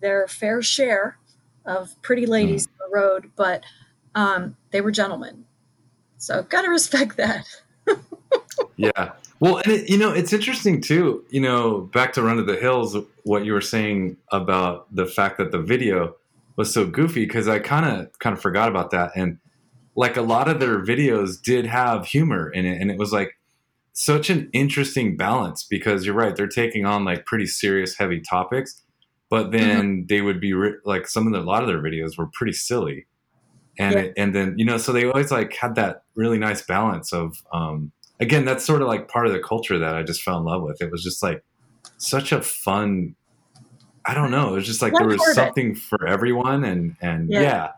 their 0.00 0.28
fair 0.28 0.62
share 0.62 1.18
of 1.66 2.00
pretty 2.02 2.24
ladies 2.24 2.66
on 2.68 2.72
the 2.88 2.96
road, 2.96 3.30
but 3.34 3.64
um, 4.14 4.56
they 4.70 4.80
were 4.80 4.92
gentlemen. 4.92 5.44
So 6.18 6.42
got 6.42 6.62
to 6.62 6.68
respect 6.68 7.16
that. 7.16 7.46
Yeah. 8.76 9.12
Well, 9.40 9.58
and 9.58 9.72
it, 9.72 9.90
you 9.90 9.98
know, 9.98 10.10
it's 10.12 10.32
interesting 10.32 10.80
too. 10.80 11.24
You 11.30 11.40
know, 11.40 11.80
back 11.92 12.12
to 12.14 12.22
Run 12.22 12.36
to 12.36 12.42
the 12.42 12.56
Hills, 12.56 12.96
what 13.24 13.44
you 13.44 13.52
were 13.52 13.60
saying 13.60 14.16
about 14.32 14.92
the 14.94 15.06
fact 15.06 15.38
that 15.38 15.52
the 15.52 15.60
video 15.60 16.14
was 16.56 16.72
so 16.72 16.86
goofy 16.86 17.24
because 17.24 17.48
I 17.48 17.58
kind 17.58 17.86
of 17.86 18.18
kind 18.18 18.34
of 18.34 18.42
forgot 18.42 18.68
about 18.68 18.90
that. 18.90 19.12
And 19.14 19.38
like 19.96 20.16
a 20.16 20.22
lot 20.22 20.48
of 20.48 20.60
their 20.60 20.80
videos 20.84 21.40
did 21.40 21.66
have 21.66 22.06
humor 22.06 22.50
in 22.50 22.66
it, 22.66 22.80
and 22.80 22.90
it 22.90 22.98
was 22.98 23.12
like 23.12 23.38
such 23.92 24.30
an 24.30 24.48
interesting 24.52 25.16
balance 25.16 25.64
because 25.64 26.06
you're 26.06 26.14
right, 26.14 26.34
they're 26.34 26.46
taking 26.46 26.86
on 26.86 27.04
like 27.04 27.26
pretty 27.26 27.46
serious, 27.46 27.96
heavy 27.96 28.20
topics, 28.20 28.82
but 29.28 29.50
then 29.50 29.80
mm-hmm. 29.82 30.06
they 30.08 30.20
would 30.20 30.40
be 30.40 30.52
ri- 30.52 30.78
like 30.84 31.08
some 31.08 31.26
of 31.26 31.32
the, 31.32 31.40
a 31.40 31.42
lot 31.42 31.62
of 31.62 31.68
their 31.68 31.82
videos 31.82 32.16
were 32.16 32.28
pretty 32.32 32.52
silly. 32.52 33.06
And 33.78 33.94
Yeah. 33.94 34.00
it, 34.00 34.14
and 34.16 34.34
then 34.34 34.54
you 34.58 34.64
know 34.64 34.76
so 34.78 34.92
they 34.92 35.04
always 35.04 35.30
like 35.30 35.54
had 35.54 35.74
that 35.76 36.02
really 36.16 36.38
nice 36.38 36.62
balance 36.62 37.12
of 37.12 37.36
um, 37.52 37.92
again, 38.20 38.44
that's 38.44 38.64
sort 38.64 38.82
of 38.82 38.88
like 38.88 39.08
part 39.08 39.26
of 39.26 39.32
the 39.32 39.38
culture 39.38 39.78
that 39.78 39.94
I 39.94 40.02
just 40.02 40.22
fell 40.22 40.38
in 40.38 40.44
love 40.44 40.62
with. 40.62 40.82
It 40.82 40.90
was 40.90 41.02
just 41.02 41.22
like 41.22 41.44
such 41.98 42.32
a 42.32 42.42
fun. 42.42 43.14
I 44.04 44.14
don't 44.14 44.30
know. 44.30 44.50
It 44.50 44.52
was 44.56 44.66
just 44.66 44.82
like 44.82 44.94
there 44.94 45.06
was 45.06 45.34
something 45.34 45.74
for 45.74 46.06
everyone, 46.06 46.64
and 46.64 46.96
and 47.00 47.30
Yeah. 47.30 47.40
yeah. 47.40 47.68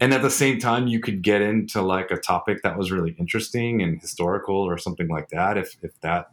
and 0.00 0.14
at 0.14 0.22
the 0.22 0.30
same 0.30 0.58
time, 0.58 0.86
you 0.86 1.00
could 1.00 1.22
get 1.22 1.42
into 1.42 1.82
like 1.82 2.10
a 2.10 2.16
topic 2.16 2.62
that 2.62 2.78
was 2.78 2.90
really 2.90 3.14
interesting 3.18 3.82
and 3.82 4.00
historical 4.00 4.56
or 4.56 4.78
something 4.78 5.08
like 5.08 5.28
that, 5.28 5.58
if 5.58 5.76
if 5.82 5.92
that 6.00 6.30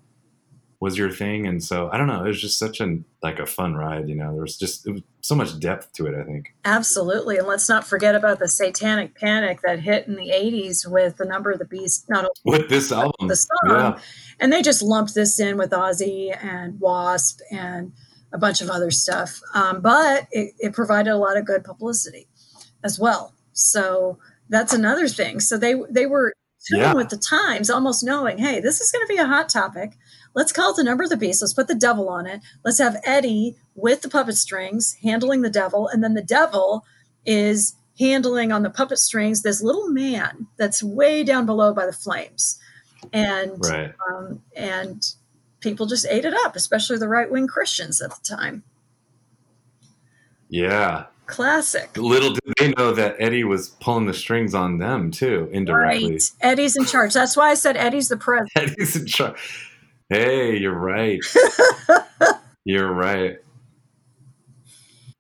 was 0.82 0.98
your 0.98 1.12
thing. 1.12 1.46
And 1.46 1.62
so 1.64 1.90
I 1.92 1.98
don't 1.98 2.08
know. 2.08 2.24
It 2.24 2.28
was 2.28 2.42
just 2.42 2.58
such 2.58 2.80
an 2.80 3.04
like 3.22 3.40
a 3.40 3.46
fun 3.46 3.76
ride. 3.76 4.08
You 4.08 4.16
know, 4.16 4.32
there 4.32 4.42
was 4.42 4.58
just 4.58 4.88
it 4.88 4.92
was 4.92 5.02
so 5.22 5.36
much 5.36 5.60
depth 5.60 5.92
to 5.94 6.06
it. 6.08 6.16
I 6.20 6.24
think. 6.24 6.54
Absolutely. 6.64 7.38
And 7.38 7.48
let's 7.48 7.68
not 7.68 7.86
forget 7.86 8.16
about 8.16 8.40
the 8.40 8.48
satanic 8.48 9.14
panic 9.16 9.60
that 9.64 9.80
hit 9.82 10.08
in 10.08 10.16
the 10.16 10.30
80s 10.32 10.90
with 10.90 11.18
the 11.18 11.26
number 11.26 11.52
of 11.52 11.60
the 11.60 11.66
beast, 11.66 12.10
not 12.10 12.26
only 12.46 12.60
With 12.60 12.70
this 12.70 12.92
album, 12.92 13.28
the 13.28 13.36
song, 13.36 13.58
yeah, 13.70 14.00
and 14.40 14.54
they 14.54 14.62
just 14.62 14.82
lumped 14.82 15.16
this 15.16 15.40
in 15.40 15.58
with 15.58 15.72
Ozzy 15.72 16.36
and 16.42 16.80
W.A.S.P. 16.80 17.44
and 17.56 17.92
a 18.32 18.38
bunch 18.38 18.62
of 18.62 18.70
other 18.70 18.92
stuff. 18.92 19.42
Um, 19.54 19.82
but 19.82 20.28
it, 20.32 20.54
it 20.60 20.74
provided 20.74 21.12
a 21.12 21.18
lot 21.18 21.36
of 21.36 21.46
good 21.46 21.64
publicity 21.64 22.28
as 22.84 22.98
well. 23.00 23.34
So 23.52 24.18
that's 24.48 24.74
another 24.74 25.08
thing. 25.10 25.42
So 25.42 25.58
they 25.58 25.76
they 25.90 26.06
were 26.06 26.34
Yeah. 26.72 26.94
with 26.94 27.10
the 27.10 27.18
times, 27.18 27.70
almost 27.70 28.04
knowing, 28.04 28.38
hey, 28.38 28.60
this 28.62 28.80
is 28.80 28.92
going 28.92 29.06
to 29.06 29.14
be 29.14 29.18
a 29.18 29.26
hot 29.26 29.50
topic. 29.50 29.98
Let's 30.36 30.52
call 30.52 30.72
it 30.72 30.76
the 30.78 30.84
number 30.84 31.04
of 31.04 31.10
the 31.10 31.18
beast. 31.18 31.42
Let's 31.42 31.54
put 31.54 31.68
the 31.68 31.76
devil 31.76 32.10
on 32.10 32.28
it. 32.28 32.42
Let's 32.64 32.80
have 32.80 33.02
Eddie 33.04 33.56
with 33.76 34.02
the 34.02 34.10
puppet 34.10 34.36
strings 34.36 34.98
handling 35.04 35.42
the 35.42 35.50
devil, 35.50 35.88
and 35.88 36.04
then 36.04 36.14
the 36.14 36.22
devil 36.22 36.86
is 37.26 37.76
handling 38.00 38.52
on 38.52 38.64
the 38.64 38.70
puppet 38.70 39.00
strings 39.00 39.42
this 39.42 39.62
little 39.62 39.90
man 39.90 40.48
that's 40.58 40.82
way 40.82 41.24
down 41.24 41.46
below 41.46 41.74
by 41.74 41.86
the 41.86 41.94
flames. 41.94 42.60
And 43.14 43.54
right. 43.60 43.94
um, 44.10 44.42
and 44.56 45.04
people 45.60 45.86
just 45.86 46.06
ate 46.10 46.26
it 46.26 46.34
up, 46.46 46.56
especially 46.56 46.98
the 46.98 47.08
right 47.08 47.30
wing 47.30 47.48
Christians 47.48 48.02
at 48.02 48.12
the 48.12 48.36
time. 48.36 48.64
Yeah. 50.50 51.06
Classic. 51.28 51.96
Little 51.96 52.34
did 52.34 52.54
they 52.58 52.72
know 52.72 52.92
that 52.94 53.16
Eddie 53.20 53.44
was 53.44 53.70
pulling 53.70 54.08
the 54.08 54.14
strings 54.16 54.56
on 54.56 54.80
them 54.80 55.12
too, 55.12 55.48
indirectly. 55.52 56.14
Right. 56.14 56.22
Eddie's 56.42 56.76
in 56.76 56.86
charge. 56.86 57.14
That's 57.14 57.38
why 57.38 57.52
I 57.52 57.54
said 57.54 57.78
Eddie's 57.78 58.10
the 58.10 58.18
president. 58.18 58.52
Eddie's 58.56 58.96
in 58.96 59.06
charge. 59.06 59.69
Hey, 60.10 60.58
you're 60.58 60.78
right. 60.78 61.20
you're 62.66 62.92
right. 62.92 63.38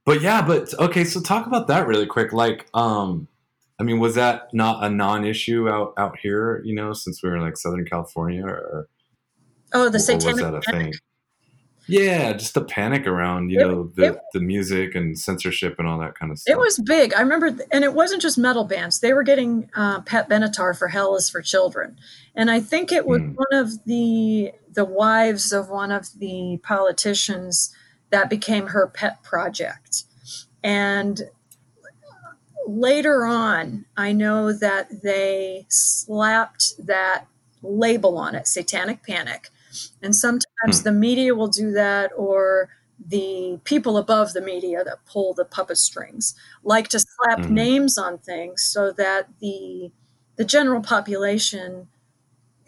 But 0.06 0.22
yeah, 0.22 0.41
but 0.41 0.74
okay, 0.80 1.03
so 1.03 1.22
talk 1.22 1.45
about 1.45 1.68
that 1.68 1.86
really 1.86 2.07
quick. 2.07 2.34
Like, 2.34 2.68
um, 2.74 3.28
I 3.80 3.84
mean, 3.84 3.99
was 3.99 4.16
that 4.16 4.53
not 4.53 4.84
a 4.84 4.90
non-issue 4.90 5.70
out 5.70 5.94
out 5.98 6.18
here? 6.20 6.61
You 6.66 6.74
know, 6.74 6.94
since 6.94 7.22
we 7.22 7.30
were 7.30 7.36
in 7.36 7.44
like 7.44 7.57
Southern 7.57 7.86
California, 7.86 8.44
or, 8.44 8.88
Oh, 9.74 9.90
the 9.90 9.90
or 9.90 9.91
was 9.91 10.06
satanic 10.06 10.38
that 10.38 10.56
a 10.56 10.61
thing? 10.61 10.94
Yeah, 11.90 12.34
just 12.34 12.53
the 12.53 12.64
panic 12.64 13.07
around 13.07 13.49
you 13.49 13.60
It- 13.60 13.64
know 13.68 13.91
the 13.95 14.06
it- 14.14 14.20
the 14.34 14.40
music 14.40 14.95
and 14.95 15.18
censorship 15.18 15.76
and 15.80 15.88
all 15.88 15.99
that 15.99 16.18
kind 16.18 16.32
of 16.32 16.38
stuff. 16.40 16.52
It 16.53 16.60
was 16.60 16.78
big. 16.80 17.14
I 17.14 17.22
remember, 17.22 17.52
th- 17.52 17.68
and 17.72 17.84
it 17.84 17.94
wasn't 17.94 18.22
just 18.22 18.38
metal 18.38 18.64
bands. 18.66 18.99
They 18.99 19.14
were 19.14 19.24
getting 19.24 19.70
uh, 19.76 20.02
Pat 20.02 20.30
Benatar 20.30 20.78
for 20.78 20.88
"Hell 20.90 21.16
Is 21.16 21.30
for 21.30 21.41
Children," 21.41 21.98
and 22.36 22.52
I 22.52 22.60
think 22.60 22.91
it 22.91 23.06
was 23.07 23.22
Hmm. 23.22 23.34
one 23.36 23.53
of 23.53 23.84
the 23.86 24.52
the 24.72 24.86
wives 24.86 25.52
of 25.52 25.70
one 25.70 25.91
of 25.91 26.07
the 26.20 26.60
politicians 26.64 27.74
that 28.11 28.30
became 28.30 28.68
her 28.68 28.88
pet 28.88 29.24
project. 29.24 30.03
And 30.64 31.22
later 32.68 33.26
on, 33.26 33.86
I 33.98 34.11
know 34.11 34.53
that 34.53 35.02
they 35.02 35.66
slapped 35.70 36.74
that 36.86 37.26
label 37.64 38.18
on 38.18 38.36
it, 38.36 38.48
Satanic 38.48 39.03
Panic. 39.03 39.49
And 40.02 40.16
sometimes 40.16 40.46
Hmm. 40.66 40.84
the 40.84 40.91
media 40.91 41.36
will 41.36 41.48
do 41.50 41.72
that, 41.72 42.12
or 42.18 42.70
the 43.06 43.60
people 43.64 43.98
above 43.98 44.34
the 44.34 44.41
media 44.41 44.84
that 44.84 45.06
pull 45.06 45.34
the 45.34 45.46
puppet 45.46 45.78
strings 45.78 46.36
like 46.64 46.90
to 46.90 47.00
slap 47.00 47.40
Mhm. 47.40 47.50
names 47.50 47.98
on 47.98 48.18
things 48.20 48.62
so 48.64 48.91
that 48.91 49.30
the 49.40 49.91
the 50.36 50.44
general 50.46 50.82
population 50.82 51.88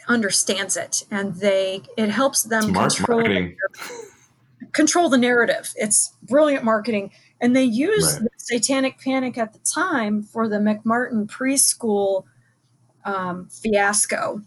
understands 0.07 0.77
it 0.77 1.03
and 1.11 1.35
they 1.35 1.83
it 1.97 2.09
helps 2.09 2.43
them 2.43 2.65
Smart 2.65 2.73
control 2.73 3.17
marketing. 3.17 3.57
control 4.73 5.09
the 5.09 5.17
narrative. 5.17 5.73
It's 5.75 6.13
brilliant 6.23 6.63
marketing. 6.63 7.11
And 7.41 7.55
they 7.55 7.63
used 7.63 8.17
Right. 8.17 8.21
the 8.23 8.29
satanic 8.37 8.99
panic 8.99 9.37
at 9.37 9.53
the 9.53 9.59
time 9.59 10.23
for 10.23 10.47
the 10.47 10.57
McMartin 10.57 11.27
preschool 11.27 12.25
um, 13.05 13.47
fiasco, 13.49 14.41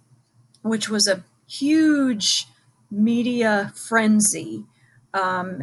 which 0.63 0.89
was 0.91 1.09
a 1.09 1.25
huge 1.47 2.47
media 2.91 3.73
frenzy 3.75 4.65
um, 5.12 5.62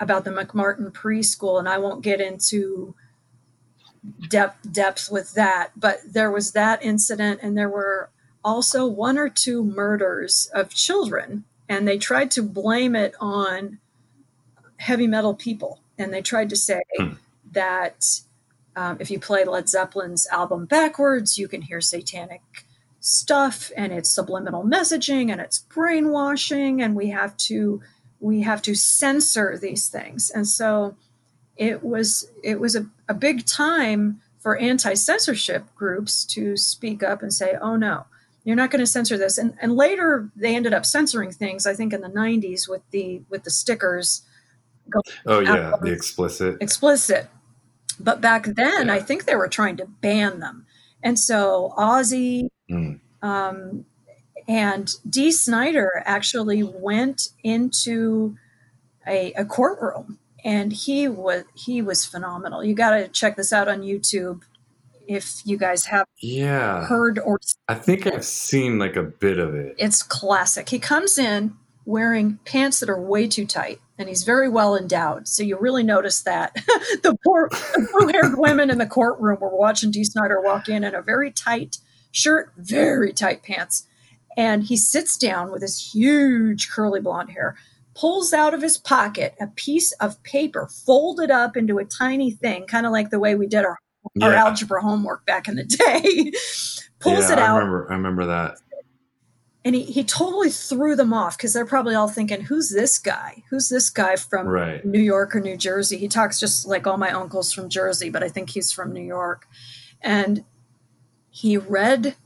about 0.00 0.24
the 0.24 0.30
McMartin 0.30 0.90
preschool. 0.92 1.58
And 1.58 1.68
I 1.68 1.78
won't 1.78 2.02
get 2.02 2.20
into 2.20 2.94
depth 4.28 4.72
depth 4.72 5.10
with 5.10 5.34
that, 5.34 5.72
but 5.76 5.98
there 6.10 6.30
was 6.30 6.52
that 6.52 6.82
incident, 6.82 7.40
and 7.42 7.56
there 7.56 7.68
were 7.68 8.10
also 8.42 8.86
one 8.86 9.18
or 9.18 9.28
two 9.28 9.62
murders 9.62 10.50
of 10.54 10.70
children, 10.70 11.44
and 11.68 11.86
they 11.86 11.98
tried 11.98 12.30
to 12.32 12.42
blame 12.42 12.96
it 12.96 13.14
on 13.20 13.78
heavy 14.78 15.06
metal 15.06 15.34
people, 15.34 15.80
and 15.98 16.12
they 16.12 16.22
tried 16.22 16.48
to 16.50 16.56
say 16.56 16.80
Hmm. 16.98 17.12
that 17.52 18.04
um, 18.76 18.96
if 19.00 19.10
you 19.10 19.18
play 19.18 19.44
Led 19.44 19.68
Zeppelin's 19.68 20.26
album 20.28 20.64
backwards, 20.64 21.36
you 21.36 21.48
can 21.48 21.62
hear 21.62 21.80
satanic 21.80 22.40
stuff, 23.00 23.72
and 23.76 23.92
it's 23.92 24.10
subliminal 24.10 24.62
messaging, 24.64 25.30
and 25.32 25.40
it's 25.40 25.58
brainwashing, 25.58 26.82
and 26.82 26.94
we 26.94 27.10
have 27.10 27.36
to 27.38 27.80
we 28.20 28.42
have 28.42 28.60
to 28.62 28.74
censor 28.74 29.58
these 29.58 29.88
things, 29.88 30.30
and 30.30 30.46
so 30.46 30.96
it 31.56 31.82
was 31.82 32.30
it 32.44 32.60
was 32.60 32.76
a, 32.76 32.86
a 33.08 33.14
big 33.14 33.46
time 33.46 34.20
for 34.38 34.56
anti-censorship 34.56 35.64
groups 35.74 36.24
to 36.24 36.56
speak 36.56 37.02
up 37.02 37.22
and 37.22 37.32
say, 37.32 37.56
"Oh 37.60 37.76
no, 37.76 38.06
you're 38.44 38.56
not 38.56 38.70
going 38.70 38.80
to 38.80 38.86
censor 38.86 39.16
this." 39.18 39.38
And 39.38 39.54
and 39.60 39.74
later 39.74 40.30
they 40.36 40.54
ended 40.54 40.74
up 40.74 40.84
censoring 40.86 41.32
things. 41.32 41.66
I 41.66 41.74
think 41.74 41.92
in 41.92 42.00
the 42.02 42.08
'90s 42.08 42.68
with 42.68 42.82
the 42.90 43.22
with 43.30 43.44
the 43.44 43.50
stickers 43.50 44.22
Oh 45.26 45.40
yeah, 45.40 45.72
the 45.80 45.92
explicit. 45.92 46.56
explicit. 46.60 47.28
But 47.98 48.20
back 48.20 48.44
then, 48.46 48.86
Yeah. 48.86 48.94
I 48.94 49.00
think 49.00 49.24
they 49.24 49.36
were 49.36 49.48
trying 49.48 49.76
to 49.76 49.86
ban 49.86 50.40
them. 50.40 50.66
And 51.02 51.18
so 51.18 51.72
Ozzy 51.76 52.48
Mm. 52.70 53.00
um, 53.22 53.84
and 54.48 54.90
Dee 55.08 55.32
Snider 55.32 56.02
actually 56.06 56.62
went 56.62 57.28
into 57.44 58.36
a, 59.06 59.32
a 59.34 59.44
courtroom, 59.44 60.18
and 60.44 60.72
he 60.72 61.08
was 61.08 61.44
he 61.54 61.82
was 61.82 62.04
phenomenal. 62.04 62.64
You 62.64 62.74
got 62.74 62.90
to 62.96 63.08
check 63.08 63.36
this 63.36 63.52
out 63.52 63.68
on 63.68 63.82
YouTube 63.82 64.42
if 65.06 65.42
you 65.44 65.56
guys 65.56 65.86
have 65.86 66.06
Yeah, 66.20 66.86
heard 66.86 67.18
or 67.18 67.38
I 67.68 67.74
think 67.74 68.06
I've 68.06 68.24
seen 68.24 68.78
like 68.78 68.96
a 68.96 69.02
bit 69.02 69.38
of 69.38 69.54
it. 69.54 69.74
it's 69.78 70.02
classic. 70.02 70.68
He 70.68 70.78
comes 70.78 71.18
in 71.18 71.54
wearing 71.84 72.38
pants 72.44 72.78
that 72.80 72.88
are 72.90 73.00
way 73.00 73.26
too 73.26 73.46
tight, 73.46 73.80
and 73.98 74.08
he's 74.08 74.22
very 74.22 74.48
well 74.48 74.76
endowed. 74.76 75.26
So 75.28 75.42
you 75.42 75.58
really 75.58 75.82
notice 75.82 76.22
that 76.22 76.54
the 77.02 77.16
poor 77.24 77.50
blue-haired 77.92 78.38
women 78.38 78.70
in 78.70 78.78
the 78.78 78.86
courtroom 78.86 79.38
were 79.40 79.54
watching 79.56 79.90
Dee 79.90 80.04
Snider 80.04 80.40
walk 80.40 80.68
in 80.68 80.84
in 80.84 80.94
a 80.94 81.02
very 81.02 81.30
tight 81.32 81.78
shirt, 82.10 82.52
very 82.56 83.12
tight 83.12 83.42
pants, 83.42 83.86
and 84.36 84.64
he 84.64 84.76
sits 84.76 85.16
down 85.18 85.50
with 85.50 85.62
his 85.62 85.92
huge 85.94 86.70
curly 86.70 87.00
blonde 87.00 87.30
hair. 87.30 87.56
Pulls 87.94 88.32
out 88.32 88.54
of 88.54 88.62
his 88.62 88.78
pocket 88.78 89.34
a 89.40 89.48
piece 89.48 89.92
of 89.94 90.22
paper 90.22 90.68
folded 90.86 91.30
up 91.30 91.56
into 91.56 91.78
a 91.78 91.84
tiny 91.84 92.30
thing, 92.30 92.66
kind 92.66 92.86
of 92.86 92.92
like 92.92 93.10
the 93.10 93.18
way 93.18 93.34
we 93.34 93.46
did 93.46 93.64
our, 93.64 93.78
our 94.22 94.32
algebra 94.32 94.80
homework 94.80 95.26
back 95.26 95.48
in 95.48 95.56
the 95.56 95.64
day. 95.64 96.32
Pulls 97.00 97.28
yeah, 97.28 97.32
it 97.32 97.38
I 97.38 97.46
out, 97.46 97.56
remember. 97.58 97.86
I 97.90 97.94
remember 97.94 98.26
that. 98.26 98.54
and 99.64 99.74
he, 99.74 99.82
he 99.82 100.04
totally 100.04 100.50
threw 100.50 100.94
them 100.96 101.12
off 101.12 101.36
because 101.36 101.52
they're 101.52 101.66
probably 101.66 101.94
all 101.94 102.08
thinking, 102.08 102.42
who's 102.42 102.70
this 102.70 102.98
guy? 102.98 103.42
Who's 103.50 103.68
this 103.68 103.90
guy 103.90 104.16
from 104.16 104.46
Right. 104.46 104.84
New 104.84 105.00
York 105.00 105.34
or 105.34 105.40
New 105.40 105.56
Jersey? 105.56 105.98
He 105.98 106.08
talks 106.08 106.38
just 106.40 106.66
like 106.66 106.86
all 106.86 106.96
my 106.96 107.10
uncles 107.10 107.52
from 107.52 107.68
Jersey, 107.68 108.08
but 108.08 108.22
I 108.22 108.28
think 108.28 108.50
he's 108.50 108.72
from 108.72 108.92
New 108.92 109.02
York. 109.02 109.46
And 110.00 110.44
he 111.40 111.56
read 111.56 112.16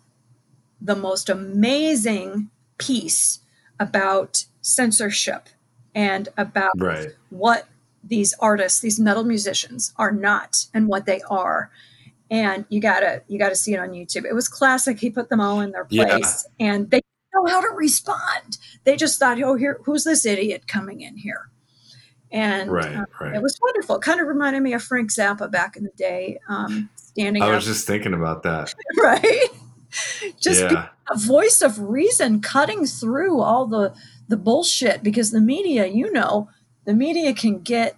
the 0.81 0.97
most 0.97 1.29
amazing 1.29 2.51
piece 2.79 3.39
about 3.79 4.45
censorship 4.61 5.49
and 5.95 6.29
about 6.37 6.73
Right. 6.77 7.11
what 7.31 7.69
these 8.03 8.35
artists, 8.41 8.81
these 8.81 8.99
metal 8.99 9.23
musicians 9.23 9.93
are 9.97 10.11
not 10.11 10.67
and 10.75 10.89
what 10.89 11.07
they 11.07 11.21
are. 11.31 11.71
And 12.29 12.65
you 12.69 12.81
gotta 12.81 13.23
you 13.29 13.39
gotta 13.39 13.55
see 13.55 13.73
it 13.73 13.79
on 13.79 13.91
YouTube. 13.91 14.25
It 14.25 14.35
was 14.35 14.49
classic. 14.49 14.99
He 14.99 15.11
put 15.11 15.29
them 15.29 15.41
all 15.41 15.61
in 15.61 15.71
their 15.71 15.87
Yeah. 15.91 16.05
place 16.05 16.47
and 16.59 16.91
they 16.91 16.99
didn't 17.01 17.35
know 17.35 17.47
how 17.53 17.61
to 17.61 17.69
respond. 17.77 18.59
They 18.83 18.97
just 18.97 19.21
thought, 19.21 19.41
oh 19.43 19.55
here 19.55 19.79
who's 19.85 20.03
this 20.03 20.27
idiot 20.27 20.67
coming 20.67 21.03
in 21.03 21.17
here? 21.17 21.49
And 22.33 22.69
Right. 22.73 22.97
uh, 22.97 23.05
Right. 23.21 23.37
it 23.37 23.43
was 23.43 23.57
wonderful. 23.63 23.97
It 23.97 24.03
kind 24.03 24.21
of 24.21 24.27
reminded 24.27 24.61
me 24.65 24.73
of 24.73 24.83
Frank 24.83 25.13
Zappa 25.13 25.49
back 25.49 25.77
in 25.77 25.85
the 25.85 25.93
day, 25.97 26.41
um, 26.49 26.91
standing 27.15 27.43
I 27.43 27.49
up, 27.49 27.55
was 27.57 27.65
just 27.65 27.87
thinking 27.87 28.15
about 28.15 28.43
that. 28.43 28.75
right? 28.99 29.49
Just 30.41 30.61
yeah. 30.61 30.89
a 31.11 31.19
voice 31.19 31.63
of 31.63 31.79
reason 31.79 32.41
cutting 32.41 32.87
through 32.87 33.41
all 33.41 33.67
the 33.67 33.95
the 34.29 34.37
bullshit 34.37 35.03
because 35.03 35.31
the 35.31 35.41
media 35.41 35.87
you 35.87 36.11
know 36.11 36.49
the 36.87 36.95
media 36.95 37.33
can 37.35 37.61
get 37.61 37.97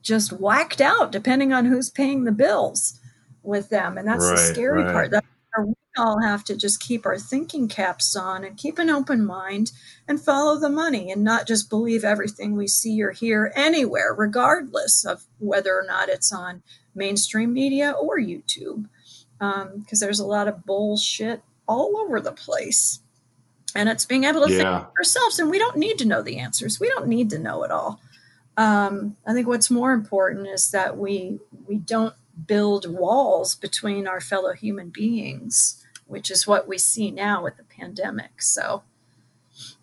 just 0.00 0.32
whacked 0.32 0.80
out 0.80 1.12
depending 1.12 1.52
on 1.52 1.66
who's 1.66 1.90
paying 1.90 2.24
the 2.24 2.32
bills 2.32 2.98
with 3.42 3.68
them 3.68 3.98
and 3.98 4.08
that's 4.08 4.28
the 4.28 4.36
scary 4.36 4.82
right. 4.82 4.92
part 4.92 5.10
that 5.10 5.24
we 5.58 5.74
all 5.96 6.20
have 6.22 6.42
to 6.44 6.56
just 6.56 6.80
keep 6.80 7.04
our 7.04 7.18
thinking 7.18 7.68
caps 7.68 8.16
on 8.16 8.44
and 8.44 8.56
keep 8.56 8.78
an 8.78 8.88
open 8.90 9.24
mind 9.24 9.72
and 10.08 10.20
follow 10.20 10.58
the 10.58 10.68
money 10.70 11.10
and 11.10 11.22
not 11.22 11.46
just 11.46 11.68
believe 11.68 12.04
everything 12.04 12.56
we 12.56 12.66
see 12.66 13.02
or 13.02 13.10
hear 13.10 13.52
anywhere 13.54 14.14
regardless 14.14 15.04
of 15.04 15.24
whether 15.38 15.74
or 15.74 15.84
not 15.86 16.08
it's 16.08 16.32
on 16.32 16.62
mainstream 16.94 17.52
media 17.52 17.90
or 17.92 18.18
youtube 18.18 18.86
because 19.38 20.00
there's 20.00 20.20
a 20.20 20.26
lot 20.26 20.48
of 20.48 20.64
bullshit 20.64 21.42
all 21.66 21.96
over 21.96 22.20
the 22.20 22.32
place. 22.32 23.00
And 23.74 23.88
it's 23.88 24.04
being 24.04 24.24
able 24.24 24.40
to 24.42 24.48
think 24.48 24.60
Yeah. 24.62 24.84
for 24.84 24.98
ourselves, 24.98 25.38
and 25.38 25.50
we 25.50 25.58
don't 25.58 25.76
need 25.78 25.98
to 25.98 26.04
know 26.04 26.22
the 26.22 26.38
answers. 26.38 26.78
We 26.78 26.88
don't 26.90 27.08
need 27.08 27.30
to 27.30 27.38
know 27.38 27.62
it 27.64 27.70
all. 27.70 28.00
Um, 28.56 29.16
I 29.26 29.32
think 29.32 29.46
what's 29.48 29.70
more 29.70 29.92
important 29.92 30.46
is 30.46 30.70
that 30.72 30.98
we 30.98 31.40
we 31.66 31.76
don't 31.76 32.14
build 32.46 32.86
walls 32.90 33.54
between 33.54 34.06
our 34.06 34.20
fellow 34.20 34.52
human 34.52 34.90
beings, 34.90 35.81
which 36.12 36.30
is 36.30 36.46
what 36.46 36.68
we 36.68 36.78
see 36.78 37.10
now 37.10 37.42
with 37.42 37.56
the 37.56 37.64
pandemic. 37.64 38.40
So 38.42 38.82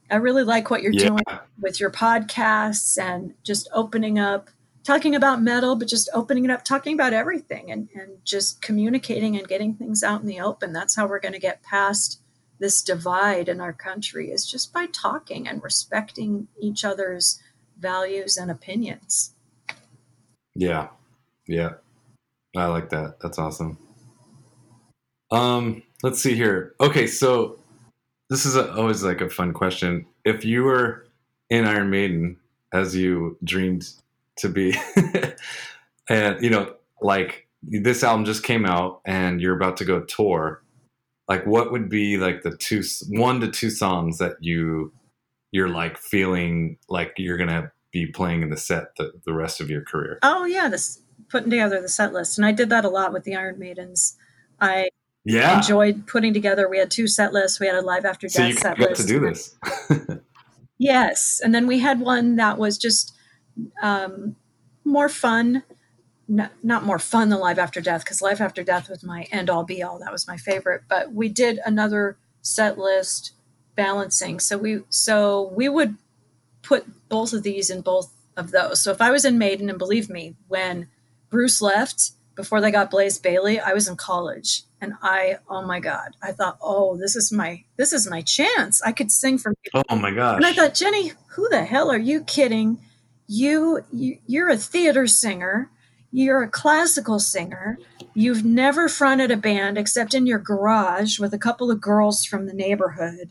I 0.10 0.16
really 0.16 0.44
like 0.44 0.70
what 0.70 0.82
you're 0.82 0.94
Yeah. 0.94 1.10
doing 1.10 1.24
with 1.60 1.80
your 1.80 1.92
podcasts 1.92 2.98
and 3.02 3.34
just 3.44 3.68
opening 3.74 4.18
up 4.18 4.50
talking 4.84 5.14
about 5.14 5.42
metal 5.42 5.76
but 5.76 5.88
just 5.88 6.10
opening 6.14 6.46
it 6.46 6.50
up 6.52 6.64
talking 6.64 6.94
about 6.94 7.14
everything 7.14 7.70
and, 7.70 7.90
and 7.94 8.18
just 8.24 8.62
communicating 8.62 9.36
and 9.38 9.48
getting 9.48 9.76
things 9.76 10.02
out 10.04 10.22
in 10.22 10.26
the 10.28 10.40
open 10.40 10.72
that's 10.74 10.96
how 10.96 11.06
we're 11.06 11.20
going 11.20 11.34
to 11.34 11.40
get 11.40 11.62
past 11.62 12.22
this 12.60 12.82
divide 12.82 13.48
in 13.50 13.62
our 13.62 13.74
country 13.74 14.32
is 14.32 14.50
just 14.50 14.74
by 14.74 14.88
talking 14.88 15.48
and 15.48 15.62
respecting 15.62 16.48
each 16.60 16.84
other's 16.86 17.40
values 17.78 18.36
and 18.38 18.50
opinions 18.50 19.36
Yeah. 20.56 20.88
Yeah. 21.46 21.74
I 22.56 22.66
like 22.66 22.90
that. 22.90 23.20
That's 23.22 23.38
awesome. 23.38 23.78
Um, 25.30 25.84
let's 26.04 26.22
see 26.22 26.36
here. 26.36 26.74
Okay, 26.80 27.08
so 27.08 27.58
this 28.30 28.46
is 28.46 28.56
a, 28.56 28.74
always 28.74 29.04
like 29.04 29.22
a 29.22 29.30
fun 29.30 29.54
question. 29.54 30.06
If 30.26 30.46
you 30.46 30.64
were 30.64 31.08
in 31.50 31.66
Iron 31.66 31.90
Maiden 31.90 32.38
as 32.74 32.96
you 32.96 33.38
dreamed 33.44 33.90
to 34.38 34.50
be, 34.50 34.76
and 36.10 36.42
you 36.42 36.50
know, 36.50 36.76
like 37.02 37.48
this 37.64 38.04
album 38.04 38.26
just 38.26 38.44
came 38.44 38.66
out 38.66 39.02
and 39.06 39.42
you're 39.42 39.56
about 39.56 39.78
to 39.78 39.86
go 39.86 40.02
tour, 40.02 40.64
like 41.28 41.46
what 41.46 41.72
would 41.72 41.90
be 41.90 42.18
like 42.18 42.44
the 42.44 42.56
two, 42.56 42.84
one 43.10 43.40
to 43.42 43.50
two 43.50 43.70
songs 43.70 44.18
that 44.20 44.38
you 44.42 44.94
you're 45.52 45.70
like 45.70 45.98
feeling 45.98 46.78
like 46.90 47.14
you're 47.18 47.38
gonna 47.38 47.72
be 47.92 48.06
playing 48.06 48.44
in 48.44 48.50
the 48.50 48.58
set 48.58 48.96
the, 48.98 49.12
the 49.26 49.34
rest 49.34 49.60
of 49.62 49.70
your 49.70 49.82
career? 49.82 50.20
oh 50.22 50.46
yeah 50.46 50.68
this 50.70 51.02
putting 51.30 51.50
together 51.50 51.82
the 51.82 51.90
set 51.90 52.14
list 52.14 52.38
and 52.38 52.46
i 52.46 52.52
did 52.52 52.70
that 52.70 52.86
a 52.86 52.90
lot 52.90 53.12
with 53.12 53.24
the 53.24 53.36
iron 53.36 53.58
maidens 53.58 54.16
i 54.62 54.88
Yeah. 55.26 55.58
enjoyed 55.58 56.08
putting 56.08 56.34
together 56.34 56.70
we 56.70 56.80
had 56.80 56.90
two 56.90 57.08
set 57.08 57.34
lists 57.34 57.60
we 57.60 57.68
had 57.68 57.76
a 57.76 57.82
live 57.82 58.06
after 58.06 58.28
death 58.28 58.36
so 58.36 58.46
you 58.46 58.54
set 58.54 58.78
got 58.78 58.90
list 58.90 59.02
to 59.02 59.08
do 59.08 59.20
this. 59.20 59.56
Yes, 60.80 61.42
and 61.44 61.54
then 61.54 61.68
we 61.68 61.80
had 61.80 62.00
one 62.00 62.38
that 62.38 62.58
was 62.58 62.78
just 62.78 63.14
um, 63.84 64.38
more 64.86 65.10
fun. 65.10 65.64
Not, 66.32 66.52
not 66.64 66.86
more 66.86 67.00
fun 67.00 67.30
than 67.30 67.40
Live 67.40 67.60
After 67.60 67.82
Death 67.82 68.04
because 68.04 68.22
Live 68.22 68.40
After 68.40 68.64
Death 68.64 68.88
was 68.88 69.04
my 69.04 69.26
end 69.32 69.50
all 69.50 69.64
be 69.64 69.84
all. 69.84 70.00
That 70.00 70.12
was 70.12 70.28
my 70.28 70.38
favorite. 70.38 70.84
But 70.88 71.12
we 71.12 71.28
did 71.28 71.60
another 71.66 72.18
set 72.42 72.78
list 72.78 73.34
balancing. 73.76 74.40
So 74.40 74.58
we 74.58 74.82
so 74.90 75.52
we 75.54 75.68
would 75.68 75.98
put 76.62 76.86
both 77.10 77.34
of 77.34 77.44
these 77.44 77.70
in 77.70 77.82
both 77.82 78.14
of 78.38 78.52
those. 78.52 78.80
So 78.80 78.92
if 78.92 79.02
I 79.02 79.10
was 79.10 79.26
in 79.26 79.38
Maiden, 79.38 79.70
and 79.70 79.80
believe 79.80 80.10
me, 80.10 80.36
when 80.48 80.88
Bruce 81.30 81.62
left 81.62 82.12
before 82.36 82.62
they 82.62 82.72
got 82.72 82.92
Blaze 82.92 83.18
Bayley 83.18 83.60
I 83.60 83.74
was 83.74 83.88
in 83.88 83.98
college, 83.98 84.64
and 84.82 84.94
I, 85.02 85.38
oh 85.50 85.66
my 85.66 85.80
god, 85.80 86.16
I 86.22 86.32
thought, 86.32 86.58
oh, 86.62 86.98
this 86.98 87.16
is 87.16 87.32
my 87.32 87.64
this 87.78 87.94
is 87.94 88.10
my 88.10 88.22
chance. 88.22 88.82
I 88.82 88.92
could 88.92 89.12
sing 89.12 89.38
for. 89.38 89.54
Oh 89.90 89.96
my 89.96 90.12
gosh! 90.12 90.38
And 90.38 90.46
I 90.46 90.54
thought, 90.54 90.74
Jenny, 90.74 91.14
who 91.28 91.48
the 91.50 91.66
hell 91.66 91.92
are 91.92 91.98
you 91.98 92.24
kidding? 92.24 92.80
You, 93.28 93.82
you 93.92 94.18
you're 94.26 94.50
a 94.50 94.58
theater 94.58 95.08
singer. 95.08 95.70
You're 96.12 96.42
a 96.42 96.50
classical 96.50 97.20
singer. 97.20 97.78
You've 98.16 98.44
never 98.44 98.90
fronted 98.90 99.30
a 99.30 99.38
band 99.38 99.78
except 99.78 100.16
in 100.16 100.26
your 100.26 100.40
garage 100.40 101.20
with 101.20 101.34
a 101.34 101.38
couple 101.38 101.70
of 101.70 101.80
girls 101.80 102.26
from 102.26 102.48
the 102.48 102.54
neighborhood. 102.54 103.30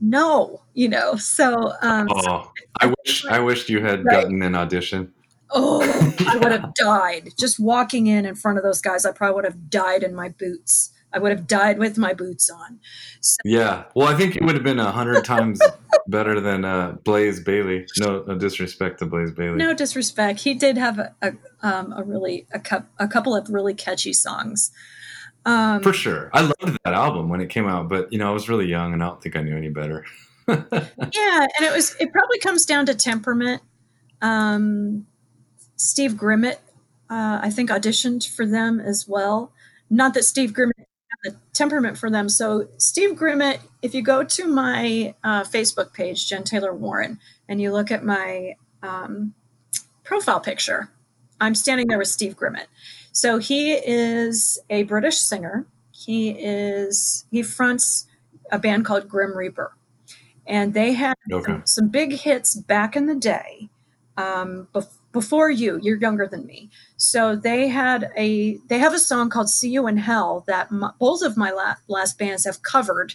No, 0.00 0.62
you 0.72 0.88
know. 0.88 1.16
So, 1.16 1.72
um, 1.82 2.08
oh, 2.10 2.50
I 2.80 2.94
wish 3.04 3.26
I 3.26 3.40
wished 3.40 3.68
you 3.68 3.82
had 3.82 4.04
right. 4.04 4.22
gotten 4.22 4.42
an 4.42 4.54
audition. 4.54 5.12
Oh, 5.50 5.82
I 6.26 6.36
would 6.36 6.52
have 6.52 6.74
died 6.74 7.30
just 7.38 7.58
walking 7.58 8.06
in 8.06 8.26
in 8.26 8.34
front 8.34 8.58
of 8.58 8.64
those 8.64 8.80
guys. 8.80 9.06
I 9.06 9.12
probably 9.12 9.36
would 9.36 9.44
have 9.44 9.70
died 9.70 10.02
in 10.02 10.14
my 10.14 10.28
boots. 10.28 10.92
I 11.12 11.18
would 11.18 11.32
have 11.32 11.46
died 11.46 11.78
with 11.78 11.96
my 11.96 12.12
boots 12.12 12.50
on. 12.50 12.80
So, 13.20 13.36
yeah. 13.44 13.84
Well, 13.94 14.08
I 14.08 14.14
think 14.14 14.36
it 14.36 14.44
would 14.44 14.54
have 14.54 14.64
been 14.64 14.78
a 14.78 14.90
hundred 14.90 15.24
times 15.24 15.58
better 16.08 16.38
than 16.38 16.64
uh, 16.64 16.96
Blaze 17.04 17.40
Bayley. 17.40 17.86
No, 17.98 18.24
no, 18.26 18.36
disrespect 18.36 18.98
to 18.98 19.06
Blaze 19.06 19.32
Bayley. 19.32 19.56
No 19.56 19.72
disrespect. 19.72 20.40
He 20.40 20.52
did 20.52 20.76
have 20.76 20.98
a, 20.98 21.14
a, 21.22 21.32
um, 21.62 21.94
a 21.96 22.02
really 22.02 22.46
a, 22.52 22.60
cu- 22.60 22.84
a 22.98 23.08
couple 23.08 23.34
of 23.34 23.48
really 23.48 23.74
catchy 23.74 24.12
songs. 24.12 24.70
Um, 25.46 25.82
For 25.82 25.94
sure, 25.94 26.30
I 26.34 26.42
loved 26.42 26.78
that 26.84 26.92
album 26.92 27.30
when 27.30 27.40
it 27.40 27.48
came 27.48 27.66
out, 27.66 27.88
but 27.88 28.12
you 28.12 28.18
know 28.18 28.28
I 28.28 28.32
was 28.32 28.50
really 28.50 28.66
young 28.66 28.92
and 28.92 29.02
I 29.02 29.06
don't 29.06 29.22
think 29.22 29.34
I 29.34 29.40
knew 29.40 29.56
any 29.56 29.70
better. 29.70 30.04
yeah, 30.48 30.56
and 30.58 31.62
it 31.62 31.72
was 31.72 31.96
it 31.98 32.12
probably 32.12 32.38
comes 32.40 32.66
down 32.66 32.84
to 32.86 32.94
temperament. 32.94 33.62
Um, 34.20 35.06
Steve 35.78 36.12
Grimmett, 36.12 36.58
uh, 37.08 37.38
I 37.40 37.50
think, 37.50 37.70
auditioned 37.70 38.28
for 38.28 38.44
them 38.44 38.80
as 38.80 39.08
well. 39.08 39.52
Not 39.88 40.12
that 40.14 40.24
Steve 40.24 40.52
Grimmett 40.52 40.74
had 40.78 41.32
the 41.32 41.36
temperament 41.54 41.96
for 41.96 42.10
them. 42.10 42.28
So 42.28 42.68
Steve 42.76 43.16
Grimmett, 43.16 43.60
if 43.80 43.94
you 43.94 44.02
go 44.02 44.24
to 44.24 44.46
my 44.46 45.14
uh, 45.24 45.44
Facebook 45.44 45.94
page, 45.94 46.28
Jen 46.28 46.44
Taylor 46.44 46.74
Warren, 46.74 47.18
and 47.48 47.60
you 47.60 47.72
look 47.72 47.90
at 47.90 48.04
my 48.04 48.56
um, 48.82 49.34
profile 50.04 50.40
picture, 50.40 50.90
I'm 51.40 51.54
standing 51.54 51.86
there 51.86 51.98
with 51.98 52.08
Steve 52.08 52.36
Grimmett. 52.36 52.66
So 53.12 53.38
he 53.38 53.72
is 53.72 54.58
a 54.68 54.82
British 54.82 55.18
singer. 55.18 55.66
He 55.92 56.30
is 56.30 57.24
he 57.30 57.42
fronts 57.42 58.06
a 58.50 58.58
band 58.58 58.84
called 58.84 59.08
Grim 59.08 59.36
Reaper, 59.36 59.72
and 60.46 60.74
they 60.74 60.92
had 60.92 61.14
okay. 61.32 61.44
some, 61.44 61.62
some, 61.66 61.88
big 61.88 62.12
hits 62.12 62.54
back 62.54 62.96
in 62.96 63.06
the 63.06 63.14
day. 63.14 63.68
Um, 64.16 64.68
bef- 64.72 64.97
before 65.18 65.50
you, 65.50 65.80
you're 65.82 65.96
younger 65.96 66.28
than 66.28 66.46
me. 66.46 66.70
So 66.96 67.34
they 67.34 67.66
had 67.66 68.12
a 68.16 68.58
they 68.68 68.78
have 68.78 68.94
a 68.94 69.00
song 69.00 69.30
called 69.30 69.50
"See 69.50 69.68
You 69.68 69.88
in 69.88 69.96
Hell" 69.96 70.44
that 70.46 70.70
my, 70.70 70.92
both 71.00 71.22
of 71.22 71.36
my 71.36 71.50
la- 71.50 71.74
last 71.88 72.18
bands 72.18 72.44
have 72.44 72.62
covered 72.62 73.14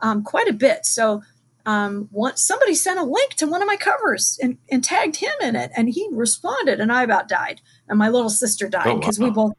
um, 0.00 0.22
quite 0.22 0.48
a 0.48 0.54
bit. 0.54 0.86
So 0.86 1.22
um, 1.66 2.08
one, 2.10 2.38
somebody 2.38 2.74
sent 2.74 2.98
a 2.98 3.04
link 3.04 3.34
to 3.34 3.46
one 3.46 3.60
of 3.60 3.66
my 3.66 3.76
covers 3.76 4.38
and, 4.42 4.56
and, 4.70 4.82
tagged 4.82 5.16
him 5.16 5.34
in 5.42 5.54
it, 5.54 5.70
and 5.76 5.90
he 5.90 6.08
responded, 6.10 6.80
and 6.80 6.90
I 6.90 7.02
about 7.02 7.28
died, 7.28 7.60
and 7.86 7.98
my 7.98 8.08
little 8.08 8.30
sister 8.30 8.66
died 8.66 8.98
because 8.98 9.20
oh, 9.20 9.24
wow. 9.24 9.28
we 9.28 9.34
both 9.34 9.52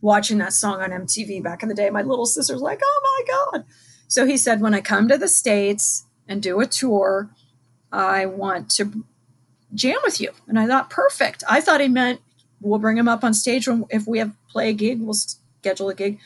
watching 0.00 0.38
that 0.38 0.54
song 0.54 0.80
on 0.80 0.90
MTV 0.90 1.42
back 1.42 1.62
in 1.62 1.68
the 1.68 1.74
day. 1.74 1.90
My 1.90 2.02
little 2.02 2.26
sister's 2.26 2.62
like, 2.62 2.80
"Oh 2.82 3.00
my 3.04 3.34
god!" 3.34 3.66
So 4.08 4.24
he 4.24 4.38
said, 4.38 4.62
"When 4.62 4.72
I 4.72 4.80
come 4.80 5.08
to 5.08 5.18
the 5.18 5.28
states 5.28 6.06
and 6.26 6.42
do 6.42 6.60
a 6.60 6.66
tour, 6.66 7.28
I 7.92 8.24
want 8.24 8.70
to 8.76 9.04
jam 9.74 9.98
with 10.04 10.20
you," 10.20 10.30
and 10.48 10.58
I 10.58 10.66
thought, 10.66 10.90
"Perfect." 10.90 11.44
I 11.48 11.60
thought 11.60 11.80
he 11.80 11.88
meant 11.88 12.20
we'll 12.60 12.78
bring 12.78 12.96
him 12.96 13.08
up 13.08 13.24
on 13.24 13.34
stage 13.34 13.68
when, 13.68 13.84
if 13.90 14.06
we 14.06 14.18
have 14.18 14.32
play 14.48 14.70
a 14.70 14.72
gig, 14.72 15.00
we'll 15.00 15.14
schedule 15.14 15.88
a 15.88 15.94
gig. 15.94 16.18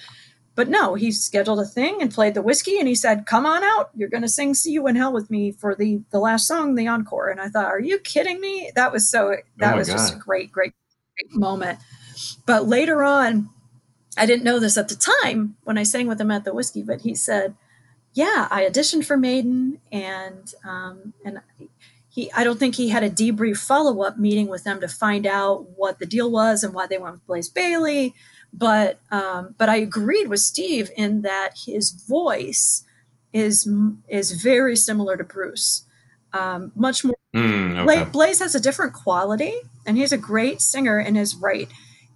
But 0.54 0.68
no, 0.68 0.94
he 0.94 1.12
scheduled 1.12 1.60
a 1.60 1.64
thing 1.64 1.98
and 2.02 2.12
played 2.12 2.34
the 2.34 2.42
Whisky, 2.42 2.80
and 2.80 2.88
he 2.88 2.96
said, 2.96 3.26
"Come 3.26 3.46
on 3.46 3.62
out. 3.62 3.90
You're 3.94 4.08
going 4.08 4.24
to 4.24 4.28
sing 4.28 4.54
"See 4.54 4.72
You 4.72 4.88
in 4.88 4.96
Hell" 4.96 5.12
with 5.12 5.30
me 5.30 5.52
for 5.52 5.76
the 5.76 6.02
the 6.10 6.18
last 6.18 6.48
song, 6.48 6.74
the 6.74 6.88
encore." 6.88 7.28
And 7.28 7.40
I 7.40 7.48
thought, 7.48 7.66
"Are 7.66 7.80
you 7.80 7.98
kidding 8.00 8.40
me?" 8.40 8.72
That 8.74 8.92
was 8.92 9.08
so. 9.08 9.36
That 9.58 9.74
oh 9.74 9.78
was 9.78 9.88
God. 9.88 9.94
just 9.94 10.14
a 10.14 10.18
great, 10.18 10.50
great, 10.50 10.72
great 11.16 11.32
moment. 11.32 11.78
But 12.44 12.66
later 12.66 13.04
on, 13.04 13.50
I 14.16 14.26
didn't 14.26 14.42
know 14.42 14.58
this 14.58 14.76
at 14.76 14.88
the 14.88 14.96
time 14.96 15.56
when 15.62 15.78
I 15.78 15.84
sang 15.84 16.08
with 16.08 16.20
him 16.20 16.32
at 16.32 16.44
the 16.44 16.52
Whisky, 16.52 16.82
but 16.82 17.02
he 17.02 17.14
said, 17.14 17.54
"Yeah, 18.12 18.48
I 18.50 18.64
auditioned 18.64 19.04
for 19.04 19.16
Maiden, 19.16 19.78
and 19.92 20.52
um, 20.64 21.14
and 21.24 21.40
he 22.18 22.32
I 22.32 22.42
don't 22.42 22.58
think 22.58 22.74
he 22.74 22.88
had 22.88 23.04
a 23.04 23.10
debrief 23.10 23.58
follow 23.58 24.02
up 24.02 24.18
meeting 24.18 24.48
with 24.48 24.64
them 24.64 24.80
to 24.80 24.88
find 24.88 25.24
out 25.24 25.68
what 25.76 26.00
the 26.00 26.06
deal 26.06 26.30
was 26.30 26.64
and 26.64 26.74
why 26.74 26.86
they 26.86 26.98
went 26.98 27.14
with 27.14 27.26
Blaze 27.26 27.48
Bayley. 27.48 28.12
But 28.52 28.98
um, 29.12 29.54
but 29.56 29.68
I 29.68 29.76
agreed 29.76 30.28
with 30.28 30.40
Steve 30.40 30.90
in 30.96 31.22
that 31.22 31.50
his 31.66 31.90
voice 31.90 32.84
is 33.32 33.70
is 34.08 34.42
very 34.42 34.74
similar 34.74 35.16
to 35.16 35.24
Bruce. 35.24 35.84
Um, 36.32 36.72
much 36.74 37.04
more. 37.04 37.14
Mm, 37.36 37.86
okay. 37.86 38.10
Blaze 38.10 38.40
has 38.40 38.54
a 38.54 38.60
different 38.60 38.94
quality, 38.94 39.54
and 39.86 39.96
he's 39.96 40.12
a 40.12 40.18
great 40.18 40.60
singer 40.60 40.98
in 40.98 41.14
his 41.14 41.36
right. 41.36 41.68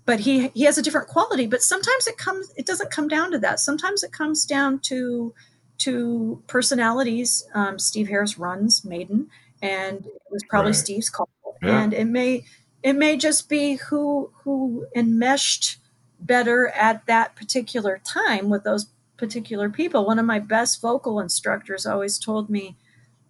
But 0.05 0.20
he 0.20 0.49
he 0.49 0.65
has 0.65 0.79
a 0.79 0.83
different 0.83 1.09
quality. 1.09 1.47
But 1.47 1.62
sometimes 1.62 2.09
it 2.09 2.19
comes 2.19 2.53
it 2.57 2.66
doesn't 2.66 2.91
come 2.91 3.07
down 3.07 3.31
to 3.31 3.39
that. 3.39 3.61
Sometimes 3.61 4.03
it 4.03 4.11
comes 4.11 4.45
down 4.45 4.81
to 4.91 5.33
to 5.79 6.43
personalities. 6.49 7.45
Um, 7.55 7.79
Steve 7.79 8.09
Harris 8.09 8.39
runs 8.39 8.85
Maiden, 8.85 9.29
and 9.62 10.05
it 10.05 10.22
was 10.30 10.43
probably 10.48 10.72
right. 10.72 10.76
Steve's 10.76 11.09
call. 11.09 11.28
Yeah. 11.62 11.80
And 11.80 11.94
it 11.94 12.06
may 12.06 12.44
it 12.82 12.94
may 12.94 13.16
just 13.16 13.48
be 13.48 13.76
who 13.76 14.30
who 14.43 14.86
enmeshed 14.94 15.78
better 16.20 16.68
at 16.68 17.06
that 17.06 17.36
particular 17.36 18.01
time 18.05 18.51
with 18.51 18.64
those 18.64 18.89
particular 19.16 19.70
people. 19.70 20.05
One 20.05 20.18
of 20.18 20.26
my 20.26 20.40
best 20.40 20.80
vocal 20.82 21.20
instructors 21.20 21.86
always 21.86 22.18
told 22.18 22.51
me, 22.51 22.76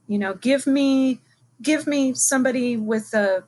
you 0.09 0.19
know, 0.19 0.35
give 0.35 0.67
me 0.67 1.21
give 1.61 1.87
me 1.87 2.15
somebody 2.15 2.77
with 2.77 3.13
a 3.15 3.45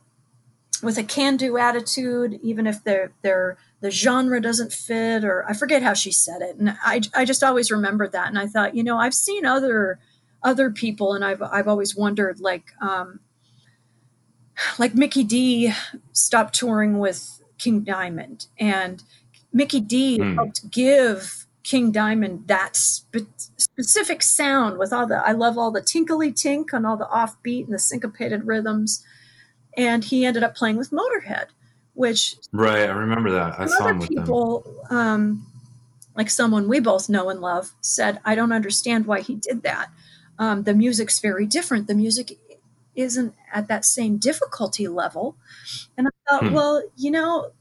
with 0.82 0.98
a 0.98 1.02
can-do 1.04 1.56
attitude, 1.56 2.38
even 2.42 2.66
if 2.66 2.84
their 2.84 3.12
their 3.22 3.56
the 3.80 3.90
genre 3.90 4.40
doesn't 4.40 4.72
fit, 4.72 5.24
or 5.24 5.44
I 5.48 5.54
forget 5.54 5.82
how 5.82 5.94
she 5.94 6.12
said 6.12 6.42
it. 6.42 6.56
And 6.56 6.76
I 6.82 7.00
I 7.14 7.24
just 7.24 7.42
always 7.42 7.70
remembered 7.70 8.12
that. 8.12 8.28
And 8.28 8.38
I 8.38 8.46
thought, 8.46 8.74
you 8.76 8.82
know, 8.82 8.98
I've 8.98 9.14
seen 9.14 9.46
other 9.46 9.98
other 10.44 10.70
people, 10.70 11.14
and 11.14 11.24
I've 11.24 11.42
I've 11.42 11.66
always 11.66 11.96
wondered, 11.96 12.38
like 12.38 12.70
um, 12.80 13.20
like 14.78 14.94
Mikkey 14.94 15.24
Dee 15.24 15.72
stopped 16.12 16.54
touring 16.54 16.98
with 16.98 17.42
King 17.58 17.80
Diamond, 17.80 18.46
and 18.58 19.02
Mikkey 19.52 19.80
Dee 19.80 20.18
mm. 20.18 20.34
helped 20.34 20.70
give 20.70 21.46
King 21.64 21.90
Diamond 21.90 22.46
that 22.46 22.76
spe- 22.76 23.26
specific 23.56 24.22
sound 24.22 24.78
with 24.78 24.92
all 24.92 25.06
the 25.06 25.16
I 25.16 25.32
love 25.32 25.58
all 25.58 25.70
the 25.70 25.82
tinkly 25.82 26.30
tink 26.30 26.72
and 26.72 26.86
all 26.86 26.96
the 26.96 27.06
offbeat 27.06 27.64
and 27.64 27.72
the 27.72 27.78
syncopated 27.78 28.46
rhythms. 28.46 29.04
And 29.76 30.04
he 30.04 30.24
ended 30.24 30.44
up 30.44 30.54
playing 30.54 30.76
with 30.76 30.90
Motorhead, 30.90 31.46
which 31.94 32.36
right, 32.52 32.88
I 32.88 32.92
remember 32.92 33.32
that. 33.32 33.58
I 33.58 33.66
saw 33.66 33.88
him 33.88 33.98
with 33.98 34.08
people, 34.08 34.84
them. 34.88 34.96
Um, 34.96 35.46
like 36.14 36.30
someone 36.30 36.68
we 36.68 36.78
both 36.78 37.08
know 37.08 37.28
and 37.28 37.40
love, 37.40 37.72
said, 37.80 38.20
"I 38.24 38.36
don't 38.36 38.52
understand 38.52 39.06
why 39.06 39.20
he 39.20 39.34
did 39.34 39.62
that. 39.62 39.88
Um, 40.38 40.64
the 40.64 40.74
music's 40.74 41.20
very 41.20 41.46
different. 41.46 41.86
The 41.86 41.94
music 41.94 42.38
isn't 42.94 43.34
at 43.52 43.68
that 43.68 43.84
same 43.84 44.18
difficulty 44.18 44.88
level." 44.88 45.36
And 45.96 46.08
I 46.08 46.10
thought, 46.28 46.48
hmm. 46.48 46.54
well, 46.54 46.82
you 46.96 47.10
know, 47.10 47.52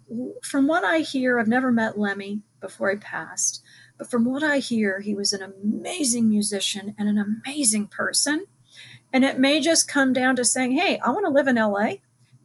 from 0.41 0.67
what 0.67 0.83
I 0.83 0.99
hear, 0.99 1.39
I've 1.39 1.47
never 1.47 1.71
met 1.71 1.97
Lemmy 1.97 2.41
before 2.59 2.91
he 2.91 2.97
passed, 2.97 3.63
but 3.97 4.09
from 4.09 4.25
what 4.25 4.43
I 4.43 4.59
hear, 4.59 4.99
he 4.99 5.15
was 5.15 5.33
an 5.33 5.41
amazing 5.43 6.29
musician 6.29 6.95
and 6.97 7.07
an 7.07 7.17
amazing 7.17 7.87
person. 7.87 8.45
And 9.11 9.23
it 9.23 9.37
may 9.37 9.59
just 9.59 9.87
come 9.87 10.11
down 10.13 10.35
to 10.37 10.45
saying, 10.45 10.71
hey, 10.71 10.99
I 10.99 11.11
want 11.11 11.25
to 11.25 11.31
live 11.31 11.47
in 11.47 11.55
LA 11.55 11.95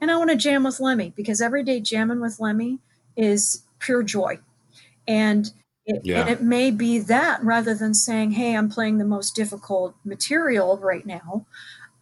and 0.00 0.10
I 0.10 0.16
want 0.16 0.30
to 0.30 0.36
jam 0.36 0.64
with 0.64 0.80
Lemmy 0.80 1.12
because 1.16 1.40
every 1.40 1.64
day 1.64 1.80
jamming 1.80 2.20
with 2.20 2.38
Lemmy 2.38 2.78
is 3.16 3.62
pure 3.78 4.02
joy. 4.02 4.38
And 5.06 5.50
it, 5.88 6.02
yeah. 6.04 6.20
and 6.20 6.28
it 6.28 6.42
may 6.42 6.70
be 6.70 6.98
that 7.00 7.42
rather 7.42 7.74
than 7.74 7.94
saying, 7.94 8.32
hey, 8.32 8.56
I'm 8.56 8.68
playing 8.68 8.98
the 8.98 9.04
most 9.04 9.34
difficult 9.34 9.94
material 10.04 10.78
right 10.78 11.04
now 11.04 11.46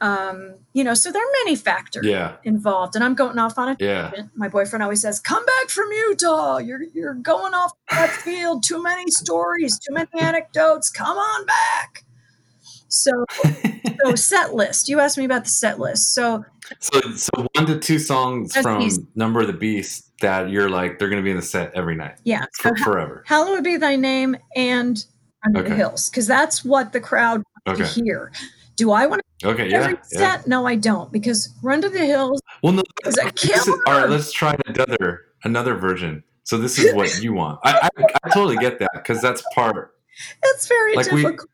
um, 0.01 0.57
you 0.75 0.85
know, 0.85 0.95
so 0.95 1.11
there 1.11 1.23
are 1.23 1.33
many 1.45 1.57
factors 1.57 2.05
yeah. 2.05 2.37
involved. 2.45 2.95
And 2.95 3.05
I'm 3.05 3.15
going 3.15 3.39
off 3.39 3.59
on 3.59 3.71
a 3.71 3.77
yeah. 3.79 4.13
My 4.35 4.49
boyfriend 4.49 4.83
always 4.83 5.01
says, 5.01 5.21
"Come 5.21 5.45
back 5.45 5.71
from 5.71 5.91
Utah. 5.91 6.59
You're 6.59 6.83
you're 6.95 7.15
going 7.15 7.55
off 7.55 7.73
that 7.91 8.11
field. 8.11 8.63
Too 8.63 8.83
many 8.83 9.11
stories, 9.11 9.79
too 9.79 9.95
many 9.95 10.09
anecdotes. 10.21 10.91
Come 10.91 11.17
on 11.17 11.47
back." 11.47 12.05
So, 13.03 13.25
so 14.05 14.15
set 14.15 14.55
list. 14.55 14.89
You 14.89 15.01
asked 15.01 15.19
me 15.19 15.25
about 15.25 15.45
the 15.45 15.51
set 15.51 15.79
list. 15.79 16.15
So, 16.15 16.45
so 16.81 17.01
so 17.13 17.47
one 17.55 17.67
to 17.67 17.79
two 17.79 17.99
songs 17.99 18.57
from 18.57 18.81
these. 18.81 18.99
Number 19.15 19.41
of 19.41 19.47
the 19.47 19.53
Beast 19.53 20.11
that 20.21 20.51
you're 20.51 20.71
like 20.71 20.99
they're 20.99 21.09
going 21.09 21.23
to 21.23 21.25
be 21.25 21.31
in 21.31 21.37
the 21.37 21.43
set 21.43 21.73
every 21.75 21.95
night. 21.95 22.17
Yeah, 22.25 22.45
for, 22.55 22.77
so 22.77 22.85
forever. 22.85 23.23
Hallowed 23.27 23.51
would 23.53 23.65
be 23.65 23.77
thy 23.77 23.97
name 23.97 24.37
and 24.57 25.05
Under 25.45 25.61
okay. 25.61 25.69
the 25.71 25.75
Hills 25.77 26.09
because 26.11 26.27
that's 26.27 26.65
what 26.65 26.93
the 26.93 27.01
crowd 27.01 27.43
okay. 27.69 27.83
to 27.83 27.87
hear 27.87 28.33
Do 28.77 28.93
I 28.93 29.07
want 29.07 29.23
to 29.41 29.49
Okay, 29.49 29.69
yeah, 29.69 29.77
every 29.79 29.93
yeah. 30.13 30.19
set? 30.37 30.47
No, 30.47 30.67
I 30.67 30.77
don't, 30.77 31.13
because 31.13 31.53
Run 31.63 31.83
to 31.83 31.91
the 31.91 32.07
Hills 32.07 32.41
Well, 32.63 32.73
no, 32.73 32.83
is 33.05 33.19
a 33.19 33.31
this 33.35 33.67
is- 33.67 33.69
all 33.87 34.01
right. 34.01 34.09
Let's 34.09 34.33
try 34.33 34.57
another 34.67 35.27
another 35.45 35.75
version. 35.75 36.25
So 36.45 36.57
this 36.59 36.79
is 36.79 36.95
what 36.95 37.23
you 37.23 37.35
want. 37.35 37.61
I 37.65 37.91
I, 37.99 38.05
I 38.25 38.29
totally 38.31 38.57
get 38.57 38.79
that 38.79 38.91
because 38.95 39.21
that's 39.21 39.43
part. 39.55 39.93
It's 40.43 40.67
very 40.67 40.97
Like 40.97 41.11
we- 41.13 41.21
difficult. 41.23 41.51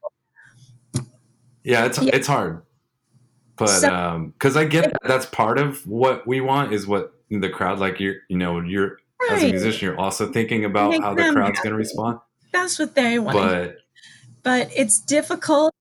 Yeah, 1.64 1.84
it's 1.86 2.00
Yeah. 2.00 2.10
it's 2.14 2.26
hard, 2.26 2.62
but 3.56 3.68
So- 3.68 3.94
um, 3.94 4.30
because 4.30 4.56
I 4.56 4.64
get 4.64 4.92
that 4.92 5.00
that's 5.04 5.26
part 5.26 5.58
of 5.58 5.86
what 5.86 6.26
we 6.26 6.40
want 6.40 6.72
is 6.72 6.86
what 6.86 7.14
the 7.30 7.48
crowd 7.48 7.78
like. 7.78 8.00
You're 8.00 8.16
you 8.28 8.36
know 8.36 8.60
you're 8.60 8.98
as 9.30 9.42
a 9.42 9.50
musician, 9.50 9.86
you're 9.86 9.98
also 10.00 10.30
thinking 10.32 10.64
about 10.64 10.90
Make 10.90 11.02
how 11.02 11.14
the 11.14 11.30
crowd's 11.32 11.60
going 11.60 11.70
to 11.72 11.76
respond. 11.76 12.18
That's 12.52 12.78
what 12.78 12.94
they 12.94 13.18
want. 13.18 13.36
But 13.36 13.76
but 14.42 14.70
it's 14.74 15.00
difficult. 15.00 15.72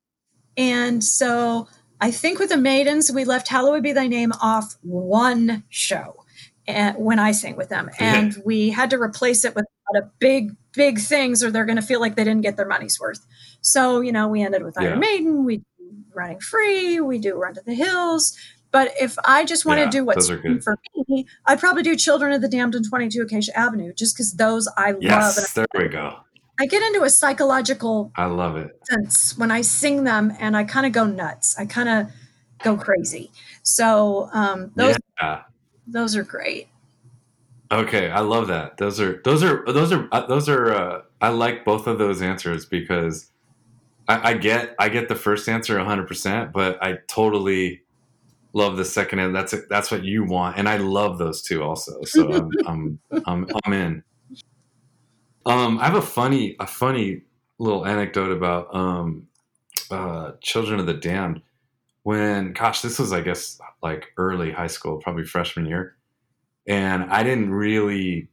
And 0.57 1.03
so 1.03 1.67
I 1.99 2.11
think 2.11 2.39
with 2.39 2.49
the 2.49 2.57
Maidens, 2.57 3.11
we 3.11 3.25
left 3.25 3.47
Hallowed 3.47 3.83
Be 3.83 3.93
Thy 3.93 4.07
Name 4.07 4.31
off 4.41 4.75
one 4.81 5.63
show 5.69 6.23
and 6.67 6.95
when 6.97 7.19
I 7.19 7.31
sang 7.31 7.55
with 7.55 7.69
them. 7.69 7.89
And 7.99 8.39
we 8.45 8.69
had 8.69 8.89
to 8.91 9.01
replace 9.01 9.43
it 9.45 9.55
with 9.55 9.65
a 9.65 9.93
lot 9.93 10.03
of 10.03 10.19
big, 10.19 10.55
big 10.73 10.99
things 10.99 11.43
or 11.43 11.51
they're 11.51 11.65
going 11.65 11.77
to 11.77 11.81
feel 11.81 11.99
like 11.99 12.15
they 12.15 12.23
didn't 12.23 12.41
get 12.41 12.57
their 12.57 12.67
money's 12.67 12.99
worth. 12.99 13.25
So, 13.61 14.01
you 14.01 14.11
know, 14.11 14.27
we 14.27 14.43
ended 14.43 14.63
with 14.63 14.77
Iron 14.79 14.93
Yeah. 14.93 14.99
Maiden, 14.99 15.45
we 15.45 15.63
Running 16.13 16.39
Free, 16.39 16.99
we 16.99 17.17
do 17.19 17.35
Run 17.35 17.53
to 17.55 17.61
the 17.65 17.73
Hills. 17.73 18.37
But 18.71 18.93
if 18.99 19.17
I 19.25 19.43
just 19.43 19.65
want 19.65 19.79
Yeah, 19.79 19.85
to 19.85 19.91
do 19.91 20.05
what's 20.05 20.29
good. 20.29 20.63
for 20.63 20.77
me, 21.09 21.25
I'd 21.45 21.59
probably 21.59 21.83
do 21.83 21.95
Children 21.95 22.31
of 22.31 22.41
the 22.41 22.47
Damned 22.47 22.73
and 22.75 22.87
22 22.87 23.21
Acacia 23.23 23.57
Avenue 23.57 23.93
just 23.93 24.15
because 24.15 24.33
those 24.33 24.67
I 24.77 24.91
love. 24.91 25.01
Yes, 25.01 25.53
there 25.53 25.65
we 25.77 25.87
go. 25.89 26.19
I 26.59 26.67
get 26.67 26.81
into 26.83 27.03
a 27.03 27.09
psychological 27.09 28.11
I 28.15 28.25
love 28.25 28.55
it. 28.55 28.79
sense 28.83 29.37
when 29.37 29.51
I 29.51 29.61
sing 29.61 30.03
them 30.03 30.31
and 30.39 30.55
I 30.55 30.63
kind 30.63 30.85
of 30.85 30.91
go 30.93 31.05
nuts. 31.05 31.57
I 31.59 31.65
kind 31.65 31.89
of 31.89 32.13
go 32.63 32.77
crazy. 32.77 33.31
So 33.63 34.29
um, 34.31 34.71
those 34.75 34.97
Yeah. 35.19 35.41
those 35.87 36.15
are 36.15 36.23
great. 36.23 36.67
Okay, 37.71 38.11
I 38.11 38.19
love 38.19 38.47
that. 38.47 38.77
Those 38.77 38.99
are 38.99 39.21
those 39.23 39.43
are 39.43 39.63
those 39.65 39.91
are 39.91 40.07
uh, 40.11 40.27
those 40.27 40.49
are. 40.49 40.73
Uh, 40.73 41.01
I 41.21 41.29
like 41.29 41.63
both 41.65 41.87
of 41.87 41.97
those 41.97 42.21
answers 42.21 42.65
because 42.65 43.31
I, 44.11 44.29
I 44.31 44.33
get 44.33 44.75
I 44.79 44.89
get 44.89 45.07
the 45.07 45.15
first 45.15 45.47
answer 45.47 45.77
100, 45.77 46.07
percent 46.07 46.53
but 46.53 46.81
I 46.83 46.97
totally 47.07 47.81
love 48.53 48.77
the 48.77 48.85
second. 48.85 49.19
And 49.19 49.35
that's 49.35 49.55
that's 49.69 49.91
what 49.91 50.03
you 50.03 50.23
want, 50.23 50.57
and 50.57 50.67
I 50.67 50.77
love 50.77 51.17
those 51.17 51.41
two 51.41 51.63
also. 51.63 52.03
So 52.03 52.31
I'm 52.31 52.51
I'm, 52.67 52.99
I'm 53.25 53.47
I'm 53.65 53.73
in. 53.73 54.03
Um, 55.45 55.79
I 55.79 55.85
have 55.85 55.95
a 55.95 56.01
funny 56.01 56.55
a 56.59 56.67
funny 56.67 57.23
little 57.57 57.85
anecdote 57.85 58.31
about 58.31 58.73
um, 58.75 59.27
uh, 59.89 60.33
Children 60.41 60.79
of 60.79 60.85
the 60.85 60.93
Damned. 60.93 61.41
When 62.03 62.53
gosh, 62.53 62.81
this 62.81 62.99
was 62.99 63.13
I 63.13 63.21
guess 63.21 63.59
like 63.81 64.13
early 64.17 64.51
high 64.51 64.67
school, 64.67 64.97
probably 64.97 65.23
freshman 65.23 65.65
year 65.65 65.95
and 66.67 67.03
I 67.05 67.23
didn't 67.23 67.51
really 67.51 68.29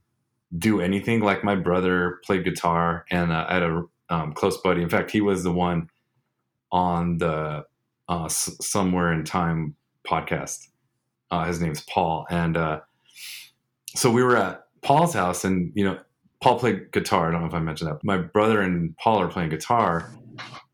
do 0.57 0.81
anything. 0.81 1.21
Like 1.21 1.45
my 1.45 1.55
brother 1.55 2.21
played 2.25 2.45
guitar, 2.45 3.05
and 3.11 3.33
uh, 3.33 3.47
I 3.49 3.55
had 3.55 3.63
a 3.63 3.85
um, 4.11 4.33
close 4.33 4.57
buddy. 4.59 4.83
In 4.83 4.89
fact, 4.89 5.11
he 5.11 5.21
was 5.21 5.43
the 5.43 5.53
one 5.53 5.89
on 6.73 7.19
the 7.19 7.65
uh, 8.09 8.25
S- 8.25 8.57
Somewhere 8.61 9.13
in 9.13 9.25
Time 9.25 9.75
podcast. 10.07 10.69
Uh, 11.31 11.45
his 11.45 11.61
name's 11.61 11.83
Paul, 11.83 12.27
and 12.31 12.57
uh, 12.57 12.81
so 13.95 14.11
we 14.11 14.23
were 14.23 14.37
at 14.37 14.65
Paul's 14.83 15.15
house, 15.15 15.45
and 15.45 15.73
you 15.75 15.85
know, 15.85 15.99
Paul 16.41 16.59
played 16.59 16.91
guitar. 16.93 17.29
I 17.29 17.33
don't 17.33 17.43
know 17.43 17.47
if 17.49 17.55
I 17.55 17.59
mentioned 17.61 17.91
that. 17.91 18.03
My 18.05 18.17
brother 18.19 18.61
and 18.61 18.97
Paul 18.97 19.21
are 19.21 19.29
playing 19.29 19.51
guitar, 19.51 20.11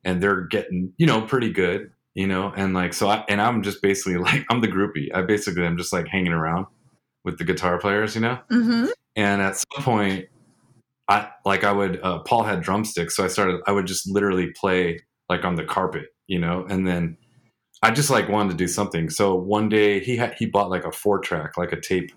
and 0.04 0.22
they're 0.22 0.42
getting 0.42 0.92
you 0.96 1.06
know 1.06 1.22
pretty 1.22 1.52
good. 1.52 1.90
You 2.14 2.28
know, 2.28 2.52
and 2.56 2.74
like 2.74 2.94
so, 2.94 3.08
I, 3.08 3.24
and 3.28 3.40
I'm 3.40 3.62
just 3.62 3.82
basically 3.82 4.16
like 4.18 4.44
I'm 4.50 4.60
the 4.60 4.68
groupie. 4.68 5.08
I 5.14 5.22
basically 5.22 5.66
I'm 5.66 5.76
just 5.76 5.92
like 5.92 6.06
hanging 6.06 6.32
around 6.32 6.66
with 7.24 7.38
the 7.38 7.44
guitar 7.44 7.78
players, 7.78 8.14
you 8.14 8.20
know. 8.20 8.38
hmm 8.50 8.86
And 9.16 9.42
at 9.42 9.56
some 9.56 9.82
point, 9.82 10.26
I 11.08 11.28
like 11.44 11.64
I 11.64 11.72
would 11.72 12.00
uh, 12.02 12.20
Paul 12.20 12.44
had 12.44 12.62
drumsticks, 12.62 13.16
so 13.16 13.24
I 13.24 13.28
started. 13.28 13.60
I 13.66 13.72
would 13.72 13.86
just 13.86 14.08
literally 14.10 14.50
play 14.52 15.00
like 15.28 15.44
on 15.44 15.54
the 15.56 15.64
carpet, 15.64 16.06
you 16.26 16.38
know, 16.38 16.64
and 16.68 16.86
then 16.86 17.16
I 17.82 17.90
just 17.90 18.10
like 18.10 18.28
wanted 18.28 18.50
to 18.50 18.56
do 18.56 18.68
something. 18.68 19.10
So 19.10 19.34
one 19.34 19.68
day 19.68 20.00
he 20.00 20.16
had 20.16 20.34
he 20.34 20.46
bought 20.46 20.70
like 20.70 20.84
a 20.84 20.92
four 20.92 21.18
track, 21.18 21.58
like 21.58 21.72
a 21.72 21.80
tape, 21.80 22.10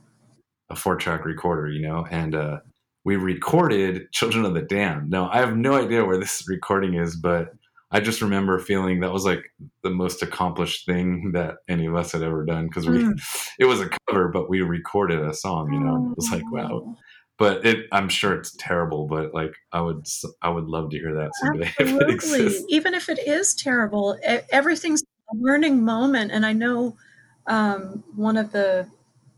a 0.69 0.75
four 0.75 0.95
track 0.95 1.25
recorder, 1.25 1.67
you 1.67 1.81
know, 1.81 2.05
and 2.09 2.33
uh, 2.35 2.59
we 3.03 3.17
recorded 3.17 4.11
"Children 4.13 4.45
of 4.45 4.53
the 4.53 4.61
Damned." 4.61 5.09
Now 5.09 5.29
I 5.31 5.37
have 5.37 5.57
no 5.57 5.73
idea 5.73 6.05
where 6.05 6.17
this 6.19 6.45
recording 6.47 6.93
is, 6.93 7.15
but 7.17 7.49
I 7.91 7.99
just 8.01 8.21
remember 8.21 8.59
feeling 8.59 8.99
that 9.01 9.13
was 9.13 9.25
like 9.25 9.43
the 9.83 9.89
most 9.89 10.21
accomplished 10.21 10.85
thing 10.85 11.31
that 11.33 11.55
any 11.69 11.85
of 11.85 11.95
us 11.95 12.11
had 12.13 12.21
ever 12.23 12.45
done 12.45 12.67
because 12.67 12.87
we 12.87 12.99
Mm. 12.99 13.19
it 13.59 13.65
was 13.65 13.79
a 13.81 13.89
cover, 14.07 14.27
but 14.29 14.49
we 14.49 14.61
recorded 14.61 15.19
a 15.21 15.33
song, 15.33 15.71
you 15.73 15.79
know. 15.79 15.95
and 15.95 16.11
It 16.11 16.17
was 16.17 16.31
like 16.31 16.49
wow, 16.51 16.95
but 17.37 17.65
it 17.65 17.87
I'm 17.91 18.09
sure 18.09 18.33
it's 18.33 18.55
terrible, 18.57 19.07
but 19.07 19.33
like 19.33 19.53
I 19.71 19.81
would 19.81 20.05
I 20.41 20.49
would 20.49 20.65
love 20.65 20.89
to 20.91 20.97
hear 20.97 21.13
that 21.15 21.31
someday 21.35 21.67
if 21.79 21.79
it 21.79 21.93
Absolutely. 21.93 22.13
exists. 22.13 22.65
Even 22.69 22.93
if 22.93 23.09
it 23.09 23.19
is 23.27 23.53
terrible, 23.53 24.17
everything's 24.51 25.03
a 25.03 25.35
learning 25.35 25.83
moment. 25.83 26.31
And 26.31 26.45
I 26.45 26.53
know 26.53 26.97
um, 27.45 28.03
one 28.15 28.37
of 28.37 28.51
the 28.51 28.87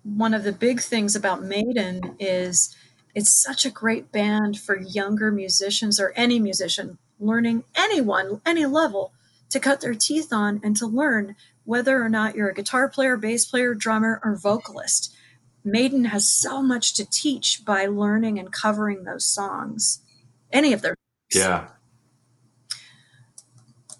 one 0.03 0.33
of 0.33 0.43
the 0.43 0.53
big 0.53 0.79
things 0.81 1.15
about 1.15 1.43
Maiden 1.43 2.15
is 2.19 2.75
it's 3.15 3.29
such 3.29 3.65
a 3.65 3.69
great 3.69 4.11
band 4.11 4.59
for 4.59 4.77
younger 4.77 5.31
musicians 5.31 5.99
or 5.99 6.13
any 6.15 6.39
musician 6.39 6.97
learning 7.19 7.63
anyone 7.75 8.39
any 8.45 8.65
level 8.65 9.11
to 9.49 9.59
cut 9.59 9.81
their 9.81 9.93
teeth 9.93 10.31
on 10.31 10.61
and 10.63 10.77
to 10.77 10.87
learn 10.87 11.35
whether 11.65 12.01
or 12.01 12.09
not 12.09 12.35
you're 12.35 12.49
a 12.49 12.53
guitar 12.53 12.87
player, 12.87 13.17
bass 13.17 13.45
player, 13.45 13.75
drummer, 13.75 14.19
or 14.23 14.35
vocalist. 14.35 15.13
Maiden 15.71 16.05
has 16.05 16.27
so 16.29 16.61
much 16.61 16.93
to 16.95 17.05
teach 17.09 17.63
by 17.65 17.85
learning 17.85 18.39
and 18.39 18.51
covering 18.51 19.03
those 19.03 19.25
songs, 19.25 19.99
any 20.51 20.73
of 20.73 20.81
their 20.81 20.95
Yeah, 21.33 21.67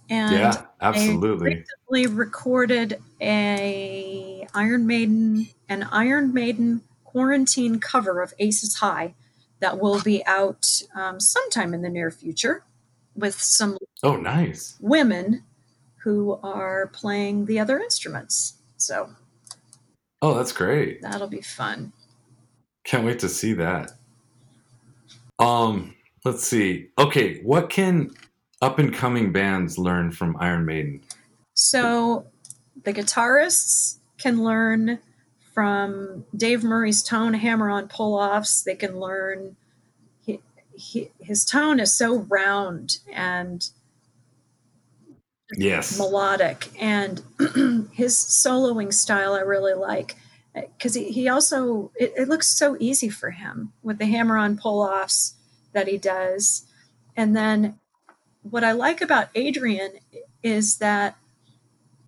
and 0.09 0.31
yeah, 0.33 0.65
absolutely. 0.81 1.65
recently 1.89 2.07
recorded 2.15 3.01
a 3.21 4.47
Iron 4.53 4.87
Maiden 4.87 5.47
an 5.67 5.83
Iron 5.91 6.33
Maiden 6.33 6.81
quarantine 7.03 7.79
cover 7.79 8.21
of 8.21 8.33
Aces 8.39 8.75
High 8.75 9.13
that 9.59 9.79
will 9.79 10.01
be 10.01 10.25
out 10.25 10.81
um, 10.95 11.19
sometime 11.19 11.73
in 11.73 11.81
the 11.81 11.89
near 11.89 12.11
future 12.11 12.63
with 13.15 13.39
some 13.39 13.77
Oh, 14.03 14.15
nice. 14.15 14.77
women 14.79 15.43
who 16.03 16.39
are 16.41 16.87
playing 16.87 17.45
the 17.45 17.59
other 17.59 17.77
instruments. 17.79 18.53
So 18.77 19.09
Oh, 20.21 20.33
that's 20.33 20.51
great. 20.51 21.01
that'll 21.01 21.27
be 21.27 21.41
fun. 21.41 21.93
Can't 22.83 23.05
wait 23.05 23.19
to 23.19 23.29
see 23.29 23.53
that. 23.53 23.91
Um, 25.37 25.95
let's 26.25 26.43
see. 26.43 26.89
Okay, 26.97 27.39
what 27.41 27.69
can 27.69 28.11
up 28.61 28.79
and 28.79 28.93
coming 28.93 29.31
bands 29.31 29.77
learn 29.77 30.11
from 30.11 30.35
Iron 30.39 30.65
Maiden? 30.65 31.01
So 31.53 32.25
the 32.83 32.93
guitarists 32.93 33.99
can 34.17 34.43
learn 34.43 34.99
from 35.53 36.25
Dave 36.35 36.63
Murray's 36.63 37.03
tone 37.03 37.33
hammer 37.33 37.69
on 37.69 37.87
pull 37.87 38.15
offs. 38.15 38.63
They 38.63 38.75
can 38.75 38.99
learn, 38.99 39.55
he, 40.25 40.41
he, 40.73 41.11
his 41.19 41.45
tone 41.45 41.79
is 41.79 41.97
so 41.97 42.19
round 42.29 42.99
and 43.11 43.69
Yes. 45.57 45.97
melodic, 45.97 46.69
and 46.79 47.21
his 47.91 48.15
soloing 48.15 48.93
style 48.93 49.33
I 49.33 49.41
really 49.41 49.73
like. 49.73 50.15
Because 50.53 50.95
he, 50.95 51.11
he 51.11 51.29
also, 51.29 51.91
it, 51.95 52.13
it 52.17 52.27
looks 52.27 52.57
so 52.57 52.75
easy 52.79 53.09
for 53.09 53.31
him 53.31 53.71
with 53.81 53.97
the 53.97 54.05
hammer 54.05 54.37
on 54.37 54.57
pull 54.57 54.81
offs 54.81 55.35
that 55.73 55.87
he 55.87 55.97
does. 55.97 56.65
And 57.15 57.35
then 57.35 57.79
what 58.41 58.63
I 58.63 58.71
like 58.71 59.01
about 59.01 59.29
Adrian 59.35 59.93
is 60.43 60.77
that 60.77 61.17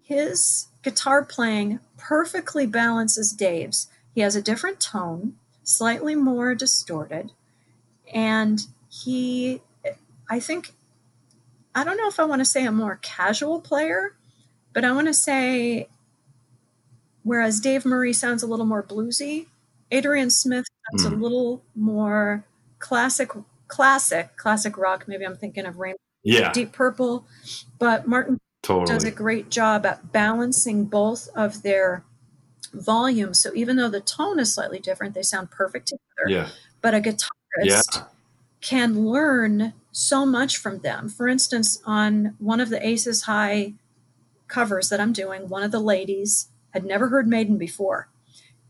his 0.02 0.68
guitar 0.84 1.24
playing 1.24 1.80
perfectly 1.98 2.66
balances 2.66 3.32
Dave's. 3.32 3.88
He 4.14 4.22
has 4.22 4.36
a 4.36 4.42
different 4.42 4.80
tone, 4.80 5.36
slightly 5.64 6.16
more 6.16 6.54
distorted, 6.56 7.32
and 8.14 8.62
he, 8.90 9.62
I 10.30 10.40
think, 10.40 10.74
I 11.74 11.84
don't 11.84 11.98
know 11.98 12.08
if 12.08 12.20
I 12.20 12.26
want 12.26 12.40
to 12.40 12.46
say 12.46 12.66
a 12.66 12.72
more 12.72 13.00
casual 13.02 13.62
player, 13.62 14.16
but 14.74 14.84
I 14.84 14.92
want 14.92 15.08
to 15.08 15.14
say, 15.14 15.88
whereas 17.24 17.60
Dave 17.60 17.86
Murray 17.86 18.14
sounds 18.14 18.44
a 18.44 18.48
little 18.48 18.66
more 18.66 18.84
bluesy, 18.84 19.48
Adrian 19.92 20.30
Smith 20.30 20.66
sounds 20.92 21.06
a 21.06 21.10
Mm. 21.16 21.22
little 21.22 21.64
more 21.76 22.44
classic, 22.80 23.32
classic, 23.68 24.36
classic 24.38 24.78
rock. 24.78 25.08
Maybe 25.08 25.26
I'm 25.26 25.38
thinking 25.38 25.66
of 25.66 25.78
Rain, 25.78 25.96
Yeah, 26.24 26.52
Deep 26.52 26.72
Purple, 26.72 27.26
but 27.80 28.08
Martin 28.08 28.40
does 28.64 29.04
a 29.04 29.12
great 29.12 29.50
job 29.50 29.86
at 29.86 30.12
balancing 30.12 30.86
both 30.86 31.30
of 31.36 31.64
their 31.64 32.04
volumes. 32.74 33.40
So 33.42 33.52
even 33.56 33.76
though 33.76 33.90
the 33.90 34.02
tone 34.02 34.40
is 34.40 34.54
slightly 34.54 34.80
different, 34.80 35.14
they 35.16 35.24
sound 35.24 35.52
perfect 35.52 35.88
together. 35.88 36.30
Yeah. 36.30 36.50
But 36.82 36.94
a 36.94 37.00
guitarist 37.02 37.26
Yeah. 37.64 38.04
can 38.62 39.06
learn 39.08 39.74
so 39.92 40.26
much 40.26 40.58
from 40.58 40.80
them. 40.80 41.10
For 41.10 41.28
instance, 41.28 41.82
on 41.86 42.36
one 42.40 42.60
of 42.60 42.70
the 42.70 42.86
Aces 42.86 43.24
High 43.24 43.74
covers 44.48 44.90
that 44.90 45.00
I'm 45.00 45.14
doing, 45.14 45.50
one 45.50 45.64
of 45.64 45.72
the 45.72 45.80
ladies 45.80 46.50
had 46.72 46.86
never 46.86 47.10
heard 47.10 47.28
Maiden 47.28 47.58
before. 47.58 48.10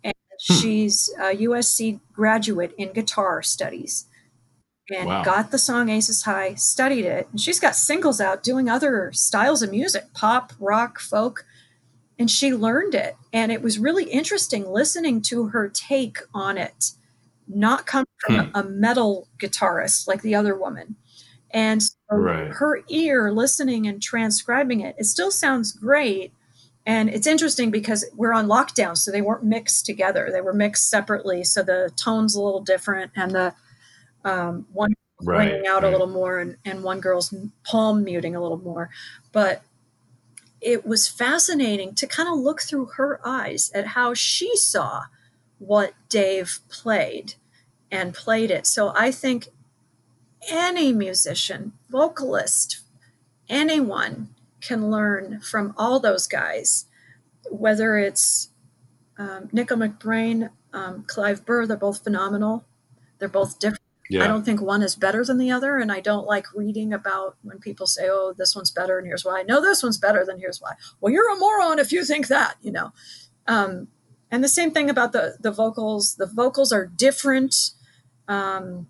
And 0.03 0.14
hmm. 0.48 0.53
she's 0.56 1.14
a 1.19 1.35
USC 1.35 1.99
graduate 2.14 2.73
in 2.77 2.93
guitar 2.93 3.41
studies 3.41 4.06
and 4.89 5.07
wow. 5.07 5.23
got 5.23 5.52
the 5.52 5.57
song 5.57 5.89
Aces 5.89 6.23
High, 6.23 6.56
studied 6.56 7.06
it. 7.06 7.27
And 7.31 7.39
she's 7.39 7.60
got 7.60 7.76
singles 7.76 8.19
out 8.19 8.43
doing 8.43 8.69
other 8.69 9.11
styles 9.14 9.61
of 9.61 9.72
music 9.72 10.14
pop, 10.14 10.53
rock, 10.60 10.99
folk. 10.99 11.45
And 12.19 12.30
she 12.30 12.53
learned 12.53 12.93
it. 12.93 13.15
And 13.34 13.52
it 13.52 13.61
was 13.61 13.80
really 13.80 14.06
interesting 14.06 14.69
listening 14.69 15.22
to 15.23 15.48
her 15.48 15.69
take 15.69 16.19
on 16.34 16.57
it, 16.57 16.91
not 17.48 17.85
come 17.85 18.06
from 18.19 18.48
hmm. 18.48 18.56
a 18.56 18.64
metal 18.64 19.27
guitarist 19.39 20.07
like 20.07 20.22
the 20.22 20.35
other 20.35 20.56
woman. 20.56 20.95
And 21.53 21.84
so 21.84 21.91
right. 22.10 22.49
her 22.49 22.82
ear 22.90 23.32
listening 23.32 23.88
and 23.88 24.02
transcribing 24.02 24.82
it, 24.82 24.95
it 24.98 25.06
still 25.06 25.32
sounds 25.32 25.72
great. 25.72 26.34
And 26.86 27.10
it's 27.10 27.28
interesting 27.28 27.69
because 27.69 28.06
we're 28.15 28.34
on 28.34 28.48
lockdown, 28.48 28.98
so 28.98 29.11
they 29.11 29.22
weren't 29.22 29.44
mixed 29.44 29.86
together. 29.86 30.30
They 30.32 30.41
were 30.41 30.53
mixed 30.53 30.90
separately. 30.90 31.44
So 31.44 31.61
the 31.61 31.91
tone's 31.95 32.36
a 32.36 32.41
little 32.41 32.61
different 32.61 33.11
and 33.15 33.32
the 33.32 33.53
um, 34.26 34.65
one 34.73 34.94
right, 35.22 35.52
ringing 35.52 35.68
out 35.68 35.84
right. 35.84 35.90
a 35.90 35.91
little 35.91 36.07
more 36.07 36.40
and, 36.40 36.57
and 36.65 36.84
one 36.84 36.99
girl's 36.99 37.34
palm 37.64 38.03
muting 38.03 38.36
a 38.36 38.41
little 38.41 38.57
more. 38.57 38.90
But 39.32 39.61
it 40.60 40.86
was 40.86 41.07
fascinating 41.07 41.95
to 41.95 42.07
kind 42.07 42.30
of 42.30 42.38
look 42.38 42.61
through 42.61 42.86
her 42.98 43.19
eyes 43.26 43.72
at 43.73 43.88
how 43.88 44.14
she 44.14 44.56
saw 44.56 45.03
what 45.57 45.94
Dave 46.10 46.60
played 46.69 47.36
and 47.91 48.14
played 48.14 48.52
it. 48.52 48.65
So 48.65 48.94
I 48.95 49.11
think 49.11 49.49
any 50.50 50.94
musician, 50.94 51.74
vocalist, 51.90 52.82
anyone 53.50 54.30
can 54.62 54.90
learn 54.90 55.40
from 55.42 55.74
all 55.78 56.00
those 56.00 56.28
guys, 56.28 56.86
whether 57.50 57.98
it's 57.98 58.50
um, 59.18 59.50
Nicko 59.52 59.76
McBrain, 59.76 60.50
um, 60.74 61.04
Clive 61.08 61.46
Burr, 61.46 61.66
they're 61.66 61.78
both 61.78 62.04
phenomenal. 62.04 62.66
They're 63.20 63.30
both 63.30 63.60
different. 63.60 63.82
Yeah. 64.10 64.24
I 64.24 64.28
don't 64.28 64.44
think 64.44 64.62
one 64.62 64.82
is 64.82 64.96
better 64.96 65.24
than 65.24 65.38
the 65.38 65.52
other. 65.52 65.78
And 65.78 65.92
I 65.92 66.02
don't 66.02 66.28
like 66.28 66.54
reading 66.54 66.92
about 66.92 67.38
when 67.44 67.60
people 67.60 67.88
say, 67.88 68.10
oh, 68.10 68.34
this 68.38 68.56
one's 68.56 68.72
better 68.72 68.98
and 68.98 69.08
here's 69.08 69.24
why. 69.24 69.44
No, 69.44 69.62
this 69.62 69.84
one's 69.84 69.98
better 69.98 70.26
than 70.26 70.40
here's 70.40 70.60
why. 70.60 70.74
Well, 71.00 71.14
you're 71.14 71.32
a 71.32 71.38
moron 71.38 71.80
if 71.80 71.92
you 71.92 72.04
think 72.04 72.28
that, 72.28 72.56
you 72.62 72.72
know. 72.72 72.92
Um, 73.48 73.88
and 74.30 74.44
the 74.44 74.50
same 74.50 74.72
thing 74.72 74.90
about 74.90 75.14
the, 75.14 75.38
the 75.40 75.52
vocals. 75.52 76.16
The 76.16 76.26
vocals 76.26 76.74
are 76.74 76.86
different. 76.86 77.72
Um, 78.28 78.88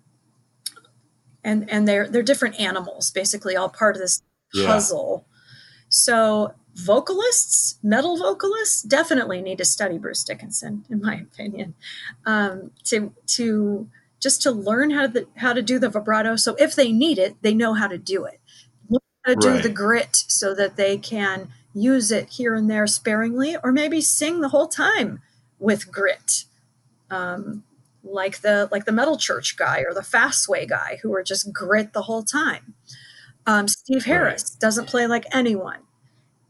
and 1.44 1.68
and 1.70 1.86
they're 1.86 2.08
they're 2.08 2.22
different 2.22 2.58
animals, 2.60 3.10
basically 3.10 3.56
all 3.56 3.68
part 3.68 3.96
of 3.96 4.02
this 4.02 4.22
puzzle. 4.64 5.24
Yeah. 5.26 5.34
So 5.88 6.54
vocalists, 6.74 7.78
metal 7.82 8.16
vocalists, 8.16 8.82
definitely 8.82 9.42
need 9.42 9.58
to 9.58 9.64
study 9.64 9.98
Bruce 9.98 10.24
Dickinson, 10.24 10.84
in 10.88 11.00
my 11.00 11.16
opinion, 11.16 11.74
um, 12.24 12.70
to 12.84 13.12
to 13.26 13.88
just 14.20 14.42
to 14.42 14.50
learn 14.50 14.90
how 14.90 15.08
to 15.08 15.26
how 15.36 15.52
to 15.52 15.62
do 15.62 15.78
the 15.78 15.90
vibrato. 15.90 16.36
So 16.36 16.54
if 16.58 16.74
they 16.74 16.92
need 16.92 17.18
it, 17.18 17.36
they 17.42 17.54
know 17.54 17.74
how 17.74 17.88
to 17.88 17.98
do 17.98 18.24
it. 18.24 18.40
Learn 18.88 19.00
how 19.24 19.34
to 19.34 19.40
do 19.40 19.58
the 19.60 19.68
grit 19.68 20.24
so 20.28 20.54
that 20.54 20.76
they 20.76 20.96
can 20.96 21.48
use 21.74 22.10
it 22.10 22.28
here 22.30 22.54
and 22.54 22.70
there 22.70 22.86
sparingly, 22.86 23.56
or 23.62 23.72
maybe 23.72 24.00
sing 24.00 24.40
the 24.40 24.50
whole 24.50 24.68
time 24.68 25.20
with 25.58 25.90
grit, 25.90 26.44
um, 27.10 27.64
like 28.04 28.40
the 28.40 28.68
like 28.70 28.84
the 28.84 28.92
metal 28.92 29.16
church 29.16 29.56
guy 29.56 29.84
or 29.86 29.94
the 29.94 30.00
Fastway 30.00 30.68
guy, 30.68 30.98
who 31.02 31.14
are 31.14 31.22
just 31.22 31.52
grit 31.52 31.92
the 31.92 32.02
whole 32.02 32.22
time. 32.22 32.74
Um, 33.46 33.68
Steve 33.68 34.04
Harris 34.04 34.52
right. 34.52 34.60
doesn't 34.60 34.88
play 34.88 35.06
like 35.06 35.26
anyone. 35.34 35.80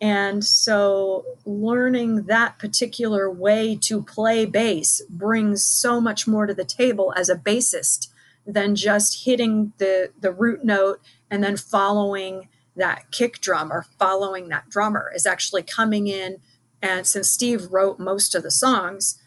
And 0.01 0.45
so 0.45 1.24
learning 1.47 2.24
that 2.24 2.59
particular 2.59 3.31
way 3.31 3.79
to 3.83 4.03
play 4.03 4.45
bass 4.45 5.01
brings 5.09 5.65
so 5.65 6.01
much 6.01 6.27
more 6.27 6.45
to 6.47 6.55
the 6.55 6.65
table 6.65 7.15
as 7.16 7.29
a 7.29 7.37
bassist 7.37 8.09
than 8.45 8.74
just 8.74 9.24
hitting 9.24 9.73
the, 9.79 10.11
the 10.20 10.33
root 10.33 10.65
note 10.65 11.01
and 11.31 11.43
then 11.43 11.57
following 11.57 12.49
that 12.74 13.12
kick 13.12 13.41
drum 13.41 13.73
or 13.73 13.87
following 13.97 14.49
that 14.49 14.69
drummer 14.69 15.12
is 15.15 15.24
actually 15.24 15.62
coming 15.62 16.09
in 16.09 16.39
and 16.83 17.07
since 17.07 17.31
Steve 17.31 17.69
wrote 17.70 18.01
most 18.01 18.35
of 18.35 18.43
the 18.43 18.51
songs 18.51 19.20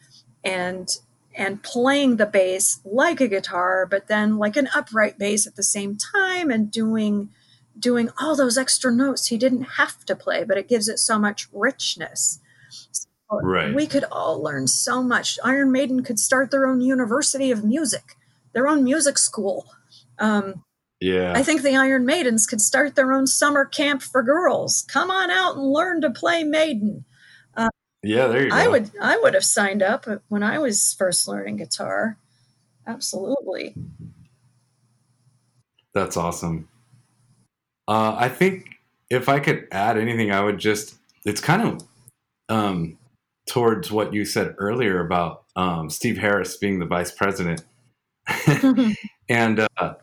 and 0.43 0.97
and 1.37 1.63
playing 1.63 2.15
the 2.15 2.25
bass 2.25 2.79
like 2.85 3.19
a 3.19 3.27
guitar 3.27 3.85
but 3.85 4.07
then 4.07 4.37
like 4.37 4.55
an 4.55 4.69
upright 4.73 5.17
bass 5.17 5.45
at 5.45 5.55
the 5.55 5.63
same 5.63 5.97
time 5.97 6.49
and 6.49 6.71
doing 6.71 7.29
doing 7.77 8.09
all 8.19 8.35
those 8.35 8.57
extra 8.57 8.91
notes 8.91 9.27
he 9.27 9.37
didn't 9.37 9.63
have 9.63 10.05
to 10.05 10.15
play, 10.15 10.43
but 10.43 10.57
it 10.57 10.67
gives 10.67 10.87
it 10.87 10.99
so 10.99 11.19
much 11.19 11.47
richness. 11.51 12.39
So 12.71 13.07
right. 13.41 13.73
We 13.73 13.87
could 13.87 14.05
all 14.11 14.41
learn 14.41 14.67
so 14.67 15.03
much. 15.03 15.39
Iron 15.43 15.71
Maiden 15.71 16.03
could 16.03 16.19
start 16.19 16.51
their 16.51 16.65
own 16.65 16.81
university 16.81 17.51
of 17.51 17.63
music, 17.63 18.15
their 18.53 18.67
own 18.67 18.83
music 18.83 19.17
school. 19.17 19.65
Um, 20.19 20.63
yeah. 21.01 21.33
I 21.35 21.43
think 21.43 21.61
the 21.61 21.75
Iron 21.75 22.05
Maidens 22.05 22.47
could 22.47 22.61
start 22.61 22.95
their 22.95 23.11
own 23.11 23.27
summer 23.27 23.65
camp 23.65 24.01
for 24.01 24.23
girls. 24.23 24.85
Come 24.87 25.11
on 25.11 25.29
out 25.29 25.57
and 25.57 25.65
learn 25.65 26.01
to 26.01 26.09
play 26.09 26.43
Maiden. 26.43 27.05
Yeah, 28.05 28.27
there 28.27 28.43
you 28.43 28.49
go. 28.49 28.55
I 28.55 28.67
would 28.67 28.91
I 29.01 29.17
would 29.17 29.33
have 29.33 29.43
signed 29.43 29.81
up 29.81 30.05
when 30.27 30.43
I 30.43 30.59
was 30.59 30.93
first 30.93 31.27
learning 31.27 31.57
guitar. 31.57 32.17
Absolutely. 32.85 33.73
That's 35.93 36.15
awesome. 36.15 36.67
Uh, 37.87 38.15
I 38.17 38.29
think 38.29 38.67
if 39.09 39.29
I 39.29 39.39
could 39.39 39.67
add 39.71 39.97
anything, 39.97 40.31
I 40.31 40.41
would 40.41 40.57
just, 40.57 40.95
it's 41.23 41.41
kind 41.41 41.61
of 41.61 41.83
um, 42.49 42.97
towards 43.47 43.91
what 43.91 44.13
you 44.13 44.25
said 44.25 44.55
earlier 44.57 45.03
about 45.03 45.45
um, 45.55 45.89
Steve 45.89 46.17
Harris 46.17 46.57
being 46.57 46.79
the 46.79 46.85
vice 46.85 47.11
president. 47.11 47.63
and 49.29 49.67
uh, 49.77 49.93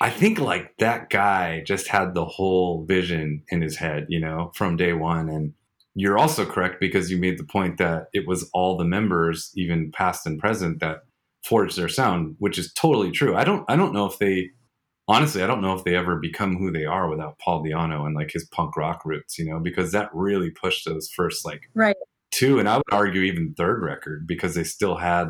I 0.00 0.10
think 0.10 0.38
like 0.38 0.76
that 0.78 1.10
guy 1.10 1.62
just 1.66 1.88
had 1.88 2.14
the 2.14 2.24
whole 2.24 2.84
vision 2.84 3.42
in 3.48 3.62
his 3.62 3.76
head, 3.76 4.06
you 4.08 4.20
know, 4.20 4.52
from 4.54 4.76
day 4.76 4.92
one. 4.92 5.28
And 5.28 5.54
you're 5.96 6.18
also 6.18 6.44
correct 6.44 6.76
because 6.78 7.10
you 7.10 7.16
made 7.16 7.38
the 7.38 7.44
point 7.44 7.78
that 7.78 8.06
it 8.12 8.28
was 8.28 8.48
all 8.52 8.76
the 8.76 8.84
members, 8.84 9.50
even 9.56 9.90
past 9.92 10.26
and 10.26 10.38
present, 10.38 10.78
that 10.80 10.98
forged 11.42 11.76
their 11.76 11.88
sound, 11.88 12.36
which 12.38 12.58
is 12.58 12.72
totally 12.74 13.10
true. 13.10 13.34
I 13.34 13.44
don't, 13.44 13.64
I 13.68 13.76
don't 13.76 13.94
know 13.94 14.06
if 14.06 14.18
they 14.18 14.50
honestly, 15.08 15.42
I 15.42 15.46
don't 15.46 15.62
know 15.62 15.74
if 15.74 15.84
they 15.84 15.94
ever 15.94 16.16
become 16.16 16.56
who 16.56 16.70
they 16.70 16.84
are 16.84 17.08
without 17.08 17.38
Paul 17.38 17.64
Di'Anno 17.64 18.06
and 18.06 18.14
like 18.14 18.30
his 18.32 18.44
punk 18.44 18.76
rock 18.76 19.04
roots, 19.04 19.38
you 19.38 19.46
know, 19.46 19.58
because 19.58 19.92
that 19.92 20.10
really 20.12 20.50
pushed 20.50 20.84
those 20.84 21.08
first 21.08 21.46
like 21.46 21.62
right 21.74 21.96
two, 22.30 22.58
and 22.58 22.68
I 22.68 22.76
would 22.76 22.84
argue 22.92 23.22
even 23.22 23.54
third 23.54 23.82
record 23.82 24.26
because 24.26 24.54
they 24.54 24.64
still 24.64 24.96
had 24.96 25.28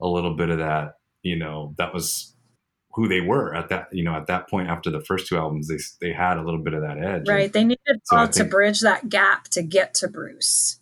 a 0.00 0.06
little 0.06 0.36
bit 0.36 0.50
of 0.50 0.58
that, 0.58 0.92
you 1.22 1.36
know, 1.36 1.74
that 1.78 1.92
was 1.92 2.35
who 2.96 3.06
they 3.08 3.20
were 3.20 3.54
at 3.54 3.68
that, 3.68 3.88
you 3.92 4.02
know, 4.02 4.14
at 4.14 4.26
that 4.26 4.48
point 4.48 4.68
after 4.68 4.90
the 4.90 5.02
first 5.02 5.26
two 5.26 5.36
albums, 5.36 5.68
they 5.68 5.76
they 6.00 6.12
had 6.12 6.38
a 6.38 6.42
little 6.42 6.62
bit 6.62 6.72
of 6.72 6.80
that 6.80 6.98
edge. 6.98 7.28
Right, 7.28 7.44
and 7.44 7.52
they 7.52 7.62
needed 7.62 8.00
so 8.04 8.16
Paul 8.16 8.28
to 8.28 8.44
bridge 8.44 8.80
that 8.80 9.10
gap 9.10 9.48
to 9.48 9.62
get 9.62 9.92
to 9.94 10.08
Bruce. 10.08 10.80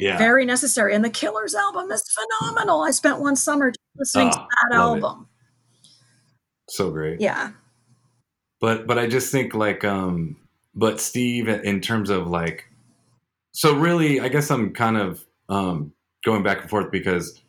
Yeah. 0.00 0.18
Very 0.18 0.44
necessary. 0.44 0.94
And 0.94 1.04
the 1.04 1.10
Killers 1.10 1.54
album 1.54 1.90
is 1.92 2.04
phenomenal. 2.12 2.82
I 2.82 2.90
spent 2.90 3.20
one 3.20 3.36
summer 3.36 3.72
listening 3.96 4.28
oh, 4.28 4.32
to 4.32 4.46
that 4.70 4.76
album. 4.76 5.28
It 5.82 6.72
so 6.72 6.90
great. 6.90 7.20
Yeah. 7.20 7.52
But 8.60 8.86
but 8.86 8.98
I 8.98 9.06
just 9.06 9.32
think 9.32 9.54
like 9.54 9.84
um 9.84 10.36
but 10.74 11.00
Steve 11.00 11.48
in 11.48 11.80
terms 11.80 12.10
of 12.10 12.26
like 12.26 12.64
so 13.52 13.74
really 13.74 14.20
I 14.20 14.28
guess 14.28 14.50
I'm 14.50 14.74
kind 14.74 14.96
of 14.96 15.24
um 15.48 15.92
going 16.24 16.42
back 16.42 16.62
and 16.62 16.70
forth 16.70 16.90
because 16.90 17.40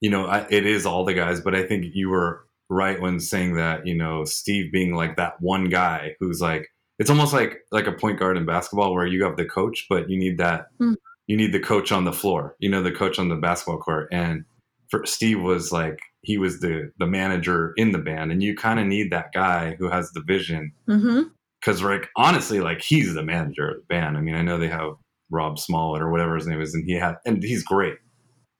you 0.00 0.10
know 0.10 0.26
I, 0.26 0.46
it 0.48 0.64
is 0.64 0.86
all 0.86 1.04
the 1.04 1.14
guys 1.14 1.40
but 1.40 1.54
I 1.54 1.66
think 1.66 1.86
you 1.92 2.08
were 2.08 2.45
right 2.68 3.00
when 3.00 3.20
saying 3.20 3.56
that 3.56 3.86
you 3.86 3.94
know 3.94 4.24
Steve 4.24 4.72
being 4.72 4.94
like 4.94 5.16
that 5.16 5.34
one 5.40 5.68
guy 5.68 6.14
who's 6.20 6.40
like 6.40 6.68
it's 6.98 7.10
almost 7.10 7.32
like 7.32 7.58
like 7.72 7.86
a 7.86 7.92
point 7.92 8.18
guard 8.18 8.36
in 8.36 8.46
basketball 8.46 8.94
where 8.94 9.06
you 9.06 9.24
have 9.24 9.36
the 9.36 9.44
coach 9.44 9.86
but 9.88 10.08
you 10.08 10.18
need 10.18 10.38
that 10.38 10.66
mm. 10.80 10.94
you 11.26 11.36
need 11.36 11.52
the 11.52 11.60
coach 11.60 11.92
on 11.92 12.04
the 12.04 12.12
floor 12.12 12.56
you 12.58 12.68
know 12.68 12.82
the 12.82 12.92
coach 12.92 13.18
on 13.18 13.28
the 13.28 13.36
basketball 13.36 13.78
court 13.78 14.08
and 14.12 14.44
for 14.90 15.04
Steve 15.04 15.42
was 15.42 15.72
like 15.72 15.98
he 16.22 16.38
was 16.38 16.60
the 16.60 16.90
the 16.98 17.06
manager 17.06 17.72
in 17.76 17.92
the 17.92 17.98
band, 17.98 18.32
and 18.32 18.42
you 18.42 18.54
kind 18.54 18.80
of 18.80 18.86
need 18.86 19.10
that 19.10 19.32
guy 19.32 19.76
who 19.78 19.88
has 19.88 20.10
the 20.12 20.22
vision. 20.22 20.72
Because 20.86 21.80
mm-hmm. 21.80 21.84
like 21.84 22.08
honestly, 22.16 22.60
like 22.60 22.80
he's 22.80 23.14
the 23.14 23.22
manager 23.22 23.68
of 23.68 23.76
the 23.76 23.86
band. 23.88 24.16
I 24.16 24.20
mean, 24.20 24.34
I 24.34 24.42
know 24.42 24.58
they 24.58 24.68
have 24.68 24.94
Rob 25.30 25.58
Smollett 25.58 26.02
or 26.02 26.10
whatever 26.10 26.36
his 26.36 26.46
name 26.46 26.60
is, 26.60 26.74
and 26.74 26.84
he 26.84 26.94
had 26.94 27.16
and 27.24 27.42
he's 27.42 27.62
great, 27.62 27.96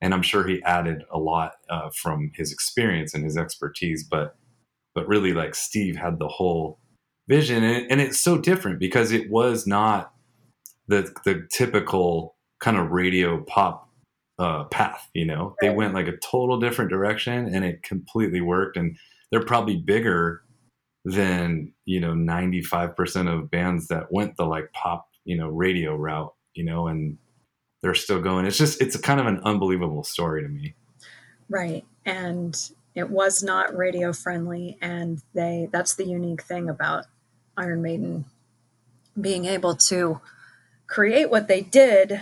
and 0.01 0.12
I'm 0.12 0.23
sure 0.23 0.47
he 0.47 0.62
added 0.62 1.05
a 1.12 1.18
lot 1.18 1.52
uh, 1.70 1.90
from 1.90 2.31
his 2.35 2.52
experience 2.52 3.14
and 3.14 3.24
his 3.24 3.36
expertise. 3.36 4.05
But 4.05 4.36
but 4.94 5.06
really, 5.06 5.32
like 5.32 5.55
Steve 5.55 5.97
had 5.97 6.18
the 6.18 6.28
whole 6.28 6.78
vision, 7.28 7.62
and, 7.62 7.90
and 7.90 8.01
it's 8.01 8.18
so 8.18 8.39
different 8.39 8.78
because 8.78 9.12
it 9.12 9.31
was 9.31 9.66
not 9.66 10.12
the 10.89 11.12
the 11.24 11.47
typical 11.51 12.36
kind 12.60 12.77
of 12.77 12.90
radio 12.90 13.43
pop 13.44 13.90
uh, 14.39 14.64
path. 14.64 15.09
You 15.14 15.27
know, 15.27 15.55
they 15.60 15.70
went 15.70 15.94
like 15.94 16.09
a 16.09 16.16
total 16.18 16.60
different 16.60 16.90
direction, 16.90 17.55
and 17.55 17.64
it 17.64 17.82
completely 17.82 18.40
worked. 18.40 18.77
And 18.77 18.97
they're 19.31 19.44
probably 19.44 19.77
bigger 19.77 20.43
than 21.05 21.73
you 21.85 22.01
know 22.01 22.14
ninety 22.14 22.62
five 22.62 22.97
percent 22.97 23.28
of 23.28 23.51
bands 23.51 23.89
that 23.89 24.10
went 24.10 24.36
the 24.36 24.44
like 24.44 24.73
pop 24.73 25.09
you 25.24 25.36
know 25.36 25.48
radio 25.48 25.94
route 25.94 26.35
you 26.55 26.64
know 26.64 26.89
and 26.89 27.16
they're 27.82 27.94
still 27.94 28.20
going. 28.20 28.47
It's 28.47 28.59
just 28.59 28.81
it's 28.81 28.94
a 28.94 29.01
kind 29.01 29.20
of 29.20 29.27
an 29.27 29.40
unbelievable 29.44 30.05
story 30.05 30.43
to 30.43 30.48
me. 30.48 30.74
Right. 31.48 31.85
And 32.05 32.57
it 32.94 33.11
was 33.11 33.43
not 33.43 33.77
radio 33.77 34.12
friendly 34.12 34.78
and 34.81 35.23
they 35.35 35.69
that's 35.70 35.94
the 35.94 36.07
unique 36.07 36.43
thing 36.43 36.69
about 36.69 37.05
iron 37.57 37.82
maiden 37.82 38.24
being 39.20 39.44
able 39.44 39.74
to 39.74 40.20
create 40.86 41.31
what 41.31 41.48
they 41.48 41.61
did 41.61 42.20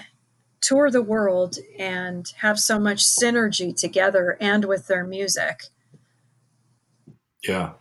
tour 0.60 0.90
the 0.90 1.02
world 1.02 1.59
and 1.78 2.32
have 2.39 2.59
so 2.59 2.78
much 2.78 3.05
synergy 3.05 3.76
together 3.76 4.36
and 4.40 4.64
with 4.64 4.86
their 4.86 5.05
music. 5.05 5.64
Yeah. 7.47 7.72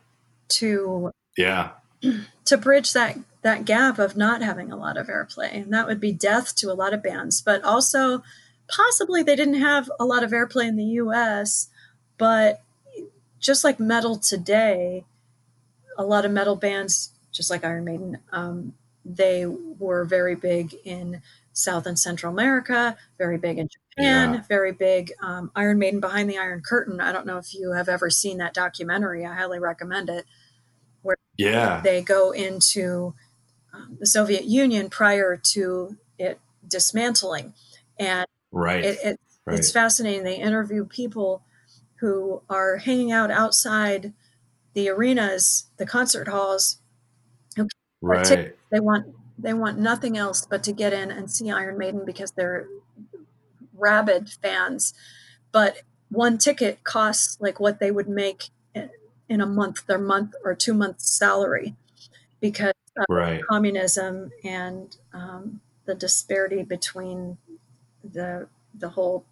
To 0.50 1.12
yeah. 1.38 1.72
to 2.46 2.58
bridge 2.58 2.94
that 2.94 3.18
that 3.44 3.66
gap 3.66 4.00
of 4.00 4.18
not 4.18 4.42
having 4.42 4.72
a 4.72 4.78
lot 4.78 4.98
of 4.98 5.08
airplay 5.08 5.54
and 5.54 5.74
that 5.74 5.88
would 5.88 6.00
be 6.00 6.12
death 6.12 6.56
to 6.56 6.72
a 6.72 6.74
lot 6.74 6.94
of 6.94 7.04
bands 7.04 7.42
but 7.42 7.64
also 7.64 8.24
possibly 8.68 9.22
they 9.22 9.36
didn't 9.36 9.60
have 9.60 9.90
a 10.00 10.06
lot 10.06 10.24
of 10.24 10.32
airplay 10.32 10.68
in 10.68 10.76
the 10.76 10.84
US 10.84 11.70
but 12.18 12.62
just 13.40 13.64
like 13.64 13.80
metal 13.80 14.18
today 14.18 15.06
a 15.98 16.04
lot 16.04 16.26
of 16.26 16.32
metal 16.32 16.56
bands 16.56 17.12
just 17.32 17.50
like 17.50 17.64
Iron 17.66 17.86
Maiden 17.86 18.18
um, 18.32 18.74
they 19.06 19.46
were 19.46 20.06
very 20.06 20.36
big 20.36 20.76
in 20.86 21.22
South 21.54 21.86
and 21.86 21.98
Central 21.98 22.34
America, 22.34 22.98
very 23.18 23.38
big 23.38 23.60
in 23.60 23.70
Japan, 23.70 24.34
yeah. 24.34 24.42
very 24.50 24.72
big. 24.72 25.12
Um, 25.22 25.52
Iron 25.56 25.78
Maiden 25.78 26.00
Behind 26.00 26.30
the 26.30 26.38
Iron 26.38 26.62
Curtain. 26.62 27.00
I 27.00 27.12
don't 27.12 27.28
know 27.28 27.38
if 27.38 27.54
you 27.54 27.74
have 27.74 27.88
ever 27.88 28.10
seen 28.10 28.40
that 28.40 28.54
documentary. 28.54 29.26
I 29.26 29.36
highly 29.36 29.60
recommend 29.60 30.10
it. 30.10 30.26
Where 31.04 31.18
yeah. 31.38 31.82
they 31.82 32.02
go 32.02 32.32
into 32.32 33.14
um, 33.74 33.98
the 34.00 34.08
Soviet 34.08 34.46
Union 34.46 34.90
prior 34.90 35.38
to 35.52 35.98
it 36.18 36.40
dismantling. 36.68 37.54
And 37.98 38.28
right. 38.52 38.84
It, 38.84 39.00
it, 39.04 39.20
right. 39.46 39.58
it's 39.58 39.72
fascinating. 39.72 40.24
They 40.24 40.38
interview 40.38 40.86
people 40.86 41.44
who 41.96 42.42
are 42.50 42.78
hanging 42.78 43.12
out 43.12 43.32
outside 43.32 44.14
the 44.74 44.90
arenas, 44.90 45.68
the 45.78 45.86
concert 45.86 46.28
halls. 46.28 46.80
Right. 48.02 48.54
They 48.70 48.80
want 48.82 49.16
they 49.38 49.54
want 49.54 49.80
nothing 49.80 50.18
else 50.18 50.46
but 50.46 50.62
to 50.64 50.74
get 50.74 50.94
in 50.94 51.10
and 51.10 51.32
see 51.32 51.50
Iron 51.50 51.78
Maiden 51.78 52.04
because 52.06 52.32
they're 52.32 52.68
rabid 53.74 54.30
fans. 54.42 54.94
But 55.52 55.84
one 56.10 56.38
ticket 56.38 56.84
costs 56.84 57.38
like 57.40 57.60
what 57.60 57.80
they 57.80 57.92
would 57.92 58.10
make 58.10 58.50
in 59.30 59.42
a 59.42 59.46
month, 59.46 59.86
their 59.88 59.98
month 59.98 60.34
or 60.44 60.54
two 60.54 60.74
months 60.74 61.10
salary, 61.10 61.76
because 62.40 62.74
right. 63.10 63.42
communism 63.50 64.32
and 64.44 64.96
um, 65.14 65.62
the 65.86 65.96
disparity 65.96 66.64
between 66.64 67.38
the 68.04 68.48
the 68.74 68.90
whole 68.90 69.26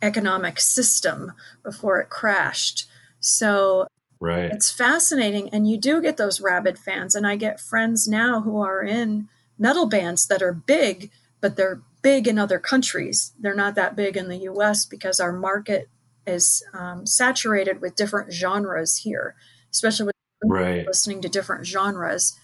economic 0.00 0.60
system 0.60 1.32
before 1.62 2.00
it 2.00 2.08
crashed. 2.08 2.86
So 3.20 3.86
Right. 4.24 4.50
It's 4.50 4.70
fascinating. 4.70 5.50
And 5.50 5.68
you 5.68 5.76
do 5.76 6.00
get 6.00 6.16
those 6.16 6.40
rabid 6.40 6.78
fans. 6.78 7.14
And 7.14 7.26
I 7.26 7.36
get 7.36 7.60
friends 7.60 8.08
now 8.08 8.40
who 8.40 8.62
are 8.62 8.82
in 8.82 9.28
metal 9.58 9.84
bands 9.84 10.26
that 10.28 10.40
are 10.40 10.54
big, 10.54 11.10
but 11.42 11.56
they're 11.56 11.82
big 12.00 12.26
in 12.26 12.38
other 12.38 12.58
countries. 12.58 13.32
They're 13.38 13.54
not 13.54 13.74
that 13.74 13.96
big 13.96 14.16
in 14.16 14.28
the 14.28 14.38
US 14.48 14.86
because 14.86 15.20
our 15.20 15.32
market 15.32 15.90
is 16.26 16.64
um, 16.72 17.06
saturated 17.06 17.82
with 17.82 17.96
different 17.96 18.32
genres 18.32 18.96
here, 18.96 19.34
especially 19.70 20.06
with 20.06 20.14
right. 20.44 20.86
listening 20.86 21.20
to 21.20 21.28
different 21.28 21.66
genres. 21.66 22.38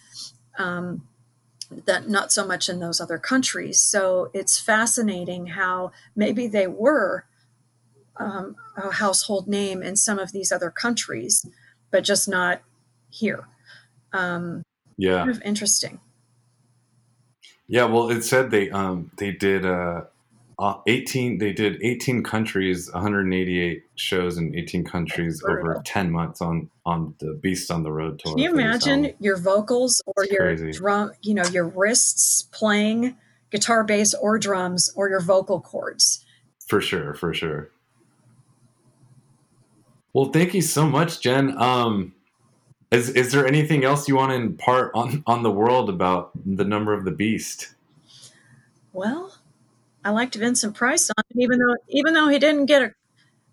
Um, 0.61 1.03
that 1.87 2.09
not 2.09 2.33
so 2.33 2.47
much 2.47 2.69
in 2.69 2.81
those 2.81 3.01
other 3.01 3.19
countries. 3.19 3.81
So 3.81 4.31
it's 4.35 4.59
fascinating 4.59 5.47
how 5.47 5.93
maybe 6.17 6.49
they 6.49 6.67
were 6.67 7.27
um, 8.17 8.57
a 8.77 8.91
household 8.91 9.47
name 9.49 9.83
in 9.83 9.97
some 9.97 10.19
of 10.19 10.33
these 10.33 10.53
other 10.53 10.71
countries, 10.71 11.47
but 11.91 12.05
just 12.05 12.29
not 12.29 12.63
here. 13.09 13.49
Um, 14.13 14.63
yeah, 14.97 15.19
kind 15.19 15.31
of 15.31 15.43
interesting. 15.43 16.01
Yeah, 17.67 17.85
well, 17.85 18.11
it 18.11 18.23
said 18.23 18.51
they 18.51 18.71
um 18.71 19.11
they 19.17 19.31
did 19.31 19.65
uh, 19.65 20.03
uh 20.61 20.75
18 20.87 21.39
they 21.39 21.53
did 21.53 21.83
18 21.83 22.23
countries 22.23 22.93
188 22.93 23.83
shows 23.95 24.37
in 24.37 24.55
18 24.55 24.85
countries 24.85 25.43
over 25.43 25.81
10 25.85 26.11
months 26.11 26.43
on 26.43 26.69
on 26.85 27.15
the 27.19 27.33
beast 27.33 27.71
on 27.71 27.83
the 27.83 27.91
road 27.91 28.19
tour. 28.19 28.35
Can 28.35 28.39
you 28.39 28.51
imagine 28.51 29.15
your 29.21 29.39
vocals 29.39 30.03
or 30.07 30.25
it's 30.25 30.33
your 30.33 30.43
crazy. 30.43 30.73
drum 30.73 31.13
you 31.23 31.35
know 31.35 31.45
your 31.45 31.67
wrists 31.67 32.43
playing 32.53 33.17
guitar 33.51 33.85
bass 33.85 34.13
or 34.15 34.39
drums 34.39 34.93
or 34.95 35.09
your 35.09 35.21
vocal 35.21 35.61
cords? 35.61 36.25
For 36.67 36.83
sure 36.83 37.15
for 37.15 37.33
sure. 37.33 37.71
Well 40.13 40.27
thank 40.27 40.53
you 40.53 40.63
so 40.63 40.87
much 40.87 41.21
jen. 41.21 41.57
Um 41.57 42.15
is 42.91 43.09
is 43.09 43.33
there 43.33 43.47
anything 43.47 43.83
else 43.83 44.09
you 44.09 44.17
want 44.17 44.33
to 44.33 44.37
impart 44.37 44.91
on 44.95 45.23
on 45.27 45.43
the 45.43 45.51
world 45.51 45.89
about 45.89 46.33
the 46.45 46.65
number 46.65 46.93
of 46.93 47.07
the 47.07 47.13
beast? 47.13 47.75
Well, 48.93 49.33
I 50.05 50.11
liked 50.11 50.35
Vincent 50.35 50.75
Price 50.75 51.11
on 51.11 51.25
it, 51.31 51.43
even 51.43 51.59
though 51.59 51.77
even 51.89 52.15
though 52.15 52.29
he 52.29 52.39
didn't 52.39 52.67
get 52.67 52.83
a, 52.83 52.95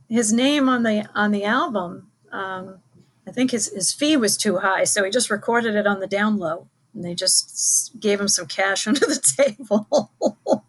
his 0.10 0.32
name 0.32 0.70
on 0.70 0.84
the 0.84 1.08
on 1.14 1.32
the 1.32 1.44
album. 1.44 2.12
Um, 2.32 2.80
I 3.28 3.32
think 3.32 3.52
his 3.52 3.68
his 3.74 3.94
fee 3.94 4.18
was 4.18 4.38
too 4.38 4.58
high, 4.58 4.86
so 4.86 5.04
he 5.04 5.12
just 5.12 5.30
recorded 5.30 5.76
it 5.76 5.86
on 5.86 6.00
the 6.00 6.08
down 6.08 6.38
low, 6.38 6.68
and 6.94 7.04
they 7.04 7.14
just 7.14 8.00
gave 8.00 8.20
him 8.20 8.28
some 8.28 8.48
cash 8.48 8.88
under 8.88 9.02
the 9.02 9.20
table. 9.38 10.12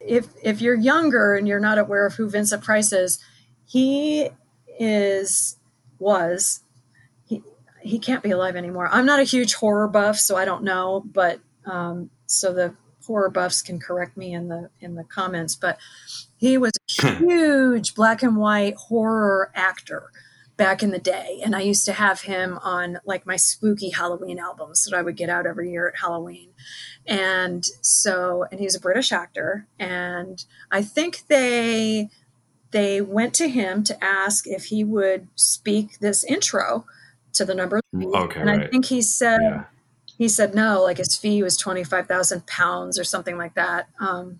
if 0.00 0.28
if 0.42 0.60
you're 0.60 0.74
younger 0.74 1.34
and 1.34 1.48
you're 1.48 1.60
not 1.60 1.78
aware 1.78 2.06
of 2.06 2.14
who 2.14 2.28
Vincent 2.28 2.62
Price 2.62 2.92
is, 2.92 3.18
he 3.66 4.28
is 4.78 5.56
was 5.98 6.60
he 7.24 7.42
he 7.82 7.98
can't 7.98 8.22
be 8.22 8.30
alive 8.30 8.56
anymore. 8.56 8.88
I'm 8.92 9.06
not 9.06 9.20
a 9.20 9.24
huge 9.24 9.54
horror 9.54 9.88
buff, 9.88 10.18
so 10.18 10.36
I 10.36 10.44
don't 10.44 10.64
know, 10.64 11.02
but 11.06 11.40
um, 11.64 12.10
so 12.26 12.52
the 12.52 12.74
horror 13.10 13.28
buffs 13.28 13.60
can 13.60 13.80
correct 13.80 14.16
me 14.16 14.32
in 14.32 14.46
the 14.46 14.70
in 14.80 14.94
the 14.94 15.02
comments. 15.02 15.56
But 15.56 15.78
he 16.36 16.56
was 16.56 16.70
a 17.02 17.18
huge 17.18 17.96
black 17.96 18.22
and 18.22 18.36
white 18.36 18.76
horror 18.76 19.50
actor 19.52 20.12
back 20.56 20.80
in 20.80 20.90
the 20.90 21.00
day, 21.00 21.40
and 21.44 21.56
I 21.56 21.60
used 21.62 21.84
to 21.86 21.92
have 21.92 22.20
him 22.20 22.56
on 22.62 23.00
like 23.04 23.26
my 23.26 23.34
spooky 23.34 23.90
Halloween 23.90 24.38
albums 24.38 24.84
that 24.84 24.96
I 24.96 25.02
would 25.02 25.16
get 25.16 25.28
out 25.28 25.44
every 25.44 25.72
year 25.72 25.88
at 25.88 25.98
Halloween. 25.98 26.50
And 27.04 27.64
so, 27.80 28.46
and 28.52 28.60
he's 28.60 28.76
a 28.76 28.80
British 28.80 29.10
actor, 29.10 29.66
and 29.76 30.44
I 30.70 30.82
think 30.82 31.26
they 31.26 32.10
they 32.70 33.00
went 33.00 33.34
to 33.34 33.48
him 33.48 33.82
to 33.82 34.04
ask 34.04 34.46
if 34.46 34.66
he 34.66 34.84
would 34.84 35.26
speak 35.34 35.98
this 35.98 36.22
intro 36.22 36.84
to 37.32 37.44
the 37.44 37.56
number. 37.56 37.80
Mm, 37.92 38.14
okay, 38.14 38.40
and 38.40 38.48
right. 38.48 38.60
I 38.60 38.66
think 38.68 38.84
he 38.84 39.02
said 39.02 39.40
Yeah. 39.42 39.64
He 40.20 40.28
said 40.28 40.54
no, 40.54 40.82
like 40.82 40.98
his 40.98 41.16
fee 41.16 41.42
was 41.42 41.56
twenty 41.56 41.82
five 41.82 42.06
thousand 42.06 42.46
pounds 42.46 42.98
or 42.98 43.04
something 43.04 43.38
like 43.38 43.54
that, 43.54 43.88
um, 44.00 44.38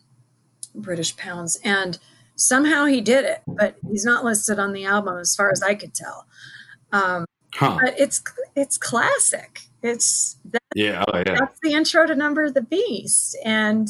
British 0.75 1.17
pounds, 1.17 1.59
and 1.65 1.99
somehow 2.37 2.85
he 2.85 3.01
did 3.01 3.25
it, 3.25 3.41
but 3.47 3.77
he's 3.91 4.05
not 4.05 4.23
listed 4.23 4.59
on 4.59 4.75
the 4.75 4.85
album 4.85 5.17
as 5.17 5.35
far 5.35 5.51
as 5.51 5.63
I 5.63 5.75
could 5.75 5.95
tell. 5.95 6.27
Um, 6.93 7.25
Huh. 7.55 7.79
but 7.83 7.99
it's 7.99 8.23
it's 8.55 8.77
classic. 8.77 9.63
It's 9.83 10.37
that, 10.53 10.61
Yeah. 10.75 11.03
Oh, 11.09 11.17
yeah. 11.17 11.35
that's 11.41 11.59
the 11.63 11.73
intro 11.73 12.07
to 12.07 12.15
Number 12.15 12.45
of 12.45 12.53
the 12.53 12.63
Beast, 12.63 13.37
and 13.43 13.89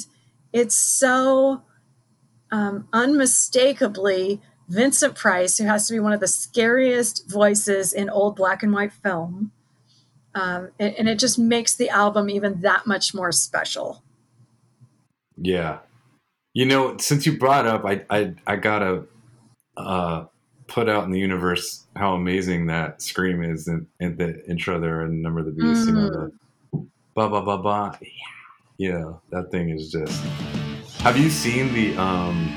it's 0.52 0.76
so 0.76 1.62
um, 2.52 2.86
unmistakably 2.92 4.40
Vincent 4.68 5.16
Price, 5.16 5.58
who 5.58 5.64
has 5.64 5.88
to 5.88 5.92
be 5.92 5.98
one 5.98 6.12
of 6.12 6.20
the 6.20 6.28
scariest 6.28 7.28
voices 7.28 7.92
in 7.92 8.08
old 8.08 8.36
black 8.36 8.62
and 8.62 8.72
white 8.72 8.92
film. 8.92 9.50
Um, 10.34 10.70
and, 10.78 10.94
and 10.94 11.08
it 11.08 11.18
just 11.18 11.38
makes 11.38 11.74
the 11.74 11.88
album 11.88 12.30
even 12.30 12.60
that 12.60 12.86
much 12.86 13.14
more 13.14 13.32
special. 13.32 14.02
Yeah. 15.36 15.78
You 16.54 16.66
know, 16.66 16.96
since 16.98 17.26
you 17.26 17.38
brought 17.38 17.66
up, 17.66 17.84
I 17.84 18.02
I 18.10 18.34
I 18.46 18.56
gotta 18.56 19.04
uh, 19.76 20.24
put 20.66 20.88
out 20.88 21.04
in 21.04 21.10
the 21.10 21.18
universe 21.18 21.86
how 21.96 22.14
amazing 22.14 22.66
that 22.66 23.02
scream 23.02 23.42
is 23.42 23.68
in, 23.68 23.86
in 24.00 24.16
the 24.16 24.44
intro 24.48 24.80
there 24.80 25.02
and 25.02 25.22
Number 25.22 25.40
of 25.40 25.46
the 25.46 25.52
Beast. 25.52 25.86
You 25.86 25.94
know 25.94 26.10
the 26.10 26.32
ba 27.14 27.28
ba 27.28 27.42
ba 27.42 27.58
ba. 27.58 27.98
Yeah. 28.00 28.08
You 28.78 28.92
know 28.92 29.20
that 29.30 29.50
thing 29.50 29.70
is 29.70 29.90
just. 29.92 30.22
Have 31.02 31.16
you 31.16 31.30
seen 31.30 31.72
the? 31.72 31.96
um 31.96 32.48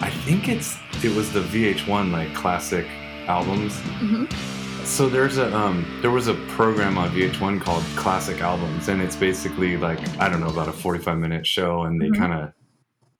I 0.00 0.10
think 0.10 0.48
it's 0.48 0.76
it 1.02 1.14
was 1.14 1.32
the 1.32 1.40
VH1 1.40 2.12
like 2.12 2.34
classic 2.34 2.86
albums. 3.26 3.74
Mhm. 4.00 4.57
So 4.88 5.08
there's 5.08 5.38
a 5.38 5.54
um, 5.56 5.86
there 6.02 6.10
was 6.10 6.26
a 6.26 6.34
program 6.48 6.98
on 6.98 7.10
VH1 7.10 7.60
called 7.60 7.84
Classic 7.94 8.40
Albums, 8.40 8.88
and 8.88 9.00
it's 9.00 9.14
basically 9.14 9.76
like 9.76 10.00
I 10.18 10.28
don't 10.28 10.40
know 10.40 10.48
about 10.48 10.66
a 10.68 10.72
45 10.72 11.18
minute 11.18 11.46
show, 11.46 11.82
and 11.82 12.00
they 12.00 12.08
Mhm. 12.08 12.16
kind 12.18 12.32
of 12.32 12.52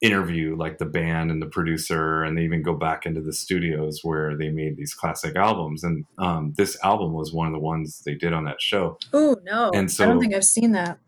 interview 0.01 0.55
like 0.57 0.77
the 0.77 0.85
band 0.85 1.31
and 1.31 1.41
the 1.41 1.45
producer, 1.45 2.23
and 2.23 2.37
they 2.37 2.43
even 2.43 2.63
go 2.63 2.73
back 2.73 3.05
into 3.05 3.21
the 3.21 3.31
studios 3.31 3.99
where 4.03 4.35
they 4.35 4.49
made 4.49 4.75
these 4.77 4.93
classic 4.93 5.35
albums. 5.37 5.83
And 5.83 6.05
um, 6.17 6.53
this 6.57 6.77
album 6.83 7.13
was 7.13 7.31
one 7.33 7.47
of 7.47 7.53
the 7.53 7.59
ones 7.59 8.01
they 8.05 8.15
did 8.15 8.33
on 8.33 8.43
that 8.45 8.61
show. 8.61 8.97
Oh 9.13 9.37
no, 9.43 9.71
And 9.73 9.89
so 9.89 10.03
I 10.03 10.07
don't 10.07 10.19
think 10.19 10.33
I've 10.33 10.43
seen 10.45 10.71
that. 10.73 10.99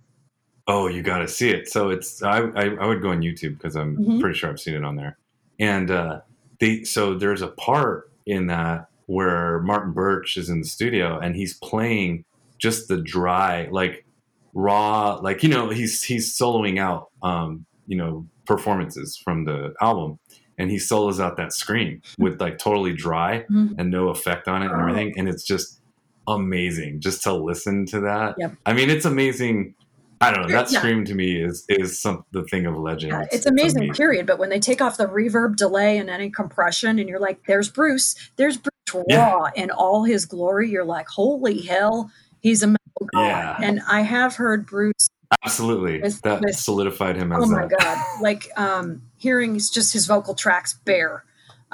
Oh, 0.67 0.87
you 0.87 1.01
got 1.01 1.19
to 1.19 1.27
see 1.27 1.49
it. 1.49 1.67
So 1.69 1.89
it's 1.89 2.21
I, 2.23 2.39
I, 2.55 2.65
I 2.81 2.85
would 2.85 3.01
go 3.01 3.09
on 3.09 3.21
YouTube 3.21 3.57
because 3.57 3.75
I'm 3.75 3.97
Mhm. 3.97 4.19
pretty 4.21 4.37
sure 4.37 4.49
I've 4.49 4.59
seen 4.59 4.75
it 4.75 4.85
on 4.85 4.95
there. 4.95 5.17
And 5.59 5.91
uh, 5.91 6.21
they 6.59 6.83
so 6.85 7.13
there's 7.15 7.41
a 7.41 7.49
part 7.49 8.09
in 8.25 8.47
that 8.47 8.87
where 9.11 9.59
Martin 9.61 9.91
Birch 9.93 10.37
is 10.37 10.49
in 10.49 10.59
the 10.61 10.67
studio 10.67 11.19
and 11.19 11.35
he's 11.35 11.53
playing 11.57 12.23
just 12.57 12.87
the 12.87 12.97
dry 13.01 13.67
like 13.71 14.05
raw 14.53 15.15
like 15.21 15.43
you 15.43 15.49
know 15.49 15.69
he's 15.69 16.03
he's 16.03 16.37
soloing 16.37 16.77
out 16.79 17.09
um 17.23 17.65
you 17.87 17.95
know 17.97 18.25
performances 18.45 19.17
from 19.23 19.45
the 19.45 19.73
album 19.81 20.19
and 20.57 20.69
he 20.69 20.77
solos 20.77 21.19
out 21.19 21.37
that 21.37 21.53
scream 21.53 22.01
with 22.19 22.39
like 22.41 22.57
totally 22.57 22.93
dry 22.93 23.45
Mhm. 23.51 23.75
and 23.77 23.89
no 23.89 24.09
effect 24.09 24.47
on 24.47 24.61
it 24.61 24.69
and 24.71 24.79
everything 24.81 25.13
and 25.17 25.27
it's 25.29 25.43
just 25.45 25.79
amazing 26.27 26.99
just 26.99 27.23
to 27.23 27.33
listen 27.33 27.85
to 27.87 27.99
that 28.01 28.35
Yep. 28.37 28.53
i 28.65 28.73
mean 28.73 28.89
it's 28.89 29.05
amazing 29.05 29.73
i 30.19 30.29
don't 30.31 30.43
know 30.43 30.53
that 30.53 30.71
Yeah. 30.71 30.79
scream 30.79 31.05
to 31.05 31.15
me 31.15 31.41
is 31.41 31.65
is 31.69 31.99
some 32.01 32.25
the 32.31 32.43
thing 32.43 32.65
of 32.65 32.75
legend 32.77 33.13
Yeah, 33.13 33.25
it's 33.31 33.45
amazing, 33.47 33.93
period. 33.93 34.27
But 34.27 34.37
when 34.37 34.49
they 34.49 34.59
take 34.59 34.81
off 34.81 34.97
the 34.97 35.07
reverb, 35.07 35.55
delay, 35.55 35.97
and 35.97 36.09
any 36.09 36.29
compression, 36.29 36.99
and 36.99 37.09
you're 37.09 37.19
like, 37.19 37.39
"There's 37.47 37.69
Bruce, 37.69 38.15
there's 38.35 38.57
Bruce 38.91 39.05
Yeah. 39.09 39.49
in 39.55 39.71
all 39.71 40.03
his 40.03 40.25
glory," 40.25 40.69
you're 40.69 40.85
like, 40.85 41.07
"Holy 41.07 41.61
hell, 41.61 42.11
he's 42.41 42.63
a 42.63 42.67
metal 42.67 43.07
god!" 43.13 43.21
Yeah. 43.27 43.57
And 43.61 43.81
I 43.89 44.01
have 44.01 44.35
heard 44.35 44.65
Bruce. 44.65 45.09
absolutely 45.45 46.01
With- 46.01 46.21
that 46.23 46.41
with- 46.41 46.55
solidified 46.57 47.15
him 47.15 47.31
as 47.31 47.43
Oh 47.43 47.47
my 47.47 47.65
that 47.65 47.79
god! 47.79 47.97
Like 48.21 48.49
um, 48.57 49.01
hearing 49.17 49.55
just 49.57 49.93
his 49.93 50.05
vocal 50.05 50.33
tracks 50.35 50.73
bare. 50.85 51.23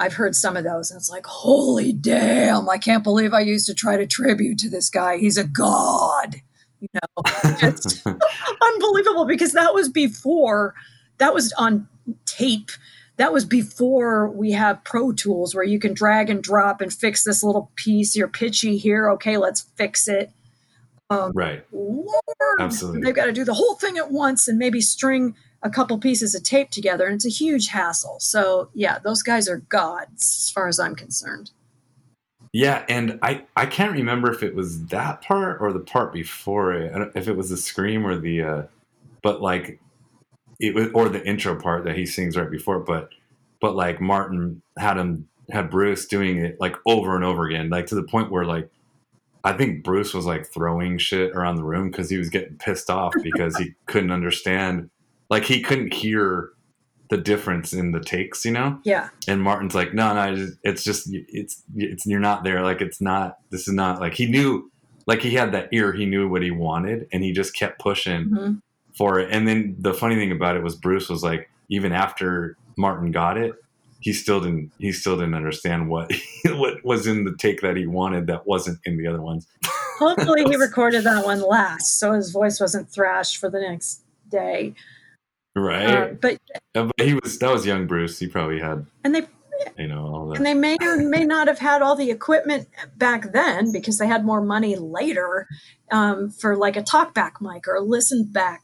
I've 0.00 0.12
heard 0.14 0.36
some 0.36 0.56
of 0.56 0.62
those, 0.62 0.92
and 0.92 0.98
it's 0.98 1.10
like, 1.10 1.26
"Holy 1.26 1.92
damn! 1.92 2.68
I 2.68 2.78
can't 2.78 3.02
believe 3.02 3.34
I 3.34 3.40
used 3.40 3.66
to 3.66 3.74
try 3.74 3.96
to 3.96 4.06
tribute 4.06 4.58
to 4.58 4.70
this 4.70 4.88
guy. 4.90 5.18
He's 5.18 5.36
a 5.36 5.44
god." 5.44 6.36
You 6.80 6.88
know, 6.94 7.22
just 7.58 8.06
unbelievable 8.62 9.24
because 9.26 9.52
that 9.54 9.74
was 9.74 9.88
before 9.88 10.74
that 11.18 11.34
was 11.34 11.52
on 11.58 11.88
tape 12.26 12.70
that 13.18 13.32
was 13.32 13.44
before 13.44 14.30
we 14.30 14.52
have 14.52 14.82
pro 14.84 15.12
tools 15.12 15.54
where 15.54 15.64
you 15.64 15.78
can 15.78 15.92
drag 15.92 16.30
and 16.30 16.42
drop 16.42 16.80
and 16.80 16.92
fix 16.92 17.24
this 17.24 17.42
little 17.42 17.70
piece. 17.76 18.16
You're 18.16 18.28
pitchy 18.28 18.76
here. 18.76 19.10
Okay 19.10 19.36
let's 19.36 19.62
fix 19.76 20.08
it. 20.08 20.32
Um, 21.10 21.32
right. 21.34 21.64
Lord 21.72 22.60
Absolutely. 22.60 23.02
they've 23.02 23.14
got 23.14 23.26
to 23.26 23.32
do 23.32 23.44
the 23.44 23.54
whole 23.54 23.74
thing 23.74 23.98
at 23.98 24.10
once 24.10 24.48
and 24.48 24.58
maybe 24.58 24.80
string 24.80 25.34
a 25.62 25.70
couple 25.70 25.98
pieces 25.98 26.34
of 26.34 26.42
tape 26.42 26.70
together 26.70 27.06
and 27.06 27.16
it's 27.16 27.26
a 27.26 27.30
huge 27.30 27.68
hassle. 27.68 28.18
So 28.20 28.70
yeah 28.74 28.98
those 28.98 29.22
guys 29.22 29.48
are 29.48 29.58
gods 29.68 30.44
as 30.46 30.50
far 30.50 30.68
as 30.68 30.80
i'm 30.80 30.94
concerned. 30.94 31.50
Yeah, 32.52 32.84
and 32.88 33.18
I 33.22 33.44
I 33.56 33.66
can't 33.66 33.92
remember 33.92 34.32
if 34.32 34.42
it 34.42 34.54
was 34.54 34.86
that 34.86 35.20
part 35.22 35.60
or 35.60 35.72
the 35.72 35.80
part 35.80 36.12
before 36.12 36.72
it. 36.72 37.12
If 37.14 37.28
it 37.28 37.36
was 37.36 37.50
the 37.50 37.58
scream 37.58 38.06
or 38.06 38.18
the, 38.18 38.42
uh, 38.42 38.62
but 39.22 39.42
like 39.42 39.80
it 40.60 40.74
was 40.74 40.88
or 40.94 41.08
the 41.08 41.24
intro 41.26 41.54
part 41.60 41.84
that 41.84 41.96
he 41.96 42.06
sings 42.06 42.36
right 42.36 42.50
before. 42.50 42.80
But 42.80 43.10
but 43.60 43.74
like 43.76 44.00
Martin 44.00 44.62
had 44.78 44.96
him 44.96 45.28
had 45.50 45.70
Bruce 45.70 46.06
doing 46.06 46.38
it 46.38 46.60
like 46.60 46.76
over 46.86 47.14
and 47.16 47.24
over 47.24 47.46
again, 47.46 47.70
like 47.70 47.86
to 47.86 47.94
the 47.94 48.02
point 48.02 48.30
where 48.30 48.44
like 48.44 48.68
I 49.44 49.52
think 49.52 49.84
Bruce 49.84 50.12
was 50.12 50.26
like 50.26 50.46
throwing 50.46 50.98
shit 50.98 51.30
around 51.32 51.56
the 51.56 51.64
room 51.64 51.90
because 51.90 52.10
he 52.10 52.18
was 52.18 52.28
getting 52.28 52.56
pissed 52.58 52.90
off 52.90 53.14
because 53.22 53.56
he 53.56 53.74
couldn't 53.86 54.10
understand, 54.10 54.90
like 55.30 55.44
he 55.44 55.62
couldn't 55.62 55.94
hear 55.94 56.50
the 57.08 57.16
difference 57.16 57.72
in 57.72 57.92
the 57.92 58.00
takes, 58.00 58.44
you 58.44 58.50
know 58.50 58.78
yeah 58.84 59.08
and 59.28 59.40
Martin's 59.40 59.74
like, 59.74 59.94
no, 59.94 60.12
no, 60.12 60.30
it's- 60.32 60.52
it's 60.64 60.84
just, 60.84 61.08
it's, 61.10 61.62
it's, 61.74 62.04
you're 62.04 62.20
not 62.20 62.44
there. 62.44 62.62
Like, 62.62 62.82
it's 62.82 63.00
not, 63.00 63.38
this 63.48 63.66
is 63.66 63.72
not 63.72 63.98
like 63.98 64.12
he 64.12 64.26
knew, 64.26 64.70
like 65.06 65.22
he 65.22 65.30
had 65.30 65.52
that 65.52 65.70
ear, 65.72 65.94
he 65.94 66.04
knew 66.04 66.28
what 66.28 66.42
he 66.42 66.50
wanted, 66.50 67.08
and 67.10 67.24
he 67.24 67.32
just 67.32 67.54
kept 67.56 67.78
pushing 67.80 68.26
Mhm. 68.28 68.62
For 68.98 69.18
it. 69.20 69.30
And 69.30 69.48
then 69.48 69.76
the 69.78 69.94
funny 69.94 70.16
thing 70.16 70.32
about 70.32 70.56
it 70.56 70.62
was 70.62 70.74
Bruce 70.74 71.08
was 71.08 71.22
like, 71.22 71.48
even 71.70 71.92
after 71.92 72.56
Martin 72.76 73.12
got 73.12 73.38
it, 73.38 73.54
he 74.00 74.12
still 74.12 74.40
didn't, 74.40 74.72
he 74.78 74.92
still 74.92 75.16
didn't 75.16 75.34
understand 75.34 75.88
what, 75.88 76.12
what 76.46 76.84
was 76.84 77.06
in 77.06 77.24
the 77.24 77.34
take 77.38 77.62
that 77.62 77.76
he 77.76 77.86
wanted 77.86 78.26
that 78.26 78.46
wasn't 78.46 78.78
in 78.84 78.98
the 78.98 79.06
other 79.06 79.22
ones. 79.22 79.46
hopefully 79.98 80.44
he 80.44 80.54
recorded 80.54 81.02
that 81.02 81.24
one 81.24 81.40
last 81.40 81.98
so 81.98 82.12
his 82.12 82.30
voice 82.30 82.60
wasn't 82.60 82.88
thrashed 82.88 83.36
for 83.38 83.50
the 83.50 83.58
next 83.58 84.02
day 84.30 84.72
Right. 85.58 85.86
Uh, 85.86 86.14
but 86.20 86.38
but 86.72 86.92
he 87.00 87.14
was, 87.14 87.38
that 87.38 87.52
was 87.52 87.66
young 87.66 87.86
Bruce. 87.86 88.18
He 88.18 88.26
probably 88.26 88.60
had, 88.60 88.86
and 89.04 89.14
they 89.14 89.22
you 89.76 89.88
know, 89.88 90.06
all 90.06 90.28
that. 90.28 90.36
and 90.36 90.46
they 90.46 90.54
may 90.54 90.76
or 90.80 90.96
may 90.96 91.24
not 91.24 91.48
have 91.48 91.58
had 91.58 91.82
all 91.82 91.96
the 91.96 92.10
equipment 92.10 92.68
back 92.96 93.32
then 93.32 93.72
because 93.72 93.98
they 93.98 94.06
had 94.06 94.24
more 94.24 94.40
money 94.40 94.76
later 94.76 95.48
um, 95.90 96.30
for 96.30 96.56
like 96.56 96.76
a 96.76 96.82
talkback 96.82 97.40
mic 97.40 97.66
or 97.66 97.74
a 97.74 97.80
listen 97.80 98.24
back 98.24 98.62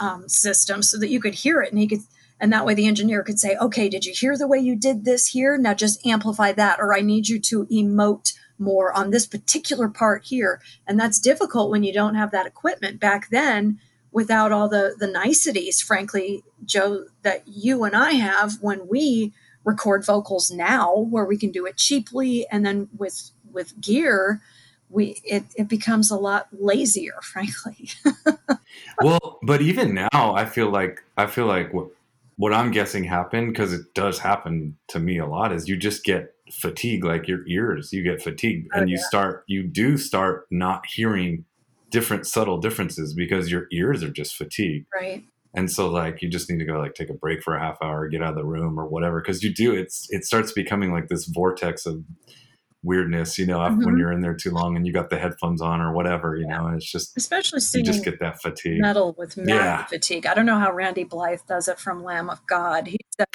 um, 0.00 0.28
system 0.28 0.82
so 0.82 0.98
that 0.98 1.10
you 1.10 1.20
could 1.20 1.34
hear 1.34 1.60
it 1.60 1.70
and 1.70 1.80
he 1.80 1.86
could 1.86 2.00
and 2.40 2.52
that 2.52 2.66
way 2.66 2.74
the 2.74 2.86
engineer 2.86 3.22
could 3.22 3.38
say 3.38 3.56
okay 3.56 3.88
did 3.88 4.04
you 4.04 4.12
hear 4.12 4.36
the 4.36 4.48
way 4.48 4.58
you 4.58 4.76
did 4.76 5.04
this 5.04 5.28
here? 5.28 5.56
Now 5.56 5.74
just 5.74 6.04
amplify 6.06 6.52
that 6.52 6.80
or 6.80 6.94
i 6.94 7.00
need 7.00 7.28
you 7.28 7.38
to 7.40 7.66
emote 7.66 8.34
more 8.58 8.92
on 8.92 9.10
this 9.10 9.26
particular 9.26 9.88
part 9.88 10.24
here. 10.24 10.60
And 10.86 10.98
that's 10.98 11.18
difficult 11.18 11.70
when 11.70 11.82
you 11.82 11.92
don't 11.92 12.14
have 12.14 12.30
that 12.30 12.46
equipment 12.46 13.00
back 13.00 13.30
then 13.30 13.80
without 14.14 14.52
all 14.52 14.68
the 14.68 14.94
the 14.98 15.08
niceties 15.08 15.82
frankly 15.82 16.42
joe 16.64 17.04
that 17.22 17.42
you 17.46 17.82
and 17.82 17.96
i 17.96 18.12
have 18.12 18.54
when 18.62 18.86
we 18.86 19.32
record 19.64 20.06
vocals 20.06 20.50
now 20.50 20.94
where 20.96 21.24
we 21.24 21.36
can 21.36 21.50
do 21.50 21.66
it 21.66 21.76
cheaply 21.76 22.46
and 22.50 22.64
then 22.64 22.88
with 22.96 23.32
with 23.52 23.78
gear 23.80 24.40
we 24.90 25.20
it, 25.24 25.44
it 25.56 25.68
becomes 25.68 26.10
a 26.10 26.16
lot 26.16 26.48
lazier 26.52 27.18
frankly. 27.22 27.90
Well, 29.02 29.38
but 29.42 29.60
even 29.60 29.94
now, 29.94 30.34
I 30.34 30.44
feel 30.44 30.70
like 30.70 31.02
I 31.16 31.26
feel 31.26 31.46
like 31.46 31.72
what 31.72 31.88
what 32.36 32.52
I'm 32.52 32.70
guessing 32.70 33.04
happened 33.04 33.52
because 33.52 33.72
it 33.72 33.94
does 33.94 34.18
happen 34.18 34.76
to 34.88 34.98
me 34.98 35.18
a 35.18 35.26
lot 35.26 35.52
is 35.52 35.68
you 35.68 35.76
just 35.76 36.04
get 36.04 36.34
fatigue, 36.50 37.04
like 37.04 37.28
your 37.28 37.46
ears, 37.46 37.92
you 37.92 38.02
get 38.02 38.22
fatigued, 38.22 38.68
Oh, 38.74 38.80
and 38.80 38.90
you 38.90 38.98
start 38.98 39.44
you 39.46 39.62
do 39.62 39.96
start 39.96 40.46
not 40.50 40.84
hearing 40.86 41.44
different 41.90 42.26
subtle 42.26 42.58
differences 42.58 43.14
because 43.14 43.50
your 43.50 43.66
ears 43.72 44.02
are 44.02 44.10
just 44.10 44.34
fatigued, 44.36 44.86
right. 44.94 45.24
And 45.56 45.70
so 45.70 45.88
like 45.88 46.20
you 46.22 46.28
just 46.28 46.50
need 46.50 46.58
to 46.58 46.64
go 46.64 46.78
like 46.78 46.94
take 46.94 47.10
a 47.10 47.14
break 47.14 47.42
for 47.42 47.54
a 47.54 47.60
half 47.60 47.78
hour, 47.80 48.08
get 48.08 48.22
out 48.22 48.30
of 48.30 48.36
the 48.36 48.44
room 48.44 48.78
or 48.78 48.86
whatever 48.86 49.20
because 49.20 49.42
you 49.42 49.54
do 49.54 49.72
it's 49.72 50.08
it 50.10 50.24
starts 50.24 50.52
becoming 50.52 50.92
like 50.92 51.08
this 51.08 51.26
vortex 51.26 51.86
of 51.86 52.02
weirdness, 52.84 53.38
you 53.38 53.46
know, 53.46 53.60
af- 53.62 53.76
when 53.78 53.96
you're 53.98 54.12
in 54.12 54.20
there 54.20 54.34
too 54.34 54.50
long 54.50 54.76
and 54.76 54.86
you 54.86 54.92
got 54.92 55.08
the 55.10 55.18
headphones 55.18 55.62
on 55.62 55.80
or 55.80 55.92
whatever, 55.92 56.36
you 56.36 56.46
know, 56.46 56.66
and 56.66 56.76
it's 56.76 56.90
just 56.90 57.16
especially 57.16 57.58
you 57.74 57.82
just 57.82 58.04
get 58.04 58.20
that 58.20 58.40
fatigue. 58.42 58.80
metal 58.80 59.14
with 59.18 59.36
mad 59.36 59.48
Yeah. 59.48 59.84
fatigue 59.86 60.26
i 60.26 60.34
don't 60.34 60.46
know 60.46 60.58
how 60.58 60.70
randy 60.72 61.04
blythe 61.04 61.40
does 61.48 61.66
it 61.68 61.78
from 61.80 62.02
lamb 62.04 62.28
of 62.30 62.46
god 62.46 62.86
he 62.88 62.98
said 63.16 63.26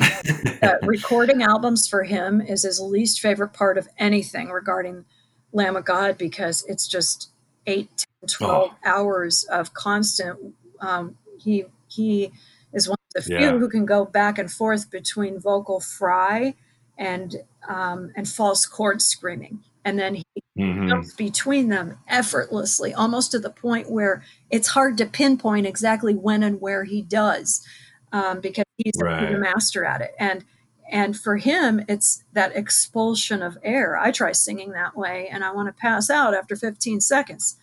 that 0.61 0.79
recording 0.83 1.41
albums 1.41 1.87
for 1.87 2.03
him 2.03 2.39
is 2.41 2.63
his 2.63 2.79
least 2.79 3.19
favorite 3.19 3.53
part 3.53 3.77
of 3.77 3.87
anything 3.97 4.49
regarding 4.49 5.05
lamb 5.51 5.75
of 5.75 5.83
god 5.85 6.17
because 6.17 6.63
it's 6.67 6.87
just 6.87 7.31
8 7.65 7.89
10 8.21 8.27
12 8.29 8.71
hours 8.85 9.43
of 9.45 9.73
constant 9.73 10.37
um, 10.81 11.15
he 11.39 11.65
he 11.87 12.31
is 12.73 12.87
one 12.87 12.97
of 13.15 13.23
the 13.23 13.27
few 13.27 13.39
Yeah. 13.39 13.57
who 13.57 13.67
can 13.69 13.85
go 13.85 14.05
back 14.05 14.37
and 14.37 14.51
forth 14.51 14.91
between 14.91 15.39
vocal 15.39 15.79
fry 15.79 16.53
and 16.97 17.35
um, 17.67 18.11
and 18.15 18.27
false 18.27 18.65
chord 18.65 19.01
screaming 19.01 19.59
and 19.85 19.97
then 19.99 20.15
he 20.15 20.23
Mhm. 20.57 20.89
jumps 20.89 21.13
between 21.13 21.69
them 21.69 21.97
effortlessly, 22.07 22.93
almost 22.93 23.31
to 23.31 23.39
the 23.39 23.49
point 23.49 23.89
where 23.91 24.23
it's 24.49 24.69
hard 24.69 24.97
to 24.97 25.05
pinpoint 25.05 25.67
exactly 25.67 26.15
when 26.15 26.43
and 26.43 26.59
where 26.61 26.83
he 26.83 27.01
does, 27.01 27.65
um, 28.11 28.39
because 28.41 28.65
he's, 28.77 28.93
he's 29.17 29.31
a 29.31 29.37
master 29.37 29.85
at 29.85 30.01
it. 30.01 30.11
And 30.19 30.45
and 30.91 31.15
for 31.15 31.37
him, 31.37 31.85
it's 31.87 32.23
that 32.33 32.55
expulsion 32.55 33.43
of 33.43 33.59
air. 33.63 33.95
I 33.97 34.09
try 34.11 34.31
singing 34.31 34.71
that 34.71 34.97
way, 34.97 35.27
and 35.31 35.43
I 35.43 35.51
want 35.51 35.67
to 35.67 35.73
pass 35.79 36.09
out 36.09 36.33
after 36.33 36.55
15 36.55 36.99
seconds. 36.99 37.57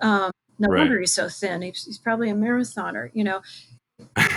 Um, 0.00 0.32
no 0.58 0.68
Right. 0.68 0.80
wonder 0.80 0.98
he's 0.98 1.14
so 1.14 1.28
thin. 1.28 1.62
He's, 1.62 1.84
he's 1.84 1.98
probably 1.98 2.28
a 2.30 2.34
marathoner, 2.34 3.10
you 3.14 3.22
know. 3.24 3.40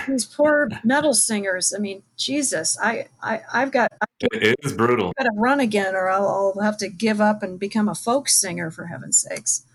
These 0.07 0.25
poor 0.25 0.69
metal 0.83 1.13
singers. 1.13 1.73
I 1.75 1.79
mean, 1.79 2.03
Jesus, 2.17 2.77
I, 2.81 3.07
I 3.21 3.41
I've 3.53 3.71
got 3.71 3.91
It, 4.19 4.43
it 4.43 4.55
is 4.63 4.73
brutal. 4.73 5.13
got 5.17 5.23
to 5.23 5.31
run 5.35 5.59
again, 5.59 5.95
or 5.95 6.09
I'll, 6.09 6.53
I'll 6.55 6.63
have 6.63 6.77
to 6.79 6.89
give 6.89 7.19
up 7.19 7.43
and 7.43 7.59
become 7.59 7.89
a 7.89 7.95
folk 7.95 8.29
singer 8.29 8.71
for 8.71 8.85
heaven's 8.85 9.17
sakes. 9.17 9.65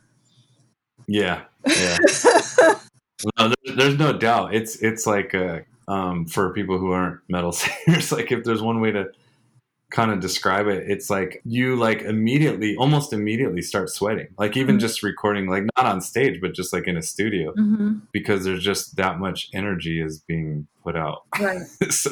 Yeah, 1.07 1.43
yeah. 1.67 1.99
no, 3.39 3.53
there's, 3.65 3.77
there's 3.77 3.99
no 3.99 4.13
doubt. 4.13 4.55
It's 4.55 4.77
it's 4.77 5.07
like 5.07 5.35
uh, 5.35 5.61
um, 5.89 6.27
for 6.27 6.53
people 6.53 6.79
who 6.79 6.93
aren't 6.93 7.21
metal 7.29 7.53
singers, 7.87 8.13
like 8.13 8.31
if 8.31 8.45
there's 8.45 8.63
one 8.63 8.81
way 8.81 8.93
to 8.93 9.11
kind 9.91 10.11
of 10.13 10.21
describe 10.21 10.67
it, 10.69 10.85
it's 10.89 11.11
like 11.11 11.43
you 11.45 11.75
like 11.77 12.03
immediately, 12.03 12.77
almost 12.77 13.13
immediately 13.13 13.61
start 13.63 13.91
sweating. 13.91 14.29
Like 14.39 14.57
even 14.57 14.77
Mhm. 14.77 14.81
just 14.81 15.03
recording, 15.03 15.49
like 15.49 15.65
not 15.77 15.87
on 15.87 16.01
stage, 16.01 16.41
but 16.41 16.55
just 16.55 16.73
like 16.73 16.87
in 16.87 16.97
a 16.97 17.03
studio, 17.03 17.53
hmm 17.55 17.95
because 18.13 18.45
there's 18.45 18.63
just 18.63 18.97
that 18.97 19.19
much 19.19 19.49
energy 19.53 20.01
is 20.01 20.21
being 20.21 20.67
put 20.85 20.97
out. 20.97 21.23
Right. 21.41 21.63
so, 21.91 22.11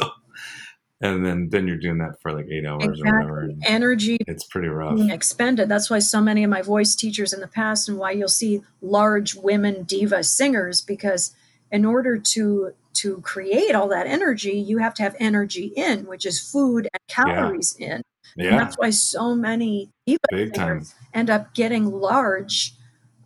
and 1.00 1.24
then 1.24 1.48
then 1.50 1.68
you're 1.68 1.76
doing 1.76 1.98
that 1.98 2.20
for 2.20 2.32
like 2.32 2.46
eight 2.50 2.66
hours 2.66 3.00
or 3.00 3.04
whatever. 3.12 3.42
Exactly. 3.44 3.66
Energy 3.74 4.16
It's 4.26 4.44
pretty 4.44 4.68
rough. 4.68 4.98
expended. 5.10 5.68
That's 5.68 5.88
why 5.88 6.00
so 6.00 6.20
many 6.20 6.42
of 6.42 6.50
my 6.50 6.62
voice 6.62 6.96
teachers 6.96 7.32
in 7.32 7.40
the 7.40 7.46
past, 7.48 7.88
and 7.88 7.96
why 7.98 8.10
you'll 8.10 8.28
see 8.28 8.62
large 8.82 9.34
women 9.36 9.84
diva 9.84 10.24
singers, 10.24 10.82
because 10.82 11.32
in 11.70 11.84
order 11.84 12.18
to 12.18 12.72
to 12.94 13.20
create 13.20 13.74
all 13.74 13.88
that 13.88 14.06
energy, 14.06 14.58
you 14.58 14.78
have 14.78 14.94
to 14.94 15.02
have 15.02 15.14
energy 15.20 15.72
in, 15.76 16.06
which 16.06 16.26
is 16.26 16.40
food 16.40 16.88
and 16.92 17.00
calories 17.06 17.76
yeah. 17.78 17.96
in. 17.96 18.02
Yeah. 18.36 18.50
And 18.50 18.58
that's 18.58 18.76
why 18.76 18.90
so 18.90 19.34
many 19.34 19.90
Big 20.30 20.54
time. 20.54 20.84
end 21.14 21.30
up 21.30 21.54
getting 21.54 21.90
large 21.90 22.74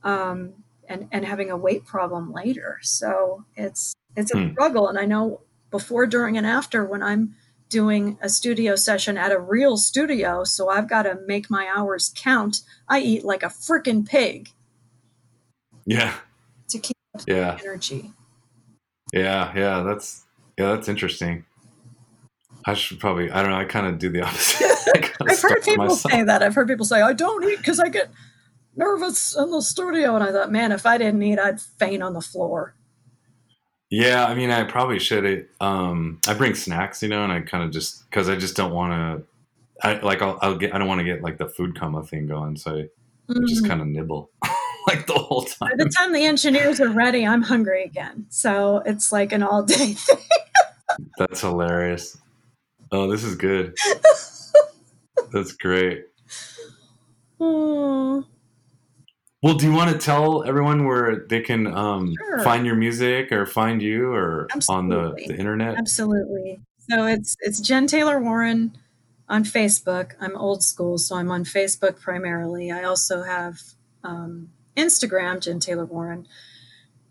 um, 0.02 0.52
and, 0.88 1.08
and 1.10 1.24
having 1.24 1.50
a 1.50 1.56
weight 1.56 1.86
problem 1.86 2.32
later. 2.32 2.78
So 2.82 3.44
it's 3.56 3.94
it's 4.16 4.34
a 4.34 4.38
hmm. 4.38 4.52
struggle. 4.52 4.88
And 4.88 4.98
I 4.98 5.06
know 5.06 5.40
before, 5.70 6.06
during, 6.06 6.36
and 6.36 6.46
after 6.46 6.84
when 6.84 7.02
I'm 7.02 7.34
doing 7.70 8.18
a 8.20 8.28
studio 8.28 8.76
session 8.76 9.16
at 9.16 9.32
a 9.32 9.38
real 9.38 9.78
studio, 9.78 10.44
so 10.44 10.68
I've 10.68 10.88
got 10.88 11.04
to 11.04 11.18
make 11.26 11.48
my 11.50 11.66
hours 11.74 12.12
count. 12.14 12.58
I 12.88 13.00
eat 13.00 13.24
like 13.24 13.42
a 13.42 13.46
freaking 13.46 14.06
pig. 14.06 14.50
Yeah. 15.86 16.14
To 16.68 16.78
keep 16.78 16.96
yeah. 17.26 17.58
energy. 17.62 18.12
Yeah, 19.12 19.52
yeah, 19.54 19.82
that's 19.82 20.24
yeah, 20.58 20.74
that's 20.74 20.88
interesting. 20.88 21.44
I 22.64 22.74
should 22.74 23.00
probably 23.00 23.30
I 23.30 23.42
don't 23.42 23.50
know, 23.50 23.58
I 23.58 23.64
kind 23.64 23.86
of 23.86 23.98
do 23.98 24.08
the 24.08 24.22
opposite. 24.22 24.66
I've 25.28 25.40
heard 25.40 25.62
people 25.62 25.90
say 25.90 26.22
that. 26.22 26.42
I've 26.42 26.54
heard 26.54 26.68
people 26.68 26.86
say 26.86 27.02
I 27.02 27.12
don't 27.12 27.44
eat 27.44 27.62
cuz 27.62 27.78
I 27.78 27.88
get 27.88 28.10
nervous 28.74 29.36
in 29.36 29.50
the 29.50 29.60
studio 29.60 30.14
and 30.14 30.24
I 30.24 30.32
thought, 30.32 30.50
man, 30.50 30.72
if 30.72 30.86
I 30.86 30.98
didn't 30.98 31.22
eat, 31.22 31.38
I'd 31.38 31.60
faint 31.60 32.02
on 32.02 32.14
the 32.14 32.20
floor. 32.20 32.74
Yeah, 33.92 34.24
I 34.24 34.34
mean, 34.34 34.50
I 34.50 34.64
probably 34.64 34.98
should. 34.98 35.48
Um, 35.60 36.18
I 36.26 36.32
bring 36.32 36.54
snacks, 36.54 37.02
you 37.02 37.10
know, 37.10 37.24
and 37.24 37.30
I 37.30 37.42
kind 37.42 37.62
of 37.62 37.70
just 37.72 38.08
because 38.08 38.30
I 38.30 38.36
just 38.36 38.56
don't 38.56 38.72
want 38.72 38.92
to. 38.92 39.86
I 39.86 40.00
like 40.00 40.22
I'll, 40.22 40.38
I'll, 40.40 40.56
get. 40.56 40.74
I 40.74 40.78
don't 40.78 40.88
want 40.88 41.00
to 41.00 41.04
get 41.04 41.20
like 41.20 41.36
the 41.36 41.46
food 41.46 41.78
coma 41.78 42.02
thing 42.02 42.26
going, 42.26 42.56
so 42.56 42.78
I 43.28 43.32
mm. 43.32 43.46
just 43.46 43.68
kind 43.68 43.82
of 43.82 43.86
nibble 43.88 44.30
like 44.86 45.06
the 45.06 45.14
whole 45.14 45.42
time. 45.42 45.70
By 45.70 45.84
the 45.84 45.90
time 45.90 46.12
the 46.12 46.24
engineers 46.24 46.80
are 46.80 46.88
ready, 46.88 47.26
I'm 47.26 47.42
hungry 47.42 47.84
again. 47.84 48.26
So 48.28 48.82
it's 48.84 49.12
like 49.12 49.32
an 49.32 49.42
all 49.42 49.62
day 49.62 49.92
thing. 49.94 50.18
That's 51.18 51.40
hilarious. 51.40 52.18
Oh, 52.90 53.10
this 53.10 53.24
is 53.24 53.36
good. 53.36 53.74
That's 55.32 55.52
great. 55.52 56.04
Oh. 57.40 58.24
Well, 59.42 59.54
do 59.54 59.66
you 59.66 59.72
want 59.72 59.90
to 59.90 59.98
tell 59.98 60.44
everyone 60.44 60.86
where 60.86 61.26
they 61.28 61.40
can 61.40 61.66
um, 61.66 62.14
sure. 62.16 62.40
find 62.40 62.66
your 62.66 62.76
music 62.76 63.32
or 63.32 63.46
find 63.46 63.82
you 63.82 64.12
or 64.12 64.46
Absolutely. 64.54 64.96
on 64.96 65.14
the, 65.16 65.26
the 65.26 65.36
internet? 65.36 65.78
Absolutely. 65.78 66.60
So 66.90 67.06
it's 67.06 67.36
it's 67.40 67.60
Jen 67.60 67.86
Taylor 67.86 68.20
Warren 68.20 68.76
on 69.28 69.44
Facebook. 69.44 70.12
I'm 70.20 70.36
old 70.36 70.62
school, 70.62 70.98
so 70.98 71.16
I'm 71.16 71.30
on 71.30 71.44
Facebook 71.44 72.00
primarily. 72.00 72.70
I 72.70 72.84
also 72.84 73.22
have 73.22 73.58
um, 74.04 74.50
Instagram, 74.76 75.40
Jen 75.40 75.60
Taylor 75.60 75.84
Warren. 75.84 76.26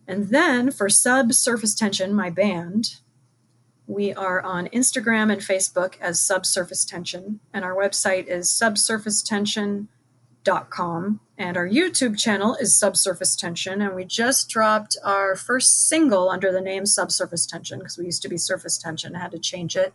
And 0.07 0.29
then 0.29 0.71
for 0.71 0.89
Subsurface 0.89 1.75
Tension, 1.75 2.13
my 2.13 2.29
band, 2.29 2.95
we 3.87 4.13
are 4.13 4.41
on 4.41 4.67
Instagram 4.67 5.31
and 5.31 5.41
Facebook 5.41 5.95
as 5.99 6.19
Subsurface 6.19 6.85
Tension, 6.85 7.39
and 7.53 7.65
our 7.65 7.75
website 7.75 8.27
is 8.27 8.49
subsurfacetension.com 8.49 11.19
and 11.37 11.57
our 11.57 11.67
YouTube 11.67 12.17
channel 12.17 12.55
is 12.55 12.77
Subsurface 12.77 13.35
Tension. 13.35 13.81
And 13.81 13.95
we 13.95 14.05
just 14.05 14.49
dropped 14.49 14.97
our 15.03 15.35
first 15.35 15.87
single 15.87 16.29
under 16.29 16.51
the 16.51 16.61
name 16.61 16.85
Subsurface 16.85 17.45
Tension 17.45 17.79
because 17.79 17.97
we 17.97 18.05
used 18.05 18.21
to 18.21 18.29
be 18.29 18.37
Surface 18.37 18.77
Tension, 18.77 19.15
had 19.15 19.31
to 19.31 19.39
change 19.39 19.75
it. 19.75 19.93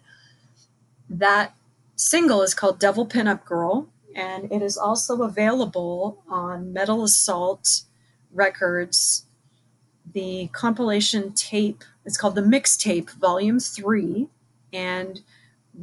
That 1.09 1.55
single 1.95 2.43
is 2.43 2.53
called 2.53 2.81
Devil 2.81 3.07
Pinup 3.07 3.45
Girl. 3.45 3.89
And 4.17 4.51
it 4.51 4.63
is 4.63 4.77
also 4.77 5.23
available 5.23 6.25
on 6.29 6.73
Metal 6.73 7.05
Assault 7.05 7.83
Records. 8.33 9.27
The 10.13 10.49
compilation 10.53 11.33
tape 11.35 11.85
it's 12.07 12.17
called 12.17 12.37
the 12.37 12.41
Mixtape 12.41 13.11
Volume 13.11 13.59
3. 13.59 14.29
And 14.73 15.21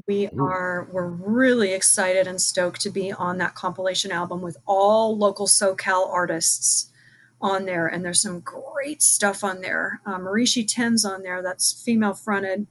we 0.07 0.27
are 0.39 0.87
we're 0.91 1.07
really 1.07 1.73
excited 1.73 2.25
and 2.25 2.41
stoked 2.41 2.81
to 2.81 2.89
be 2.89 3.11
on 3.11 3.37
that 3.37 3.53
compilation 3.53 4.11
album 4.11 4.41
with 4.41 4.57
all 4.65 5.15
local 5.15 5.45
SoCal 5.45 6.11
artists 6.11 6.89
on 7.39 7.65
there, 7.65 7.87
and 7.87 8.03
there's 8.03 8.21
some 8.21 8.39
great 8.39 9.03
stuff 9.03 9.43
on 9.43 9.61
there. 9.61 10.01
Uh, 10.05 10.17
Marishi 10.17 10.65
Ten's 10.67 11.05
on 11.05 11.21
there. 11.21 11.43
That's 11.43 11.73
female 11.83 12.13
fronted, 12.13 12.65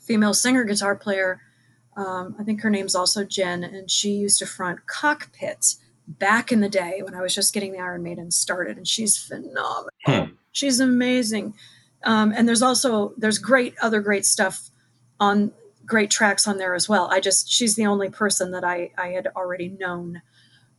female 0.00 0.34
singer 0.34 0.64
guitar 0.64 0.96
player. 0.96 1.40
Um, 1.96 2.36
I 2.38 2.44
think 2.44 2.60
her 2.62 2.70
name's 2.70 2.94
also 2.94 3.24
Jen, 3.24 3.64
and 3.64 3.90
she 3.90 4.10
used 4.10 4.38
to 4.38 4.46
front 4.46 4.86
Cockpit 4.86 5.76
back 6.06 6.50
in 6.50 6.60
the 6.60 6.68
day 6.68 7.02
when 7.04 7.14
I 7.14 7.20
was 7.20 7.34
just 7.34 7.52
getting 7.52 7.72
the 7.72 7.78
Iron 7.78 8.02
Maiden 8.02 8.30
started, 8.30 8.76
and 8.76 8.86
she's 8.86 9.16
phenomenal. 9.16 9.90
Hmm. 10.06 10.32
She's 10.52 10.80
amazing. 10.80 11.54
Um, 12.04 12.32
and 12.34 12.48
there's 12.48 12.62
also 12.62 13.12
there's 13.16 13.38
great 13.38 13.74
other 13.82 14.00
great 14.00 14.24
stuff 14.24 14.70
on 15.18 15.52
great 15.84 16.10
tracks 16.10 16.48
on 16.48 16.58
there 16.58 16.74
as 16.74 16.88
well. 16.88 17.08
I 17.10 17.20
just 17.20 17.50
she's 17.50 17.76
the 17.76 17.86
only 17.86 18.08
person 18.08 18.52
that 18.52 18.64
I 18.64 18.90
I 18.96 19.08
had 19.08 19.28
already 19.36 19.68
known 19.68 20.22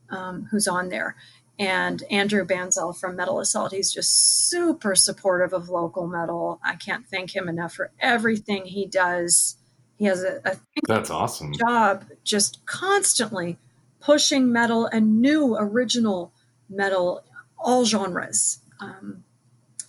um, 0.09 0.47
who's 0.51 0.67
on 0.67 0.89
there. 0.89 1.15
And 1.59 2.03
Andrew 2.09 2.45
Bansal 2.45 2.97
from 2.97 3.15
Metal 3.15 3.39
Assault, 3.39 3.71
he's 3.71 3.93
just 3.93 4.49
super 4.49 4.95
supportive 4.95 5.53
of 5.53 5.69
local 5.69 6.07
metal. 6.07 6.59
I 6.63 6.75
can't 6.75 7.05
thank 7.07 7.35
him 7.35 7.47
enough 7.47 7.73
for 7.73 7.91
everything 7.99 8.65
he 8.65 8.87
does. 8.87 9.57
He 10.01 10.07
has 10.07 10.23
a, 10.23 10.41
a 10.45 10.57
that's 10.87 11.11
awesome 11.11 11.53
job, 11.53 12.05
just 12.23 12.65
constantly 12.65 13.59
pushing 13.99 14.51
metal 14.51 14.87
and 14.87 15.21
new 15.21 15.55
original 15.55 16.33
metal, 16.67 17.23
all 17.59 17.85
genres. 17.85 18.61
Um, 18.79 19.23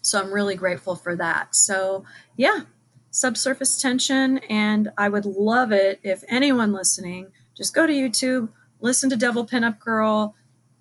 so 0.03 0.21
I'm 0.21 0.31
really 0.31 0.55
grateful 0.55 0.97
for 0.97 1.17
that. 1.17 1.57
So 1.57 2.05
yeah, 2.37 2.65
subsurface 3.11 3.81
tension. 3.81 4.37
And 4.51 4.93
I 4.99 5.09
would 5.09 5.25
love 5.25 5.73
it 5.73 5.99
if 6.03 6.25
anyone 6.29 6.75
listening 6.75 7.29
just 7.57 7.75
go 7.75 7.87
to 7.87 7.93
YouTube, 7.95 8.51
listen 8.81 9.09
to 9.09 9.17
Devil 9.17 9.47
Pinup 9.47 9.79
Girl, 9.79 10.35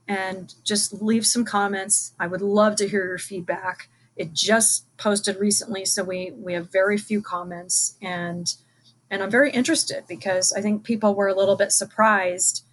and 0.09 0.53
just 0.65 1.01
leave 1.01 1.25
some 1.25 1.45
comments. 1.45 2.11
I 2.19 2.27
would 2.27 2.41
love 2.41 2.75
to 2.77 2.89
hear 2.89 3.05
your 3.05 3.17
feedback. 3.17 3.87
It 4.17 4.33
just 4.33 4.85
posted 4.97 5.37
recently, 5.37 5.85
so 5.85 6.03
we 6.03 6.31
we 6.35 6.51
have 6.51 6.69
very 6.69 6.97
few 6.97 7.21
comments, 7.21 7.95
and 8.01 8.53
and 9.11 9.21
I'm 9.21 9.29
very 9.29 9.51
interested 9.51 10.05
because 10.07 10.53
I 10.53 10.61
think 10.61 10.83
people 10.83 11.13
were 11.13 11.27
a 11.27 11.35
little 11.35 11.57
bit 11.57 11.73
surprised, 11.73 12.65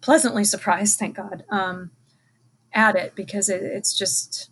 pleasantly 0.00 0.44
surprised, 0.44 0.98
thank 0.98 1.16
God, 1.16 1.44
um, 1.50 1.92
at 2.72 2.96
it 2.96 3.14
because 3.14 3.48
it, 3.48 3.62
it's 3.62 3.96
just 3.96 4.50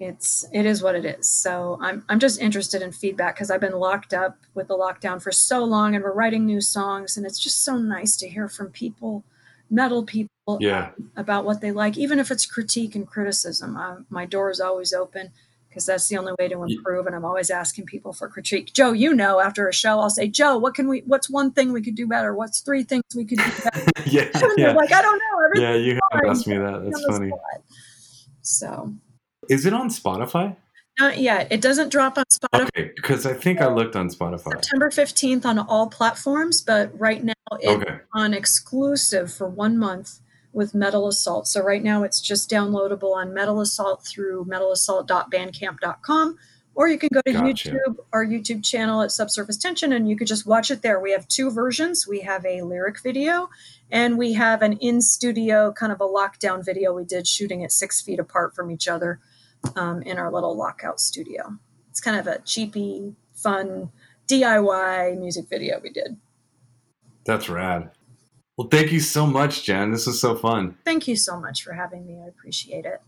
it's 0.00 0.44
it 0.52 0.66
is 0.66 0.82
what 0.82 0.96
it 0.96 1.04
is. 1.04 1.28
So 1.28 1.78
I'm 1.80 2.04
I'm 2.08 2.18
just 2.18 2.40
interested 2.40 2.82
in 2.82 2.90
feedback 2.90 3.36
because 3.36 3.50
I've 3.50 3.60
been 3.60 3.78
locked 3.78 4.14
up 4.14 4.38
with 4.54 4.68
the 4.68 4.76
lockdown 4.76 5.22
for 5.22 5.30
so 5.30 5.62
long, 5.62 5.94
and 5.94 6.02
we're 6.02 6.12
writing 6.12 6.46
new 6.46 6.60
songs, 6.60 7.16
and 7.16 7.26
it's 7.26 7.38
just 7.38 7.62
so 7.62 7.76
nice 7.76 8.16
to 8.16 8.28
hear 8.28 8.48
from 8.48 8.70
people, 8.70 9.24
metal 9.70 10.02
people, 10.02 10.58
yeah. 10.60 10.90
about 11.16 11.44
what 11.44 11.60
they 11.60 11.70
like, 11.70 11.96
even 11.98 12.18
if 12.18 12.30
it's 12.30 12.46
critique 12.46 12.94
and 12.94 13.06
criticism. 13.06 13.76
I, 13.76 13.98
my 14.08 14.24
door 14.24 14.50
is 14.50 14.60
always 14.60 14.92
open 14.92 15.30
because 15.74 15.86
that's 15.86 16.06
the 16.06 16.16
only 16.16 16.32
way 16.38 16.46
to 16.46 16.62
improve. 16.62 17.06
And 17.06 17.16
I'm 17.16 17.24
always 17.24 17.50
asking 17.50 17.86
people 17.86 18.12
for 18.12 18.28
critique. 18.28 18.72
Joe, 18.72 18.92
you 18.92 19.12
know, 19.12 19.40
after 19.40 19.68
a 19.68 19.74
show, 19.74 19.98
I'll 19.98 20.08
say, 20.08 20.28
Joe, 20.28 20.56
what 20.56 20.74
can 20.74 20.86
we? 20.88 21.00
What's 21.00 21.28
one 21.28 21.50
thing 21.50 21.72
we 21.72 21.82
could 21.82 21.96
do 21.96 22.06
better? 22.06 22.32
What's 22.32 22.60
three 22.60 22.84
things 22.84 23.02
we 23.16 23.24
could 23.24 23.38
do 23.38 23.50
better? 23.64 23.86
yeah, 24.06 24.28
yeah. 24.56 24.72
like 24.72 24.92
I 24.92 25.02
don't 25.02 25.18
know. 25.18 25.60
Yeah, 25.60 25.74
you 25.74 25.98
have 26.12 26.22
asked 26.28 26.46
me 26.46 26.56
that. 26.58 26.84
That's 26.84 27.04
funny. 27.06 27.32
So 28.42 28.94
is 29.48 29.66
it 29.66 29.72
on 29.72 29.88
Spotify? 29.88 30.56
Not 31.00 31.18
yet. 31.18 31.48
It 31.50 31.60
doesn't 31.60 31.88
drop 31.88 32.18
on 32.18 32.24
Spotify. 32.32 32.68
Okay, 32.68 32.92
because 32.94 33.26
I 33.26 33.34
think 33.34 33.60
I 33.60 33.66
looked 33.66 33.96
on 33.96 34.10
Spotify. 34.10 34.52
September 34.52 34.90
15th 34.90 35.44
on 35.44 35.58
all 35.58 35.88
platforms, 35.88 36.62
but 36.62 36.96
right 36.98 37.24
now 37.24 37.32
it's 37.58 37.82
okay. 37.82 37.98
on 38.14 38.32
exclusive 38.32 39.32
for 39.32 39.48
one 39.48 39.76
month 39.76 40.20
with 40.54 40.74
Metal 40.74 41.08
Assault. 41.08 41.46
So 41.48 41.62
right 41.62 41.82
now 41.82 42.02
it's 42.02 42.20
just 42.20 42.50
downloadable 42.50 43.14
on 43.14 43.34
Metal 43.34 43.60
Assault 43.60 44.06
through 44.06 44.46
metalassault.bandcamp.com. 44.46 46.38
Or 46.76 46.88
you 46.88 46.98
can 46.98 47.08
go 47.12 47.20
to 47.24 47.32
gotcha. 47.32 47.70
YouTube, 47.70 47.96
our 48.12 48.26
YouTube 48.26 48.64
channel 48.64 49.02
at 49.02 49.12
Subsurface 49.12 49.58
Tension, 49.58 49.92
and 49.92 50.08
you 50.08 50.16
could 50.16 50.26
just 50.26 50.44
watch 50.44 50.72
it 50.72 50.82
there. 50.82 50.98
We 50.98 51.12
have 51.12 51.28
two 51.28 51.52
versions. 51.52 52.08
We 52.08 52.22
have 52.22 52.44
a 52.44 52.62
lyric 52.62 53.00
video 53.00 53.48
and 53.92 54.18
we 54.18 54.32
have 54.32 54.60
an 54.60 54.72
in 54.78 55.00
studio 55.00 55.72
kind 55.72 55.92
of 55.92 56.00
a 56.00 56.08
lockdown 56.08 56.64
video 56.64 56.92
we 56.92 57.04
did 57.04 57.28
shooting 57.28 57.62
at 57.62 57.70
six 57.70 58.00
feet 58.00 58.18
apart 58.18 58.56
from 58.56 58.72
each 58.72 58.88
other 58.88 59.20
um, 59.76 60.02
in 60.02 60.18
our 60.18 60.32
little 60.32 60.56
lockout 60.56 61.00
studio. 61.00 61.58
It's 61.90 62.00
kind 62.00 62.18
of 62.18 62.26
a 62.26 62.40
cheapy, 62.40 63.14
fun 63.32 63.90
DIY 64.26 65.18
music 65.18 65.48
video 65.48 65.78
we 65.80 65.90
did. 65.90 66.16
That's 67.24 67.48
rad. 67.48 67.90
Well, 68.56 68.68
thank 68.68 68.92
you 68.92 69.00
so 69.00 69.26
much, 69.26 69.64
Jen. 69.64 69.90
This 69.90 70.06
was 70.06 70.20
so 70.20 70.36
fun. 70.36 70.76
Thank 70.84 71.08
you 71.08 71.16
so 71.16 71.40
much 71.40 71.64
for 71.64 71.72
having 71.72 72.06
me. 72.06 72.20
I 72.24 72.28
appreciate 72.28 72.84
it. 72.86 73.00